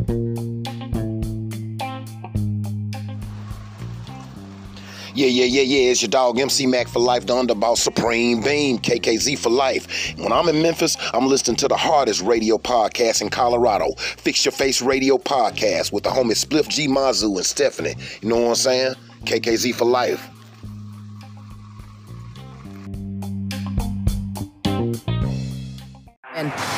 twerkulator. 0.10 0.53
Yeah, 5.16 5.28
yeah, 5.28 5.46
yeah, 5.46 5.62
yeah. 5.62 5.92
It's 5.92 6.02
your 6.02 6.10
dog 6.10 6.40
MC 6.40 6.66
Mac 6.66 6.88
for 6.88 7.00
life, 7.00 7.28
the 7.28 7.34
underboss 7.34 7.78
Supreme 7.78 8.42
Beam, 8.42 8.80
KKZ 8.80 9.38
for 9.38 9.52
life. 9.52 10.16
When 10.18 10.32
I'm 10.32 10.50
in 10.50 10.62
Memphis, 10.64 10.98
I'm 11.14 11.28
listening 11.28 11.56
to 11.58 11.68
the 11.68 11.78
hardest 11.78 12.22
radio 12.24 12.58
podcast 12.58 13.22
in 13.22 13.30
Colorado, 13.30 13.94
Fix 13.96 14.44
Your 14.44 14.54
Face 14.54 14.82
Radio 14.82 15.20
Podcast 15.20 15.94
with 15.94 16.04
the 16.04 16.10
homie 16.10 16.32
Spliff 16.32 16.68
G 16.68 16.88
Mazu 16.88 17.36
and 17.36 17.46
Stephanie. 17.46 17.94
You 18.22 18.30
know 18.30 18.40
what 18.40 18.50
I'm 18.50 18.56
saying? 18.56 18.96
KKZ 19.26 19.76
for 19.76 19.86
life. 19.86 20.28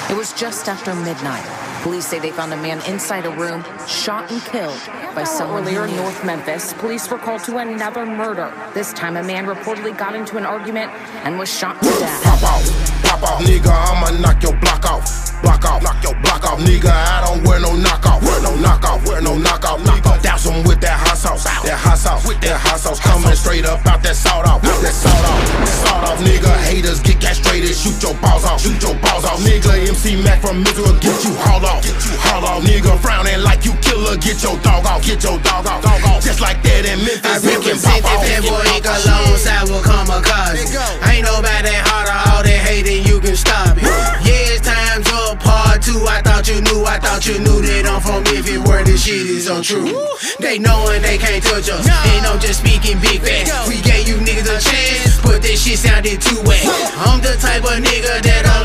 It 0.10 0.16
was 0.16 0.34
just 0.34 0.68
after 0.68 0.94
midnight. 0.94 1.46
Police 1.82 2.08
say 2.08 2.20
they 2.20 2.32
found 2.32 2.54
a 2.54 2.58
man 2.58 2.84
inside 2.90 3.26
a 3.26 3.30
room, 3.30 3.64
shot 3.88 4.32
and 4.32 4.42
killed 4.42 4.80
by 5.14 5.24
someone 5.24 5.64
Earlier 5.64 5.86
in. 5.86 5.96
North 5.96 6.24
Memphis, 6.26 6.74
police 6.74 7.10
were 7.10 7.18
called 7.18 7.44
to 7.44 7.58
another 7.58 8.06
murder. 8.06 8.52
This 8.74 8.94
time, 8.94 9.18
a 9.18 9.24
man 9.24 9.46
reportedly 9.46 9.98
got 9.98 10.16
into 10.16 10.38
an 10.38 10.46
argument 10.46 10.92
and 11.24 11.40
was 11.40 11.56
shot 11.56 11.82
to 11.82 11.90
death. 12.00 12.85
Pop 13.16 13.40
off, 13.40 13.42
nigga. 13.48 13.72
I'ma 13.72 14.12
knock 14.20 14.44
your 14.44 14.52
block 14.60 14.84
off. 14.92 15.42
Block 15.42 15.64
off, 15.64 15.82
knock 15.82 16.04
your 16.04 16.16
block 16.20 16.44
off, 16.44 16.60
nigga. 16.60 16.92
I 16.92 17.24
don't 17.24 17.48
wear 17.48 17.62
no 17.62 17.72
knockoff. 17.72 18.22
Wear 18.22 18.42
no 18.42 18.52
knockoff, 18.60 19.08
wear 19.08 19.22
no 19.22 19.40
knockoff, 19.40 19.80
nigga. 19.88 20.22
Douse 20.22 20.48
'em 20.48 20.64
with 20.64 20.82
that 20.82 21.00
hot 21.00 21.18
sauce. 21.18 21.44
That 21.64 21.80
hot 21.80 21.98
sauce, 21.98 22.26
with 22.26 22.42
that 22.42 22.60
hot 22.60 22.80
sauce 22.80 23.00
coming 23.00 23.36
straight 23.36 23.66
up 23.66 23.86
out 23.88 24.04
that 24.04 24.18
salt 24.18 24.46
off. 24.46 24.62
That 24.62 24.92
salt 24.92 25.16
off, 25.16 25.40
salt 25.80 26.04
off, 26.04 26.20
nigga. 26.20 26.52
Haters 26.68 27.00
get 27.00 27.22
castrated, 27.22 27.78
shoot 27.78 28.02
your 28.04 28.16
balls 28.16 28.44
off. 28.44 28.60
Shoot 28.62 28.82
your 28.84 28.96
balls 28.96 29.24
off, 29.24 29.40
nigga. 29.40 29.88
MC 29.88 30.18
Mac 30.18 30.42
from 30.42 30.64
Missouri, 30.64 31.00
get 31.00 31.24
you 31.24 31.36
hauled 31.40 31.64
off. 31.64 31.84
Get 31.84 31.96
you 32.04 32.18
hauled 32.20 32.44
off, 32.44 32.64
nigga. 32.64 33.00
Frowning 33.00 33.44
like 33.44 33.64
you 33.64 33.74
killer, 33.80 34.18
get 34.18 34.44
your 34.44 34.58
dog 34.58 34.86
off. 34.86 35.02
Get 35.04 35.24
your 35.24 35.38
dog 35.40 35.66
off, 35.68 35.82
dog 35.82 36.04
off. 36.04 36.22
Just 36.22 36.42
like 36.42 36.62
that 36.64 36.84
in 36.86 37.00
Memphis. 37.00 37.24
I 37.24 37.40
we 37.40 37.54
can 37.64 37.80
represent 37.80 38.04
that 38.04 38.20
bad 38.28 38.44
boy 38.44 38.80
cologne, 38.84 39.38
sour 39.40 39.80
kamikaze. 39.88 40.76
Ain't 41.08 41.24
nobody 41.24 41.76
harder, 41.88 42.20
all 42.32 42.44
that 42.44 42.62
hating, 42.68 43.05
you 43.06 43.20
can 43.22 43.36
stop 43.36 43.78
it. 43.78 43.84
Yeah, 44.26 44.52
it's 44.52 44.66
time's 44.66 45.08
up, 45.14 45.40
part 45.40 45.82
two. 45.82 46.04
I 46.10 46.22
thought 46.26 46.50
you 46.50 46.60
knew, 46.62 46.84
I 46.84 47.00
thought 47.00 47.26
you 47.26 47.40
knew 47.40 47.62
that 47.62 47.86
I'm 47.86 48.02
from 48.02 48.26
if 48.36 48.50
it 48.50 48.60
were 48.66 48.84
this 48.84 49.06
shit 49.06 49.30
is 49.30 49.48
untrue. 49.48 49.94
They 50.40 50.58
knowin' 50.60 51.02
they 51.02 51.18
can't 51.18 51.44
touch 51.44 51.70
us, 51.70 51.86
and 51.86 52.26
I'm 52.26 52.40
just 52.40 52.66
speaking 52.66 53.00
big 53.00 53.22
facts. 53.22 53.70
We 53.70 53.82
gave 53.82 54.10
you 54.10 54.18
niggas 54.18 54.50
a 54.50 54.58
chance, 54.58 55.22
but 55.22 55.42
this 55.42 55.64
shit 55.64 55.80
sounded 55.80 56.20
too 56.22 56.42
wet. 56.44 56.66
I'm 57.06 57.22
the 57.22 57.38
type 57.38 57.64
of 57.64 57.78
nigga 57.78 58.22
that'll 58.26 58.65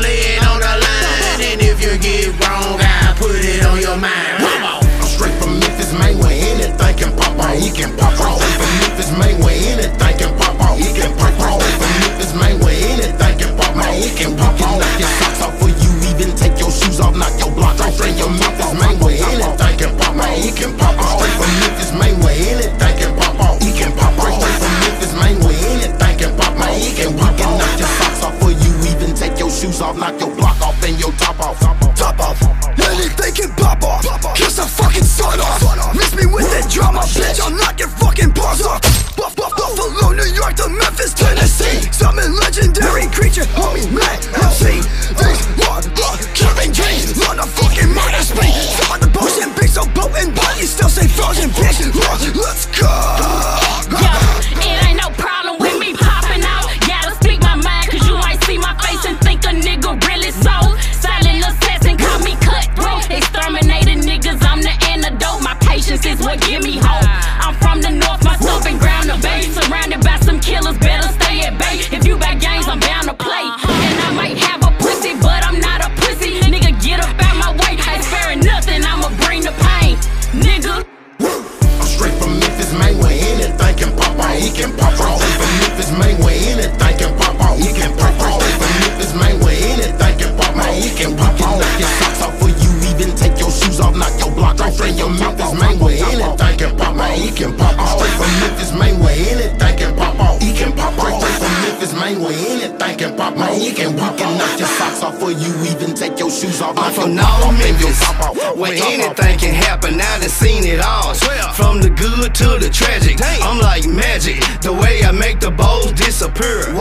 bows 116.41 116.80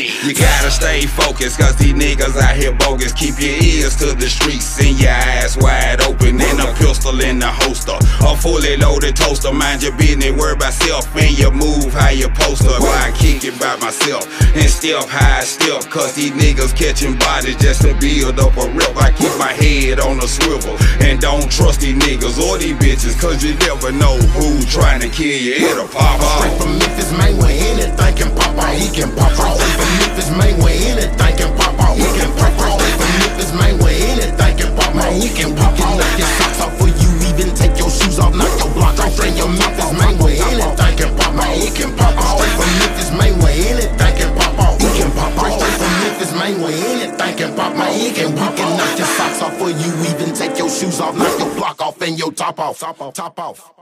You 0.00 0.32
gotta 0.34 0.70
stay 0.70 1.06
focused, 1.06 1.58
cause 1.58 1.76
these 1.76 1.92
niggas 1.92 2.36
out 2.40 2.56
here 2.56 2.72
bogus. 2.72 3.12
Keep 3.12 3.38
your 3.38 3.56
ears 3.60 3.96
to 3.96 4.14
the 4.14 4.28
streets 4.28 4.80
and 4.80 4.98
your 4.98 5.12
eyes 5.12 5.56
wide 5.58 6.00
open. 6.00 6.40
And 6.40 6.60
a 6.60 6.72
pistol 6.74 7.20
in 7.20 7.38
the 7.38 7.48
holster. 7.48 7.98
A 8.24 8.36
fully 8.36 8.76
loaded 8.76 9.16
toaster. 9.16 9.52
Mind 9.52 9.82
your 9.82 9.92
business, 9.96 10.32
worry 10.32 10.54
about 10.54 10.72
self. 10.72 11.14
And 11.16 11.36
you 11.36 11.50
move 11.50 11.92
how 11.92 12.08
you 12.08 12.28
post 12.28 12.64
Why 12.64 13.12
I 13.12 13.12
kick 13.12 13.44
it 13.44 13.58
by 13.60 13.76
myself. 13.76 14.24
And 14.56 14.70
step 14.70 15.04
high 15.04 15.44
step. 15.44 15.84
Cause 15.90 16.14
these 16.14 16.32
niggas 16.32 16.74
catching 16.74 17.18
bodies 17.18 17.56
just 17.56 17.82
to 17.82 17.92
build 18.00 18.40
up 18.40 18.56
a 18.56 18.68
rep. 18.72 18.96
I 18.96 19.12
keep 19.12 19.36
my 19.38 19.52
head 19.52 20.00
on 20.00 20.18
a 20.18 20.28
swivel. 20.28 20.76
And 21.00 21.20
don't 21.20 21.50
trust 21.50 21.80
these 21.80 21.96
niggas 21.96 22.40
or 22.40 22.56
these 22.58 22.76
bitches. 22.76 23.20
Cause 23.20 23.44
you 23.44 23.54
never 23.68 23.92
know 23.92 24.16
who 24.32 24.64
trying 24.64 25.00
to 25.00 25.08
kill 25.08 25.36
you. 25.36 25.54
It'll 25.54 25.88
pop 25.88 26.20
off. 26.20 26.40
Straight 26.40 26.56
from 26.56 26.78
Memphis, 26.78 27.12
man, 27.12 27.36
where 27.36 27.52
anything 27.52 28.09
can 28.20 28.30
pop 28.36 28.56
off. 28.56 28.76
He 28.76 28.88
can 28.92 29.10
pop 29.16 29.32
off. 29.40 29.56
Straight 29.56 29.76
from 29.80 29.90
Memphis, 30.00 30.30
man, 30.36 30.54
where 30.60 30.76
anything 30.76 31.36
can 31.40 31.50
pop 31.56 31.80
off. 31.80 31.96
He 31.96 32.04
can 32.04 32.30
pop 32.36 32.60
off. 32.60 32.76
Straight 32.76 32.96
from 33.00 33.12
Memphis, 33.20 33.52
man, 33.56 33.74
where 33.80 33.96
anything 33.96 34.54
can 34.60 34.70
pop 34.76 34.94
off. 34.94 35.12
He 35.16 35.28
can 35.32 35.50
pop 35.56 35.80
off. 35.80 35.96
Knock 35.96 36.18
your 36.20 36.32
socks 36.36 36.60
off 36.60 36.72
for 36.76 36.88
you, 36.88 37.10
even 37.28 37.48
take 37.56 37.74
your 37.80 37.90
shoes 37.90 38.18
off, 38.20 38.34
knock 38.36 38.52
your 38.60 38.70
block 38.76 38.98
off. 39.00 39.12
Straight 39.16 39.36
from 39.40 39.56
Memphis, 39.56 39.92
man, 39.96 40.14
where 40.20 40.36
anything 40.36 40.94
can 41.00 41.10
pop 41.16 41.34
off. 41.40 41.54
He 41.56 41.68
can 41.72 41.90
pop 41.96 42.16
off. 42.20 42.36
Straight 42.36 42.56
from 42.60 42.70
Memphis, 42.80 43.10
man, 43.16 43.32
where 43.40 43.56
anything 43.56 44.14
can 44.20 44.30
pop 44.36 44.58
off. 44.60 44.76
He 44.80 44.88
can 45.00 45.10
pop 45.16 45.38
off. 45.40 45.52
Straight 45.56 45.76
from 45.80 45.94
Memphis, 46.04 46.32
man, 46.36 46.54
where 46.60 46.76
anything 46.76 47.34
can 47.40 47.50
pop 47.56 47.72
off. 47.72 47.94
He 47.96 48.08
can 48.12 48.28
we 48.36 48.48
can 48.58 48.70
knock 48.76 48.98
your 49.00 49.10
socks 49.16 49.40
off 49.42 49.56
for 49.56 49.70
you, 49.72 49.90
even 50.12 50.34
take 50.36 50.58
your 50.58 50.68
shoes 50.68 51.00
off, 51.00 51.16
knock 51.16 51.38
your 51.38 51.52
block 51.56 51.80
off 51.80 52.00
and 52.02 52.18
your 52.18 52.32
top 52.32 52.58
off. 52.60 52.78
Top 52.78 53.00
off. 53.00 53.14
Top 53.14 53.38
off. 53.38 53.79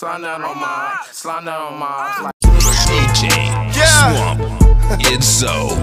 Slide 0.00 0.22
down 0.22 0.42
on 0.44 0.56
my, 0.58 0.98
slide 1.12 1.44
down 1.44 1.72
on 1.72 1.78
my. 1.78 1.86
Ah. 1.88 2.30
DJ 2.86 3.28
Yeah. 3.76 4.12
Swamp. 4.12 4.40
It's 5.00 5.26
so 5.26 5.76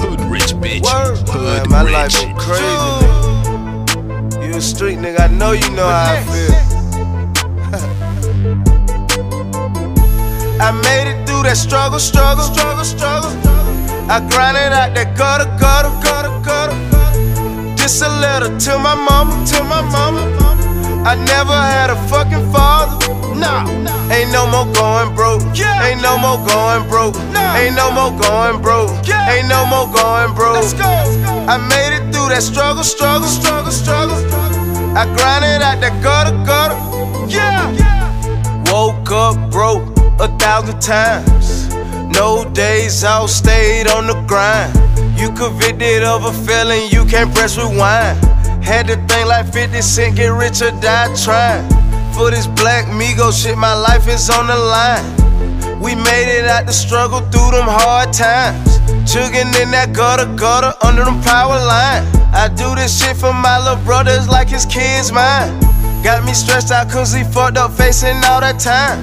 hood 0.00 0.20
rich 0.22 0.52
bitch. 0.60 0.82
Word. 0.82 1.16
Hood 1.28 1.68
Man, 1.70 1.70
my 1.70 1.82
rich. 1.82 1.92
life 1.92 2.12
go 2.12 2.34
crazy, 2.34 2.64
nigga. 2.64 4.46
You 4.46 4.54
a 4.56 4.60
street 4.60 4.98
nigga, 4.98 5.20
I 5.20 5.28
know 5.28 5.52
you 5.52 5.70
know 5.70 5.86
how 5.86 6.12
I 6.12 6.22
feel. 6.32 6.52
I 10.66 10.70
made 10.82 11.08
it 11.10 11.24
through 11.26 11.42
that 11.44 11.56
struggle, 11.56 11.98
struggle, 11.98 12.44
struggle, 12.44 12.84
struggle. 12.84 13.30
I 14.10 14.20
grinded 14.30 14.72
out 14.72 14.94
that 14.94 15.16
gutter, 15.16 15.46
gutter, 15.58 15.90
gutter, 16.02 16.30
gutter. 16.44 16.76
This 17.76 18.02
a 18.02 18.08
letter 18.08 18.58
to 18.58 18.78
my 18.78 18.94
mama, 18.94 19.44
to 19.46 19.64
my 19.64 19.80
mama. 19.82 20.20
I 21.04 21.16
never 21.16 21.52
had 21.52 21.90
a 21.90 21.96
fucking 22.08 22.30
father. 22.30 22.31
Nah, 23.42 23.66
ain't 24.14 24.30
no 24.30 24.46
more 24.46 24.70
going 24.72 25.14
broke. 25.16 25.42
Yeah. 25.52 25.86
Ain't 25.86 26.00
no 26.00 26.16
more 26.16 26.38
going 26.46 26.88
broke. 26.88 27.16
Ain't 27.58 27.74
no 27.74 27.90
more 27.90 28.14
going 28.14 28.62
broke. 28.62 28.90
Ain't 29.10 29.48
no 29.48 29.66
more 29.66 29.90
going 29.90 30.32
broke. 30.34 30.62
I 31.50 31.58
made 31.58 31.92
it 31.98 32.04
through 32.14 32.28
that 32.30 32.42
struggle, 32.42 32.84
struggle, 32.84 33.26
struggle, 33.26 33.72
struggle. 33.72 34.16
I 34.94 35.06
grinded 35.16 35.60
out 35.60 35.80
that 35.80 35.94
gutter, 36.02 36.36
gutter. 36.46 36.78
Yeah. 37.28 37.66
Woke 38.70 39.10
up 39.10 39.50
broke 39.50 39.88
a 40.20 40.28
thousand 40.38 40.80
times. 40.80 41.68
No 42.14 42.44
days 42.52 43.02
off, 43.02 43.30
stayed 43.30 43.88
on 43.88 44.06
the 44.06 44.14
grind. 44.28 44.72
You 45.18 45.32
convicted 45.32 46.04
of 46.04 46.24
a 46.24 46.32
felon, 46.46 46.88
you 46.90 47.04
can't 47.06 47.34
press 47.34 47.58
rewind. 47.58 48.18
Had 48.62 48.86
to 48.86 48.96
think 49.08 49.28
like 49.28 49.52
50 49.52 49.82
Cent, 49.82 50.16
get 50.16 50.28
rich 50.28 50.62
or 50.62 50.70
die 50.80 51.12
trying. 51.16 51.71
For 52.14 52.30
this 52.30 52.46
black 52.46 52.86
Migo 52.86 53.32
shit, 53.32 53.56
my 53.56 53.74
life 53.74 54.06
is 54.06 54.28
on 54.30 54.46
the 54.46 54.56
line. 54.56 55.80
We 55.80 55.94
made 55.94 56.28
it 56.28 56.44
out 56.46 56.66
the 56.66 56.72
struggle 56.72 57.20
through 57.32 57.50
them 57.52 57.66
hard 57.66 58.12
times. 58.12 58.78
Chugging 59.10 59.50
in 59.58 59.72
that 59.72 59.92
gutter, 59.92 60.30
gutter 60.36 60.72
under 60.86 61.04
them 61.04 61.20
power 61.22 61.56
line. 61.56 62.06
I 62.32 62.48
do 62.48 62.74
this 62.74 63.00
shit 63.00 63.16
for 63.16 63.32
my 63.32 63.58
little 63.58 63.82
brothers 63.84 64.28
like 64.28 64.48
his 64.48 64.64
kids 64.64 65.10
mine. 65.10 65.58
Got 66.04 66.24
me 66.24 66.34
stressed 66.34 66.70
out 66.70 66.90
cause 66.90 67.12
he 67.12 67.24
fucked 67.24 67.56
up 67.56 67.72
facing 67.72 68.16
all 68.24 68.40
that 68.40 68.60
time. 68.60 69.00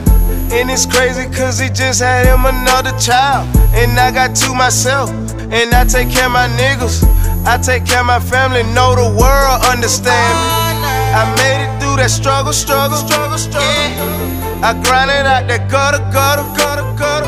And 0.51 0.69
it's 0.69 0.85
crazy 0.85 1.25
cause 1.29 1.59
he 1.59 1.69
just 1.69 2.01
had 2.01 2.25
him 2.25 2.45
another 2.45 2.91
child. 2.97 3.49
And 3.73 3.99
I 3.99 4.11
got 4.11 4.35
two 4.35 4.53
myself. 4.53 5.09
And 5.51 5.73
I 5.73 5.83
take 5.83 6.09
care 6.09 6.25
of 6.27 6.31
my 6.31 6.47
niggas. 6.61 7.03
I 7.45 7.57
take 7.57 7.85
care 7.85 8.01
of 8.01 8.05
my 8.05 8.19
family. 8.19 8.63
Know 8.73 8.95
the 8.95 9.09
world 9.17 9.65
understand 9.65 10.33
me. 10.37 10.59
I 11.15 11.23
made 11.37 11.65
it 11.65 11.68
that 11.99 12.09
struggle, 12.09 12.53
struggle, 12.53 12.97
struggle, 12.97 13.37
struggle. 13.37 13.69
I 14.63 14.71
grinded 14.83 15.27
out 15.27 15.51
that 15.51 15.67
gutter, 15.67 15.99
gutter, 16.15 16.47
gutter, 16.55 16.87
gutter. 16.95 17.27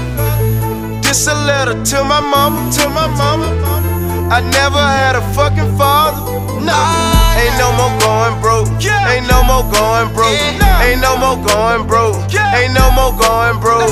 This 1.04 1.28
a 1.28 1.36
letter 1.44 1.76
to 1.76 1.98
my 2.08 2.24
mama, 2.24 2.72
to 2.80 2.88
my 2.88 3.08
mama. 3.20 3.52
I 4.32 4.40
never 4.40 4.80
had 4.80 5.20
a 5.20 5.24
fucking 5.36 5.76
father. 5.76 6.24
Nah, 6.64 7.36
ain't 7.36 7.60
no 7.60 7.76
more 7.76 7.92
going 8.00 8.40
broke. 8.40 8.72
Ain't 9.12 9.28
no 9.28 9.44
more 9.44 9.68
going 9.68 10.08
broke. 10.16 10.40
Ain't 10.80 11.04
no 11.04 11.20
more 11.20 11.36
going 11.36 11.84
broke. 11.84 12.16
Ain't 12.56 12.72
no 12.72 12.88
more 12.96 13.12
going 13.12 13.60
broke. 13.60 13.92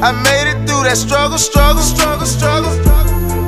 I 0.00 0.16
made 0.16 0.48
it 0.48 0.64
through 0.64 0.88
that 0.88 0.96
struggle, 0.96 1.36
struggle, 1.36 1.82
struggle, 1.84 2.24
struggle. 2.24 2.72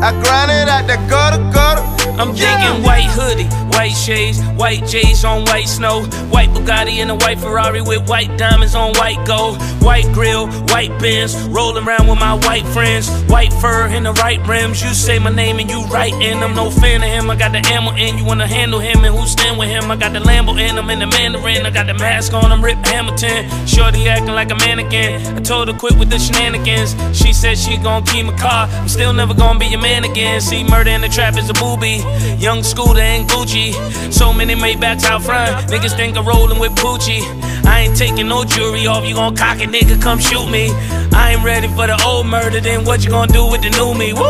I 0.05 0.13
grinded 0.21 0.69
out 0.69 0.85
that 0.85 1.01
gutter, 1.09 1.41
gutter. 1.49 1.81
I'm 2.21 2.37
thinking 2.37 2.85
white 2.85 3.09
hoodie, 3.09 3.49
white 3.73 3.97
shades, 3.97 4.41
white 4.57 4.87
J's 4.87 5.25
on 5.25 5.45
white 5.47 5.69
snow, 5.69 6.03
white 6.31 6.51
Bugatti 6.51 7.01
and 7.03 7.11
a 7.11 7.15
white 7.15 7.39
Ferrari 7.39 7.83
with 7.83 8.09
white 8.09 8.37
diamonds 8.39 8.75
on 8.75 8.93
white 8.95 9.25
gold, 9.27 9.61
white 9.83 10.11
grill, 10.13 10.47
white 10.73 10.93
Benz, 11.01 11.37
rolling 11.49 11.85
around 11.87 12.09
with 12.09 12.19
my 12.19 12.35
white 12.47 12.67
friends, 12.67 13.09
white 13.25 13.53
fur 13.53 13.87
and 13.89 14.07
the 14.07 14.13
right 14.15 14.41
rims. 14.47 14.83
You 14.83 14.95
say 14.95 15.19
my 15.19 15.31
name 15.31 15.59
and 15.59 15.71
you 15.71 15.83
right 15.87 16.13
in. 16.13 16.39
I'm 16.39 16.55
no 16.55 16.71
fan 16.71 17.03
of 17.03 17.09
him. 17.09 17.31
I 17.31 17.37
got 17.37 17.53
the 17.53 17.63
ammo 17.69 17.93
in. 17.97 18.19
You 18.19 18.25
wanna 18.25 18.47
handle 18.47 18.81
him 18.81 19.05
and 19.05 19.15
who 19.15 19.27
stand 19.27 19.59
with 19.59 19.69
him? 19.69 19.91
I 19.91 19.97
got 19.97 20.13
the 20.13 20.21
Lambo 20.21 20.53
in. 20.59 20.79
I'm 20.79 20.91
in 20.91 20.99
the 20.99 21.07
Mandarin. 21.07 21.67
I 21.67 21.71
got 21.71 21.87
the 21.87 21.95
mask 21.95 22.33
on. 22.33 22.53
I'm 22.53 22.63
Rip 22.63 22.79
Hamilton. 22.87 23.67
Shorty 23.67 24.09
acting 24.09 24.35
like 24.35 24.51
a 24.51 24.57
mannequin. 24.57 25.37
I 25.37 25.41
told 25.41 25.69
her 25.69 25.75
quit 25.75 25.97
with 25.99 26.11
the 26.11 26.19
shenanigans. 26.19 26.95
She 27.17 27.33
said 27.33 27.59
she 27.59 27.77
gon' 27.77 28.05
keep 28.05 28.27
my 28.27 28.37
car. 28.37 28.69
I'm 28.69 28.89
still 28.89 29.13
never 29.13 29.35
gonna 29.35 29.59
be 29.59 29.67
your 29.67 29.81
man 29.81 30.05
again. 30.05 30.41
See, 30.41 30.65
murder 30.65 30.91
in 30.91 31.01
the 31.01 31.09
trap 31.09 31.37
is 31.37 31.49
a 31.51 31.55
booby. 31.55 32.03
Young 32.39 32.63
Scooter 32.63 33.01
and 33.01 33.29
Gucci. 33.29 33.62
So 34.11 34.33
many 34.33 34.55
Maybachs 34.55 35.05
out 35.05 35.23
front. 35.23 35.69
Niggas 35.71 35.95
think 35.97 36.17
I'm 36.17 36.27
rolling 36.27 36.59
with 36.59 36.73
Poochie. 36.73 37.23
I 37.65 37.83
ain't 37.83 37.97
taking 37.97 38.29
no 38.29 38.45
jewelry 38.45 38.87
off. 38.87 39.07
You 39.07 39.15
gon' 39.15 39.37
cock 39.37 39.61
it, 39.61 39.71
nigga, 39.71 40.01
come 40.03 40.19
shoot 40.19 40.49
me. 40.51 40.71
I 41.15 41.35
ain't 41.35 41.45
ready 41.45 41.69
for 41.69 41.87
the 41.87 42.03
old 42.05 42.27
murder. 42.27 42.61
Then 42.61 42.85
what 42.85 43.05
you 43.05 43.11
gonna 43.11 43.33
do 43.33 43.47
with 43.47 43.63
the 43.63 43.71
new 43.71 43.95
me? 43.95 44.13
Woo! 44.13 44.23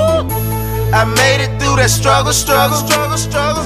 I 0.93 1.05
made 1.09 1.41
it 1.41 1.59
through 1.59 1.77
that 1.77 1.89
struggle, 1.89 2.35
struggle, 2.35 2.77
struggle, 2.77 3.17
struggle. 3.17 3.65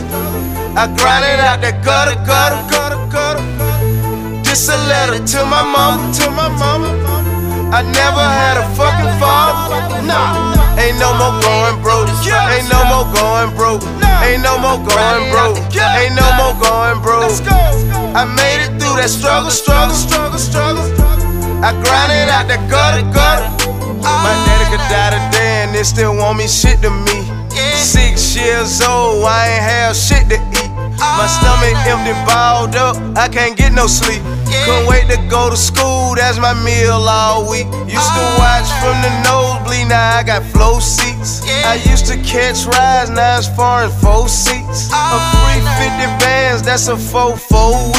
I 0.79 0.87
grinded 0.95 1.41
out 1.41 1.59
that 1.63 1.83
gutter, 1.83 2.15
gutter, 2.23 2.63
gutter, 2.71 3.01
gutter. 3.11 3.43
This 4.47 4.69
a 4.69 4.77
letter 4.87 5.19
to 5.19 5.41
my 5.45 5.65
mama, 5.67 6.13
to 6.23 6.31
my 6.31 6.49
mama. 6.49 6.95
I 7.75 7.83
never 7.83 8.23
had 8.23 8.63
a 8.63 8.67
fucking 8.79 9.13
father. 9.19 10.07
Nah, 10.07 10.55
ain't 10.79 11.03
no 11.03 11.11
more 11.19 11.35
going 11.43 11.83
broke. 11.83 12.07
Ain't 12.31 12.71
no 12.71 12.79
more 12.87 13.11
going 13.11 13.51
broke. 13.59 13.83
Ain't 14.23 14.43
no 14.43 14.57
more 14.59 14.79
going 14.79 15.26
that 19.07 19.13
struggle, 19.13 19.51
struggle, 19.51 19.95
struggle, 19.95 20.39
struggle. 20.39 20.83
I 21.63 21.71
grinded 21.79 22.27
out 22.27 22.51
that 22.51 22.63
gutter, 22.67 23.07
gutter. 23.15 23.47
My 24.03 24.35
daddy 24.47 24.67
could 24.67 24.83
die 24.91 25.15
today 25.15 25.63
and 25.63 25.71
they 25.75 25.85
still 25.85 26.17
want 26.17 26.39
me 26.39 26.49
shit 26.49 26.83
to 26.83 26.91
me. 26.91 27.23
Six 27.79 28.35
years 28.35 28.83
old, 28.83 29.23
I 29.23 29.47
ain't 29.47 29.63
have 29.63 29.95
shit 29.95 30.27
to 30.35 30.39
eat. 30.59 30.71
My 30.99 31.29
ah. 31.29 31.39
stomach 31.39 31.79
empty, 31.87 32.15
balled 32.27 32.75
up, 32.75 32.97
I 33.15 33.29
can't 33.29 33.57
get 33.57 33.73
no 33.73 33.87
sleep. 33.87 34.23
Couldn't 34.67 34.91
wait 34.91 35.07
to 35.15 35.19
go 35.31 35.51
to 35.51 35.57
school, 35.57 36.19
that's 36.19 36.39
my 36.39 36.55
meal 36.67 37.07
all 37.07 37.47
week. 37.47 37.71
Used 37.87 38.11
to 38.19 38.25
ah. 38.27 38.43
watch 38.43 38.69
from 38.83 38.97
the 39.07 39.13
nosebleed, 39.23 39.87
now 39.87 40.19
I 40.19 40.23
got 40.25 40.43
flow 40.43 40.81
seats. 40.81 41.47
I 41.63 41.79
used 41.87 42.07
to 42.11 42.19
catch 42.27 42.67
rides, 42.67 43.11
now 43.11 43.39
it's 43.39 43.47
far 43.55 43.87
as 43.87 43.95
four 44.03 44.27
seats. 44.27 44.91
A 44.91 44.99
ah, 44.99 45.23
free 45.47 45.63
50 45.63 46.11
bands, 46.19 46.63
that's 46.63 46.89
a 46.89 46.97
4 46.97 47.37
4 47.37 47.97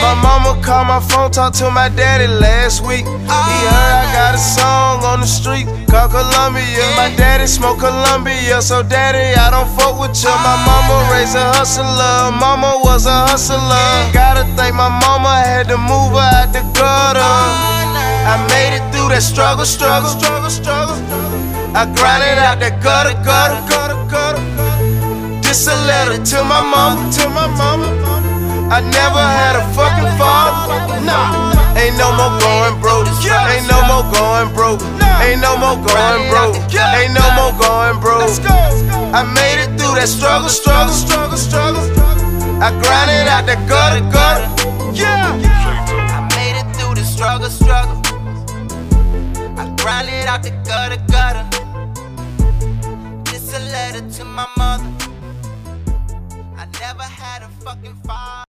My 0.00 0.14
mama 0.14 0.60
called 0.62 0.86
my 0.86 1.00
phone, 1.00 1.30
talked 1.30 1.56
to 1.58 1.70
my 1.70 1.88
daddy 1.88 2.26
last 2.26 2.84
week. 2.84 3.04
He 3.04 3.28
oh, 3.28 3.68
heard 3.68 3.92
I 4.00 4.04
got 4.12 4.34
a 4.34 4.38
song 4.38 5.04
on 5.04 5.20
the 5.20 5.26
street 5.26 5.66
called 5.88 6.12
Columbia. 6.12 6.84
My 6.96 7.12
daddy 7.16 7.46
smoke 7.46 7.80
Columbia, 7.80 8.60
so 8.62 8.82
daddy, 8.82 9.34
I 9.34 9.50
don't 9.50 9.68
fuck 9.76 9.98
with 10.00 10.16
you. 10.22 10.30
My 10.30 10.56
oh, 10.56 10.68
mama 10.68 10.94
raised 11.12 11.36
a 11.36 11.44
hustler, 11.56 12.32
mama 12.36 12.80
was 12.84 13.06
a 13.06 13.28
hustler. 13.28 13.88
Gotta 14.12 14.44
thank 14.56 14.74
my 14.74 14.88
mama, 14.88 15.42
had 15.44 15.68
to 15.68 15.78
move 15.78 16.12
her 16.12 16.28
out 16.40 16.52
the 16.52 16.62
gutter. 16.76 17.20
Oh, 17.20 18.32
I 18.32 18.36
made 18.52 18.76
it 18.76 18.84
through 18.92 19.08
that 19.10 19.22
struggle, 19.22 19.64
struggle, 19.64 20.10
struggle, 20.10 20.50
struggle. 20.50 20.96
I 21.76 21.84
grinded 21.96 22.38
out 22.38 22.60
that 22.60 22.82
gutter, 22.82 23.14
gutter, 23.24 23.60
gutter, 23.68 23.98
gutter. 24.08 24.42
This 25.42 25.66
a 25.66 25.74
letter 25.86 26.22
to 26.22 26.44
my 26.44 26.60
mama, 26.60 27.10
to 27.12 27.28
my 27.28 27.46
mama. 27.46 28.07
I 28.68 28.80
never 28.84 29.24
had 29.40 29.56
a 29.56 29.64
fucking 29.72 30.12
father. 30.20 31.00
Nah, 31.00 31.56
ain't 31.80 31.96
no 31.96 32.12
more 32.12 32.36
going 32.36 32.76
broke. 32.80 33.08
Ain't 33.24 33.66
no 33.66 33.80
more 33.88 34.04
going 34.12 34.52
broke. 34.52 34.82
Ain't 35.24 35.40
no 35.40 35.56
more 35.56 35.76
going 35.80 36.28
broke. 36.28 36.56
Ain't 36.76 37.14
no 37.16 37.24
more 37.32 37.56
going 37.56 37.98
broke. 37.98 38.28
I 39.14 39.24
made 39.24 39.64
it 39.64 39.72
through 39.80 39.96
that 39.96 40.08
struggle, 40.08 40.50
struggle, 40.50 40.92
struggle, 40.92 41.38
struggle. 41.38 41.80
I 42.60 42.70
grinded 42.82 43.28
out 43.28 43.46
that 43.46 43.64
gutter, 43.68 44.04
gutter. 44.12 44.46
Yeah. 44.92 45.32
I 46.12 46.28
made 46.36 46.60
it 46.60 46.68
through 46.76 46.94
the 46.94 47.04
struggle, 47.04 47.48
struggle. 47.48 48.02
I 49.56 49.64
grinded 49.80 50.26
out 50.26 50.42
the 50.42 50.50
gutter, 50.68 51.00
gutter. 51.08 51.46
This 53.30 53.54
a 53.56 53.60
letter 53.60 54.06
to 54.18 54.24
my 54.24 54.46
mother. 54.58 54.90
I 56.56 56.66
never 56.80 57.02
had 57.02 57.42
a 57.42 57.48
fucking 57.64 57.94
father. 58.04 58.47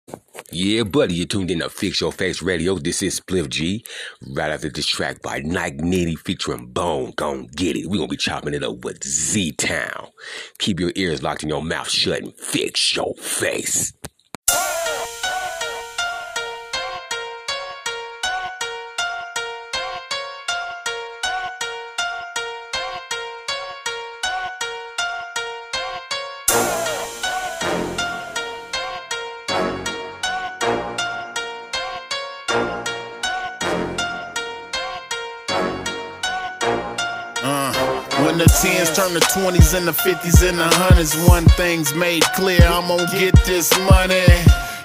Yeah, 0.51 0.85
buddy, 0.85 1.12
you 1.15 1.27
tuned 1.27 1.51
in 1.51 1.59
to 1.59 1.69
Fix 1.69 2.01
Yo 2.01 2.11
Face 2.11 2.41
Radio. 2.41 2.77
This 2.79 3.03
is 3.03 3.20
Spliff 3.20 3.51
G. 3.51 3.85
Right 4.27 4.51
after 4.51 4.70
this 4.70 4.87
track 4.87 5.20
by 5.20 5.43
Nyke 5.43 5.79
Nitti 5.83 6.19
featuring 6.19 6.69
Bone. 6.69 7.12
Gon' 7.16 7.49
get 7.49 7.77
it. 7.77 7.87
we 7.87 7.99
gonna 7.99 8.09
be 8.09 8.16
chopping 8.16 8.55
it 8.55 8.65
up 8.65 8.83
with 8.83 9.05
Z 9.05 9.53
Town. 9.53 10.09
Keep 10.59 10.81
your 10.81 10.93
ears 10.95 11.23
locked 11.23 11.43
and 11.43 11.51
your 11.51 11.62
mouth 11.62 11.91
shut 11.91 12.23
and 12.23 12.35
fix 12.35 12.97
your 12.97 13.15
face. 13.16 13.93
The 38.60 38.70
10s 38.70 38.97
turn 38.97 39.12
to 39.14 39.20
20s 39.20 39.78
and 39.78 39.86
the 39.86 39.93
50s 39.93 40.48
and 40.48 40.59
the 40.59 40.64
100s, 40.64 41.28
one 41.28 41.44
thing's 41.44 41.94
made 41.94 42.24
clear 42.35 42.60
I'm 42.62 42.89
gonna 42.89 43.06
get 43.12 43.36
this 43.44 43.70
money. 43.78 44.26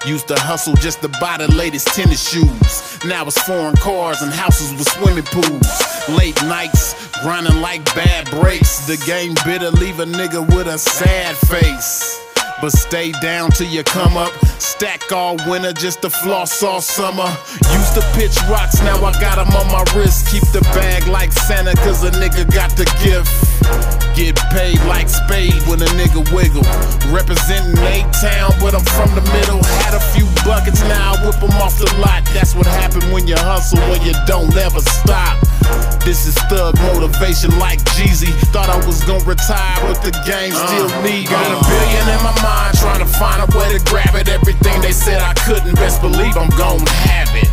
Used 0.05 0.27
to 0.27 0.35
hustle 0.39 0.75
just 0.75 1.01
to 1.01 1.07
buy 1.19 1.37
the 1.37 1.51
latest 1.51 1.87
tennis 1.87 2.29
shoes. 2.29 3.03
Now 3.03 3.25
it's 3.25 3.41
foreign 3.41 3.75
cars 3.77 4.21
and 4.21 4.31
houses 4.31 4.73
with 4.73 4.87
swimming 4.89 5.23
pools. 5.23 5.67
Late 6.07 6.39
nights, 6.43 6.93
grinding 7.23 7.61
like 7.61 7.83
bad 7.95 8.29
breaks. 8.29 8.85
The 8.85 8.97
game 9.07 9.33
bitter, 9.43 9.71
leave 9.71 9.99
a 9.99 10.05
nigga 10.05 10.45
with 10.55 10.67
a 10.67 10.77
sad 10.77 11.35
face. 11.35 12.19
But 12.64 12.72
stay 12.72 13.11
down 13.22 13.52
till 13.52 13.68
you 13.68 13.84
come 13.84 14.15
up. 14.15 14.31
Stack 14.57 15.11
all 15.11 15.35
winter 15.48 15.73
just 15.73 16.02
to 16.03 16.10
floss 16.10 16.64
all 16.64 16.80
summer. 16.80 17.27
Used 17.73 17.94
to 17.95 18.02
pitch 18.15 18.38
rocks, 18.49 18.80
now 18.80 19.03
I 19.03 19.11
got 19.19 19.38
'em 19.38 19.53
on 19.53 19.68
my 19.68 19.84
wrist. 19.94 20.27
Keep 20.27 20.44
the 20.53 20.61
bag 20.72 21.06
like 21.07 21.34
Santa, 21.34 21.76
cause 21.84 22.03
a 22.03 22.11
nigga 22.11 22.49
got 22.49 22.73
the 22.77 22.85
gift. 23.03 23.30
Get 24.15 24.40
paid 24.52 24.80
like 24.85 25.10
spade 25.10 25.61
when 25.68 25.81
a 25.81 25.91
nigga 25.99 26.23
wiggle. 26.31 26.64
Representing 27.11 27.77
A-Town, 27.84 28.56
but 28.61 28.73
I'm 28.73 28.85
from 28.95 29.14
the 29.14 29.26
middle. 29.35 29.61
Had 29.84 29.95
a 29.95 30.03
few 30.15 30.26
buckets, 30.45 30.80
now 30.84 31.15
I 31.15 31.26
whip 31.26 31.44
'em 31.44 31.61
off 31.61 31.77
the 31.77 31.94
lot. 31.99 32.23
That's 32.34 32.56
what 32.56 32.65
happened 32.65 33.11
when 33.11 33.27
you 33.27 33.35
hustle, 33.35 33.80
when 33.90 34.02
you 34.03 34.14
don't 34.26 34.56
ever 34.56 34.80
stop. 34.80 35.35
This 36.03 36.27
is 36.27 36.35
thug 36.52 36.76
motivation 36.94 37.57
like 37.60 37.80
Jeezy. 37.95 38.31
Thought 38.52 38.69
I 38.69 38.77
was 38.85 39.03
gonna 39.07 39.23
retire, 39.23 39.80
but 39.88 40.03
the 40.03 40.11
game 40.27 40.52
uh, 40.52 40.68
still 40.68 40.90
need 41.02 41.23
me. 41.23 41.31
Got 41.31 41.48
a 41.48 41.60
billion 41.64 42.06
in 42.11 42.19
my 42.23 42.35
mind, 42.44 42.76
trying 42.77 42.99
to 42.99 43.10
find 43.10 43.40
a 43.40 43.48
way 43.57 43.72
to 43.72 43.81
grab 43.88 44.15
it. 44.15 44.27
Everything 44.27 44.81
they 44.81 44.91
said 44.91 45.22
I 45.23 45.34
couldn't, 45.48 45.76
best 45.76 46.02
believe 46.02 46.35
I'm 46.35 46.52
gon' 46.60 46.84
have 47.07 47.31
it. 47.35 47.48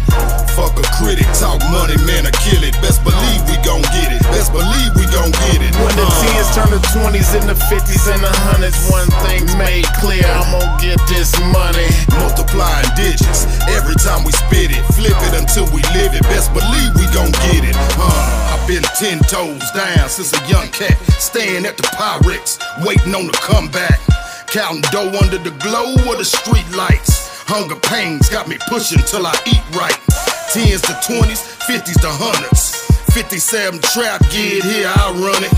Fuck 0.58 0.74
a 0.76 0.84
critic, 0.98 1.30
talk 1.38 1.62
money, 1.70 1.96
man, 2.04 2.26
I 2.26 2.34
kill 2.42 2.66
it. 2.66 2.74
Best 2.82 3.06
believe 3.06 3.40
we 3.46 3.56
gon' 3.62 3.86
get 3.94 4.10
it. 4.10 4.22
Best 4.34 4.50
believe 4.50 4.92
we 4.98 5.06
gon' 5.14 5.30
get 5.46 5.62
it. 5.62 5.72
When 5.78 5.94
the 5.94 6.04
uh. 6.04 6.22
10s 6.26 6.48
turn 6.52 6.70
to 6.74 6.80
20s 6.90 7.30
and 7.38 7.46
the 7.46 7.58
50s 7.70 8.04
and 8.10 8.20
the 8.20 8.32
100s, 8.50 8.90
one 8.90 9.08
thing's 9.24 9.54
made 9.54 9.86
clear, 10.02 10.26
I'm 10.26 10.50
gon' 10.50 10.74
get 10.82 10.98
this 11.06 11.32
money. 11.54 11.86
Multiplying 12.18 12.90
digits, 12.98 13.46
every 13.70 13.94
time 13.94 14.26
we 14.26 14.32
spit 14.32 14.74
it. 14.74 14.82
Flip 14.98 15.16
it 15.30 15.34
until 15.38 15.70
we 15.70 15.80
live 15.94 16.18
it. 16.18 16.26
Best 16.26 16.50
believe 16.52 16.90
we 16.98 17.06
gon' 17.14 17.32
get 17.46 17.62
it. 17.62 17.76
Uh, 18.00 18.56
I've 18.56 18.66
been 18.66 18.82
ten 18.96 19.20
toes 19.28 19.70
down 19.72 20.08
since 20.08 20.32
a 20.32 20.40
young 20.48 20.68
cat. 20.68 20.96
Staying 21.20 21.66
at 21.66 21.76
the 21.76 21.84
Pyrex, 21.84 22.58
waiting 22.84 23.14
on 23.14 23.26
the 23.26 23.36
comeback. 23.44 24.00
Counting 24.48 24.82
dough 24.90 25.12
under 25.22 25.38
the 25.38 25.54
glow 25.62 25.94
of 26.10 26.18
the 26.18 26.24
street 26.24 26.68
lights. 26.74 27.28
Hunger 27.46 27.76
pains 27.76 28.28
got 28.28 28.48
me 28.48 28.56
pushing 28.68 29.02
till 29.04 29.26
I 29.26 29.34
eat 29.46 29.62
right. 29.76 29.98
Tens 30.52 30.82
to 30.82 30.94
twenties, 31.06 31.42
fifties 31.68 32.00
to 32.00 32.08
hundreds. 32.08 32.80
57 33.12 33.80
trap, 33.80 34.20
get 34.30 34.62
here, 34.62 34.86
I 34.86 35.10
run 35.18 35.42
it. 35.42 35.52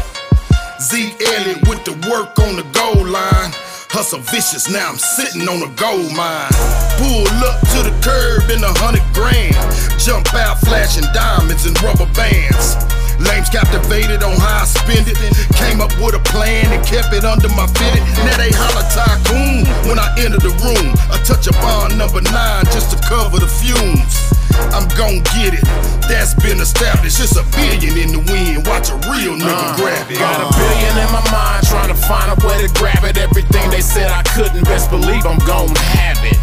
Z 0.80 1.12
Elliott 1.20 1.68
with 1.68 1.84
the 1.84 1.92
work 2.08 2.38
on 2.40 2.56
the 2.56 2.64
goal 2.72 3.04
line. 3.06 3.52
Hustle 3.92 4.20
vicious, 4.20 4.70
now 4.70 4.88
I'm 4.88 4.96
sitting 4.96 5.46
on 5.48 5.60
a 5.60 5.68
gold 5.76 6.16
mine. 6.16 6.48
Pull 6.96 7.28
up 7.44 7.60
to 7.76 7.84
the 7.84 7.92
curb 8.00 8.48
in 8.48 8.64
a 8.64 8.72
hundred 8.80 9.04
grand. 9.12 9.52
Jump 10.00 10.32
out 10.32 10.58
flashing 10.64 11.04
diamonds 11.12 11.66
and 11.66 11.76
rubber 11.82 12.08
bands. 12.16 12.80
Lames 13.28 13.48
captivated 13.48 14.22
on 14.22 14.36
how 14.36 14.62
I 14.62 14.64
spend 14.64 15.06
it. 15.08 15.16
Came 15.54 15.80
up 15.80 15.92
with 16.02 16.14
a 16.14 16.22
plan 16.30 16.72
and 16.72 16.82
kept 16.86 17.12
it 17.14 17.24
under 17.24 17.48
my 17.54 17.66
fitted. 17.78 18.02
Now 18.26 18.36
they 18.36 18.50
holler 18.50 18.86
tycoon 18.90 19.66
when 19.88 19.98
I 19.98 20.08
enter 20.18 20.38
the 20.38 20.54
room. 20.62 20.92
A 21.14 21.18
touch 21.24 21.46
of 21.46 21.54
bond 21.62 21.96
number 21.98 22.20
nine 22.20 22.64
just 22.74 22.90
to 22.90 22.98
cover 23.08 23.38
the 23.38 23.48
fumes. 23.48 24.32
I'm 24.74 24.88
gon' 24.98 25.24
get 25.32 25.54
it. 25.56 25.64
That's 26.10 26.34
been 26.34 26.60
established. 26.60 27.20
It's 27.20 27.36
a 27.36 27.44
billion 27.56 27.96
in 27.96 28.10
the 28.12 28.22
wind. 28.30 28.66
Watch 28.66 28.90
a 28.90 28.96
real 29.08 29.38
nigga 29.38 29.48
Uh, 29.48 29.76
grab 29.76 30.10
it. 30.10 30.18
Got 30.18 30.42
a 30.42 30.48
billion 30.52 30.94
in 30.98 31.08
my 31.12 31.24
mind, 31.32 31.66
trying 31.66 31.88
to 31.88 31.96
find 31.96 32.28
a 32.30 32.36
way 32.46 32.66
to 32.66 32.70
grab 32.74 33.04
it. 33.04 33.16
Everything 33.16 33.70
they 33.70 33.80
said 33.80 34.10
I 34.10 34.22
couldn't, 34.34 34.64
best 34.64 34.90
believe 34.90 35.24
I'm 35.24 35.38
gon' 35.46 35.74
have 35.76 36.20
it. 36.24 36.41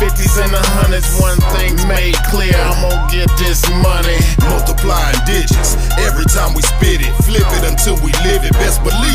20s 0.00 0.08
and 0.08 0.10
50s 0.10 0.44
and 0.44 0.52
the 0.52 0.58
100s, 0.58 1.20
one 1.20 1.38
thing's 1.56 1.84
made 1.86 2.16
clear, 2.30 2.56
I'm 2.56 2.80
gon' 2.80 3.08
get 3.10 3.28
this 3.38 3.68
money. 3.82 4.16
Multiplying 4.40 5.18
digits, 5.26 5.76
every 5.98 6.24
time 6.24 6.54
we 6.54 6.62
spit 6.62 7.00
it. 7.00 7.12
Flip 7.24 7.44
it 7.44 7.64
until 7.68 7.96
we 8.00 8.12
live 8.24 8.44
it. 8.44 8.52
Best 8.54 8.82
believe 8.82 9.09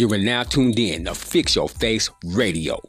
You 0.00 0.10
are 0.14 0.16
now 0.16 0.44
tuned 0.44 0.78
in 0.78 1.04
to 1.04 1.14
Fix 1.14 1.56
Yo 1.56 1.66
Face 1.66 2.08
Radio. 2.24 2.80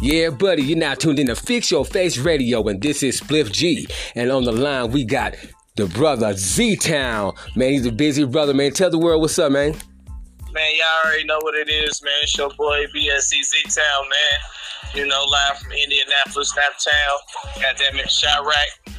Yeah, 0.00 0.30
buddy, 0.30 0.62
you're 0.62 0.78
now 0.78 0.94
tuned 0.94 1.18
in 1.18 1.26
to 1.26 1.36
Fix 1.36 1.70
Yo 1.70 1.84
Face 1.84 2.16
Radio, 2.16 2.66
and 2.68 2.80
this 2.80 3.02
is 3.02 3.20
Spliff 3.20 3.52
G. 3.52 3.86
And 4.14 4.32
on 4.32 4.44
the 4.44 4.52
line, 4.52 4.92
we 4.92 5.04
got 5.04 5.34
the 5.76 5.88
brother 5.88 6.32
Z 6.32 6.76
Town. 6.76 7.34
Man, 7.54 7.72
he's 7.72 7.84
a 7.84 7.92
busy 7.92 8.24
brother, 8.24 8.54
man. 8.54 8.72
Tell 8.72 8.88
the 8.88 8.98
world 8.98 9.20
what's 9.20 9.38
up, 9.38 9.52
man. 9.52 9.72
Man, 10.52 10.70
y'all 10.78 11.04
already 11.04 11.24
know 11.24 11.38
what 11.42 11.54
it 11.54 11.68
is, 11.68 12.02
man. 12.02 12.14
It's 12.22 12.34
your 12.38 12.48
boy 12.54 12.86
BSC 12.96 13.42
Z 13.42 13.62
Town, 13.64 14.08
man. 14.08 14.40
You 14.94 15.06
know, 15.06 15.24
live 15.24 15.58
from 15.58 15.72
Indianapolis, 15.72 16.52
Snaptown. 16.52 17.62
Goddamn 17.62 17.98
it, 17.98 18.06
Chiraq. 18.08 18.92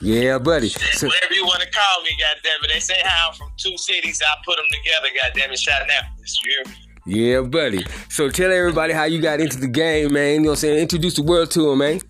Yeah, 0.00 0.38
buddy. 0.38 0.68
So, 0.68 1.08
Whatever 1.08 1.34
you 1.34 1.44
want 1.44 1.60
to 1.60 1.70
call 1.70 2.02
me, 2.04 2.10
goddamn 2.18 2.64
it. 2.64 2.70
They 2.72 2.80
say 2.80 3.00
how 3.04 3.28
I'm 3.28 3.34
from 3.34 3.52
two 3.56 3.76
cities. 3.76 4.22
I 4.24 4.34
put 4.46 4.56
them 4.56 4.64
together, 4.70 5.08
goddamn 5.22 5.52
it, 5.52 5.58
Shotnapolis. 5.58 6.32
You 6.44 6.52
hear 6.52 6.72
me? 6.72 6.78
yeah, 7.06 7.40
buddy. 7.40 7.84
So 8.08 8.30
tell 8.30 8.52
everybody 8.52 8.92
how 8.92 9.04
you 9.04 9.20
got 9.20 9.40
into 9.40 9.58
the 9.58 9.66
game, 9.66 10.12
man. 10.12 10.34
You 10.34 10.40
know 10.40 10.44
what 10.46 10.52
I'm 10.52 10.56
saying? 10.56 10.78
Introduce 10.78 11.16
the 11.16 11.22
world 11.22 11.50
to 11.52 11.70
him, 11.70 11.78
man. 11.78 12.00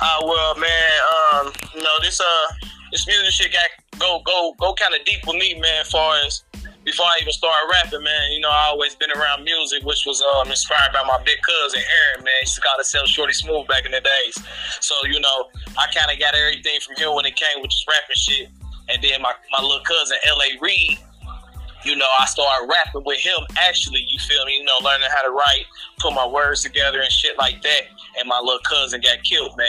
Uh, 0.00 0.18
well, 0.24 0.54
man, 0.56 0.90
um, 1.34 1.52
you 1.74 1.82
know, 1.82 1.96
this 2.02 2.20
uh, 2.20 2.54
this 2.90 3.06
music 3.06 3.30
shit 3.30 3.52
got 3.52 3.98
go 3.98 4.20
go 4.26 4.54
go 4.58 4.74
kind 4.74 4.92
of 4.98 5.04
deep 5.06 5.20
with 5.26 5.36
me, 5.36 5.54
man. 5.60 5.82
As 5.82 5.90
far 5.90 6.16
as 6.26 6.42
before 6.84 7.06
I 7.06 7.18
even 7.20 7.32
started 7.32 7.68
rapping, 7.70 8.02
man, 8.02 8.32
you 8.32 8.40
know, 8.40 8.50
I 8.50 8.68
always 8.68 8.94
been 8.94 9.10
around 9.10 9.44
music, 9.44 9.82
which 9.84 10.04
was 10.06 10.22
um 10.34 10.48
inspired 10.48 10.92
by 10.92 11.02
my 11.06 11.18
big 11.24 11.38
cousin 11.42 11.80
Aaron, 11.80 12.24
man. 12.24 12.34
He 12.40 12.46
used 12.46 12.56
to 12.56 12.60
call 12.60 12.76
himself 12.76 13.08
Shorty 13.08 13.32
Smooth 13.32 13.66
back 13.68 13.86
in 13.86 13.92
the 13.92 14.00
days. 14.00 14.36
So 14.80 14.94
you 15.06 15.20
know, 15.20 15.48
I 15.78 15.86
kind 15.94 16.10
of 16.10 16.18
got 16.18 16.34
everything 16.34 16.80
from 16.80 16.96
him 16.96 17.14
when 17.14 17.24
it 17.26 17.36
came 17.36 17.62
with 17.62 17.70
just 17.70 17.86
rapping 17.86 18.16
shit. 18.16 18.48
And 18.88 19.02
then 19.02 19.22
my 19.22 19.32
my 19.52 19.62
little 19.62 19.84
cousin 19.84 20.18
L.A. 20.26 20.58
Reid. 20.60 20.98
You 21.84 21.96
know, 21.96 22.06
I 22.20 22.26
started 22.26 22.70
rapping 22.70 23.02
with 23.04 23.18
him 23.18 23.42
actually, 23.58 24.06
you 24.08 24.16
feel 24.20 24.44
me? 24.46 24.58
You 24.58 24.64
know, 24.64 24.78
learning 24.84 25.08
how 25.10 25.22
to 25.22 25.30
write, 25.30 25.66
put 25.98 26.14
my 26.14 26.24
words 26.24 26.62
together 26.62 27.00
and 27.00 27.10
shit 27.10 27.36
like 27.38 27.60
that. 27.62 27.82
And 28.18 28.28
my 28.28 28.38
little 28.40 28.60
cousin 28.60 29.00
got 29.00 29.22
killed, 29.24 29.56
man. 29.56 29.66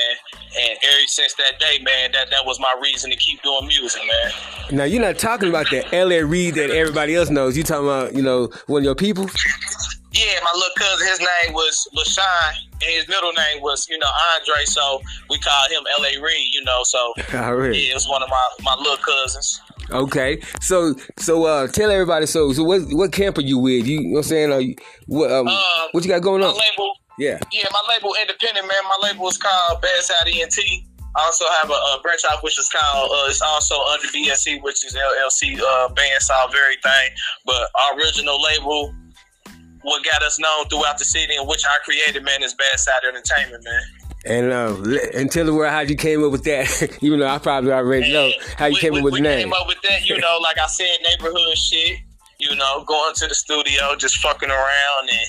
And 0.60 0.78
ever 0.84 1.07
since 1.07 1.34
that 1.36 1.60
day, 1.60 1.80
man, 1.84 2.11
that, 2.11 2.30
that 2.30 2.45
was 2.45 2.60
my 2.60 2.74
reason 2.82 3.10
to 3.11 3.15
keep 3.18 3.41
doing 3.41 3.68
music, 3.68 4.02
man. 4.06 4.32
Now 4.72 4.84
you're 4.84 5.02
not 5.02 5.18
talking 5.18 5.49
about 5.49 5.70
the 5.70 5.84
L.A. 5.95 6.24
Reid 6.24 6.56
that 6.56 6.70
everybody 6.70 7.15
else 7.15 7.30
knows. 7.30 7.56
You 7.57 7.64
talking 7.64 7.86
about, 7.88 8.14
you 8.15 8.22
know, 8.22 8.49
one 8.68 8.82
of 8.82 8.86
your 8.86 8.95
people? 8.95 9.30
Yeah, 10.11 10.40
my 10.44 10.52
little 10.53 10.70
cousin, 10.78 11.07
his 11.07 11.20
name 11.20 11.53
was 11.53 11.88
LaShawn, 11.98 12.53
and 12.74 12.84
his 12.91 13.07
middle 13.07 13.32
name 13.34 13.64
was, 13.64 13.88
you 13.90 13.98
know, 13.98 14.10
Andre, 14.36 14.64
so 14.65 15.02
we 15.28 15.40
called 15.40 15.72
him 15.72 15.82
L.A. 15.99 16.22
Reid, 16.22 16.53
you 16.53 16.64
know, 16.64 16.82
so 16.84 17.14
Already. 17.34 17.80
yeah, 17.80 17.91
it 17.91 17.94
was 17.95 18.07
one 18.07 18.22
of 18.22 18.30
my, 18.30 18.48
my 18.61 18.76
little 18.76 18.98
cousins. 18.98 19.60
Okay, 19.90 20.40
so 20.61 20.94
so 21.18 21.45
uh, 21.45 21.68
tell 21.68 21.91
everybody. 21.91 22.26
So 22.26 22.53
so 22.53 22.64
what 22.64 22.82
what 22.91 23.11
camp 23.11 23.38
are 23.38 23.41
you 23.41 23.57
with? 23.60 23.86
You, 23.86 24.02
know 24.02 24.10
what 24.11 24.18
I'm 24.20 24.24
saying? 24.24 24.52
Are 24.52 24.61
you, 24.61 24.76
what 25.07 25.30
um, 25.32 25.48
Um, 25.48 25.57
what 25.91 26.03
you 26.06 26.10
got 26.10 26.22
going 26.22 26.41
on? 26.41 26.53
label, 26.56 26.94
Yeah. 27.18 27.40
yeah, 27.52 27.65
my 27.72 27.94
label 27.94 28.15
independent, 28.19 28.65
man. 28.68 28.84
My 28.85 29.07
label 29.07 29.27
is 29.27 29.38
called 29.38 29.81
Bad 29.81 30.02
Side 30.02 30.27
ENT. 30.27 30.57
I 31.15 31.26
also 31.26 31.45
have 31.61 31.69
a, 31.69 31.73
a 31.73 31.99
branch 32.02 32.22
off 32.31 32.41
which 32.41 32.57
is 32.57 32.69
called 32.69 33.11
uh, 33.11 33.30
it's 33.30 33.41
also 33.41 33.76
under 33.94 34.07
BSC, 34.07 34.64
which 34.64 34.84
is 34.84 34.95
LLC 34.95 35.60
uh, 35.61 35.90
band 35.90 36.23
very 36.52 36.76
thing. 36.81 37.10
But 37.45 37.69
our 37.76 37.98
original 37.98 38.41
label, 38.41 38.94
what 39.84 40.03
got 40.03 40.23
us 40.23 40.40
known 40.40 40.68
throughout 40.69 40.98
the 40.98 41.06
city 41.06 41.35
and 41.35 41.48
which 41.48 41.61
I 41.65 41.77
created, 41.84 42.23
man, 42.23 42.41
is 42.41 42.56
Bad 42.56 42.80
Side 42.80 42.94
Entertainment, 43.07 43.64
man. 43.64 43.81
And 44.26 44.52
uh, 44.52 44.98
and 45.14 45.30
tell 45.30 45.45
the 45.45 45.53
world 45.53 45.72
how 45.72 45.81
you 45.81 45.95
came 45.95 46.23
up 46.23 46.31
with 46.31 46.45
that. 46.45 46.98
Even 47.02 47.19
though 47.19 47.27
I 47.27 47.38
probably 47.38 47.73
already 47.73 48.11
know 48.11 48.31
how 48.57 48.68
you 48.68 48.76
we, 48.76 48.80
came 48.80 48.94
we, 48.94 48.99
up 48.99 49.03
with 49.03 49.14
the 49.15 49.22
name. 49.22 49.40
came 49.40 49.53
up 49.53 49.68
with 49.68 49.81
that, 49.84 50.07
you 50.07 50.18
know, 50.18 50.40
like 50.41 50.57
I 50.57 50.68
said, 50.68 50.98
neighborhood 51.03 51.57
shit. 51.57 51.99
You 52.40 52.56
know, 52.56 52.84
going 52.85 53.14
to 53.15 53.27
the 53.27 53.35
studio, 53.35 53.95
just 53.95 54.18
fucking 54.18 54.49
around 54.49 55.10
and 55.10 55.27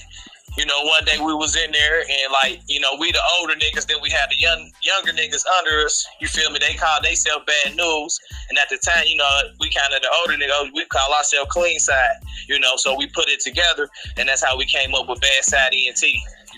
you 0.57 0.67
know, 0.67 0.83
one 0.83 1.05
day 1.05 1.19
we 1.19 1.35
was 1.35 1.57
in 1.57 1.71
there 1.73 2.01
and 2.01 2.33
like, 2.33 2.61
you 2.67 2.81
know, 2.81 2.97
we 2.99 3.11
the 3.11 3.21
older 3.41 3.55
niggas, 3.55 3.87
then 3.87 3.99
we 4.03 4.11
had 4.11 4.27
the 4.31 4.39
young 4.39 4.71
younger 4.83 5.13
niggas 5.13 5.45
under 5.59 5.85
us. 5.85 6.07
You 6.21 6.29
feel 6.29 6.51
me? 6.51 6.59
They 6.61 6.75
call 6.75 7.03
themselves 7.03 7.45
bad 7.47 7.77
news. 7.77 8.19
And 8.49 8.59
at 8.59 8.69
the 8.69 8.79
time, 8.79 9.05
you 9.07 9.17
know, 9.17 9.29
we 9.61 9.71
kind 9.71 9.93
of 9.93 10.03
the 10.03 10.09
older 10.21 10.43
niggas, 10.43 10.73
we 10.75 10.85
call 10.87 11.13
ourselves 11.15 11.51
clean 11.51 11.79
side. 11.79 12.17
You 12.49 12.61
know, 12.61 12.77
so 12.77 12.97
we 12.97 13.09
put 13.09 13.29
it 13.29 13.41
together 13.41 13.89
and 14.17 14.29
that's 14.29 14.45
how 14.45 14.57
we 14.57 14.65
came 14.65 14.95
up 14.95 15.09
with 15.09 15.21
bad 15.21 15.45
side 15.45 15.73
ENT. 15.73 16.05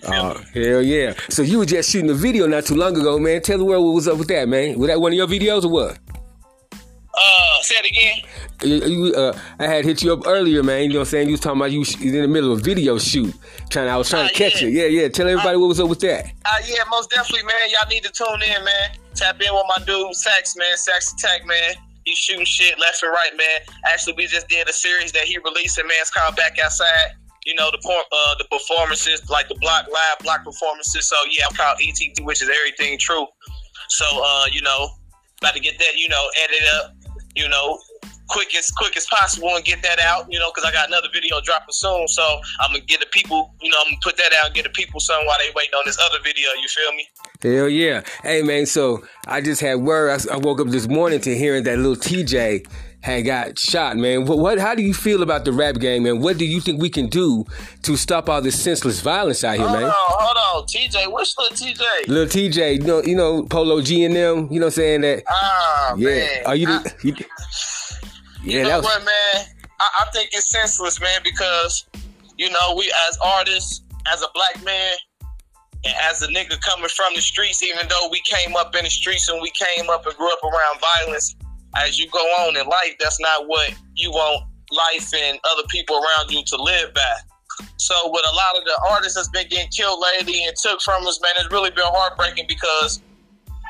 Oh, 0.08 0.42
hell 0.52 0.82
yeah. 0.82 1.14
So 1.30 1.42
you 1.42 1.58
were 1.58 1.66
just 1.66 1.90
shooting 1.90 2.10
a 2.10 2.14
video 2.14 2.46
not 2.46 2.66
too 2.66 2.74
long 2.74 2.96
ago, 2.96 3.18
man. 3.18 3.40
Tell 3.40 3.58
the 3.58 3.64
world 3.64 3.84
what 3.84 3.94
was 3.94 4.08
up 4.08 4.18
with 4.18 4.28
that, 4.28 4.48
man. 4.48 4.78
Was 4.78 4.88
that 4.88 5.00
one 5.00 5.12
of 5.12 5.16
your 5.16 5.26
videos 5.26 5.64
or 5.64 5.70
what? 5.70 5.98
Uh, 7.16 7.62
say 7.62 7.76
it 7.78 7.86
again. 7.86 8.20
You, 8.62 9.06
you, 9.06 9.14
uh, 9.14 9.38
I 9.58 9.64
had 9.66 9.84
hit 9.84 10.02
you 10.02 10.12
up 10.12 10.26
earlier, 10.26 10.62
man. 10.62 10.82
You 10.84 10.88
know 10.88 10.94
what 10.96 11.00
I'm 11.00 11.10
saying? 11.10 11.28
You 11.28 11.32
was 11.32 11.40
talking 11.40 11.60
about 11.60 11.72
you 11.72 11.84
sh- 11.84 12.00
in 12.02 12.12
the 12.12 12.28
middle 12.28 12.52
of 12.52 12.58
a 12.58 12.62
video 12.62 12.98
shoot. 12.98 13.34
Trying, 13.70 13.88
I 13.88 13.96
was 13.96 14.08
trying 14.10 14.28
to 14.28 14.34
Uh, 14.34 14.36
catch 14.36 14.60
yeah. 14.62 14.68
you. 14.68 14.80
Yeah, 14.82 15.02
yeah. 15.02 15.08
Tell 15.08 15.26
everybody 15.28 15.56
what 15.56 15.68
was 15.68 15.80
up 15.80 15.88
with 15.88 16.00
that. 16.00 16.26
Uh, 16.44 16.58
yeah, 16.66 16.84
most 16.90 17.10
definitely, 17.10 17.46
man. 17.46 17.70
Y'all 17.70 17.88
need 17.88 18.04
to 18.04 18.10
tune 18.12 18.42
in, 18.42 18.64
man. 18.64 18.90
Tap 19.14 19.40
in 19.40 19.52
with 19.52 19.64
my 19.76 19.82
dude, 19.84 20.14
Sax, 20.14 20.56
man. 20.56 20.76
Sax 20.76 21.12
Attack, 21.14 21.46
man. 21.46 21.74
He's 22.04 22.18
shooting 22.18 22.44
shit 22.44 22.78
left 22.78 23.02
and 23.02 23.10
right, 23.12 23.32
man. 23.36 23.74
Actually, 23.86 24.14
we 24.16 24.26
just 24.26 24.48
did 24.48 24.68
a 24.68 24.72
series 24.72 25.10
that 25.12 25.24
he 25.24 25.38
released, 25.38 25.78
and 25.78 25.88
man. 25.88 25.96
It's 26.00 26.10
called 26.10 26.36
Back 26.36 26.58
Outside. 26.58 27.12
You 27.46 27.54
know, 27.54 27.70
the 27.70 27.78
por- 27.82 27.94
uh, 28.12 28.34
the 28.38 28.44
performances, 28.50 29.28
like 29.30 29.48
the 29.48 29.54
block 29.56 29.86
live 29.86 30.18
block 30.20 30.44
performances. 30.44 31.08
So, 31.08 31.16
yeah, 31.30 31.44
I'm 31.48 31.56
called 31.56 31.78
ETT, 31.80 32.24
which 32.24 32.42
is 32.42 32.48
everything 32.50 32.98
true. 32.98 33.26
So, 33.88 34.04
uh, 34.12 34.46
you 34.52 34.62
know, 34.62 34.88
about 35.40 35.54
to 35.54 35.60
get 35.60 35.78
that, 35.78 35.96
you 35.96 36.08
know, 36.08 36.24
edit 36.42 36.62
up, 36.74 36.95
you 37.36 37.48
know, 37.48 37.78
quick 38.28 38.54
as 38.56 38.70
quick 38.70 38.96
as 38.96 39.06
possible 39.06 39.54
and 39.54 39.64
get 39.64 39.82
that 39.82 39.98
out, 40.00 40.26
you 40.30 40.38
know, 40.38 40.50
because 40.54 40.68
I 40.68 40.72
got 40.72 40.88
another 40.88 41.08
video 41.12 41.40
dropping 41.40 41.72
soon. 41.72 42.08
So 42.08 42.22
I'm 42.60 42.72
gonna 42.72 42.84
get 42.84 43.00
the 43.00 43.06
people, 43.12 43.54
you 43.60 43.70
know, 43.70 43.76
I'm 43.84 43.92
gonna 43.92 44.00
put 44.02 44.16
that 44.16 44.32
out 44.40 44.46
and 44.46 44.54
get 44.54 44.64
the 44.64 44.70
people 44.70 45.00
some 45.00 45.24
while 45.26 45.36
they 45.38 45.52
waiting 45.54 45.74
on 45.74 45.82
this 45.86 45.98
other 45.98 46.18
video. 46.22 46.48
You 46.60 46.68
feel 46.68 46.92
me? 46.92 47.08
Hell 47.42 47.68
yeah. 47.68 48.02
Hey, 48.22 48.42
man. 48.42 48.66
So 48.66 49.04
I 49.26 49.40
just 49.40 49.60
had 49.60 49.76
word. 49.76 50.20
I 50.30 50.36
woke 50.38 50.60
up 50.60 50.68
this 50.68 50.88
morning 50.88 51.20
to 51.20 51.36
hearing 51.36 51.64
that 51.64 51.78
little 51.78 51.96
TJ 51.96 52.66
had 53.06 53.24
got 53.24 53.56
shot, 53.58 53.96
man. 53.96 54.26
What, 54.26 54.38
what? 54.38 54.58
How 54.58 54.74
do 54.74 54.82
you 54.82 54.92
feel 54.92 55.22
about 55.22 55.44
the 55.44 55.52
rap 55.52 55.76
game, 55.76 56.02
man? 56.02 56.20
What 56.20 56.38
do 56.38 56.44
you 56.44 56.60
think 56.60 56.80
we 56.80 56.90
can 56.90 57.06
do 57.06 57.44
to 57.82 57.96
stop 57.96 58.28
all 58.28 58.42
this 58.42 58.60
senseless 58.60 59.00
violence 59.00 59.44
out 59.44 59.56
here, 59.56 59.64
man? 59.66 59.68
hold 59.68 59.82
man? 59.82 59.90
on, 59.90 59.94
hold 59.96 60.62
on, 60.62 60.66
TJ. 60.66 61.12
What's 61.12 61.38
little 61.38 61.56
TJ? 61.56 62.08
Little 62.08 62.26
TJ, 62.26 62.78
you 62.80 62.82
know, 62.82 63.02
you 63.02 63.14
know, 63.14 63.44
Polo 63.44 63.80
G 63.80 64.04
and 64.04 64.14
them, 64.16 64.48
you 64.50 64.58
know, 64.58 64.66
what 64.66 64.70
I'm 64.70 64.70
saying 64.72 65.00
that. 65.02 65.22
Ah, 65.28 65.94
yeah. 65.96 66.08
man. 66.08 66.28
Are 66.46 66.56
you? 66.56 66.66
the- 66.66 66.94
you 67.02 67.14
yeah, 68.42 68.58
you 68.58 68.62
know 68.64 68.68
that 68.70 68.76
was. 68.78 68.84
what, 68.86 69.04
man? 69.04 69.44
I, 69.80 69.88
I 70.00 70.10
think 70.12 70.30
it's 70.32 70.50
senseless, 70.50 71.00
man, 71.00 71.20
because 71.22 71.86
you 72.36 72.50
know 72.50 72.74
we 72.76 72.92
as 73.08 73.18
artists, 73.24 73.82
as 74.12 74.22
a 74.22 74.28
black 74.34 74.64
man, 74.64 74.96
and 75.84 75.94
as 76.02 76.22
a 76.22 76.26
nigga 76.26 76.60
coming 76.60 76.88
from 76.88 77.14
the 77.14 77.20
streets, 77.22 77.62
even 77.62 77.86
though 77.88 78.08
we 78.10 78.20
came 78.22 78.56
up 78.56 78.74
in 78.74 78.82
the 78.82 78.90
streets 78.90 79.28
and 79.28 79.40
we 79.40 79.50
came 79.50 79.88
up 79.90 80.04
and 80.06 80.16
grew 80.16 80.32
up 80.32 80.42
around 80.42 80.80
violence, 81.04 81.36
as 81.82 81.98
you 81.98 82.08
go 82.10 82.18
on 82.18 82.56
in 82.56 82.66
life, 82.66 82.96
that's 83.00 83.20
not 83.20 83.46
what 83.46 83.72
you 83.94 84.10
want 84.10 84.44
life 84.70 85.12
and 85.14 85.38
other 85.52 85.62
people 85.68 85.96
around 85.96 86.30
you 86.30 86.42
to 86.44 86.56
live 86.56 86.92
by. 86.94 87.16
So 87.76 87.94
with 88.06 88.24
a 88.30 88.34
lot 88.34 88.58
of 88.58 88.64
the 88.64 88.80
artists 88.90 89.14
that's 89.14 89.28
been 89.28 89.48
getting 89.48 89.68
killed 89.68 90.02
lately 90.02 90.44
and 90.44 90.54
took 90.56 90.80
from 90.82 91.06
us, 91.06 91.20
man, 91.22 91.32
it's 91.38 91.50
really 91.52 91.70
been 91.70 91.86
heartbreaking 91.86 92.46
because 92.48 93.00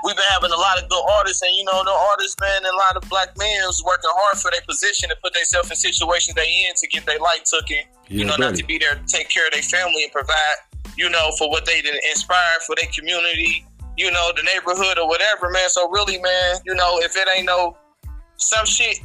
we've 0.04 0.16
been 0.16 0.30
having 0.30 0.50
a 0.50 0.56
lot 0.56 0.82
of 0.82 0.88
good 0.88 1.04
artists, 1.18 1.42
and 1.42 1.50
you 1.54 1.64
know, 1.64 1.84
the 1.84 1.90
artists, 1.90 2.36
man, 2.40 2.56
and 2.56 2.66
a 2.66 2.76
lot 2.76 2.96
of 2.96 3.08
black 3.08 3.36
men 3.38 3.60
was 3.66 3.82
working 3.84 4.10
hard 4.12 4.38
for 4.40 4.50
their 4.50 4.62
position 4.66 5.10
and 5.10 5.18
put 5.22 5.34
themselves 5.34 5.70
in 5.70 5.76
situations 5.76 6.34
they 6.34 6.66
in 6.66 6.74
to 6.76 6.86
get 6.88 7.06
their 7.06 7.18
light 7.18 7.44
taken. 7.44 7.84
you 8.08 8.20
Yeah, 8.20 8.26
know, 8.26 8.36
not 8.36 8.54
to 8.56 8.64
be 8.64 8.78
there 8.78 8.94
to 8.94 9.06
take 9.06 9.28
care 9.28 9.46
of 9.46 9.52
their 9.52 9.62
family 9.62 10.04
and 10.04 10.12
provide, 10.12 10.56
you 10.96 11.08
know, 11.10 11.30
for 11.38 11.50
what 11.50 11.64
they 11.66 11.80
did 11.82 11.94
inspire 12.10 12.58
for 12.66 12.74
their 12.80 12.90
community, 12.90 13.66
you 13.96 14.10
know, 14.10 14.32
the 14.36 14.42
neighborhood 14.42 14.98
or 14.98 15.08
whatever, 15.08 15.50
man. 15.50 15.68
So 15.68 15.88
really, 15.90 16.18
man, 16.18 16.56
you 16.64 16.74
know, 16.74 16.98
if 17.00 17.16
it 17.16 17.28
ain't 17.36 17.46
no 17.46 17.76
some 18.36 18.66
shit 18.66 18.98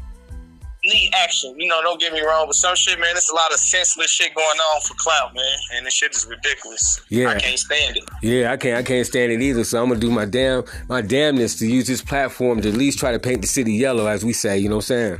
need 0.83 1.11
action. 1.13 1.53
You 1.59 1.67
know, 1.67 1.81
don't 1.81 1.99
get 1.99 2.13
me 2.13 2.21
wrong, 2.21 2.45
but 2.47 2.55
some 2.55 2.75
shit, 2.75 2.99
man, 2.99 3.15
it's 3.15 3.29
a 3.29 3.35
lot 3.35 3.51
of 3.51 3.59
senseless 3.59 4.09
shit 4.09 4.33
going 4.33 4.57
on 4.73 4.81
for 4.81 4.93
clout, 4.95 5.33
man, 5.35 5.57
and 5.75 5.85
this 5.85 5.93
shit 5.93 6.15
is 6.15 6.25
ridiculous. 6.25 7.01
Yeah. 7.09 7.29
I 7.29 7.39
can't 7.39 7.59
stand 7.59 7.97
it. 7.97 8.03
Yeah, 8.21 8.51
I 8.51 8.57
can't. 8.57 8.77
I 8.77 8.83
can't 8.83 9.05
stand 9.05 9.31
it 9.31 9.41
either. 9.41 9.63
So 9.63 9.81
I'm 9.81 9.89
gonna 9.89 9.99
do 9.99 10.11
my 10.11 10.25
damn, 10.25 10.63
my 10.87 11.01
damnness 11.01 11.59
to 11.59 11.67
use 11.67 11.87
this 11.87 12.01
platform 12.01 12.61
to 12.61 12.69
at 12.69 12.75
least 12.75 12.99
try 12.99 13.11
to 13.11 13.19
paint 13.19 13.41
the 13.41 13.47
city 13.47 13.73
yellow, 13.73 14.07
as 14.07 14.25
we 14.25 14.33
say. 14.33 14.57
You 14.57 14.69
know 14.69 14.77
what 14.77 14.89
I'm 14.91 15.19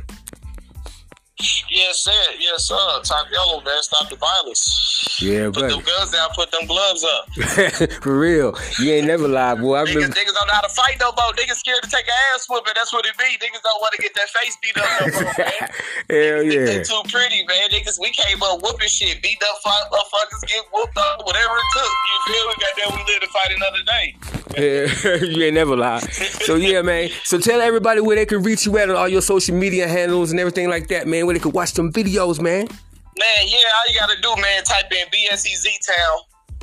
Yes, 1.70 1.98
sir. 2.04 2.12
Yes, 2.38 2.64
sir. 2.68 3.00
Top 3.04 3.26
yellow, 3.32 3.60
man. 3.62 3.82
Stop 3.82 4.08
the 4.10 4.16
violence. 4.16 5.18
Yeah, 5.20 5.46
Put 5.46 5.54
buddy. 5.54 5.74
them 5.74 5.82
guns 5.84 6.10
down. 6.12 6.28
Put 6.34 6.50
them 6.52 6.66
gloves 6.66 7.04
up. 7.04 7.32
For 8.02 8.18
real, 8.18 8.54
you 8.78 8.92
ain't 8.92 9.06
never 9.06 9.26
lied, 9.28 9.58
boy. 9.60 9.76
I 9.76 9.84
Niggas, 9.84 9.94
remember. 9.94 10.16
niggas 10.16 10.34
don't 10.34 10.46
know 10.48 10.54
how 10.54 10.60
to 10.62 10.68
fight 10.74 10.96
no 11.00 11.12
more. 11.12 11.32
Niggas 11.34 11.56
scared 11.58 11.82
to 11.82 11.90
take 11.90 12.06
an 12.06 12.14
ass 12.34 12.46
whooping. 12.48 12.72
That's 12.74 12.92
what 12.92 13.04
it 13.06 13.16
be. 13.18 13.24
Niggas 13.24 13.62
don't 13.62 13.80
want 13.80 13.94
to 13.94 14.02
get 14.02 14.14
that 14.14 14.28
face 14.30 14.56
beat 14.62 14.76
up 14.78 14.88
no 15.00 15.06
more, 15.12 15.22
man. 15.22 15.68
Hell 16.10 16.42
They 16.46 16.76
yeah. 16.78 16.82
too 16.82 17.02
pretty, 17.10 17.44
man. 17.46 17.70
Niggas, 17.70 17.98
we 18.00 18.10
came 18.10 18.42
up 18.42 18.62
whooping 18.62 18.88
shit. 18.88 19.22
Beat 19.22 19.42
up 19.42 19.58
motherfuckers, 19.64 20.46
get 20.48 20.64
whooped 20.72 20.96
up, 20.96 21.26
whatever 21.26 21.54
it 21.54 21.68
took. 21.72 21.92
You 22.06 22.34
feel 22.34 22.46
me? 22.48 22.54
Goddamn, 22.62 22.96
we 22.98 23.12
live 23.12 23.20
to 23.22 23.28
fight 23.28 23.56
another 23.56 23.82
day. 23.84 24.16
Yeah, 24.54 25.16
you 25.24 25.44
ain't 25.44 25.54
never 25.54 25.76
lied. 25.76 26.02
So 26.12 26.56
yeah, 26.56 26.82
man. 26.82 27.08
So 27.24 27.38
tell 27.38 27.60
everybody 27.60 28.00
where 28.00 28.16
they 28.16 28.26
can 28.26 28.42
reach 28.42 28.66
you 28.66 28.76
at 28.78 28.90
on 28.90 28.96
all 28.96 29.08
your 29.08 29.22
social 29.22 29.54
media 29.56 29.88
handles 29.88 30.30
and 30.30 30.38
everything 30.38 30.68
like 30.68 30.88
that, 30.88 31.06
man. 31.06 31.24
Where 31.26 31.31
they 31.34 31.40
can 31.40 31.52
watch 31.52 31.72
some 31.72 31.92
videos, 31.92 32.40
man. 32.40 32.66
Man, 33.18 33.42
yeah, 33.46 33.58
all 33.76 33.92
you 33.92 33.98
gotta 33.98 34.20
do, 34.20 34.34
man, 34.40 34.64
type 34.64 34.90
in 34.90 35.06
BSEZ 35.08 35.66
Town 35.86 36.18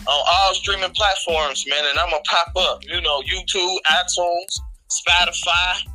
on 0.07 0.23
all 0.33 0.53
streaming 0.55 0.91
platforms, 0.91 1.65
man, 1.67 1.85
and 1.89 1.99
I'm 1.99 2.09
gonna 2.09 2.23
pop 2.23 2.51
up. 2.55 2.83
You 2.85 3.01
know, 3.01 3.21
YouTube, 3.21 3.77
iTunes, 3.91 4.59
Spotify, 4.89 5.85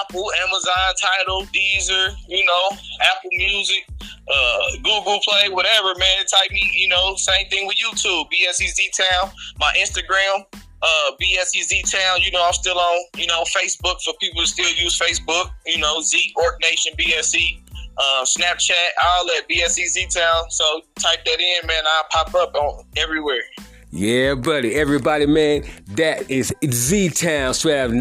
Apple, 0.00 0.30
Amazon, 0.42 0.94
Tidal, 1.00 1.42
Deezer, 1.52 2.14
you 2.28 2.44
know, 2.44 2.76
Apple 3.02 3.30
Music, 3.32 3.86
uh, 4.00 4.58
Google 4.82 5.20
Play, 5.24 5.50
whatever, 5.50 5.94
man. 5.98 6.26
Type 6.26 6.50
me, 6.50 6.70
you 6.74 6.88
know, 6.88 7.14
same 7.16 7.48
thing 7.48 7.66
with 7.66 7.76
YouTube, 7.76 8.26
BSEZ 8.32 8.78
Town, 9.10 9.30
my 9.58 9.72
Instagram. 9.78 10.46
Uh, 10.80 11.10
BSEZ 11.20 11.90
Town, 11.90 12.22
you 12.22 12.30
know, 12.30 12.46
I'm 12.46 12.52
still 12.52 12.78
on, 12.78 13.04
you 13.16 13.26
know, 13.26 13.42
Facebook 13.42 14.00
for 14.00 14.14
people 14.20 14.42
who 14.42 14.46
still 14.46 14.70
use 14.76 14.96
Facebook, 14.96 15.50
you 15.66 15.76
know, 15.78 16.00
Z 16.00 16.32
Orc 16.36 16.60
Nation 16.62 16.92
BSE 16.96 17.67
um, 17.98 18.24
Snapchat, 18.24 18.90
all 19.04 19.26
that 19.26 19.42
BSEZ 19.50 20.14
Town. 20.14 20.50
So 20.50 20.64
type 20.96 21.24
that 21.24 21.40
in, 21.40 21.66
man. 21.66 21.82
I'll 21.86 22.04
pop 22.10 22.34
up 22.34 22.54
on 22.54 22.84
everywhere. 22.96 23.42
Yeah, 23.90 24.34
buddy. 24.34 24.74
Everybody, 24.74 25.26
man, 25.26 25.64
that 25.88 26.30
is 26.30 26.54
Z 26.70 27.08
Town, 27.10 27.54
straight 27.54 27.78
out 27.78 27.90
of. 27.90 27.94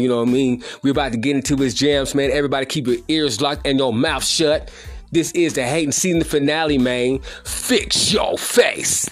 You 0.00 0.08
know 0.08 0.16
what 0.16 0.28
I 0.28 0.32
mean? 0.32 0.64
We're 0.82 0.92
about 0.92 1.12
to 1.12 1.18
get 1.18 1.36
into 1.36 1.56
his 1.56 1.74
jams, 1.74 2.14
man. 2.14 2.30
Everybody, 2.30 2.66
keep 2.66 2.86
your 2.86 2.96
ears 3.08 3.40
locked 3.40 3.66
and 3.66 3.78
your 3.78 3.92
mouth 3.92 4.24
shut. 4.24 4.70
This 5.12 5.30
is 5.32 5.54
the 5.54 5.62
Hating 5.62 5.92
Season 5.92 6.24
finale, 6.24 6.78
man. 6.78 7.20
Fix 7.44 8.12
your 8.12 8.36
face. 8.38 9.08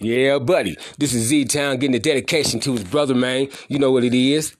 Yeah, 0.00 0.38
buddy. 0.38 0.78
This 0.98 1.12
is 1.12 1.24
Z 1.24 1.44
Town 1.46 1.76
getting 1.76 1.94
a 1.94 2.00
dedication 2.00 2.58
to 2.60 2.72
his 2.72 2.84
brother, 2.84 3.14
man. 3.14 3.48
You 3.68 3.78
know 3.78 3.92
what 3.92 4.04
it 4.04 4.14
is. 4.14 4.56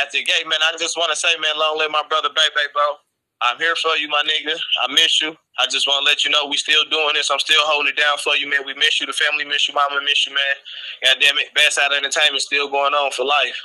At 0.00 0.12
the 0.12 0.18
gate, 0.18 0.46
man, 0.46 0.60
I 0.62 0.76
just 0.78 0.96
want 0.96 1.10
to 1.10 1.16
say, 1.16 1.28
man, 1.40 1.58
long 1.58 1.78
live 1.78 1.90
my 1.90 2.02
brother, 2.08 2.28
baby, 2.28 2.68
bro. 2.72 2.82
I'm 3.42 3.56
here 3.58 3.74
for 3.76 3.96
you, 3.96 4.08
my 4.08 4.22
nigga. 4.28 4.54
I 4.82 4.92
miss 4.92 5.22
you. 5.22 5.34
I 5.58 5.66
just 5.66 5.86
want 5.86 6.04
to 6.04 6.10
let 6.10 6.24
you 6.24 6.30
know 6.30 6.46
we 6.46 6.58
still 6.58 6.84
doing 6.90 7.14
this. 7.14 7.30
I'm 7.30 7.38
still 7.38 7.60
holding 7.60 7.92
it 7.92 7.96
down 7.96 8.18
for 8.18 8.36
you, 8.36 8.48
man. 8.48 8.60
We 8.66 8.74
miss 8.74 9.00
you. 9.00 9.06
The 9.06 9.14
family 9.14 9.46
miss 9.46 9.66
you. 9.66 9.74
Mama 9.74 10.02
miss 10.04 10.26
you, 10.26 10.34
man. 10.34 10.56
God 11.04 11.16
damn 11.20 11.38
it. 11.38 11.54
Best 11.54 11.78
out 11.78 11.94
entertainment 11.94 12.42
still 12.42 12.68
going 12.68 12.92
on 12.92 13.10
for 13.12 13.24
life. 13.24 13.56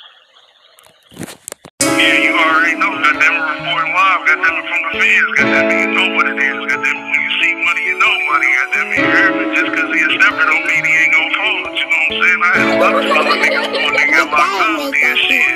Yeah, 1.84 2.16
you 2.24 2.32
already 2.32 2.80
know. 2.80 2.88
Goddamn 2.88 3.36
it, 3.36 3.44
reporting 3.52 3.92
live. 3.92 4.22
Goddamn 4.24 4.56
it, 4.56 4.66
from 4.72 4.82
the 4.88 4.92
fans. 4.96 5.30
Goddamn 5.36 5.68
it, 5.68 5.80
you 5.84 5.90
know 5.92 6.08
what 6.16 6.26
it 6.32 6.40
is. 6.40 6.56
Goddamn 6.72 6.96
it, 6.96 7.08
when 7.12 7.20
you 7.20 7.32
see 7.44 7.52
money, 7.52 7.84
you 7.84 7.96
know 8.00 8.16
money. 8.32 8.48
Goddamn 8.56 8.88
it, 8.92 9.00
you 9.00 9.08
heard 9.12 9.34
me? 9.36 9.44
Just 9.52 9.70
because 9.76 9.90
he 9.92 10.00
a 10.00 10.10
stepper 10.16 10.46
don't 10.48 10.64
mean 10.72 10.84
he 10.88 10.94
ain't 10.96 11.12
gonna 11.12 11.36
fold. 11.36 11.76
You 11.76 11.84
know 11.84 12.00
what 12.00 12.16
I'm 12.16 12.24
saying? 12.24 12.40
I 12.40 12.52
had 12.56 12.68
a 12.72 12.78
lot 12.80 12.94
of 12.96 13.04
other 13.12 13.36
niggas 13.44 13.68
before 13.76 13.92
they 13.92 14.08
got 14.08 14.28
locked 14.32 14.56
up. 14.56 14.96
Did 14.96 15.20
shit. 15.20 15.52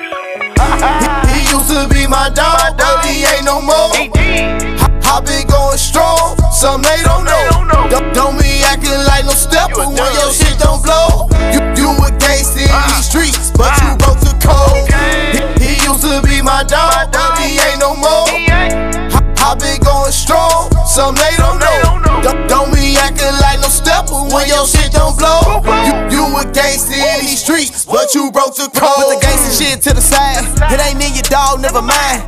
He 1.32 1.40
used 1.48 1.72
to 1.72 1.88
be 1.88 2.04
my 2.04 2.28
dog, 2.36 2.76
but 2.76 3.00
he 3.08 3.24
ain't 3.24 3.48
no 3.48 3.64
more. 3.64 3.96
I 5.08 5.24
been 5.24 5.48
going 5.48 5.80
strong, 5.80 6.36
some 6.52 6.84
they 6.84 7.00
don't 7.08 7.24
know. 7.24 7.88
Don't, 7.88 8.12
don't 8.14 8.36
be 8.36 8.60
acting 8.68 8.91
like 9.08 9.24
no 9.24 9.32
stepper 9.32 9.88
when 9.88 10.12
your 10.14 10.32
shit 10.36 10.60
don't 10.60 10.84
blow. 10.84 11.32
You, 11.56 11.64
you 11.80 11.88
a 12.04 12.12
gangster 12.20 12.62
in 12.62 12.70
uh-huh. 12.70 12.91
these 12.91 13.08
streets, 13.08 13.52
but 13.56 13.72
you 13.82 13.96
broke 13.98 14.20
the 14.22 14.36
code. 14.44 14.89
Used 15.99 16.15
to 16.15 16.21
be 16.26 16.41
my 16.41 16.63
dog, 16.63 17.11
but 17.11 17.38
he 17.39 17.59
ain't 17.59 17.81
no 17.81 17.93
more. 17.93 18.23
I, 18.31 19.55
been 19.59 19.84
going 19.84 20.13
strong, 20.13 20.71
some 20.88 21.13
they 21.13 21.35
don't 21.35 21.59
know. 21.59 21.99
Don't, 22.23 22.47
don't 22.47 22.71
be 22.71 22.95
acting 22.95 23.35
like 23.43 23.59
no 23.59 23.67
stepper 23.67 24.15
when 24.31 24.47
your 24.47 24.65
shit 24.65 24.93
don't 24.93 25.19
blow. 25.19 25.59
You, 25.84 25.91
you 26.07 26.23
a 26.39 26.47
gangster 26.53 26.95
in 26.95 27.27
these 27.27 27.43
streets, 27.43 27.84
but 27.84 28.15
you 28.15 28.31
broke 28.31 28.55
the 28.55 28.71
code. 28.71 28.95
Put 28.95 29.19
the 29.19 29.27
gangsta 29.27 29.51
shit 29.59 29.81
to 29.81 29.93
the 29.93 29.99
side. 29.99 30.47
It 30.71 30.80
ain't 30.80 31.03
in 31.03 31.15
your 31.15 31.27
dog, 31.27 31.59
never 31.59 31.81
mind. 31.81 32.23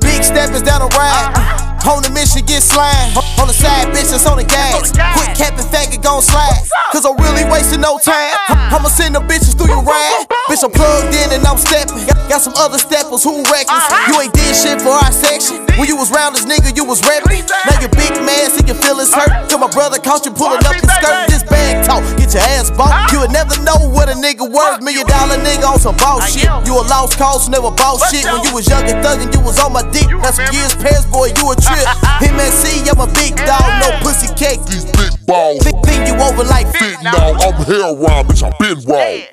Big 0.00 0.24
steppers 0.24 0.62
down 0.62 0.80
the 0.80 0.88
ride. 0.96 1.36
Uh-huh. 1.36 1.69
On 1.88 2.02
the 2.04 2.10
mission, 2.12 2.44
get 2.44 2.62
slime. 2.62 3.16
On 3.40 3.48
the 3.48 3.56
side, 3.56 3.88
bitch, 3.88 4.12
that's 4.12 4.26
on 4.26 4.36
the 4.36 4.44
gas. 4.44 4.92
Quick 4.92 5.32
cap 5.32 5.56
and 5.56 5.68
faggot 5.72 6.02
gon' 6.02 6.20
slide. 6.20 6.60
Cause 6.92 7.06
I'm 7.06 7.16
really 7.16 7.46
wasting 7.48 7.80
no 7.80 7.98
time. 7.98 8.34
I'ma 8.50 8.90
send 8.90 9.14
the 9.14 9.22
bitches 9.22 9.56
through 9.56 9.72
your 9.72 9.82
ride. 9.82 10.26
Bitch, 10.50 10.60
I'm 10.62 10.74
plugged 10.74 11.14
in 11.14 11.32
and 11.32 11.46
I'm 11.46 11.56
stepping. 11.56 12.02
Got 12.28 12.42
some 12.42 12.54
other 12.58 12.78
steppers 12.78 13.24
who 13.24 13.40
reckless. 13.48 13.86
You 14.10 14.20
ain't 14.20 14.34
did 14.34 14.52
shit 14.54 14.82
for 14.82 14.92
our 14.92 15.12
section. 15.12 15.64
When 15.78 15.88
you 15.88 15.96
was 15.96 16.10
round 16.10 16.36
this 16.36 16.44
nigga, 16.44 16.76
you 16.76 16.84
was 16.84 17.00
reppin'. 17.02 17.46
Now 17.64 17.80
you 17.80 17.88
big 17.96 18.12
man, 18.26 18.50
see 18.50 18.66
your 18.66 18.76
feelings 18.76 19.14
hurt. 19.14 19.48
Till 19.48 19.58
my 19.58 19.70
brother 19.70 19.96
caught 20.02 20.26
you 20.26 20.32
pulling 20.34 20.60
up 20.66 20.76
your 20.76 20.92
skirt. 21.00 21.30
This 21.32 21.42
bag 21.46 21.86
talk, 21.86 22.04
get 22.18 22.34
your 22.34 22.44
ass 22.58 22.68
bumped. 22.70 23.14
You 23.14 23.24
would 23.24 23.32
never 23.32 23.56
know 23.62 23.78
what 23.88 24.10
a 24.10 24.16
nigga 24.18 24.44
worth. 24.44 24.82
Million 24.82 25.06
dollar 25.06 25.38
nigga 25.40 25.64
on 25.64 25.80
some 25.80 25.96
boss 25.96 26.28
shit. 26.28 26.50
You 26.66 26.76
a 26.76 26.84
lost 26.90 27.16
cause, 27.16 27.48
never 27.48 27.70
boss 27.70 28.04
shit. 28.10 28.26
When 28.26 28.44
you 28.44 28.52
was 28.52 28.68
young 28.68 28.84
and 28.84 29.00
thuggin', 29.00 29.32
you 29.32 29.40
was 29.40 29.58
on 29.62 29.72
my 29.72 29.86
dick. 29.94 30.10
That's 30.20 30.36
some 30.36 30.50
years 30.52 30.74
past, 30.76 31.08
boy, 31.10 31.32
you 31.38 31.44
a 31.48 31.54
trip. 31.70 31.86
MSC, 32.34 32.88
I'm 32.90 33.00
a 33.00 33.08
big 33.14 33.36
dog, 33.46 33.66
no 33.80 33.88
pussy 34.02 34.28
cake. 34.34 34.62
These 34.66 34.86
big 34.92 35.14
balls. 35.26 35.62
Think, 35.62 35.78
think 35.84 36.08
you 36.08 36.14
over 36.18 36.44
like 36.44 36.66
Fit 36.74 36.98
now, 37.02 37.34
I'm 37.38 37.54
hair 37.64 37.94
raw, 37.94 38.22
bitch, 38.22 38.42
I 38.42 38.50
been 38.58 38.78
raw. 38.86 38.98
He, 38.98 39.26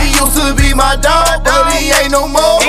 he 0.00 0.06
used 0.16 0.36
to 0.36 0.54
be 0.54 0.74
my 0.74 0.96
dog, 0.96 1.44
but 1.44 1.72
he 1.74 1.90
ain't 1.92 2.12
no 2.12 2.28
more. 2.28 2.60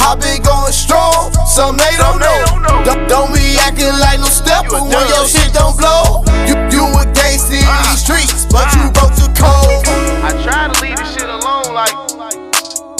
I 0.00 0.16
been 0.16 0.42
going 0.42 0.72
strong, 0.72 1.30
some 1.46 1.76
they 1.76 1.94
don't 1.94 2.18
know. 2.18 2.82
Don't, 2.82 3.06
don't 3.06 3.30
be 3.30 3.54
acting 3.60 3.94
like 4.00 4.18
no 4.18 4.26
stepper 4.26 4.80
when 4.82 5.06
your 5.06 5.26
shit 5.28 5.52
don't 5.52 5.76
blow. 5.78 6.24
You, 6.48 6.56
you 6.72 6.82
a 6.98 7.04
gangster 7.14 7.60
in 7.60 7.62
these 7.62 7.94
uh, 7.94 7.94
streets, 7.94 8.46
but 8.50 8.66
you 8.74 8.90
uh. 8.90 8.96
broke 8.96 9.14
the 9.14 9.28
code. 9.38 9.86
I 10.26 10.34
try 10.42 10.66
to 10.66 10.74
leave 10.82 10.96
this 10.96 11.14
shit 11.14 11.28
alone, 11.28 11.74
like. 11.74 11.94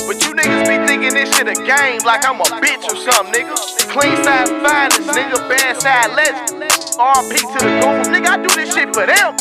But 0.06 0.22
you 0.26 0.34
niggas 0.34 0.66
be 0.66 0.86
thinking 0.86 1.14
this 1.14 1.34
shit 1.36 1.48
a 1.48 1.54
game, 1.54 2.00
like 2.04 2.26
I'm 2.26 2.40
a 2.40 2.44
bitch 2.62 2.84
or 2.84 2.96
something, 2.96 3.32
nigga. 3.32 3.79
Clean 3.90 4.14
side 4.22 4.46
finest, 4.62 5.02
nigga. 5.10 5.48
Bad 5.48 5.82
side 5.82 6.14
legend. 6.14 6.62
RP 6.94 7.42
to 7.42 7.58
the 7.58 7.72
goons, 7.82 8.06
nigga. 8.06 8.28
I 8.28 8.36
do 8.38 8.48
this 8.54 8.72
shit 8.72 8.94
for 8.94 9.04
them. 9.04 9.34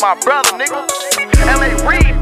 My 0.00 0.14
brother, 0.22 0.54
nigga. 0.54 0.86
LA 1.42 1.74
Reed, 1.82 2.14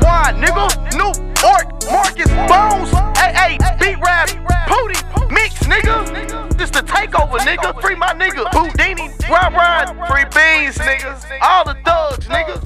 Quad, 0.00 0.36
nigga. 0.36 0.68
New 1.00 1.08
Orc, 1.40 1.66
Marcus 1.88 2.28
Bones. 2.44 2.92
AA, 3.16 3.56
Beat 3.80 3.96
Rap, 4.04 4.28
Pootie, 4.68 5.00
Mix, 5.32 5.54
nigga. 5.64 6.58
This 6.58 6.68
the 6.68 6.80
takeover, 6.80 7.38
nigga. 7.38 7.80
Free 7.80 7.94
my 7.94 8.12
nigga. 8.12 8.44
Boudini, 8.52 9.08
Rob 9.30 9.54
Rod, 9.54 9.96
Free 10.08 10.24
Beans, 10.36 10.76
nigga. 10.76 11.40
All 11.40 11.64
the 11.64 11.74
thugs, 11.86 12.26
nigga. 12.26 12.60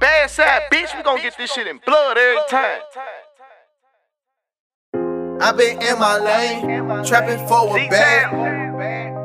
Bad 0.00 0.30
side, 0.30 0.62
bitch. 0.72 0.96
We 0.96 1.04
gon' 1.04 1.22
get 1.22 1.38
this 1.38 1.52
shit 1.52 1.68
in 1.68 1.78
blood 1.86 2.18
every 2.18 2.42
time. 2.50 2.80
I 5.38 5.52
been 5.52 5.82
in 5.82 5.98
my 5.98 6.18
lane, 6.18 7.04
trapping 7.04 7.46
for 7.46 7.76
a 7.76 7.88
bag. 7.88 8.32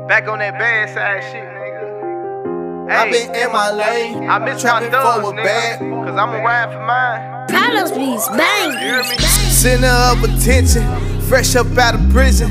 Back 0.08 0.28
on 0.28 0.40
that 0.40 0.60
bad 0.60 0.90
side 0.90 1.24
shit, 1.32 1.44
nigga. 1.44 2.92
I 2.92 3.10
been 3.10 3.34
in 3.34 3.52
my 3.54 3.72
lane, 3.72 4.30
I 4.30 4.38
miss 4.40 4.62
my 4.62 4.70
trapping 4.72 4.92
thugs, 4.92 5.24
for 5.24 5.40
a 5.40 5.44
bag. 5.44 5.80
Cause 5.80 6.18
I'ma 6.18 6.44
ride 6.44 6.74
for 6.74 6.86
mine. 6.86 7.48
Paddles 7.48 7.92
beats, 7.94 8.28
bang. 8.30 8.72
You 8.74 9.04
hear? 9.04 9.04
Center 9.04 9.88
of 9.88 10.24
attention, 10.24 10.84
fresh 11.32 11.56
up 11.56 11.66
out 11.78 11.96
of 11.96 12.02
prison. 12.10 12.50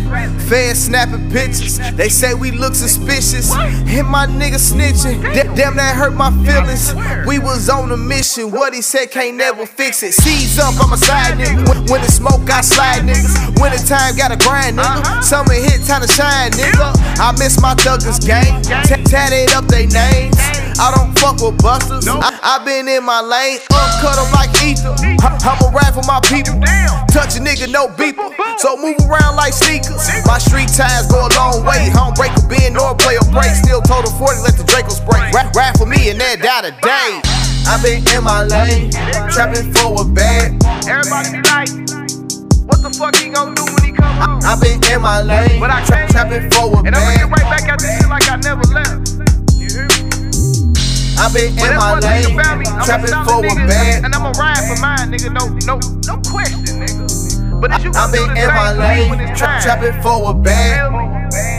Fans 0.49 0.85
snapping 0.87 1.31
pictures, 1.31 1.77
they 1.97 2.09
say 2.09 2.33
we 2.33 2.51
look 2.51 2.75
suspicious. 2.75 3.53
Hit 3.85 4.05
my 4.07 4.25
nigga 4.27 4.57
snitching, 4.57 5.21
Da- 5.35 5.55
damn 5.55 5.77
that 5.77 5.95
hurt 5.95 6.15
my 6.15 6.31
feelings. 6.47 6.95
We 7.27 7.39
was 7.39 7.69
on 7.69 7.93
a 7.93 7.97
mission, 7.99 8.51
what 8.51 8.73
he 8.73 8.81
said 8.81 9.11
can't 9.11 9.37
never 9.37 9.67
fix 9.67 10.03
it. 10.03 10.15
Seize 10.15 10.59
up, 10.59 10.73
I'm 10.83 10.95
a 10.95 10.97
side 10.97 11.37
nigga. 11.37 11.69
When, 11.69 11.85
when 11.93 12.01
the 12.01 12.11
smoke, 12.11 12.49
I 12.49 12.63
slide 12.63 13.03
niggas. 13.03 13.61
Winter 13.61 13.85
time, 13.87 14.17
gotta 14.17 14.39
grind 14.39 14.79
nigga. 14.79 15.23
Summer 15.23 15.53
hit, 15.53 15.85
time 15.87 16.01
to 16.01 16.09
shine 16.09 16.51
nigga. 16.53 16.97
I 17.21 17.33
miss 17.33 17.61
my 17.61 17.75
thuggers 17.75 18.19
gang, 18.27 18.63
T- 18.63 19.05
tatted 19.05 19.53
up 19.53 19.67
they 19.67 19.89
names. 19.89 20.37
I 20.81 20.89
don't 20.97 21.13
fuck 21.21 21.37
with 21.45 21.61
busters. 21.61 22.09
I, 22.09 22.33
I 22.41 22.65
been 22.65 22.89
in 22.89 23.05
my 23.05 23.21
lane, 23.21 23.61
uncut 23.69 24.17
them 24.17 24.33
like 24.33 24.49
ether. 24.65 24.97
I, 25.21 25.37
I'm 25.45 25.61
a 25.61 25.69
ride 25.77 25.93
for 25.93 26.01
my 26.09 26.25
people. 26.25 26.57
Touch 27.13 27.37
a 27.37 27.41
nigga, 27.45 27.69
no 27.69 27.89
beeper. 27.89 28.33
So 28.57 28.81
move 28.81 28.97
around 29.05 29.37
like 29.37 29.53
sneakers. 29.53 30.09
My 30.25 30.41
street 30.41 30.73
ties 30.73 31.05
go 31.13 31.29
a 31.29 31.31
long 31.37 31.69
way. 31.69 31.93
I 31.93 32.01
don't 32.01 32.17
break 32.17 32.33
a 32.33 32.43
bend 32.49 32.81
nor 32.81 32.97
play 32.97 33.21
a 33.21 33.25
break. 33.29 33.53
Still 33.61 33.83
total 33.85 34.11
40, 34.17 34.41
let 34.41 34.57
the 34.57 34.65
Draco 34.65 34.89
spray. 34.89 35.31
Rap, 35.37 35.53
rap 35.55 35.77
for 35.77 35.85
me 35.85 36.09
and 36.09 36.17
that 36.21 36.41
die 36.41 36.73
today. 36.73 37.21
I 37.69 37.77
been 37.85 38.01
in 38.17 38.25
my 38.25 38.43
lane, 38.49 38.89
trapping 39.29 39.69
for 39.77 40.01
a 40.01 40.05
bag. 40.09 40.57
Everybody 40.89 41.29
be 41.37 41.45
like, 41.45 41.69
what 42.65 42.81
the 42.81 42.89
fuck 42.97 43.15
he 43.21 43.29
gon' 43.29 43.53
do 43.55 43.69
when 43.69 43.85
he 43.85 43.93
come 43.93 44.17
home? 44.17 44.41
I 44.49 44.57
been 44.57 44.81
in 44.89 45.03
my 45.05 45.21
lane, 45.21 45.61
But 45.61 45.69
I 45.71 45.85
tra- 45.85 46.09
trapping 46.09 46.49
for 46.51 46.73
a 46.73 46.83
bag. 46.83 46.87
And 46.89 46.97
I'ma 46.97 47.13
get 47.21 47.29
right 47.29 47.49
back 47.53 47.69
at 47.69 47.79
this 47.79 48.01
shit 48.01 48.09
like 48.09 48.25
I 48.33 48.37
never 48.41 48.65
left. 48.73 49.30
I 51.21 51.31
been 51.35 51.53
in 51.53 51.77
my 51.77 51.99
lane, 52.01 52.33
about 52.33 52.59
me. 52.59 52.65
I'm 52.67 52.81
a 52.81 52.85
trapping 52.85 53.13
for 53.29 53.45
a 53.45 53.67
bag. 53.69 54.05
And 54.05 54.15
I'ma 54.15 54.33
ride 54.39 54.65
for 54.67 54.81
mine, 54.81 55.13
nigga. 55.13 55.29
No, 55.29 55.49
no, 55.69 55.77
no 56.09 56.17
question, 56.31 56.81
nigga. 56.81 57.61
But 57.61 57.73
if 57.73 57.85
you 57.85 57.93
I 57.95 58.11
been 58.11 58.37
in 58.39 58.47
my 58.49 58.73
for 58.73 58.81
me 58.81 59.11
when 59.11 59.19
lane, 59.19 59.37
tra- 59.37 59.61
trapping 59.61 60.01
for 60.01 60.31
a 60.31 60.35
bag. 60.35 60.91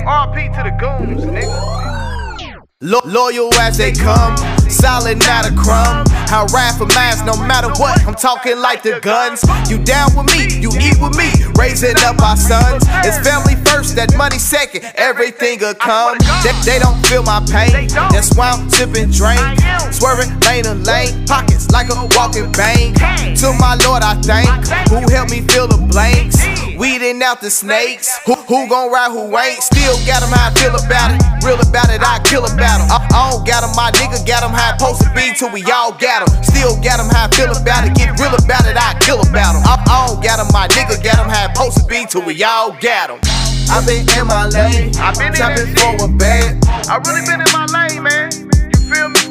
RP 0.03 0.49
to 0.57 0.63
the 0.63 0.71
goons, 0.81 1.25
nigga. 1.25 2.57
Lo- 2.81 3.01
loyal 3.05 3.53
as 3.59 3.77
they 3.77 3.91
come, 3.91 4.35
solid, 4.67 5.19
not 5.19 5.45
a 5.45 5.53
crumb. 5.53 6.05
I 6.31 6.45
ride 6.55 6.77
for 6.77 6.87
mines 6.95 7.21
no 7.27 7.35
matter 7.45 7.67
what. 7.75 7.99
I'm 8.07 8.15
talking 8.15 8.57
like 8.57 8.83
the 8.83 9.01
guns. 9.01 9.43
You 9.69 9.77
down 9.83 10.15
with 10.15 10.31
me, 10.31 10.63
you 10.63 10.71
eat 10.79 10.95
with 11.03 11.17
me, 11.19 11.27
raising 11.59 11.95
up 12.07 12.21
our 12.21 12.37
sons. 12.37 12.83
It's 13.03 13.19
family 13.19 13.55
first, 13.67 13.95
that 13.97 14.15
money 14.15 14.39
second, 14.39 14.85
everything 14.95 15.59
will 15.59 15.75
come. 15.75 16.17
They, 16.43 16.55
they 16.63 16.79
don't 16.79 16.95
feel 17.05 17.23
my 17.23 17.43
pain, 17.51 17.87
that's 18.15 18.33
why 18.35 18.51
I'm 18.51 18.69
sipping 18.69 19.11
drink. 19.11 19.43
Swerving 19.91 20.31
lane 20.47 20.63
to 20.63 20.75
lane, 20.75 21.25
pockets 21.27 21.69
like 21.69 21.91
a 21.91 22.07
walking 22.15 22.51
bank. 22.53 22.95
To 23.43 23.51
my 23.59 23.75
Lord, 23.83 24.01
I 24.01 24.15
thank, 24.23 24.47
who 24.87 25.03
helped 25.11 25.31
me 25.31 25.41
fill 25.41 25.67
the 25.67 25.77
blanks. 25.77 26.39
Weeding 26.81 27.21
out 27.21 27.41
the 27.45 27.51
snakes, 27.53 28.09
who, 28.25 28.33
who 28.49 28.65
gon' 28.65 28.89
ride, 28.89 29.13
who 29.13 29.29
ain't. 29.37 29.61
Still 29.61 29.93
got 30.09 30.25
'em 30.25 30.33
how 30.33 30.49
I 30.49 30.51
feel 30.57 30.73
about 30.73 31.13
it, 31.13 31.21
real 31.45 31.61
about 31.61 31.93
it, 31.93 32.01
I 32.01 32.17
kill 32.25 32.41
about 32.41 32.81
it. 32.81 32.89
I, 32.89 32.97
I 33.05 33.29
don't 33.29 33.45
got 33.45 33.61
'em, 33.61 33.69
my 33.77 33.93
nigga 34.01 34.17
got 34.25 34.41
'em 34.41 34.49
how 34.49 34.73
I 34.73 34.77
supposed 34.81 35.05
to 35.05 35.09
be 35.13 35.29
till 35.37 35.53
we 35.53 35.61
all 35.69 35.93
got 35.93 36.25
'em. 36.25 36.33
Still 36.41 36.73
got 36.81 36.97
'em 36.97 37.05
how 37.13 37.29
I 37.29 37.35
feel 37.37 37.53
about 37.53 37.85
it, 37.85 37.93
get 37.93 38.09
real 38.17 38.33
about 38.33 38.65
it, 38.65 38.73
I 38.81 38.97
kill 38.97 39.21
about 39.21 39.53
'em. 39.53 39.61
I, 39.61 39.77
I 39.77 40.09
don't 40.09 40.25
got 40.25 40.41
'em, 40.41 40.49
my 40.49 40.65
nigga 40.73 40.97
got 41.05 41.21
'em 41.21 41.29
how 41.29 41.45
I 41.45 41.53
supposed 41.53 41.77
to 41.77 41.85
be 41.85 42.01
till 42.09 42.25
we 42.25 42.41
all 42.41 42.73
got 42.81 43.13
'em. 43.13 43.21
I 43.69 43.77
been 43.85 44.01
in 44.17 44.25
my 44.25 44.49
lane, 44.49 44.89
I 44.97 45.13
been 45.13 45.29
in 45.29 45.37
trapping 45.37 45.69
this 45.69 45.77
for 45.85 45.93
a 46.01 46.07
bag. 46.09 46.57
I 46.89 46.97
really 47.05 47.21
been 47.29 47.45
in 47.45 47.51
my 47.53 47.69
lane, 47.69 48.01
man. 48.01 48.33
You 48.73 48.79
feel 48.89 49.05
me? 49.13 49.21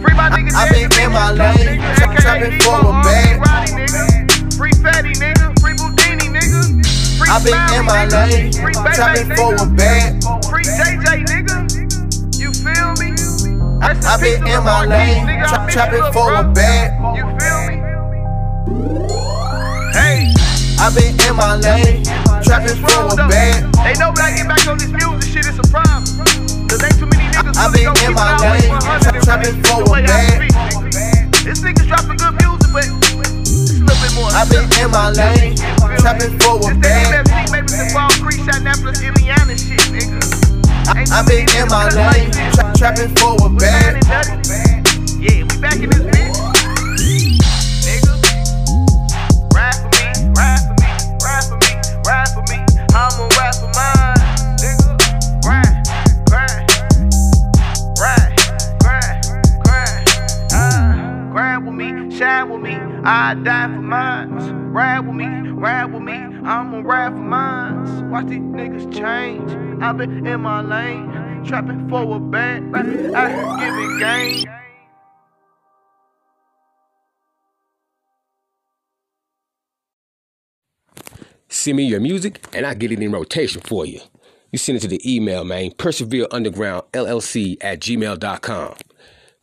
Free 0.00 0.16
my 0.16 0.32
nigga 0.32 0.56
I 0.56 0.72
been 0.72 0.88
in 1.04 1.12
my 1.12 1.36
lane, 1.36 1.84
tra- 2.00 2.16
trapping 2.16 2.56
for 2.64 2.80
a 2.80 2.96
bag. 3.04 3.44
Roddy, 3.44 3.76
nigga. 3.76 4.56
Free 4.56 4.72
Fatty, 4.80 5.12
nigga. 5.20 5.37
I 7.30 7.44
been 7.44 7.60
in 7.78 7.84
my 7.84 8.06
lane. 8.06 8.52
Trapping 8.52 9.36
for 9.36 9.54
a 9.54 9.66
bag. 9.66 10.22
Free 10.48 10.64
JJ, 10.64 11.28
nigga. 11.28 11.68
You 12.40 12.52
feel 12.52 12.96
me? 12.96 13.12
I, 13.80 14.16
been 14.16 14.46
in 14.46 14.64
my 14.64 14.86
lane, 14.86 15.26
nigga. 15.26 15.44
I 15.44 15.48
tra- 15.48 15.66
beat 15.66 15.72
trapping 15.72 16.12
for 16.12 16.32
a 16.34 16.42
bag. 16.42 16.96
You 17.16 17.24
feel 17.38 17.60
me? 17.68 17.76
Hey. 19.92 20.32
I 20.80 20.94
been 20.94 21.20
in 21.28 21.36
my 21.36 21.56
lane, 21.56 22.04
trapping 22.42 22.76
for 22.80 23.12
a 23.12 23.16
bag. 23.28 23.66
They 23.84 23.98
know 23.98 24.08
when 24.08 24.22
I 24.22 24.32
get 24.34 24.48
back 24.48 24.66
on 24.68 24.78
this 24.78 24.88
music 24.88 25.28
shit, 25.28 25.46
it's 25.46 25.58
a 25.58 25.70
problem. 25.70 26.06
Cause 26.68 26.82
ain't 26.82 26.98
too 26.98 27.06
many 27.06 27.28
niggas 27.34 27.56
I 27.58 27.66
really 27.66 27.92
been 27.92 28.08
in 28.08 28.14
my 28.14 28.38
lane, 28.38 28.72
trapping 29.22 29.60
for 29.64 29.82
a 29.82 30.02
bag. 30.02 30.48
This 31.44 31.60
niggas 31.60 31.88
dropping 31.88 32.16
good 32.16 32.34
music, 32.40 32.72
but 32.72 33.37
I 34.00 34.46
been 34.48 34.62
in 34.78 34.90
my 34.92 35.10
lane, 35.10 35.56
trapping 35.98 36.38
for 36.38 36.56
a 36.70 36.74
bag. 36.78 37.10
that 37.10 37.26
MFC, 37.26 37.50
maybe 37.50 37.68
some 37.68 37.88
Fall 37.90 38.10
Creek, 38.22 38.38
Indianapolis, 38.38 39.02
Indiana 39.02 39.58
shit, 39.58 39.80
nigga. 39.90 40.22
I, 40.86 41.02
I 41.10 41.26
been 41.26 41.48
in 41.58 41.66
my 41.66 41.88
lane, 41.90 42.30
tra- 42.54 42.72
trapping 42.78 43.10
for 43.16 43.34
a 43.44 43.50
bag. 43.50 43.98
Yeah, 45.18 45.42
we 45.42 45.60
back 45.60 45.82
in 45.82 45.90
this 45.90 45.98
bitch. 46.14 46.30
Nigga. 47.82 48.14
Ride 49.52 49.74
for 49.82 49.90
me, 49.90 50.30
ride 50.38 50.62
for 50.62 50.74
me, 50.78 50.90
ride 51.18 51.44
for 51.50 51.58
me, 51.58 51.74
ride 52.06 52.28
for 52.30 52.42
me. 52.46 52.58
I'ma 52.94 53.26
ride 53.36 53.54
for 53.56 53.66
mine. 53.74 53.97
ride 61.38 61.58
with 61.58 61.74
me, 61.74 62.16
shine 62.16 62.50
with 62.50 62.60
me. 62.60 62.74
I 63.04 63.34
die 63.34 63.66
for 63.66 63.80
mines. 63.80 64.50
Ride 64.50 65.00
with 65.00 65.14
me, 65.14 65.26
ride 65.50 65.92
with 65.92 66.02
me. 66.02 66.12
I'ma 66.12 66.80
ride 66.80 67.12
for 67.12 67.18
mines. 67.18 68.02
Watch 68.10 68.26
these 68.26 68.40
niggas 68.40 68.92
change. 68.92 69.50
i 69.82 69.92
been 69.92 70.26
in 70.26 70.40
my 70.40 70.62
lane, 70.62 71.44
trapping 71.44 71.88
forward 71.88 72.30
back. 72.30 72.62
I 72.74 72.82
here 72.82 73.56
giving 73.58 73.98
game. 73.98 74.46
Send 81.50 81.76
me 81.76 81.84
your 81.84 82.00
music 82.00 82.44
and 82.52 82.66
I 82.66 82.74
get 82.74 82.92
it 82.92 83.00
in 83.00 83.12
rotation 83.12 83.62
for 83.62 83.86
you. 83.86 84.00
You 84.50 84.58
send 84.58 84.76
it 84.76 84.80
to 84.80 84.88
the 84.88 85.00
email, 85.04 85.44
man, 85.44 85.70
Persevere 85.72 86.26
Underground 86.30 86.84
LLC 86.92 87.56
at 87.60 87.80
gmail.com. 87.80 88.74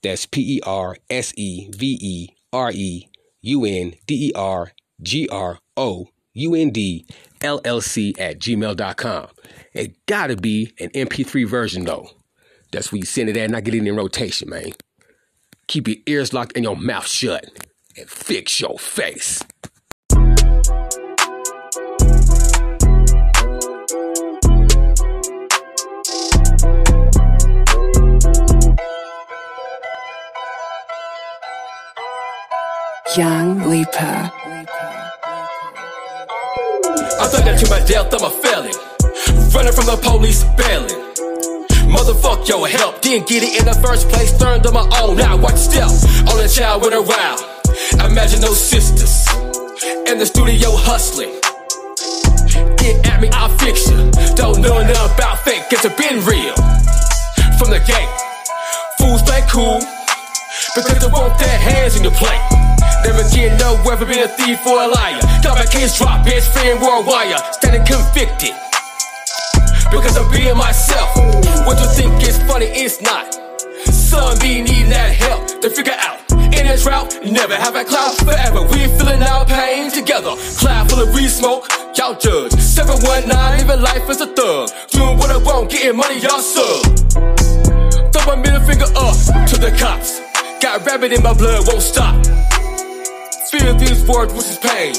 That's 0.06 0.28
P 0.28 0.58
E 0.58 0.62
R 0.62 0.96
S 1.10 1.34
E 1.36 1.68
V 1.72 1.98
E 2.00 2.28
R 2.54 2.72
E 2.72 3.10
U 3.42 3.66
N 3.66 3.96
D 4.06 4.28
E 4.28 4.32
R 4.36 4.72
G 5.02 5.28
R 5.30 5.58
O 5.76 6.10
U 6.36 6.54
N 6.54 6.70
D 6.70 7.08
L 7.42 7.60
L 7.66 7.82
C 7.82 8.14
at 8.20 8.38
gmail.com. 8.38 9.28
It 9.74 10.06
gotta 10.06 10.36
be 10.36 10.76
an 10.80 10.90
MP3 10.92 11.48
version 11.48 11.86
though. 11.86 12.08
That's 12.72 12.92
where 12.92 13.00
you 13.00 13.06
send 13.06 13.30
it 13.30 13.38
at 13.38 13.46
and 13.46 13.56
I 13.56 13.62
get 13.62 13.74
it 13.74 13.88
in 13.88 13.96
rotation, 13.96 14.48
man. 14.48 14.74
Keep 15.66 15.88
your 15.88 15.98
ears 16.06 16.34
locked 16.34 16.56
and 16.56 16.64
your 16.64 16.78
mouth 16.78 17.08
shut 17.08 17.50
and 17.98 18.08
fix 18.08 18.62
your 18.62 18.78
face. 18.78 19.42
Young 33.18 33.70
Leaper. 33.70 33.92
I 37.16 37.28
thought 37.32 37.46
that 37.46 37.58
to 37.64 37.70
my 37.70 37.80
death, 37.88 38.12
I'm 38.12 38.28
a 38.28 38.30
felon. 38.44 38.76
Running 39.56 39.72
from 39.72 39.88
the 39.88 39.96
police, 40.04 40.44
bailing. 40.60 41.00
Motherfuck 41.88 42.46
your 42.50 42.68
help, 42.68 43.00
didn't 43.02 43.30
get 43.30 43.42
it 43.42 43.58
in 43.58 43.66
the 43.68 43.76
first 43.80 44.10
place, 44.10 44.38
turned 44.38 44.66
on 44.68 44.74
my 44.74 44.84
own. 45.00 45.16
Now 45.16 45.38
watch 45.38 45.56
step 45.56 45.88
on 46.28 46.44
a 46.44 46.50
child 46.50 46.84
with 46.84 46.92
a 46.92 47.00
round. 47.00 47.40
Imagine 48.12 48.42
those 48.42 48.60
sisters 48.60 49.24
in 50.12 50.18
the 50.20 50.26
studio 50.26 50.76
hustling. 50.76 51.32
Get 52.76 53.06
at 53.08 53.22
me, 53.22 53.30
I'll 53.32 53.56
fix 53.60 53.90
you. 53.90 54.12
Don't 54.36 54.60
know 54.60 54.84
nothing 54.84 55.16
about 55.16 55.40
fake, 55.46 55.64
it's 55.72 55.86
a 55.86 55.90
been 55.96 56.20
real. 56.28 56.56
From 57.56 57.72
the 57.72 57.80
gate, 57.88 58.12
fools 59.00 59.22
play 59.22 59.40
cool 59.48 59.80
because 60.76 61.00
they 61.00 61.08
want 61.08 61.38
their 61.40 61.58
hands 61.58 61.96
in 61.98 62.04
the 62.04 62.12
plate. 62.12 62.42
Never 63.04 63.24
get 63.30 63.60
nowhere 63.60 63.98
for 63.98 64.06
being 64.06 64.24
a 64.24 64.28
thief 64.28 64.66
or 64.66 64.82
a 64.82 64.88
liar. 64.88 65.22
Got 65.44 65.58
my 65.58 65.66
kids 65.66 65.98
drop, 65.98 66.26
best 66.26 66.52
friend 66.52 66.82
worldwide, 66.82 67.38
standing 67.54 67.86
convicted. 67.86 68.56
Because 69.92 70.18
I'm 70.18 70.30
being 70.32 70.58
myself. 70.58 71.16
What 71.66 71.80
you 71.80 71.88
think 71.94 72.24
is 72.24 72.38
funny, 72.44 72.66
it's 72.66 73.02
not. 73.02 73.34
Some 73.94 74.38
be 74.40 74.62
needing 74.62 74.90
that 74.90 75.14
help 75.14 75.62
to 75.62 75.70
figure 75.70 75.96
out. 76.00 76.20
In 76.32 76.68
this 76.68 76.86
route, 76.86 77.14
never 77.24 77.56
have 77.56 77.76
a 77.76 77.84
cloud 77.84 78.18
forever. 78.18 78.62
We 78.64 78.88
feeling 78.98 79.22
our 79.22 79.46
pain 79.46 79.92
together. 79.92 80.36
Cloud 80.58 80.90
full 80.90 81.02
of 81.02 81.14
weed 81.14 81.30
smoke, 81.30 81.68
y'all 81.96 82.16
judge. 82.16 82.54
719, 82.54 83.68
living 83.68 83.84
life 83.84 84.10
as 84.10 84.22
a 84.22 84.28
thug. 84.28 84.70
Doing 84.90 85.18
what 85.18 85.30
I 85.30 85.38
want, 85.38 85.70
getting 85.70 85.98
money, 85.98 86.20
y'all 86.20 86.42
sub. 86.42 86.82
Throw 88.12 88.26
my 88.26 88.36
middle 88.36 88.62
finger 88.62 88.90
up 88.96 89.16
to 89.50 89.58
the 89.60 89.76
cops. 89.78 90.25
Got 90.62 90.86
rabbit 90.86 91.14
in 91.14 91.22
my 91.22 91.34
blood, 91.34 91.68
won't 91.68 91.82
stop. 91.82 92.16
Feel 93.52 93.76
these 93.76 94.04
words, 94.08 94.34
which 94.34 94.48
is 94.48 94.58
pain. 94.58 94.94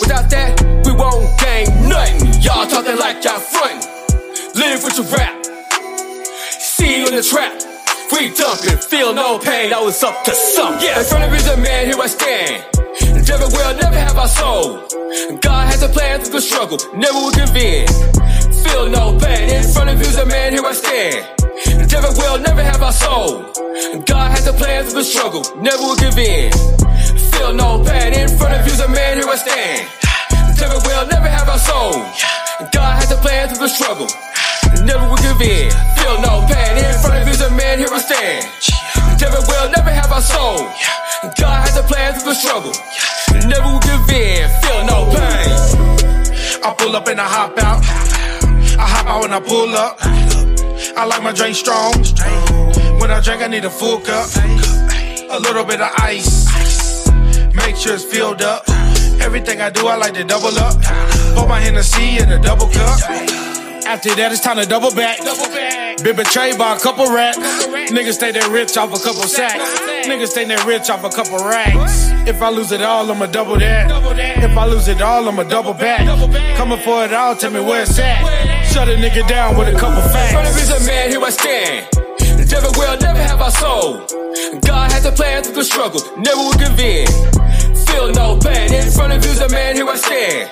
Without 0.00 0.30
that, 0.30 0.60
we 0.84 0.92
won't 0.92 1.38
gain 1.38 1.88
nothing. 1.88 2.42
Y'all 2.42 2.66
talking 2.66 2.96
like 2.96 3.22
y'all 3.24 3.38
frontin'. 3.38 3.80
Live 4.54 4.82
with 4.82 4.96
your 4.96 5.06
rap. 5.16 5.44
See 6.58 7.00
you 7.00 7.06
in 7.06 7.14
the 7.14 7.22
trap. 7.22 7.69
We 8.12 8.30
dumping, 8.34 8.78
feel 8.78 9.14
no 9.14 9.38
pain. 9.38 9.72
I 9.72 9.80
was 9.80 10.02
up 10.02 10.24
to 10.24 10.34
something. 10.34 10.82
Yeah, 10.82 10.98
in 10.98 11.04
front 11.06 11.24
of 11.24 11.34
is 11.34 11.46
a 11.48 11.56
man, 11.56 11.86
here 11.86 12.00
I 12.00 12.06
stand. 12.06 12.64
Never 13.28 13.46
will, 13.46 13.74
never 13.76 13.98
have 13.98 14.18
our 14.18 14.28
soul. 14.28 14.82
God 15.40 15.64
has 15.70 15.82
a 15.82 15.88
plan 15.88 16.20
through 16.20 16.32
the 16.32 16.40
struggle, 16.40 16.78
never 16.94 17.14
will 17.14 17.30
give 17.30 17.54
in. 17.54 17.86
Feel 18.64 18.88
no 18.90 19.18
pain. 19.18 19.50
In 19.50 19.72
front 19.72 19.90
of 19.90 20.00
is 20.00 20.16
a 20.18 20.26
man, 20.26 20.52
here 20.52 20.64
I 20.64 20.72
stand. 20.72 21.90
Never 21.90 22.10
will, 22.18 22.38
never 22.40 22.62
have 22.62 22.82
our 22.82 22.92
soul. 22.92 23.42
God 24.04 24.30
has 24.34 24.46
a 24.46 24.52
plan 24.52 24.84
through 24.84 25.00
the 25.00 25.04
struggle, 25.04 25.42
never 25.62 25.82
will 25.82 25.96
give 25.96 26.18
in. 26.18 26.50
Feel 27.30 27.52
no 27.54 27.82
pain. 27.84 28.12
In 28.12 28.28
front 28.36 28.54
of 28.54 28.66
you 28.66 28.72
is 28.72 28.80
a 28.80 28.88
man, 28.88 29.18
here 29.18 29.28
I 29.28 29.36
stand. 29.36 29.88
Never 30.58 30.78
will, 30.86 31.06
never 31.06 31.28
have 31.28 31.48
our 31.48 31.58
soul. 31.58 31.92
God 32.72 32.92
has 33.00 33.10
a 33.12 33.16
plan 33.16 33.48
through 33.48 33.64
the 33.64 33.68
struggle, 33.68 34.08
never 34.84 35.06
will 35.08 35.20
give 35.20 35.40
in. 35.40 35.70
Feel 35.98 36.20
no 36.22 36.46
pain. 36.46 36.78
In 36.78 36.94
front 37.00 37.20
of 37.20 37.26
you 37.26 37.34
is 37.34 37.42
a 37.42 37.50
man, 37.50 37.78
here 37.78 37.88
I 37.90 38.00
stand. 38.00 38.46
Never 39.20 39.40
will, 39.46 39.70
never 39.70 39.90
have 39.90 40.10
our 40.12 40.22
soul. 40.22 40.64
God 41.36 41.56
has 41.66 41.76
a 41.76 41.82
plan 41.82 42.14
through 42.14 42.32
the 42.32 42.34
struggle, 42.34 42.72
never 43.48 43.68
will 43.68 43.84
give 43.84 44.08
in. 44.08 44.48
Feel 44.62 44.80
no 44.86 45.04
pain. 45.12 45.52
I 46.62 46.74
pull 46.76 46.96
up 46.96 47.06
and 47.08 47.20
I 47.20 47.28
hop 47.28 47.58
out. 47.58 47.84
I 48.78 48.86
hop 48.86 49.06
out 49.06 49.20
when 49.22 49.32
I 49.32 49.40
pull 49.40 49.74
up. 49.74 49.98
I 50.96 51.04
like 51.04 51.22
my 51.22 51.32
drink 51.32 51.56
strong. 51.56 51.92
When 53.00 53.10
I 53.10 53.20
drink, 53.20 53.42
I 53.42 53.48
need 53.48 53.64
a 53.64 53.70
full 53.70 54.00
cup. 54.00 54.28
A 55.30 55.38
little 55.38 55.64
bit 55.64 55.80
of 55.80 55.90
ice. 55.98 56.48
Make 57.54 57.76
sure 57.76 57.94
it's 57.94 58.04
filled 58.04 58.42
up. 58.42 58.68
Everything 59.20 59.60
I 59.60 59.70
do, 59.70 59.86
I 59.86 59.96
like 59.96 60.14
to 60.14 60.24
double 60.24 60.56
up. 60.58 60.82
Pour 61.34 61.46
my 61.46 61.60
Hennessy 61.60 62.18
in 62.18 62.30
a 62.32 62.38
double 62.38 62.68
cup. 62.68 63.49
After 63.90 64.14
that, 64.14 64.30
it's 64.30 64.40
time 64.40 64.56
to 64.56 64.66
double 64.66 64.94
back. 64.94 65.18
Been 66.04 66.14
betrayed 66.14 66.56
by 66.56 66.76
a 66.76 66.78
couple 66.78 67.10
rats. 67.10 67.36
Niggas 67.90 68.12
stay 68.22 68.30
there 68.30 68.48
rich 68.48 68.76
off 68.76 68.94
a 68.94 69.02
couple 69.02 69.26
sacks. 69.26 69.58
Niggas 70.06 70.28
stay 70.28 70.44
there 70.44 70.64
rich 70.64 70.88
off 70.88 71.02
a 71.02 71.10
couple 71.10 71.38
racks. 71.42 72.06
If 72.22 72.40
I 72.40 72.50
lose 72.50 72.70
it 72.70 72.82
all, 72.82 73.10
I'ma 73.10 73.26
double 73.26 73.58
that. 73.58 73.90
If 74.44 74.56
I 74.56 74.66
lose 74.66 74.86
it 74.86 75.02
all, 75.02 75.28
I'ma 75.28 75.42
double 75.42 75.74
back. 75.74 76.06
Coming 76.56 76.78
for 76.78 77.04
it 77.04 77.12
all, 77.12 77.34
tell 77.34 77.50
me 77.50 77.58
where 77.58 77.82
it's 77.82 77.98
at. 77.98 78.22
Shut 78.70 78.88
a 78.88 78.94
nigga 78.94 79.26
down 79.26 79.58
with 79.58 79.74
a 79.74 79.76
couple 79.76 80.00
facts. 80.02 80.32
Front 80.34 80.46
of 80.46 80.56
is 80.56 80.70
a 80.70 80.86
man, 80.86 81.10
here 81.10 81.20
I 81.20 81.30
stand. 81.30 81.88
Never 82.48 82.70
will, 82.78 82.96
never 82.98 83.18
have 83.18 83.40
our 83.40 83.50
soul. 83.50 84.06
God 84.62 84.92
has 84.92 85.04
a 85.04 85.10
plan 85.10 85.42
through 85.42 85.54
the 85.54 85.64
struggle, 85.64 86.00
never 86.16 86.38
will 86.38 86.58
give 86.58 86.78
in. 86.78 87.06
Feel 87.90 88.12
no 88.12 88.38
pain. 88.38 88.72
In 88.72 88.90
front 88.90 89.12
of 89.12 89.24
you 89.24 89.30
is 89.30 89.40
a 89.40 89.48
man, 89.48 89.76
here 89.76 89.88
I 89.88 89.96
stand. 89.96 90.50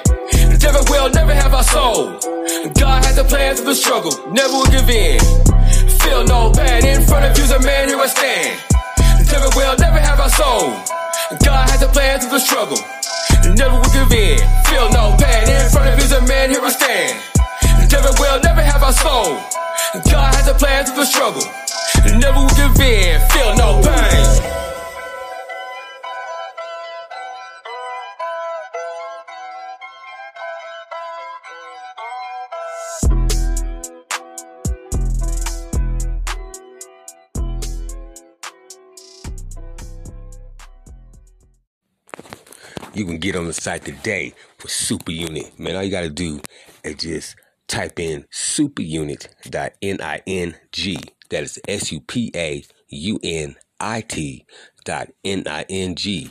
Never 0.63 0.83
will, 0.91 1.09
never 1.11 1.35
have 1.35 1.55
our 1.55 1.63
soul. 1.63 2.19
God 2.75 3.05
has 3.05 3.17
a 3.19 3.25
plan 3.25 3.57
through 3.57 3.67
the 3.67 3.75
struggle, 3.75 4.13
never 4.33 4.53
will 4.53 4.67
give 4.67 4.89
in. 4.89 5.19
Feel 6.03 6.25
no 6.25 6.51
pain. 6.53 6.85
In 6.85 7.03
front 7.07 7.25
of 7.25 7.37
you 7.39 7.45
is 7.45 7.53
a 7.53 7.61
man, 7.61 7.89
here 7.89 7.99
I 7.99 8.07
stand. 8.07 8.61
Never 9.31 9.49
will, 9.57 9.77
never 9.79 9.99
have 9.99 10.21
our 10.21 10.31
soul. 10.31 10.75
God 11.45 11.69
has 11.71 11.83
a 11.83 11.89
plan 11.89 12.21
through 12.21 12.31
the 12.31 12.41
struggle, 12.41 12.79
never 13.55 13.77
will 13.77 13.93
give 13.93 14.13
in. 14.13 14.39
Feel 14.67 14.89
no 14.91 15.17
pain. 15.21 15.45
In 15.49 15.69
front 15.71 15.89
of 15.89 15.99
you 15.99 16.05
is 16.05 16.13
a 16.13 16.23
man, 16.27 16.51
here 16.51 16.65
I 16.65 16.71
stand. 16.71 17.93
Never 17.93 18.13
will, 18.19 18.41
never 18.41 18.63
have 18.63 18.83
our 18.83 18.93
soul. 18.93 19.39
God 20.11 20.35
has 20.35 20.49
a 20.49 20.55
plan 20.55 20.85
through 20.87 20.97
the 20.97 21.07
struggle, 21.07 21.45
never 22.19 22.41
will 22.41 22.57
give 22.57 22.81
in. 22.81 23.21
Feel 23.31 23.57
no 23.57 23.81
pain. 23.85 24.58
You 42.99 43.07
can 43.07 43.19
get 43.19 43.37
on 43.37 43.47
the 43.47 43.53
site 43.53 43.85
today 43.85 44.35
for 44.57 44.67
Supa 44.67 45.15
Unit. 45.15 45.57
Man, 45.57 45.77
all 45.77 45.85
you 45.85 45.91
gotta 45.93 46.11
do 46.11 46.41
is 46.83 46.97
just 46.97 47.37
type 47.69 48.01
in 48.01 48.27
supaunit.ning. 48.33 50.55
That 51.31 51.43
is 51.45 51.61
S 51.69 51.93
U 51.93 52.01
P 52.01 52.33
A 52.35 52.65
U 52.89 53.21
N 53.23 53.55
I 53.79 54.01
T 54.01 54.45
dot 54.85 55.11
N 55.25 55.45
I 55.47 55.65
N 55.71 55.95
G. 55.95 56.29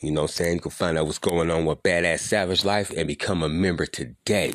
You 0.00 0.10
know 0.10 0.22
what 0.22 0.30
I'm 0.30 0.34
saying? 0.34 0.54
You 0.54 0.60
can 0.62 0.72
find 0.72 0.98
out 0.98 1.06
what's 1.06 1.20
going 1.20 1.48
on 1.48 1.64
with 1.64 1.80
Badazz 1.84 2.18
Savage 2.18 2.64
Life 2.64 2.90
and 2.90 3.06
become 3.06 3.44
a 3.44 3.48
member 3.48 3.86
today. 3.86 4.52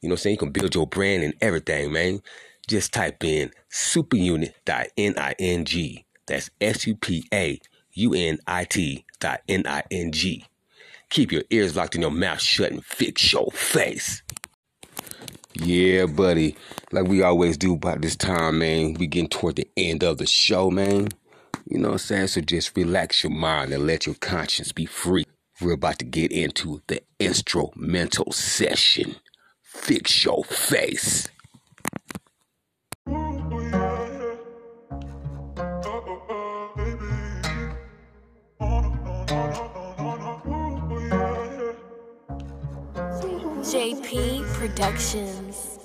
You 0.00 0.08
know 0.08 0.14
what 0.14 0.20
I'm 0.20 0.22
saying? 0.22 0.36
You 0.36 0.38
can 0.38 0.52
build 0.52 0.74
your 0.74 0.86
brand 0.86 1.22
and 1.22 1.34
everything, 1.42 1.92
man. 1.92 2.22
Just 2.66 2.94
type 2.94 3.22
in 3.24 3.50
supaunit.ning. 3.70 6.04
That's 6.26 6.50
S 6.62 6.86
U 6.86 6.96
P 6.96 7.28
A 7.34 7.60
U 7.92 8.14
N 8.14 8.38
I 8.46 8.64
T 8.64 9.04
dot 9.20 9.42
N 9.46 9.66
I 9.66 9.82
N 9.90 10.12
G. 10.12 10.46
Keep 11.10 11.32
your 11.32 11.44
ears 11.50 11.76
locked 11.76 11.94
and 11.94 12.02
your 12.02 12.10
mouth 12.10 12.40
shut 12.40 12.70
and 12.70 12.84
fix 12.84 13.32
your 13.32 13.50
face. 13.52 14.22
Yeah, 15.54 16.06
buddy. 16.06 16.56
Like 16.92 17.06
we 17.06 17.22
always 17.22 17.56
do 17.56 17.74
about 17.74 18.00
this 18.00 18.16
time, 18.16 18.60
man. 18.60 18.94
We 18.94 19.06
getting 19.06 19.28
toward 19.28 19.56
the 19.56 19.68
end 19.76 20.04
of 20.04 20.18
the 20.18 20.26
show, 20.26 20.70
man. 20.70 21.08
You 21.66 21.78
know 21.78 21.88
what 21.88 21.94
I'm 21.94 21.98
saying? 21.98 22.28
So 22.28 22.40
just 22.40 22.76
relax 22.76 23.22
your 23.24 23.32
mind 23.32 23.72
and 23.72 23.86
let 23.86 24.06
your 24.06 24.14
conscience 24.16 24.72
be 24.72 24.86
free. 24.86 25.24
We're 25.60 25.72
about 25.72 25.98
to 25.98 26.04
get 26.04 26.30
into 26.30 26.82
the 26.86 27.02
instrumental 27.18 28.32
session. 28.32 29.16
Fix 29.62 30.24
your 30.24 30.44
face. 30.44 31.28
JP 43.70 44.50
Productions. 44.54 45.78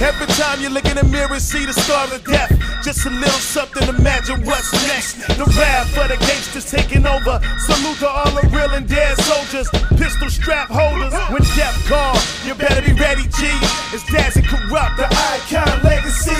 Every 0.00 0.26
time 0.34 0.60
you 0.60 0.68
look 0.68 0.86
in 0.86 0.96
the 0.96 1.04
mirror, 1.04 1.38
see 1.38 1.64
the 1.64 1.72
scar 1.72 2.04
of 2.12 2.24
death. 2.24 2.52
Just 2.82 3.06
a 3.06 3.10
little 3.10 3.40
something, 3.40 3.88
imagine 3.88 4.44
what's 4.44 4.72
next. 4.88 5.16
The 5.38 5.46
rap 5.56 5.86
for 5.94 6.06
the 6.08 6.18
gangsters 6.20 6.70
taking 6.70 7.06
over. 7.06 7.40
Salute 7.58 7.98
to 8.04 8.08
all 8.08 8.30
the 8.36 8.44
real 8.52 8.70
and 8.74 8.86
dead 8.86 9.16
soldiers, 9.24 9.68
pistol 9.96 10.28
strap 10.28 10.68
holders. 10.68 11.14
When 11.32 11.42
death 11.56 11.78
call, 11.88 12.18
you 12.44 12.54
better 12.54 12.82
be 12.82 12.92
ready, 13.00 13.22
G. 13.22 13.48
It's 13.94 14.04
Dazzy 14.10 14.44
Corrupt, 14.44 14.98
the 15.00 15.08
icon 15.08 15.80
legacy. 15.82 16.36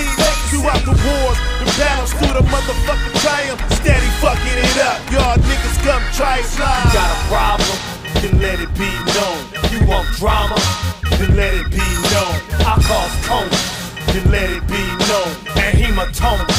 Throughout 0.50 0.84
the 0.84 0.92
wars, 0.92 1.38
the 1.62 1.68
battles 1.80 2.12
through 2.12 2.34
the 2.36 2.44
motherfucking 2.50 3.14
triumph. 3.22 3.60
Steady 3.80 4.10
fucking 4.20 4.58
it 4.60 4.78
up, 4.84 5.00
y'all 5.08 5.38
niggas 5.40 5.78
come 5.80 6.02
try 6.12 6.38
it. 6.38 6.50
Got 6.58 7.08
a 7.08 7.18
problem? 7.32 7.93
Then 8.22 8.40
let 8.40 8.60
it 8.60 8.72
be 8.74 8.90
known. 9.14 9.40
You 9.72 9.86
want 9.86 10.06
drama? 10.18 10.56
Then 11.18 11.36
let 11.36 11.54
it 11.54 11.70
be 11.70 11.84
known. 12.12 12.34
I 12.66 12.74
cause 12.82 13.14
coma. 13.26 13.58
Then 14.12 14.30
let 14.30 14.48
it 14.50 14.64
be 14.66 14.82
known. 15.08 15.32
And 15.58 15.72
hematomas. 15.78 16.58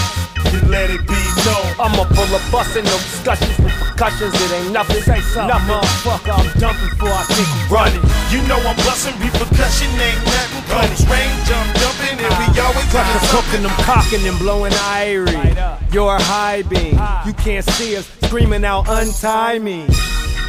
Then 0.51 0.69
let 0.69 0.89
it 0.89 1.03
be 1.07 1.21
known. 1.45 1.67
I'ma 1.79 2.03
pull 2.15 2.29
a 2.35 2.41
bustin', 2.51 2.85
no 2.85 2.97
discussions 2.97 3.57
with 3.59 3.73
percussions. 3.73 4.33
It 4.33 4.51
ain't 4.51 4.71
nothing. 4.71 5.01
Say 5.01 5.19
something, 5.21 5.47
Nothing. 5.47 5.75
motherfucker. 5.75 6.33
I'm 6.39 6.59
dumping 6.59 6.89
before 6.89 7.13
I 7.13 7.23
think 7.29 7.47
of 7.47 7.71
running. 7.71 8.03
You 8.31 8.39
know 8.47 8.57
I'm 8.57 8.75
busting 8.87 9.15
repercussion 9.19 9.89
ain't 9.99 10.23
nothing 10.25 10.55
close 10.69 11.01
range. 11.09 11.47
I'm 11.51 11.69
jumping 11.79 12.17
and 12.19 12.33
we 12.39 12.45
ah. 12.59 12.67
always 12.67 12.85
Got 12.93 13.07
into 13.07 13.19
the 13.19 13.31
cooking, 13.33 13.63
them 13.63 13.75
cocking 13.83 14.27
and 14.27 14.39
blowing 14.39 14.71
irie. 14.73 15.93
You're 15.93 16.15
a 16.15 16.21
high 16.21 16.61
beam. 16.63 16.99
You 17.25 17.33
can't 17.33 17.65
see 17.65 17.95
us 17.97 18.07
screaming 18.23 18.65
out, 18.65 18.85
untie 18.87 19.59
me. 19.59 19.87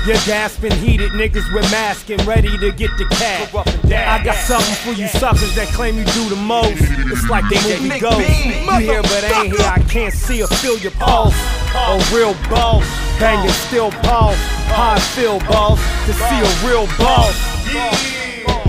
You're 0.06 0.14
gasping, 0.24 0.70
heated 0.70 1.10
niggas 1.10 1.52
with 1.52 1.68
masks 1.72 2.08
and 2.10 2.24
ready 2.24 2.56
to 2.58 2.70
get 2.70 2.96
the 2.96 3.06
cash. 3.10 3.52
I 3.90 4.22
got 4.22 4.36
something 4.36 4.74
for 4.76 4.92
you 4.92 5.08
suckers 5.08 5.52
that 5.56 5.66
claim 5.74 5.98
you 5.98 6.04
do 6.04 6.28
the 6.28 6.36
most. 6.36 6.78
It's 6.78 7.28
like 7.28 7.42
the 7.48 7.56
movie 7.56 7.98
Ghost. 7.98 8.20
You 8.20 8.78
here 8.78 9.02
but 9.02 9.24
ain't 9.24 9.56
here. 9.56 9.66
I 9.66 9.82
can't 9.90 10.14
see 10.14 10.44
or 10.44 10.46
feel 10.46 10.78
your 10.78 10.92
pulse. 10.92 11.34
A 11.74 11.98
real 12.14 12.34
boss, 12.48 12.86
banging 13.18 13.50
still 13.50 13.90
pulse. 13.90 14.38
How 14.70 14.92
I 14.92 15.00
feel, 15.00 15.40
boss, 15.40 15.80
to 16.06 16.12
see 16.12 16.38
a 16.38 16.68
real 16.70 16.86
boss. 16.98 18.15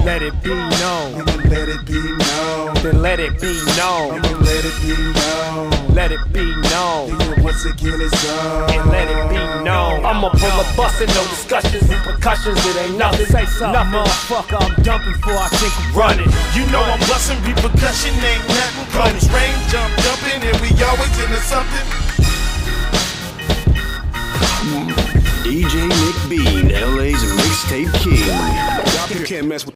Let 0.08 0.22
let 0.22 0.34
it 0.34 0.42
be 0.42 0.56
known. 0.56 1.20
Nigga, 1.20 1.50
let 1.52 1.68
it 1.68 1.86
be 1.86 2.00
known. 2.00 2.74
Then 2.82 3.02
let 3.02 3.20
it 3.20 3.42
be 3.42 3.52
known. 3.76 4.24
Nigga, 4.24 4.40
let 4.40 4.64
it 4.64 4.78
be 4.80 4.96
known. 5.20 5.94
Let 5.94 6.12
it 6.14 6.24
be 6.32 6.46
known. 6.72 7.12
Nigga, 7.12 7.44
once 7.44 7.66
again 7.66 8.00
it's 8.00 8.16
on. 8.32 8.72
And 8.72 8.90
let 8.90 9.12
it 9.12 9.30
be 9.30 9.36
known. 9.68 10.06
I'ma 10.06 10.30
pull 10.30 10.48
a 10.48 10.66
bus 10.80 11.02
and 11.02 11.12
no 11.12 11.22
discussions, 11.28 11.84
repercussions. 11.92 12.56
It 12.56 12.78
ain't 12.88 12.98
nothing. 12.98 13.26
Say 13.26 13.44
something, 13.52 13.76
nothing. 13.76 14.00
motherfucker. 14.00 14.58
I'm 14.64 14.82
dumping 14.82 15.12
before 15.12 15.44
I 15.44 15.50
think 15.60 15.76
I'm 15.76 15.92
running. 15.92 16.32
You 16.56 16.64
know 16.72 16.82
I'm 16.88 17.04
busting 17.04 17.44
repercussion, 17.44 18.16
ain't 18.16 18.48
nothing. 18.48 18.88
Close 18.96 19.28
range, 19.36 19.60
jump 19.68 19.92
jumping, 20.08 20.40
and 20.40 20.56
we 20.64 20.72
always 20.88 21.12
into 21.20 21.42
something. 21.44 21.86
DJ 25.44 25.84
Nick 25.92 26.18
Bean, 26.32 26.72
LA's 26.96 27.22
mixtape 27.44 27.92
king. 28.00 29.20
You 29.20 29.26
can't 29.28 29.48
mess 29.48 29.66
with. 29.66 29.76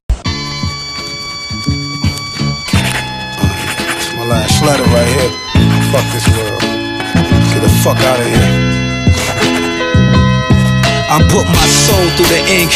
Last 4.31 4.63
letter 4.63 4.87
right 4.95 5.11
here. 5.11 5.31
Fuck 5.91 6.07
this 6.15 6.23
world. 6.31 6.63
Get 7.51 7.59
the 7.59 7.73
fuck 7.83 7.99
out 7.99 8.19
of 8.23 8.27
here. 8.31 8.47
I 11.11 11.19
put 11.27 11.43
my 11.51 11.67
soul 11.67 12.07
through 12.15 12.31
the 12.31 12.39
ink. 12.47 12.71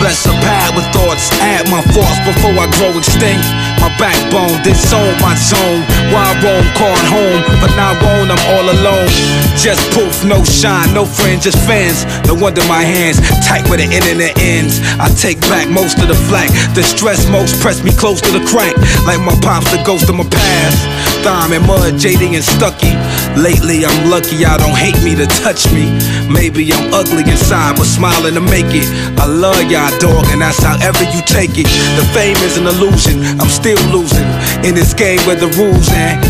Bless 0.00 0.24
a 0.24 0.32
pad 0.40 0.72
with 0.72 0.88
thoughts, 0.96 1.28
add 1.40 1.68
my 1.68 1.84
thoughts 1.92 2.20
before 2.24 2.56
I 2.56 2.68
grow 2.80 2.96
extinct. 2.96 3.44
My 3.80 3.90
backbone, 3.98 4.62
disown 4.62 5.14
my 5.20 5.34
zone. 5.36 5.82
Why 6.12 6.26
roam, 6.42 6.64
called 6.76 7.04
home, 7.08 7.40
but 7.60 7.72
now 7.76 7.94
won't, 8.02 8.30
I'm 8.30 8.42
all 8.52 8.66
alone. 8.66 9.08
Just 9.56 9.82
poof, 9.92 10.24
no 10.24 10.44
shine, 10.44 10.92
no 10.94 11.04
friends, 11.04 11.44
just 11.44 11.58
fans. 11.66 12.04
No 12.26 12.34
wonder 12.34 12.62
my 12.68 12.82
hands 12.82 13.20
tight 13.46 13.62
where 13.68 13.78
the 13.78 13.88
internet 13.88 14.36
ends. 14.38 14.82
I 14.98 15.08
take 15.14 15.40
back 15.46 15.70
most 15.70 15.98
of 16.02 16.08
the 16.08 16.18
flack. 16.28 16.50
The 16.74 16.82
stress 16.82 17.28
most 17.30 17.60
press 17.62 17.82
me 17.82 17.92
close 17.94 18.20
to 18.20 18.30
the 18.34 18.44
crack. 18.50 18.74
Like 19.06 19.22
my 19.22 19.34
pops, 19.40 19.70
the 19.70 19.82
ghost 19.86 20.08
of 20.10 20.16
my 20.16 20.26
past. 20.26 21.15
Thime 21.26 21.58
and 21.58 21.66
mud, 21.66 21.98
jading 21.98 22.36
and 22.36 22.44
stucky. 22.44 22.94
Lately, 23.34 23.82
I'm 23.82 24.06
lucky 24.06 24.46
I 24.46 24.54
don't 24.62 24.78
hate 24.78 24.94
me 25.02 25.18
to 25.18 25.26
touch 25.42 25.66
me. 25.74 25.90
Maybe 26.30 26.62
I'm 26.70 26.94
ugly 26.94 27.26
inside, 27.26 27.74
but 27.74 27.90
smiling 27.90 28.38
to 28.38 28.40
make 28.40 28.70
it. 28.70 28.86
I 29.18 29.26
love 29.26 29.58
y'all, 29.66 29.90
dog, 29.98 30.22
and 30.30 30.38
that's 30.38 30.62
however 30.62 31.02
you 31.10 31.18
take 31.26 31.58
it. 31.58 31.66
The 31.98 32.06
fame 32.14 32.38
is 32.46 32.54
an 32.62 32.70
illusion, 32.70 33.26
I'm 33.42 33.50
still 33.50 33.74
losing 33.90 34.22
in 34.62 34.78
this 34.78 34.94
game 34.94 35.18
where 35.26 35.34
the 35.34 35.50
rules 35.58 35.90
and 35.90 36.22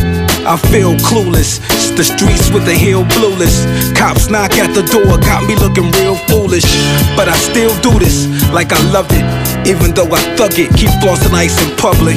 I 0.49 0.57
feel 0.73 0.97
clueless. 1.05 1.61
It's 1.77 1.93
the 1.93 2.05
streets 2.05 2.49
with 2.49 2.65
the 2.65 2.73
heel 2.73 3.05
blueless. 3.21 3.69
Cops 3.93 4.33
knock 4.33 4.57
at 4.57 4.73
the 4.73 4.81
door, 4.89 5.21
got 5.21 5.45
me 5.45 5.61
looking 5.61 5.93
real 6.01 6.17
foolish. 6.25 6.73
But 7.21 7.29
I 7.29 7.37
still 7.37 7.77
do 7.85 8.01
this 8.01 8.25
like 8.49 8.73
I 8.73 8.81
love 8.97 9.13
it. 9.13 9.29
Even 9.69 9.93
though 9.93 10.09
I 10.09 10.25
thug 10.41 10.57
it, 10.57 10.73
keep 10.73 10.89
flossing 11.05 11.37
ice 11.37 11.61
in 11.61 11.77
public. 11.77 12.17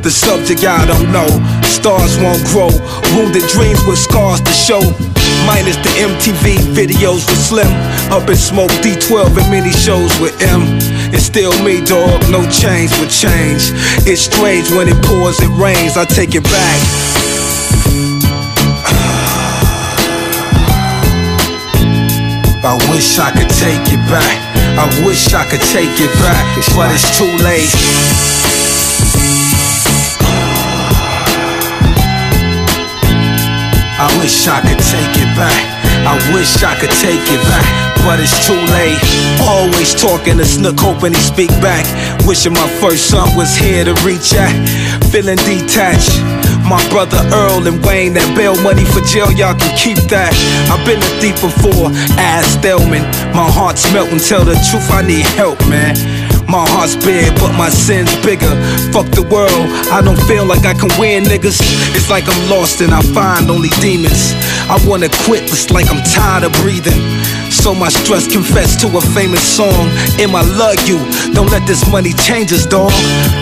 The 0.00 0.10
subject 0.10 0.62
y'all 0.62 0.86
don't 0.88 1.12
know. 1.12 1.28
Stars 1.60 2.16
won't 2.24 2.40
grow. 2.48 2.72
Wounded 3.12 3.44
dreams 3.52 3.84
with 3.84 3.98
scars 3.98 4.40
to 4.40 4.52
show. 4.52 4.80
Minus 5.44 5.76
the 5.84 5.92
MTV 6.00 6.56
videos 6.72 7.28
with 7.28 7.36
Slim. 7.36 7.68
Up 8.08 8.26
in 8.30 8.36
smoke 8.36 8.72
D12 8.80 9.36
and 9.36 9.50
many 9.52 9.72
shows 9.72 10.08
with 10.18 10.32
Em. 10.40 10.64
It's 11.12 11.24
still 11.24 11.52
me, 11.62 11.84
dog. 11.84 12.24
No 12.32 12.40
change 12.48 12.96
with 12.96 13.12
change. 13.12 13.76
It's 14.08 14.22
strange 14.24 14.70
when 14.72 14.88
it 14.88 14.96
pours, 15.04 15.36
it 15.40 15.52
rains. 15.60 15.98
I 15.98 16.06
take 16.06 16.34
it 16.34 16.44
back. 16.44 16.80
I 22.64 22.72
wish 22.88 23.18
I 23.20 23.30
could 23.36 23.52
take 23.52 23.92
it 23.92 24.00
back. 24.08 24.50
I 24.80 24.88
wish 25.04 25.34
I 25.34 25.44
could 25.44 25.60
take 25.68 25.92
it 26.00 26.12
back, 26.24 26.56
but 26.74 26.88
it's 26.88 27.18
too 27.18 27.28
late. 27.44 28.19
Wish 34.18 34.48
I 34.48 34.60
could 34.62 34.80
take 34.80 35.14
it 35.20 35.30
back. 35.36 35.60
I 36.06 36.16
wish 36.32 36.62
I 36.62 36.74
could 36.80 36.94
take 36.98 37.20
it 37.20 37.42
back, 37.46 37.66
but 38.02 38.18
it's 38.18 38.34
too 38.46 38.58
late. 38.72 38.98
Always 39.44 39.92
talking 39.94 40.38
to 40.38 40.44
Snook, 40.44 40.80
hoping 40.80 41.12
he 41.12 41.20
speak 41.20 41.50
back. 41.60 41.84
Wishing 42.26 42.52
my 42.52 42.68
first 42.80 43.10
son 43.10 43.36
was 43.36 43.54
here 43.54 43.84
to 43.84 43.94
reach 44.02 44.32
out. 44.34 44.54
Feeling 45.12 45.36
detached. 45.44 46.16
My 46.64 46.78
brother 46.88 47.18
Earl 47.34 47.66
and 47.66 47.84
Wayne, 47.84 48.14
that 48.14 48.26
bail 48.38 48.54
money 48.62 48.84
for 48.84 49.02
jail, 49.02 49.32
y'all 49.34 49.58
can 49.58 49.74
keep 49.74 49.98
that. 50.06 50.30
I've 50.70 50.84
been 50.86 51.02
a 51.02 51.10
thief 51.18 51.34
before, 51.42 51.90
ass 52.14 52.54
Delman. 52.62 53.02
My 53.34 53.50
heart's 53.50 53.82
melting, 53.92 54.22
tell 54.22 54.44
the 54.44 54.54
truth, 54.70 54.86
I 54.86 55.02
need 55.02 55.26
help, 55.34 55.58
man. 55.66 55.98
My 56.50 56.66
heart's 56.66 56.98
big, 56.98 57.30
but 57.38 57.54
my 57.54 57.70
sins 57.70 58.10
bigger. 58.26 58.50
Fuck 58.90 59.06
the 59.14 59.22
world, 59.22 59.70
I 59.94 60.02
don't 60.02 60.18
feel 60.26 60.42
like 60.42 60.66
I 60.66 60.74
can 60.74 60.90
win, 60.98 61.22
niggas. 61.22 61.62
It's 61.94 62.10
like 62.10 62.26
I'm 62.26 62.50
lost 62.50 62.82
and 62.82 62.90
I 62.90 63.02
find 63.14 63.46
only 63.46 63.70
demons. 63.78 64.34
I 64.66 64.74
wanna 64.82 65.06
quit, 65.30 65.46
it's 65.46 65.70
like 65.70 65.86
I'm 65.86 66.02
tired 66.10 66.42
of 66.42 66.52
breathing. 66.58 66.98
So 67.54 67.70
my 67.70 67.86
stress 67.86 68.26
confess 68.26 68.74
to 68.82 68.90
a 68.98 69.00
famous 69.14 69.46
song. 69.46 69.94
Em, 70.18 70.34
I 70.34 70.42
love 70.58 70.74
you. 70.90 70.98
Don't 71.38 71.54
let 71.54 71.62
this 71.70 71.86
money 71.86 72.18
change 72.26 72.50
us, 72.50 72.66
dog. 72.66 72.90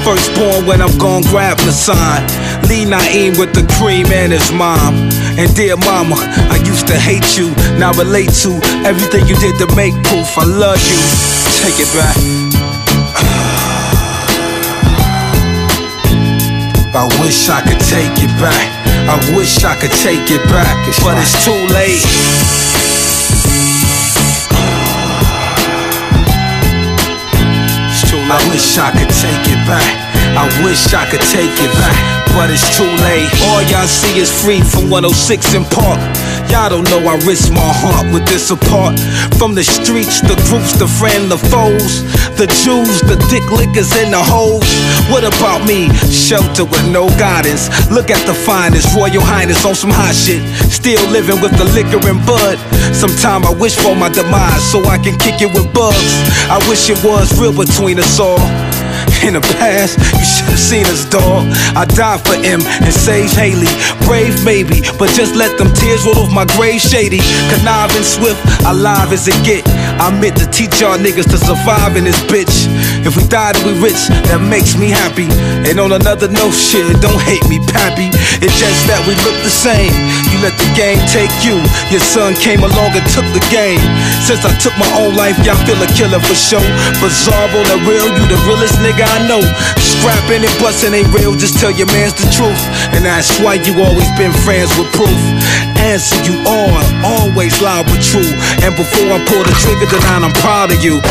Firstborn 0.04 0.68
when 0.68 0.84
I'm 0.84 0.92
gone, 1.00 1.24
grab 1.32 1.56
the 1.64 1.72
sign. 1.72 2.20
Lee 2.68 2.84
Naeem 2.84 3.40
with 3.40 3.56
the 3.56 3.64
cream 3.80 4.12
and 4.12 4.36
his 4.36 4.52
mom. 4.52 5.08
And 5.40 5.48
dear 5.56 5.80
mama, 5.80 6.20
I 6.52 6.60
used 6.60 6.86
to 6.92 6.96
hate 7.00 7.40
you. 7.40 7.56
Now 7.80 7.96
relate 7.96 8.36
to 8.44 8.52
everything 8.84 9.24
you 9.24 9.36
did 9.40 9.56
to 9.64 9.66
make 9.72 9.96
proof. 10.04 10.28
I 10.36 10.44
love 10.44 10.76
you. 10.76 11.00
Take 11.64 11.80
it 11.80 11.88
back. 11.96 12.47
I 16.98 17.06
wish 17.22 17.48
I 17.48 17.62
could 17.62 17.78
take 17.78 18.10
it 18.26 18.34
back. 18.42 18.66
I 19.06 19.14
wish 19.36 19.62
I 19.62 19.78
could 19.78 19.94
take 20.02 20.34
it 20.34 20.42
back, 20.50 20.74
but 21.06 21.14
it's 21.16 21.44
too 21.44 21.54
late. 21.70 22.02
I 28.30 28.36
wish 28.50 28.76
I 28.76 28.90
could 28.90 29.08
take 29.08 29.46
it 29.48 29.62
back. 29.64 29.88
I 30.36 30.44
wish 30.62 30.92
I 30.92 31.08
could 31.08 31.24
take 31.32 31.48
it 31.48 31.72
back, 31.80 31.96
but 32.36 32.50
it's 32.50 32.76
too 32.76 32.84
late. 32.84 33.30
All 33.48 33.62
y'all 33.70 33.86
see 33.86 34.18
is 34.18 34.28
free 34.28 34.60
from 34.60 34.90
106 34.90 35.54
& 35.64 35.70
Park. 35.70 36.17
Y'all 36.50 36.70
don't 36.70 36.88
know 36.88 37.04
I 37.04 37.16
risk 37.28 37.52
my 37.52 37.60
heart 37.60 38.08
with 38.12 38.24
this 38.26 38.50
apart. 38.50 38.98
From 39.36 39.54
the 39.54 39.62
streets, 39.62 40.20
the 40.24 40.36
groups, 40.48 40.72
the 40.80 40.88
friend, 40.88 41.30
the 41.30 41.36
foes, 41.36 42.00
the 42.40 42.48
Jews, 42.64 43.00
the 43.04 43.20
dick 43.28 43.44
lickers, 43.52 43.92
and 44.00 44.12
the 44.12 44.22
hoes. 44.22 44.64
What 45.12 45.28
about 45.28 45.66
me? 45.68 45.92
Shelter 46.08 46.64
with 46.64 46.88
no 46.88 47.08
guidance. 47.20 47.68
Look 47.90 48.10
at 48.10 48.24
the 48.26 48.32
finest, 48.32 48.96
Royal 48.96 49.20
Highness 49.20 49.64
on 49.64 49.74
some 49.74 49.92
hot 49.92 50.14
shit. 50.14 50.40
Still 50.72 51.04
living 51.12 51.40
with 51.40 51.52
the 51.56 51.64
liquor 51.76 52.00
and 52.08 52.20
bud. 52.24 52.56
Sometime 52.96 53.44
I 53.44 53.52
wish 53.52 53.76
for 53.76 53.94
my 53.94 54.08
demise 54.08 54.64
so 54.72 54.80
I 54.88 54.96
can 54.96 55.16
kick 55.18 55.42
it 55.44 55.52
with 55.52 55.68
bugs. 55.72 56.12
I 56.48 56.56
wish 56.68 56.88
it 56.88 56.98
was 57.04 57.28
real 57.38 57.52
between 57.52 57.98
us 57.98 58.18
all. 58.18 58.67
In 59.26 59.34
the 59.34 59.44
past, 59.58 59.98
you 60.16 60.24
should 60.24 60.48
have 60.48 60.58
seen 60.58 60.86
us, 60.86 61.04
dog. 61.08 61.48
I 61.76 61.84
died 61.84 62.24
for 62.24 62.36
him 62.36 62.60
and 62.64 62.92
saved 62.92 63.34
Hailie. 63.34 63.68
Brave, 64.06 64.32
maybe, 64.44 64.80
but 64.96 65.10
just 65.12 65.34
let 65.36 65.56
them 65.58 65.68
tears 65.74 66.06
roll 66.06 66.24
off 66.24 66.32
my 66.32 66.46
grave 66.56 66.80
shady. 66.80 67.20
Conniving 67.52 68.04
swift, 68.04 68.40
alive 68.64 69.12
as 69.12 69.28
it 69.28 69.36
get. 69.44 69.66
I 70.00 70.08
meant 70.14 70.36
to 70.38 70.46
teach 70.48 70.80
y'all 70.80 70.96
niggas 70.96 71.28
to 71.34 71.38
survive 71.38 71.96
in 71.96 72.04
this 72.04 72.20
bitch. 72.30 72.68
If 73.04 73.16
we 73.16 73.26
die, 73.28 73.52
then 73.52 73.66
we 73.66 73.74
rich, 73.82 74.08
that 74.30 74.40
makes 74.40 74.76
me 74.76 74.88
happy. 74.88 75.28
And 75.68 75.80
on 75.80 75.92
another 75.92 76.28
note, 76.28 76.54
shit, 76.54 76.86
don't 77.00 77.20
hate 77.22 77.44
me, 77.48 77.58
pappy. 77.68 78.08
It's 78.38 78.54
just 78.54 78.86
that 78.86 79.02
we 79.02 79.18
look 79.26 79.34
the 79.42 79.50
same. 79.50 79.90
You 80.30 80.38
let 80.38 80.54
the 80.54 80.70
game 80.78 81.02
take 81.10 81.32
you. 81.42 81.58
Your 81.90 82.02
son 82.02 82.38
came 82.38 82.62
along 82.62 82.94
and 82.94 83.02
took 83.10 83.26
the 83.34 83.42
game. 83.50 83.82
Since 84.22 84.46
I 84.46 84.54
took 84.62 84.74
my 84.78 84.86
own 84.94 85.18
life, 85.18 85.34
y'all 85.42 85.58
feel 85.66 85.78
a 85.82 85.90
killer 85.98 86.22
for 86.22 86.38
sure. 86.38 86.62
Bizarre, 87.02 87.50
that 87.50 87.80
real, 87.82 88.06
you 88.06 88.24
the 88.30 88.38
realest 88.46 88.78
nigga 88.78 89.02
I 89.02 89.26
know. 89.26 89.42
Scrapping 89.82 90.46
and 90.46 90.56
busting 90.62 90.94
ain't 90.94 91.10
real, 91.10 91.34
just 91.34 91.58
tell 91.58 91.74
your 91.74 91.90
mans 91.90 92.14
the 92.14 92.30
truth. 92.30 92.62
And 92.94 93.02
that's 93.02 93.42
why 93.42 93.58
you 93.58 93.74
always 93.82 94.10
been 94.14 94.34
friends 94.46 94.70
with 94.78 94.86
proof. 94.94 95.18
Answer 95.82 96.22
you 96.22 96.38
all, 96.46 96.78
always 97.02 97.58
loud 97.58 97.90
but 97.90 97.98
true. 97.98 98.30
And 98.62 98.70
before 98.78 99.10
I 99.10 99.18
pull 99.26 99.42
the 99.42 99.54
trigger, 99.58 99.90
then 99.90 100.22
I'm 100.22 100.34
proud 100.38 100.70
of 100.70 100.78
you. 100.78 101.02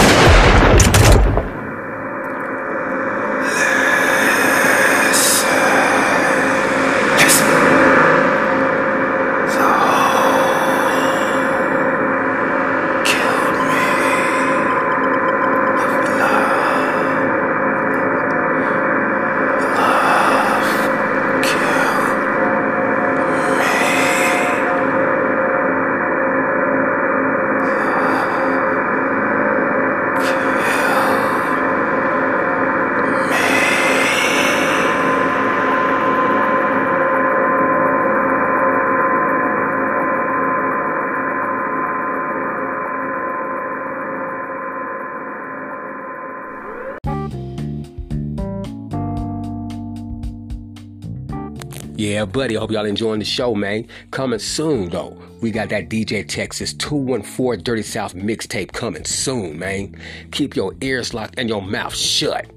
Buddy. 52.32 52.58
I 52.58 52.60
hope 52.60 52.72
y'all 52.72 52.86
enjoying 52.86 53.20
the 53.20 53.26
show, 53.26 53.56
man. 53.56 53.88
Coming 54.12 54.40
soon, 54.40 54.90
though. 54.90 55.18
We 55.42 55.52
got 55.52 55.70
that 55.70 55.90
DJ 55.90 56.28
Texas 56.28 56.74
214 56.74 57.64
Dirty 57.64 57.84
South 57.84 58.16
mixtape 58.16 58.72
coming 58.72 59.06
soon, 59.06 59.60
man. 59.60 60.00
Keep 60.32 60.56
your 60.56 60.74
ears 60.82 61.14
locked 61.14 61.36
and 61.38 61.50
your 61.50 61.62
mouth 61.62 61.96
shut. 61.96 62.48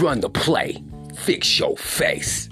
Run 0.00 0.20
the 0.20 0.30
play. 0.30 0.82
Fix 1.14 1.58
your 1.58 1.76
face. 1.76 2.48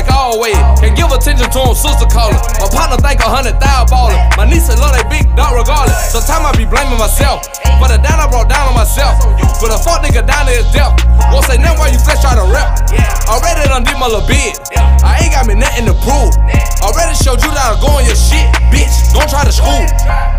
Like 0.00 0.12
always. 0.12 0.56
Can't 0.80 0.96
give 0.96 1.12
attention 1.12 1.44
to 1.52 1.60
them, 1.60 1.76
sister 1.76 2.08
calling. 2.08 2.40
My 2.56 2.68
partner 2.72 2.96
think 3.04 3.20
a 3.20 3.28
hundred 3.28 3.60
thousand 3.60 3.92
ballin'. 3.92 4.16
My 4.40 4.48
niece 4.48 4.72
love 4.72 4.96
they 4.96 5.04
big 5.12 5.28
dog 5.36 5.52
regardless. 5.52 6.16
Sometimes 6.16 6.48
I 6.48 6.52
be 6.56 6.64
blaming 6.64 6.96
myself. 6.96 7.44
But 7.76 7.92
the 7.92 8.00
down 8.00 8.16
I 8.16 8.26
brought 8.28 8.48
down 8.48 8.72
on 8.72 8.76
myself. 8.76 9.20
For 9.60 9.68
a 9.68 9.76
fuck 9.76 10.00
nigga 10.00 10.24
down 10.24 10.48
to 10.48 10.52
his 10.56 10.68
death. 10.72 10.96
Won't 11.28 11.44
say 11.44 11.60
nothing 11.60 11.76
while 11.76 11.92
you 11.92 12.00
flesh 12.00 12.24
try 12.24 12.32
to 12.32 12.46
rep. 12.48 12.80
Already 13.28 13.68
done 13.68 13.84
did 13.84 14.00
my 14.00 14.08
little 14.08 14.24
bid. 14.24 14.56
I 15.04 15.20
ain't 15.20 15.36
got 15.36 15.44
me 15.44 15.54
nothing 15.60 15.84
to 15.84 15.94
prove. 16.00 16.32
Already 16.80 17.12
showed 17.20 17.44
you 17.44 17.52
that 17.52 17.76
I'm 17.76 17.78
going 17.84 18.08
your 18.08 18.16
shit, 18.16 18.48
bitch. 18.72 19.12
Don't 19.12 19.28
try 19.28 19.44
to 19.44 19.52
school. 19.52 19.84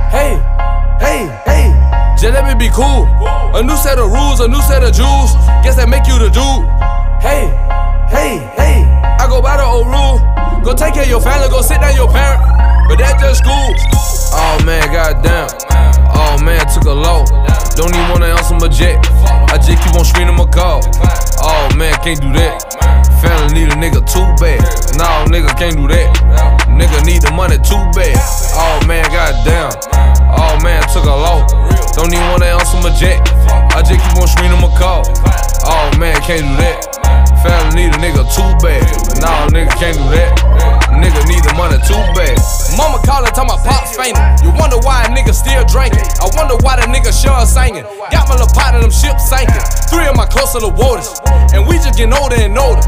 Hey, 0.10 0.42
hey, 0.98 1.30
hey. 1.46 1.70
Just 2.18 2.34
let 2.34 2.46
me 2.50 2.58
be 2.58 2.70
cool. 2.74 3.06
A 3.54 3.62
new 3.62 3.78
set 3.78 4.02
of 4.02 4.10
rules, 4.10 4.42
a 4.42 4.48
new 4.50 4.62
set 4.66 4.82
of 4.82 4.94
jewels. 4.94 5.34
Guess 5.62 5.78
that 5.78 5.90
make 5.90 6.06
you 6.10 6.18
the 6.18 6.30
dude. 6.34 6.66
Hey, 7.22 7.50
hey, 8.10 8.42
hey. 8.58 8.61
By 9.42 9.58
the 9.58 9.66
old 9.66 9.90
rule. 9.90 10.22
Go 10.62 10.78
take 10.78 10.94
care 10.94 11.04
of 11.04 11.10
your 11.10 11.22
family, 11.22 11.50
go 11.50 11.62
sit 11.62 11.82
down 11.82 11.96
your 11.96 12.10
parent. 12.10 12.42
But 12.86 13.02
that 13.02 13.18
just 13.18 13.42
school. 13.42 13.74
Oh 14.38 14.62
man, 14.66 14.86
goddamn. 14.94 15.50
Oh 16.14 16.38
man, 16.44 16.62
took 16.70 16.86
a 16.86 16.94
low. 16.94 17.26
Don't 17.74 17.90
even 17.90 18.10
wanna 18.12 18.30
answer 18.30 18.54
my 18.54 18.68
jet. 18.68 19.00
I 19.50 19.58
just 19.58 19.82
keep 19.82 19.96
on 19.96 20.06
screening 20.06 20.36
my 20.36 20.46
call. 20.46 20.84
Oh 21.42 21.66
man, 21.78 21.96
can't 22.04 22.22
do 22.22 22.30
that. 22.38 22.62
Family 23.22 23.66
need 23.66 23.70
a 23.72 23.78
nigga 23.78 24.02
too 24.06 24.26
bad. 24.38 24.62
No, 24.98 25.08
nigga 25.32 25.50
can't 25.58 25.74
do 25.74 25.88
that. 25.88 26.10
Nigga 26.70 27.02
need 27.06 27.22
the 27.22 27.32
money 27.32 27.58
too 27.62 27.82
bad. 27.96 28.18
Oh 28.58 28.78
man, 28.86 29.08
goddamn. 29.10 29.72
Oh 30.36 30.58
man, 30.62 30.84
took 30.92 31.06
a 31.06 31.16
low. 31.16 31.48
Don't 31.96 32.12
even 32.14 32.28
wanna 32.30 32.52
answer 32.52 32.78
my 32.84 32.92
jet. 32.94 33.18
I 33.74 33.82
just 33.82 33.98
keep 33.98 34.16
on 34.20 34.28
screening 34.28 34.62
my 34.62 34.70
call. 34.78 35.08
Oh 35.64 35.88
man, 35.98 36.20
can't 36.22 36.44
do 36.44 36.56
that. 36.62 36.92
Family 37.42 37.88
need 37.88 37.96
a 37.96 38.00
nigga 38.04 38.11
can't 39.82 39.98
do 39.98 40.06
that. 40.14 40.38
Nigga 40.94 41.26
need 41.26 41.42
the 41.42 41.58
money 41.58 41.82
too 41.90 41.98
bad. 42.14 42.38
Mama 42.78 43.02
calling, 43.02 43.34
tell 43.34 43.50
my 43.50 43.58
pops 43.66 43.98
fainting. 43.98 44.22
You 44.46 44.54
wonder 44.54 44.78
why 44.86 45.02
a 45.02 45.10
nigga 45.10 45.34
still 45.34 45.66
drinking. 45.66 46.06
I 46.22 46.30
wonder 46.38 46.54
why 46.62 46.78
the 46.78 46.86
nigga 46.86 47.10
Sean 47.10 47.50
singing. 47.50 47.82
Got 48.14 48.30
my 48.30 48.38
little 48.38 48.54
pot 48.54 48.78
of 48.78 48.86
them 48.86 48.94
ships 48.94 49.26
sinking. 49.26 49.58
Three 49.90 50.06
of 50.06 50.14
my 50.14 50.30
close 50.30 50.54
little 50.54 50.70
waters. 50.70 51.10
And 51.58 51.66
we 51.66 51.82
just 51.82 51.98
getting 51.98 52.14
older 52.14 52.38
and 52.38 52.54
older. 52.54 52.86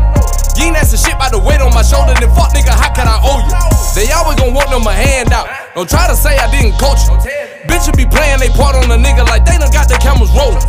You 0.54 0.70
ain't 0.70 0.78
asking 0.78 1.02
shit 1.02 1.18
about 1.18 1.34
the 1.34 1.42
weight 1.42 1.66
on 1.66 1.74
my 1.74 1.82
shoulder, 1.82 2.14
then 2.14 2.30
fuck 2.38 2.54
nigga, 2.54 2.70
how 2.70 2.94
can 2.94 3.10
I 3.10 3.18
owe 3.26 3.42
you? 3.42 3.54
They 3.98 4.14
always 4.14 4.38
gon' 4.38 4.54
want 4.54 4.70
them 4.70 4.86
a 4.86 4.94
handout. 4.94 5.50
Don't 5.74 5.90
try 5.90 6.06
to 6.06 6.14
say 6.14 6.38
I 6.38 6.46
didn't 6.54 6.78
coach 6.78 7.02
you. 7.10 7.43
Bitches 7.68 7.96
be 7.96 8.06
playing 8.06 8.40
they 8.40 8.50
part 8.50 8.76
on 8.76 8.92
a 8.92 9.00
nigga 9.00 9.24
like 9.28 9.46
they 9.46 9.58
done 9.58 9.72
got 9.72 9.88
their 9.88 10.00
cameras 10.00 10.32
rolling. 10.36 10.60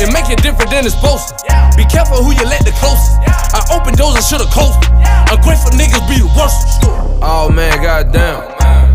And 0.00 0.12
make 0.12 0.28
it 0.28 0.42
different 0.42 0.70
than 0.70 0.84
it's 0.84 0.94
supposed 0.94 1.28
to. 1.28 1.34
Be 1.76 1.84
careful 1.88 2.20
who 2.20 2.32
you 2.32 2.44
let 2.44 2.64
the 2.64 2.72
closest. 2.76 3.16
I 3.56 3.64
opened 3.72 3.96
doors 3.96 4.16
and 4.16 4.24
should've 4.24 4.50
closed 4.50 4.82
them. 4.82 4.92
Ungrateful 5.32 5.72
niggas 5.72 6.04
be 6.08 6.20
the 6.20 6.28
worst. 6.36 6.84
Oh 7.24 7.48
man, 7.48 7.80
goddamn. 7.80 8.44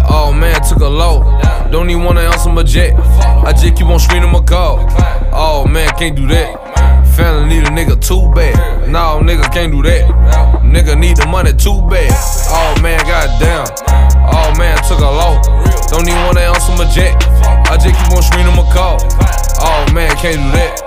Oh 0.09 0.34
man, 0.34 0.61
took 0.61 0.81
a 0.81 0.88
low. 0.88 1.23
Don't 1.71 1.89
even 1.89 2.03
wanna 2.03 2.21
answer 2.21 2.49
my 2.49 2.63
jet. 2.63 2.93
I 2.95 3.53
just 3.53 3.75
keep 3.75 3.88
on 3.88 3.99
screening 3.99 4.31
my 4.31 4.41
call. 4.41 4.85
Oh 5.34 5.65
man, 5.65 5.89
can't 5.97 6.15
do 6.15 6.27
that. 6.27 7.07
Family 7.15 7.55
need 7.55 7.67
a 7.67 7.71
nigga 7.71 7.99
too 7.99 8.31
bad. 8.35 8.89
No, 8.89 9.19
nigga 9.23 9.51
can't 9.51 9.71
do 9.71 9.81
that. 9.81 10.05
Nigga 10.61 10.97
need 10.99 11.17
the 11.17 11.25
money 11.25 11.53
too 11.53 11.81
bad. 11.89 12.11
Oh 12.51 12.81
man, 12.81 12.99
goddamn. 13.01 13.65
Oh 14.29 14.53
man, 14.57 14.77
took 14.88 14.99
a 14.99 15.09
low. 15.09 15.41
Don't 15.88 16.07
even 16.07 16.21
wanna 16.25 16.41
answer 16.41 16.71
my 16.77 16.85
jet. 16.93 17.15
I 17.69 17.76
just 17.76 17.95
keep 17.99 18.11
on 18.15 18.23
screening 18.23 18.56
my 18.56 18.64
call. 18.72 18.98
Oh 19.60 19.85
man, 19.94 20.10
can't 20.18 20.39
do 20.39 20.52
that. 20.56 20.80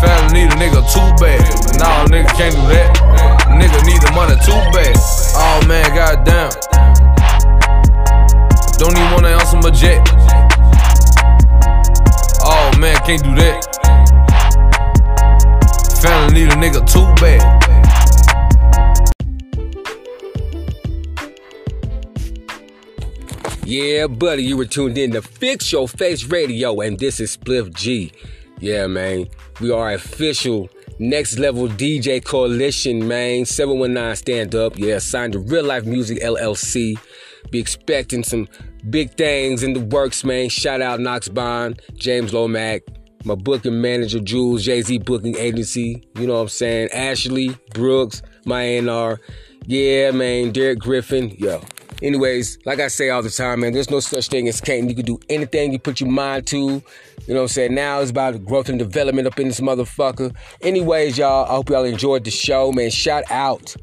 Family 0.00 0.46
need 0.46 0.52
a 0.52 0.56
nigga 0.56 0.80
too 0.86 1.02
bad. 1.18 1.42
No, 1.76 2.06
nigga 2.06 2.30
can't 2.38 2.54
do 2.54 2.62
that. 2.70 2.94
Nigga 3.58 3.78
need 3.84 4.00
the 4.00 4.12
money 4.14 4.36
too 4.46 4.56
bad. 4.70 4.94
Oh 5.34 5.60
man, 5.66 5.84
goddamn. 5.94 6.50
Don't 8.78 8.96
even 8.96 9.12
wanna 9.12 9.36
answer 9.36 9.58
my 9.58 9.70
jet. 9.70 10.00
Oh 12.42 12.70
man, 12.78 12.96
can't 13.04 13.22
do 13.22 13.34
that. 13.34 13.60
Family 16.00 16.44
need 16.44 16.52
a 16.52 16.56
nigga 16.56 16.80
too 16.90 17.06
bad. 17.20 17.69
Yeah, 23.70 24.08
buddy, 24.08 24.42
you 24.42 24.56
were 24.56 24.64
tuned 24.64 24.98
in 24.98 25.12
to 25.12 25.22
Fix 25.22 25.70
Yo 25.70 25.86
Face 25.86 26.24
Radio, 26.24 26.80
and 26.80 26.98
this 26.98 27.20
is 27.20 27.36
Spliff 27.36 27.72
G. 27.72 28.10
Yeah, 28.58 28.88
man, 28.88 29.28
we 29.60 29.70
are 29.70 29.92
official 29.92 30.68
next 30.98 31.38
level 31.38 31.68
DJ 31.68 32.24
coalition, 32.24 33.06
man. 33.06 33.44
719 33.44 34.16
stand 34.16 34.56
up. 34.56 34.76
Yeah, 34.76 34.98
signed 34.98 35.34
to 35.34 35.38
Real 35.38 35.62
Life 35.62 35.84
Music 35.84 36.18
LLC. 36.18 36.98
Be 37.52 37.60
expecting 37.60 38.24
some 38.24 38.48
big 38.90 39.16
things 39.16 39.62
in 39.62 39.74
the 39.74 39.78
works, 39.78 40.24
man. 40.24 40.48
Shout 40.48 40.82
out 40.82 40.98
Nox 40.98 41.28
Bond, 41.28 41.80
James 41.94 42.32
Lomack, 42.32 42.80
my 43.24 43.36
booking 43.36 43.80
manager, 43.80 44.18
Jules, 44.18 44.64
Jay 44.64 44.82
Z 44.82 44.98
Booking 44.98 45.36
Agency. 45.36 46.02
You 46.16 46.26
know 46.26 46.34
what 46.34 46.40
I'm 46.40 46.48
saying? 46.48 46.88
Ashley, 46.92 47.56
Brooks, 47.72 48.20
my 48.44 48.62
A&R. 48.62 49.20
Yeah, 49.66 50.10
man, 50.10 50.50
Derek 50.50 50.80
Griffin. 50.80 51.30
Yo. 51.38 51.62
Anyways, 52.02 52.58
like 52.64 52.80
I 52.80 52.88
say 52.88 53.10
all 53.10 53.22
the 53.22 53.30
time, 53.30 53.60
man, 53.60 53.72
there's 53.72 53.90
no 53.90 54.00
such 54.00 54.28
thing 54.28 54.48
as 54.48 54.60
can't. 54.60 54.88
You 54.88 54.94
can 54.94 55.04
do 55.04 55.18
anything 55.28 55.72
you 55.72 55.78
put 55.78 56.00
your 56.00 56.10
mind 56.10 56.46
to. 56.48 56.56
You 56.56 56.82
know 57.28 57.34
what 57.34 57.40
I'm 57.42 57.48
saying? 57.48 57.74
Now 57.74 58.00
it's 58.00 58.10
about 58.10 58.44
growth 58.44 58.68
and 58.68 58.78
development 58.78 59.26
up 59.26 59.38
in 59.38 59.48
this 59.48 59.60
motherfucker. 59.60 60.34
Anyways, 60.62 61.18
y'all, 61.18 61.44
I 61.44 61.50
hope 61.50 61.68
y'all 61.68 61.84
enjoyed 61.84 62.24
the 62.24 62.30
show, 62.30 62.72
man. 62.72 62.90
Shout 62.90 63.24
out 63.30 63.76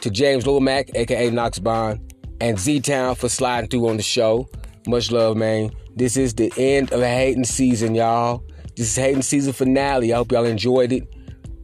to 0.00 0.10
James 0.10 0.44
Lomack, 0.44 0.94
aka 0.94 1.30
Nox 1.30 1.58
Bond, 1.58 2.00
and 2.40 2.58
Z 2.58 2.80
Town 2.80 3.14
for 3.14 3.28
sliding 3.28 3.68
through 3.68 3.88
on 3.88 3.96
the 3.96 4.02
show. 4.02 4.48
Much 4.86 5.10
love, 5.10 5.36
man. 5.36 5.70
This 5.94 6.16
is 6.16 6.34
the 6.34 6.52
end 6.56 6.92
of 6.92 7.00
the 7.00 7.08
hating 7.08 7.44
season, 7.44 7.94
y'all. 7.94 8.44
This 8.76 8.88
is 8.88 8.96
hating 8.96 9.22
season 9.22 9.52
finale. 9.52 10.12
I 10.12 10.16
hope 10.16 10.32
y'all 10.32 10.44
enjoyed 10.44 10.92
it. 10.92 11.06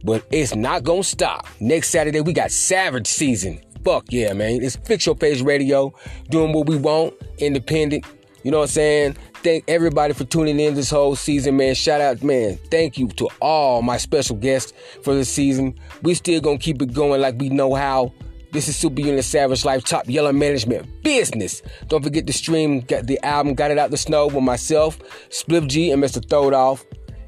But 0.03 0.25
it's 0.31 0.55
not 0.55 0.83
gonna 0.83 1.03
stop. 1.03 1.47
Next 1.59 1.89
Saturday, 1.89 2.21
we 2.21 2.33
got 2.33 2.51
Savage 2.51 3.07
season. 3.07 3.61
Fuck 3.83 4.05
yeah, 4.11 4.31
man. 4.31 4.63
It's 4.63 4.77
Fix 4.77 5.05
Yo 5.05 5.13
Face 5.13 5.41
Radio, 5.41 5.93
doing 6.29 6.53
what 6.53 6.67
we 6.67 6.77
want, 6.77 7.13
independent. 7.39 8.05
You 8.43 8.51
know 8.51 8.59
what 8.59 8.63
I'm 8.63 8.69
saying? 8.69 9.17
Thank 9.43 9.65
everybody 9.67 10.13
for 10.13 10.23
tuning 10.23 10.57
in 10.57 10.73
this 10.73 10.89
whole 10.89 11.17
season, 11.17 11.57
man. 11.57 11.75
Shout 11.75 11.99
out, 11.99 12.23
man. 12.23 12.57
Thank 12.71 12.97
you 12.97 13.09
to 13.09 13.27
all 13.41 13.81
my 13.81 13.97
special 13.97 14.37
guests 14.37 14.71
for 15.01 15.13
this 15.13 15.27
season. 15.27 15.77
We 16.01 16.13
still 16.13 16.39
gonna 16.39 16.59
keep 16.59 16.81
it 16.81 16.93
going 16.93 17.19
like 17.19 17.35
we 17.37 17.49
know 17.49 17.73
how. 17.73 18.13
This 18.53 18.69
is 18.69 18.75
Supa 18.77 19.03
Unit 19.03 19.25
Savage 19.25 19.65
Life 19.65 19.83
Top 19.83 20.07
Yellow 20.07 20.31
Management 20.31 21.03
Business. 21.03 21.61
Don't 21.87 22.03
forget 22.03 22.25
to 22.27 22.33
stream 22.33 22.81
got 22.81 23.07
the 23.07 23.19
album 23.25 23.53
Got 23.53 23.71
It 23.71 23.79
Out 23.79 23.91
the 23.91 23.97
Snow 23.97 24.27
with 24.27 24.43
myself, 24.43 24.97
Spliff 25.29 25.67
G, 25.67 25.91
and 25.91 26.01
Mr. 26.01 26.23
Throwed 26.29 26.53
Off. 26.53 26.85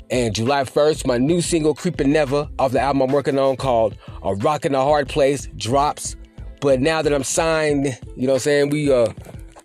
And 0.09 0.33
July 0.33 0.63
1st, 0.63 1.07
my 1.07 1.17
new 1.17 1.41
single 1.41 1.73
Creepin' 1.73 2.13
Never 2.13 2.47
off 2.59 2.71
the 2.71 2.79
album 2.79 3.01
I'm 3.01 3.11
working 3.11 3.39
on 3.39 3.57
called 3.57 3.97
A 4.23 4.35
Rock 4.35 4.63
in 4.65 4.75
a 4.75 4.81
Hard 4.81 5.09
Place 5.09 5.47
drops. 5.57 6.15
But 6.61 6.81
now 6.81 7.01
that 7.01 7.13
I'm 7.13 7.23
signed, 7.23 7.97
you 8.15 8.27
know 8.27 8.33
what 8.33 8.37
I'm 8.37 8.39
saying, 8.39 8.69
we 8.69 8.91
uh 8.91 9.07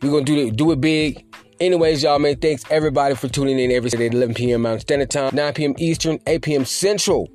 we 0.03 0.11
gonna 0.11 0.25
do 0.25 0.51
do 0.51 0.71
it 0.73 0.81
big 0.81 1.25
Anyways, 1.61 2.03
y'all, 2.03 2.19
man, 2.19 2.39
thanks 2.39 2.65
everybody 2.71 3.15
for 3.15 3.29
tuning 3.29 3.59
in 3.59 3.71
every 3.71 3.91
Saturday 3.91 4.07
at 4.07 4.15
11 4.15 4.35
p.m. 4.35 4.63
Mountain 4.63 4.81
Standard 4.81 5.11
Time, 5.11 5.35
9 5.35 5.53
p.m. 5.53 5.75
Eastern, 5.77 6.19
8 6.27 6.41
p.m. 6.41 6.65
Central. 6.65 7.29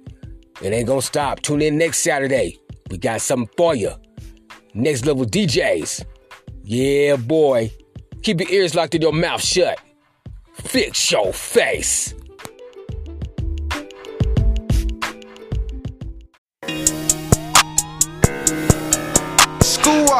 It 0.63 0.73
ain't 0.73 0.87
gonna 0.87 1.03
stop. 1.03 1.41
Tune 1.41 1.61
in 1.61 1.77
next 1.77 1.99
Saturday. 1.99 2.57
We 2.89 2.97
got 2.97 3.21
something 3.21 3.47
for 3.55 3.75
you. 3.75 3.91
Next 4.73 5.05
level 5.05 5.25
DJs. 5.25 6.05
Yeah, 6.63 7.17
boy. 7.17 7.71
Keep 8.23 8.41
your 8.41 8.49
ears 8.49 8.73
locked 8.73 8.95
and 8.95 9.03
your 9.03 9.13
mouth 9.13 9.43
shut. 9.43 9.79
Fix 10.55 11.11
your 11.11 11.31
face. 11.31 12.15
You 20.05 20.11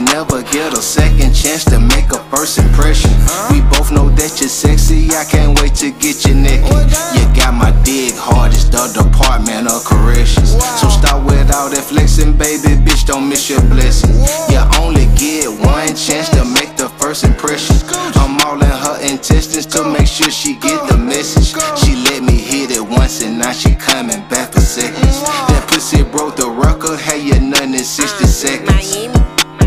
never 0.00 0.42
get 0.42 0.72
a 0.72 0.80
second 0.80 1.34
chance 1.34 1.64
to 1.64 1.80
make 1.80 2.12
a 2.12 2.22
first 2.30 2.58
impression. 2.58 3.10
We 3.50 3.62
both 3.62 3.90
know 3.90 4.10
that 4.10 4.38
you're 4.38 4.48
sexy, 4.48 5.10
I 5.10 5.24
can't 5.24 5.58
wait 5.60 5.74
to 5.82 5.90
get 5.90 6.24
you 6.24 6.34
naked. 6.34 6.70
You 7.18 7.26
got 7.34 7.54
my 7.54 7.74
dig 7.82 8.14
hard, 8.14 8.52
it's 8.52 8.70
the 8.70 8.86
department 8.94 9.66
of 9.66 9.84
corrections. 9.84 10.52
So 10.78 10.88
stop 10.88 11.26
with 11.26 11.52
all 11.52 11.68
that 11.70 11.82
flexing, 11.82 12.38
baby, 12.38 12.78
bitch, 12.78 13.06
don't 13.06 13.28
miss 13.28 13.50
your 13.50 13.60
blessing. 13.62 14.14
You 14.54 14.62
only 14.78 15.06
get 15.18 15.50
one 15.50 15.96
chance 15.96 16.28
to 16.30 16.44
make 16.44 16.76
the 16.76 16.93
first 17.04 17.24
impression. 17.24 17.76
I'm 18.14 18.40
all 18.46 18.56
in 18.56 18.76
her 18.84 18.98
intestines 19.02 19.66
to 19.76 19.84
make 19.84 20.06
sure 20.06 20.30
she 20.30 20.54
get 20.54 20.88
the 20.88 20.96
message. 20.96 21.52
She 21.80 21.96
let 21.96 22.22
me 22.22 22.32
hit 22.32 22.70
it 22.70 22.80
once 22.80 23.22
and 23.22 23.38
now 23.38 23.52
she 23.52 23.74
coming 23.74 24.26
back 24.28 24.52
for 24.52 24.60
seconds. 24.60 25.20
That 25.50 25.68
pussy 25.68 26.02
broke 26.02 26.36
the 26.36 26.48
record, 26.48 26.98
had 26.98 27.20
you 27.20 27.38
nothing 27.40 27.74
in 27.74 27.84
60 27.84 28.24
seconds. 28.24 28.96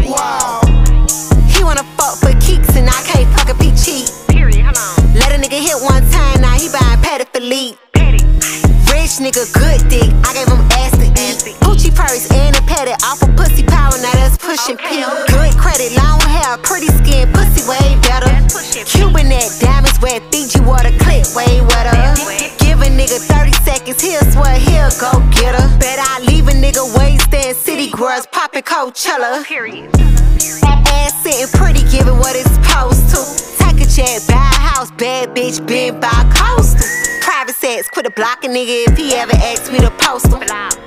Wow. 0.09 0.61
He 1.53 1.63
wanna 1.63 1.85
fuck 1.97 2.17
for 2.17 2.33
kicks 2.41 2.75
and 2.75 2.89
I 2.89 2.99
can't 3.05 3.29
fuck 3.37 3.49
a 3.49 3.55
peak 3.61 3.75
cheat. 3.77 4.09
Period. 4.29 4.65
Let 5.13 5.29
a 5.29 5.37
nigga 5.37 5.61
hit 5.61 5.77
one 5.77 6.01
time, 6.09 6.41
now 6.41 6.57
he 6.57 6.69
buying 6.73 6.99
Patek 7.05 7.29
Philippe. 7.33 7.86
Rich 8.91 9.19
nigga, 9.23 9.43
good 9.53 9.81
dick. 9.89 10.09
I 10.23 10.33
gave 10.33 10.47
him 10.47 10.61
ass 10.79 10.91
to 10.99 11.07
eat. 11.07 11.55
Gucci 11.63 11.93
purse 11.93 12.29
and 12.31 12.55
a 12.55 12.61
Patek 12.67 12.99
off 13.03 13.21
of 13.21 13.35
pussy 13.35 13.63
power. 13.63 13.95
Now 14.01 14.11
that's 14.13 14.37
pushing 14.37 14.77
P. 14.77 15.03
Good 15.27 15.53
credit, 15.57 15.95
long 15.95 16.19
hair, 16.21 16.57
pretty 16.59 16.87
skin, 17.01 17.31
pussy 17.33 17.67
way 17.67 17.97
better. 18.03 18.31
Cuban 18.85 19.29
that 19.29 19.49
diamonds 19.59 19.99
wet, 20.01 20.23
Fiji 20.31 20.59
water, 20.61 20.91
clip 20.99 21.25
way 21.35 21.61
wetter. 21.61 21.95
Give 22.59 22.79
a 22.81 22.89
nigga 22.91 23.19
30 23.19 23.51
seconds, 23.63 24.01
he'll 24.01 24.23
swear 24.31 24.55
he'll 24.59 24.91
go 24.99 25.11
get 25.31 25.55
her. 25.55 25.67
Bet 25.79 25.99
I 25.99 26.19
leave 26.27 26.47
a 26.47 26.51
nigga 26.51 26.83
wasted 26.97 27.55
city 27.55 27.89
girls 27.91 28.27
popping 28.31 28.63
Coachella. 28.63 29.43
Period. 29.45 29.89
Ass 30.87 31.13
sitting 31.23 31.47
pretty, 31.59 31.83
give 31.91 32.07
it 32.07 32.15
what 32.15 32.35
it's 32.35 32.49
supposed 32.55 33.09
to. 33.11 33.19
Take 33.63 33.81
a 33.81 33.89
jet, 33.89 34.23
buy 34.27 34.35
a 34.35 34.59
house, 34.71 34.91
bad 34.91 35.35
bitch, 35.35 35.65
been 35.65 35.99
by 35.99 36.09
coastal. 36.35 37.16
Sex, 37.67 37.89
quit 37.89 38.05
a 38.05 38.09
blocking 38.09 38.51
nigga 38.51 38.87
if 38.87 38.95
he 38.95 39.13
ever 39.15 39.35
asks 39.35 39.69
me 39.69 39.79
to 39.79 39.91
post 39.99 40.27
him. 40.31 40.39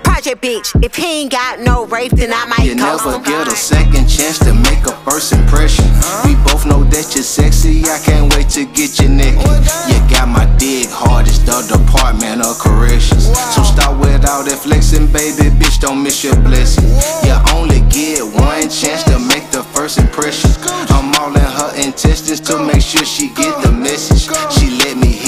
Project 0.03 0.41
bitch, 0.41 0.83
if 0.83 0.95
he 0.95 1.21
ain't 1.21 1.31
got 1.31 1.61
no 1.61 1.85
rape, 1.85 2.13
then 2.13 2.33
I 2.33 2.47
might 2.47 2.65
You 2.65 2.75
never 2.75 3.17
him. 3.17 3.23
get 3.23 3.49
a 3.49 3.51
second 3.51 4.09
chance 4.09 4.39
to 4.39 4.55
make 4.55 4.87
a 4.89 4.97
first 5.05 5.35
impression. 5.35 5.85
We 6.25 6.37
both 6.41 6.65
know 6.65 6.83
that 6.85 7.13
you're 7.15 7.23
sexy, 7.23 7.85
I 7.85 8.01
can't 8.01 8.33
wait 8.33 8.49
to 8.57 8.65
get 8.65 8.99
you 8.99 9.11
naked. 9.11 9.45
You 9.93 10.01
got 10.09 10.29
my 10.29 10.47
dig 10.57 10.89
hard, 10.89 11.29
it's 11.29 11.41
the 11.41 11.61
department 11.69 12.41
of 12.47 12.59
corrections. 12.59 13.29
So 13.53 13.61
stop 13.61 14.01
with 14.01 14.25
all 14.25 14.43
that 14.49 14.61
flexing, 14.65 15.13
baby, 15.13 15.53
bitch, 15.53 15.81
don't 15.81 16.03
miss 16.03 16.25
your 16.25 16.37
blessing. 16.41 16.89
You 17.29 17.37
only 17.53 17.85
get 17.93 18.25
one 18.25 18.73
chance 18.73 19.05
to 19.05 19.19
make 19.21 19.51
the 19.53 19.65
first 19.77 19.99
impression. 19.99 20.49
I'm 20.89 21.13
all 21.21 21.29
in 21.29 21.45
her 21.45 21.77
intestines 21.77 22.41
to 22.49 22.57
make 22.57 22.81
sure 22.81 23.05
she 23.05 23.29
get 23.37 23.53
the 23.61 23.71
message. 23.71 24.33
She 24.57 24.71
let 24.81 24.97
me 24.97 25.20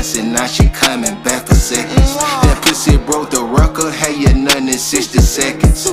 once 0.00 0.16
and 0.16 0.32
now 0.32 0.46
she 0.46 0.64
coming 0.70 1.12
back 1.22 1.44
for 1.44 1.54
seconds. 1.54 2.16
That 2.16 2.56
pussy 2.64 2.96
broke 2.96 3.28
the 3.28 3.44
record, 3.44 3.92
had 3.92 4.16
you 4.16 4.32
nothing 4.32 4.72
in 4.72 4.80
60 4.80 5.20
seconds. 5.20 5.92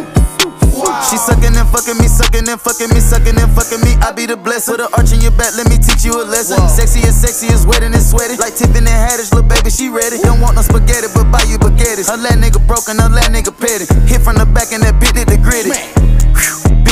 She 1.12 1.18
sucking 1.20 1.52
and 1.52 1.68
fucking 1.68 2.00
me, 2.00 2.08
sucking 2.08 2.48
and 2.48 2.56
fucking 2.56 2.88
me, 2.88 3.04
sucking 3.04 3.36
and 3.36 3.52
fucking 3.52 3.84
me. 3.84 4.00
I 4.00 4.16
be 4.16 4.24
the 4.26 4.38
blessed. 4.38 4.72
Put 4.72 4.80
an 4.80 4.88
arch 4.96 5.12
in 5.12 5.20
your 5.20 5.36
back, 5.36 5.52
let 5.60 5.68
me 5.68 5.76
teach 5.76 6.08
you 6.08 6.16
a 6.16 6.24
lesson. 6.24 6.56
Sexy 6.72 7.04
as 7.04 7.20
sexy 7.20 7.52
is 7.52 7.68
wet 7.68 7.84
and 7.84 7.92
sweaty. 8.00 8.40
Like 8.40 8.56
Tiffany 8.56 8.88
Haddish, 8.88 9.36
little 9.36 9.44
baby, 9.44 9.70
she 9.70 9.90
ready. 9.90 10.24
Don't 10.24 10.40
want 10.40 10.56
no 10.56 10.64
spaghetti, 10.64 11.12
but 11.12 11.28
buy 11.28 11.44
you 11.44 11.60
baguettes. 11.60 12.08
Her 12.08 12.16
last 12.16 12.40
nigga 12.40 12.64
broken, 12.64 13.04
her 13.04 13.12
last 13.12 13.36
nigga 13.36 13.52
petty. 13.52 13.92
Hit 14.08 14.24
from 14.24 14.40
the 14.40 14.48
back 14.48 14.72
and 14.72 14.88
that 14.88 14.96
bitch 15.04 15.12
did 15.20 15.28
the 15.28 15.36
gritty. 15.36 15.76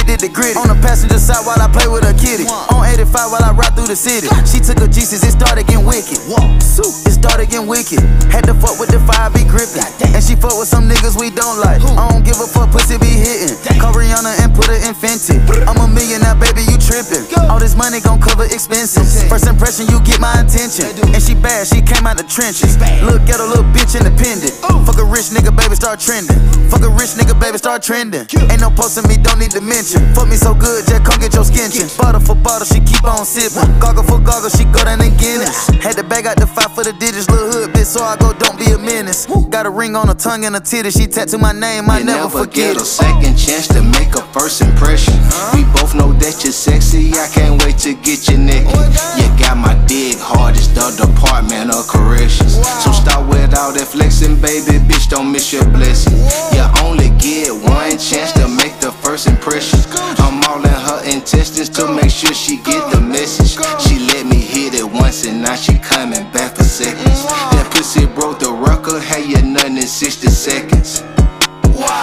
Did 0.06 0.22
the 0.22 0.30
gritty. 0.30 0.54
On 0.54 0.70
the 0.70 0.78
passenger 0.86 1.18
side 1.18 1.42
while 1.50 1.58
I 1.58 1.66
play 1.66 1.90
with 1.90 2.06
her 2.06 2.14
kitty. 2.14 2.46
On 2.70 2.86
85 2.86 3.34
while 3.34 3.42
I 3.42 3.52
ride 3.58 3.74
through 3.74 3.90
the 3.90 3.98
city. 3.98 4.30
She 4.46 4.62
took 4.62 4.78
her 4.78 4.88
Jesus, 4.88 5.26
it 5.26 5.34
started 5.34 5.66
getting 5.66 5.86
wicked. 5.86 6.22
It 6.22 7.14
started 7.18 7.50
getting 7.50 7.66
wicked. 7.66 8.06
Had 8.30 8.46
to 8.46 8.54
fuck 8.54 8.78
with 8.78 8.94
the 8.94 9.02
fire, 9.02 9.34
be 9.34 9.42
gripping. 9.50 9.82
And 10.14 10.22
she 10.22 10.38
fuck 10.38 10.54
with 10.62 10.70
some 10.70 10.86
niggas 10.86 11.18
we 11.18 11.34
don't 11.34 11.58
like. 11.58 11.82
I 11.82 12.06
don't 12.14 12.22
give 12.22 12.38
a 12.38 12.46
fuck, 12.46 12.70
pussy 12.70 13.02
be 13.02 13.10
hitting. 13.10 13.58
Call 13.82 13.98
Rihanna 13.98 14.46
and 14.46 14.54
put 14.54 14.70
her 14.70 14.78
in 14.78 14.94
Fenty. 14.94 15.42
I'm 15.66 15.82
a 15.82 15.90
millionaire, 15.90 16.38
baby, 16.38 16.70
you 16.70 16.78
tripping. 16.78 17.26
All 17.50 17.58
this 17.58 17.74
money 17.74 17.98
gon' 17.98 18.22
cover 18.22 18.46
expenses. 18.46 19.26
First 19.26 19.50
impression, 19.50 19.90
you 19.90 19.98
get 20.06 20.22
my 20.22 20.38
attention. 20.38 20.86
And 21.10 21.22
she 21.22 21.34
bad, 21.34 21.66
she 21.66 21.82
came 21.82 22.06
out 22.06 22.22
the 22.22 22.28
trenches. 22.30 22.78
Look 23.02 23.26
at 23.26 23.42
a 23.42 23.48
little 23.50 23.66
bitch 23.74 23.98
independent. 23.98 24.54
Fuck 24.86 25.02
a 25.02 25.06
rich 25.06 25.34
nigga, 25.34 25.50
baby, 25.50 25.74
start 25.74 25.98
trending. 25.98 26.38
Fuck 26.70 26.86
a 26.86 26.92
rich 26.94 27.18
nigga, 27.18 27.34
baby, 27.34 27.58
start 27.58 27.82
trending. 27.82 28.30
Ain't 28.54 28.62
no 28.62 28.70
posting 28.70 29.10
me, 29.10 29.18
don't 29.18 29.42
need 29.42 29.52
to 29.52 29.62
mention. 29.66 29.95
Fuck 30.16 30.28
me 30.30 30.36
so 30.36 30.54
good, 30.54 30.86
just 30.88 31.04
come 31.04 31.20
get 31.20 31.34
your 31.34 31.46
skin 31.46 31.72
chin. 31.72 31.88
Bottle 31.98 32.22
for 32.22 32.36
bottle, 32.36 32.66
she 32.66 32.80
keep 32.80 33.04
on 33.04 33.26
sipping. 33.26 33.68
Goggle 33.80 34.04
for 34.04 34.20
goggle, 34.20 34.50
she 34.50 34.66
go 34.66 34.84
down 34.84 35.02
and 35.02 35.16
Guinness. 35.20 35.68
Had 35.80 35.96
to 35.98 36.04
bag 36.04 36.26
out 36.26 36.38
the 36.38 36.48
five 36.48 36.74
for 36.76 36.84
the 36.84 36.94
digits, 36.94 37.30
little 37.30 37.52
hood 37.52 37.72
bitch, 37.72 37.86
so 37.86 38.04
I 38.04 38.18
go, 38.18 38.34
don't 38.34 38.58
be 38.58 38.72
a 38.72 38.78
menace. 38.78 39.26
Got 39.50 39.66
a 39.66 39.70
ring 39.70 39.96
on 39.96 40.08
her 40.08 40.14
tongue 40.14 40.46
and 40.46 40.56
her 40.56 40.62
titty, 40.62 40.92
she 40.92 41.08
tattoo 41.08 41.38
my 41.38 41.52
name, 41.52 41.90
I 41.90 42.00
You 42.00 42.06
never 42.06 42.26
never 42.28 42.46
forget 42.46 42.74
get 42.74 42.82
a 42.82 42.86
second 42.86 43.38
chance 43.38 43.68
to 43.70 43.82
make 43.82 44.16
a 44.16 44.24
first 44.34 44.62
impression. 44.62 45.14
We 45.54 45.64
both 45.76 45.96
know 45.96 46.12
that 46.14 46.44
you're 46.44 46.54
sexy, 46.54 47.14
I 47.14 47.28
can't 47.32 47.62
wait 47.64 47.78
to 47.88 47.94
get 47.94 48.28
you 48.28 48.38
naked. 48.38 48.74
You 49.16 49.28
got 49.40 49.58
my 49.58 49.76
dig 49.86 50.18
hard, 50.20 50.56
it's 50.56 50.68
the 50.68 50.92
department 50.98 51.72
of 51.72 51.88
corrections. 51.88 52.56
So 52.84 52.92
stop 52.92 53.28
with 53.30 53.56
all 53.58 53.72
that 53.74 53.88
flexing, 53.88 54.42
baby, 54.42 54.80
bitch, 54.84 55.10
don't 55.10 55.32
miss 55.32 55.54
your 55.54 55.66
blessing. 55.66 56.18
You 56.56 56.66
only 56.84 57.10
get 57.22 57.54
one 57.54 57.98
chance 57.98 58.34
to 58.34 58.48
make 58.48 58.80
the 58.80 58.92
first 58.92 59.28
impression. 59.28 59.80
I'm 59.94 60.44
all 60.50 60.64
in 60.64 60.70
her 60.70 61.02
intestines 61.06 61.70
to 61.70 61.88
make 61.88 62.10
sure 62.10 62.34
she 62.34 62.58
get 62.58 62.92
the 62.92 63.02
message. 63.02 63.58
She 63.82 64.00
let 64.00 64.26
me 64.26 64.38
hit 64.38 64.74
it 64.74 64.86
once 64.86 65.26
and 65.26 65.42
now 65.42 65.56
she 65.56 65.78
coming 65.80 66.30
back 66.32 66.56
for 66.56 66.64
seconds. 66.64 67.24
That 67.54 67.72
pussy 67.72 68.06
broke 68.06 68.40
the 68.40 68.52
record, 68.52 69.02
had 69.04 69.26
you 69.26 69.42
nothing 69.42 69.78
in 69.78 69.88
60 69.88 70.28
seconds. 70.28 71.04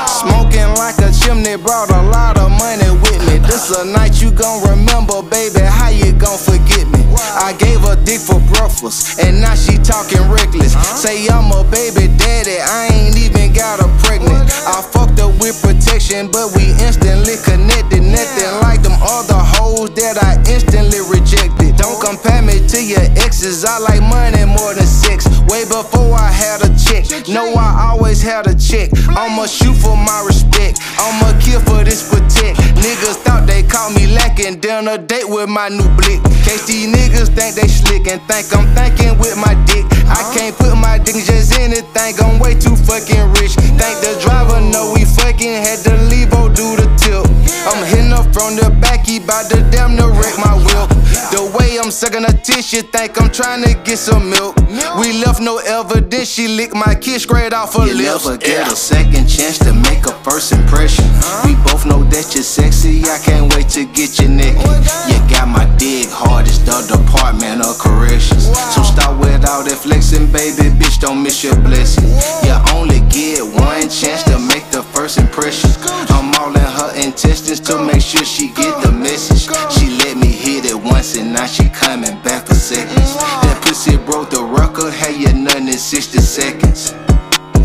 Smoking 0.06 0.68
like 0.76 0.98
a 0.98 1.10
chimney 1.12 1.56
brought 1.56 1.90
a 1.90 2.02
lot 2.12 2.36
of 2.36 2.50
money 2.50 2.90
with 3.00 3.20
me. 3.26 3.38
This 3.38 3.70
a 3.76 3.84
night 3.84 4.20
you 4.20 4.30
gon' 4.30 4.62
remember, 4.68 5.22
baby. 5.22 5.60
How 5.60 5.88
you 5.88 6.12
gon' 6.12 6.38
forget 6.38 6.86
me? 6.88 7.00
I 7.40 7.54
gave 7.58 7.80
her 7.80 7.96
dick 8.04 8.20
for 8.20 8.40
breakfast, 8.52 9.18
and 9.20 9.40
now 9.40 9.54
she 9.54 9.78
talking 9.78 10.22
reckless. 10.30 10.72
Say 11.00 11.26
I'm 11.28 11.50
a 11.52 11.64
baby 11.64 12.12
daddy, 12.18 12.60
I 12.60 12.88
ain't 12.92 13.16
even 13.16 13.52
got 13.52 13.80
her 13.80 13.90
pregnant. 14.04 14.50
I 14.68 14.82
fucked 14.82 15.18
her 15.18 15.28
with 15.40 15.60
protection, 15.62 16.30
but 16.30 16.52
we 16.54 16.70
instantly 16.84 17.36
connected. 17.42 18.02
Nothing 18.02 18.52
like 18.60 18.82
them 18.82 18.96
other 19.00 19.40
hoes 19.40 19.90
that 19.96 20.20
I 20.22 20.36
instantly 20.52 21.00
rejected. 21.08 21.76
Don't 21.76 22.00
compare 22.00 22.42
me 22.42 22.60
to 22.68 22.78
your 22.84 23.04
exes. 23.16 23.64
I 23.64 23.78
like 23.78 24.02
money 24.02 24.44
more 24.44 24.74
than 24.74 24.86
sex. 24.86 25.26
Way 25.48 25.64
before 25.64 26.14
I 26.14 26.30
had 26.30 26.60
a 26.62 26.70
chick, 26.76 27.28
No, 27.28 27.54
I 27.54 27.90
always 27.90 28.22
had 28.22 28.46
a 28.46 28.54
chick. 28.54 28.90
I'ma 29.08 29.46
shoot 29.62 29.74
for 29.78 29.96
my 29.96 30.22
respect. 30.26 30.80
I'ma 30.98 31.38
kill 31.40 31.60
for 31.60 31.84
this 31.84 32.02
protect. 32.10 32.58
Niggas 32.82 33.22
thought 33.22 33.46
they 33.46 33.62
caught 33.62 33.94
me 33.94 34.06
lacking. 34.10 34.58
Down 34.60 34.88
a 34.88 34.98
date 34.98 35.28
with 35.28 35.48
my 35.48 35.68
new 35.68 35.88
blick. 35.96 36.18
Case 36.42 36.66
these 36.66 36.90
niggas 36.90 37.30
think 37.34 37.54
they 37.54 37.68
slick 37.68 38.06
and 38.10 38.20
think 38.26 38.50
I'm 38.54 38.66
thinking 38.74 39.18
with 39.18 39.36
my 39.36 39.54
dick. 39.70 39.86
I 40.10 40.20
can't 40.34 40.54
put 40.56 40.74
my 40.76 40.98
dick 40.98 41.14
in 41.14 41.24
just 41.24 41.54
anything. 41.58 42.12
I'm 42.18 42.38
way 42.38 42.54
too 42.54 42.76
fucking 42.76 43.30
rich. 43.38 43.54
Think 43.54 43.96
the 44.02 44.18
driver 44.20 44.60
know 44.60 44.92
we 44.94 45.04
fucking 45.04 45.56
had 45.62 45.78
to 45.86 45.94
leave 46.10 46.32
or 46.34 46.48
do 46.50 46.76
the 46.76 46.86
tilt. 46.98 47.26
I'm 47.70 47.84
hitting 47.86 48.12
up 48.12 48.26
from 48.34 48.56
the 48.56 48.70
back, 48.80 49.06
he 49.06 49.18
bout 49.20 49.48
to 49.50 49.62
damn 49.70 49.94
near 49.94 50.10
wreck 50.10 50.34
my 50.38 50.54
whip. 50.58 50.90
The 51.30 51.40
way 51.56 51.78
I'm 51.78 51.90
sucking 51.90 52.24
her 52.24 52.36
tissue, 52.42 52.82
think 52.82 53.20
I'm 53.20 53.30
trying 53.30 53.62
to 53.62 53.72
get 53.84 53.98
some 53.98 54.28
milk. 54.28 54.56
We 54.98 55.22
left 55.24 55.40
no 55.40 55.58
evidence, 55.58 56.28
she 56.28 56.48
licked 56.48 56.74
my 56.74 56.94
kiss 56.94 57.22
straight 57.22 57.52
off 57.54 57.74
her 57.74 57.86
You 57.86 57.94
lips. 57.94 58.26
never 58.26 58.36
get 58.36 58.70
a 58.70 58.76
second 58.76 59.28
chance 59.28 59.51
to 59.58 59.72
make 59.72 60.04
a 60.06 60.12
first 60.22 60.52
impression. 60.52 61.04
We 61.44 61.54
both 61.64 61.86
know 61.86 62.04
that 62.04 62.34
you're 62.34 62.44
sexy, 62.44 63.02
I 63.04 63.18
can't 63.18 63.52
wait 63.54 63.68
to 63.70 63.84
get 63.84 64.18
you 64.20 64.28
naked. 64.28 64.60
You 65.08 65.18
got 65.32 65.48
my 65.48 65.64
dig 65.78 66.08
hard, 66.08 66.46
it's 66.46 66.58
the 66.58 66.84
department 66.84 67.64
of 67.64 67.78
corrections. 67.78 68.52
So 68.74 68.82
stop 68.82 69.18
with 69.20 69.48
all 69.48 69.62
All 69.62 69.68
that 69.68 69.78
flexing, 69.78 70.32
baby, 70.32 70.74
bitch, 70.74 70.98
don't 70.98 71.22
miss 71.22 71.44
your 71.44 71.54
blessing. 71.54 72.08
You 72.42 72.56
only 72.74 72.98
get 73.10 73.44
one 73.44 73.88
chance 73.88 74.24
to 74.24 74.38
make 74.38 74.68
the 74.70 74.82
first 74.82 75.18
impression. 75.18 75.70
I'm 76.08 76.34
all 76.40 76.50
in 76.50 76.60
her 76.60 76.96
intestines 76.96 77.60
to 77.68 77.78
make 77.84 78.02
sure 78.02 78.24
she 78.24 78.48
get 78.48 78.82
the 78.82 78.90
message. 78.90 79.46
She 79.70 79.90
let 80.02 80.16
me 80.16 80.32
hit 80.32 80.64
it 80.64 80.74
once 80.74 81.16
and 81.16 81.32
now 81.32 81.46
she 81.46 81.68
coming 81.68 82.18
back 82.22 82.46
for 82.46 82.54
seconds. 82.54 83.14
That 83.44 83.62
pussy 83.62 83.98
broke 83.98 84.30
the 84.30 84.42
record, 84.42 84.92
had 84.92 85.14
you 85.14 85.32
nothing 85.32 85.68
in 85.68 85.78
60 85.78 86.18
seconds. 86.18 86.94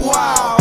Wow. 0.01 0.57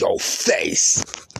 Your 0.00 0.18
face. 0.18 1.02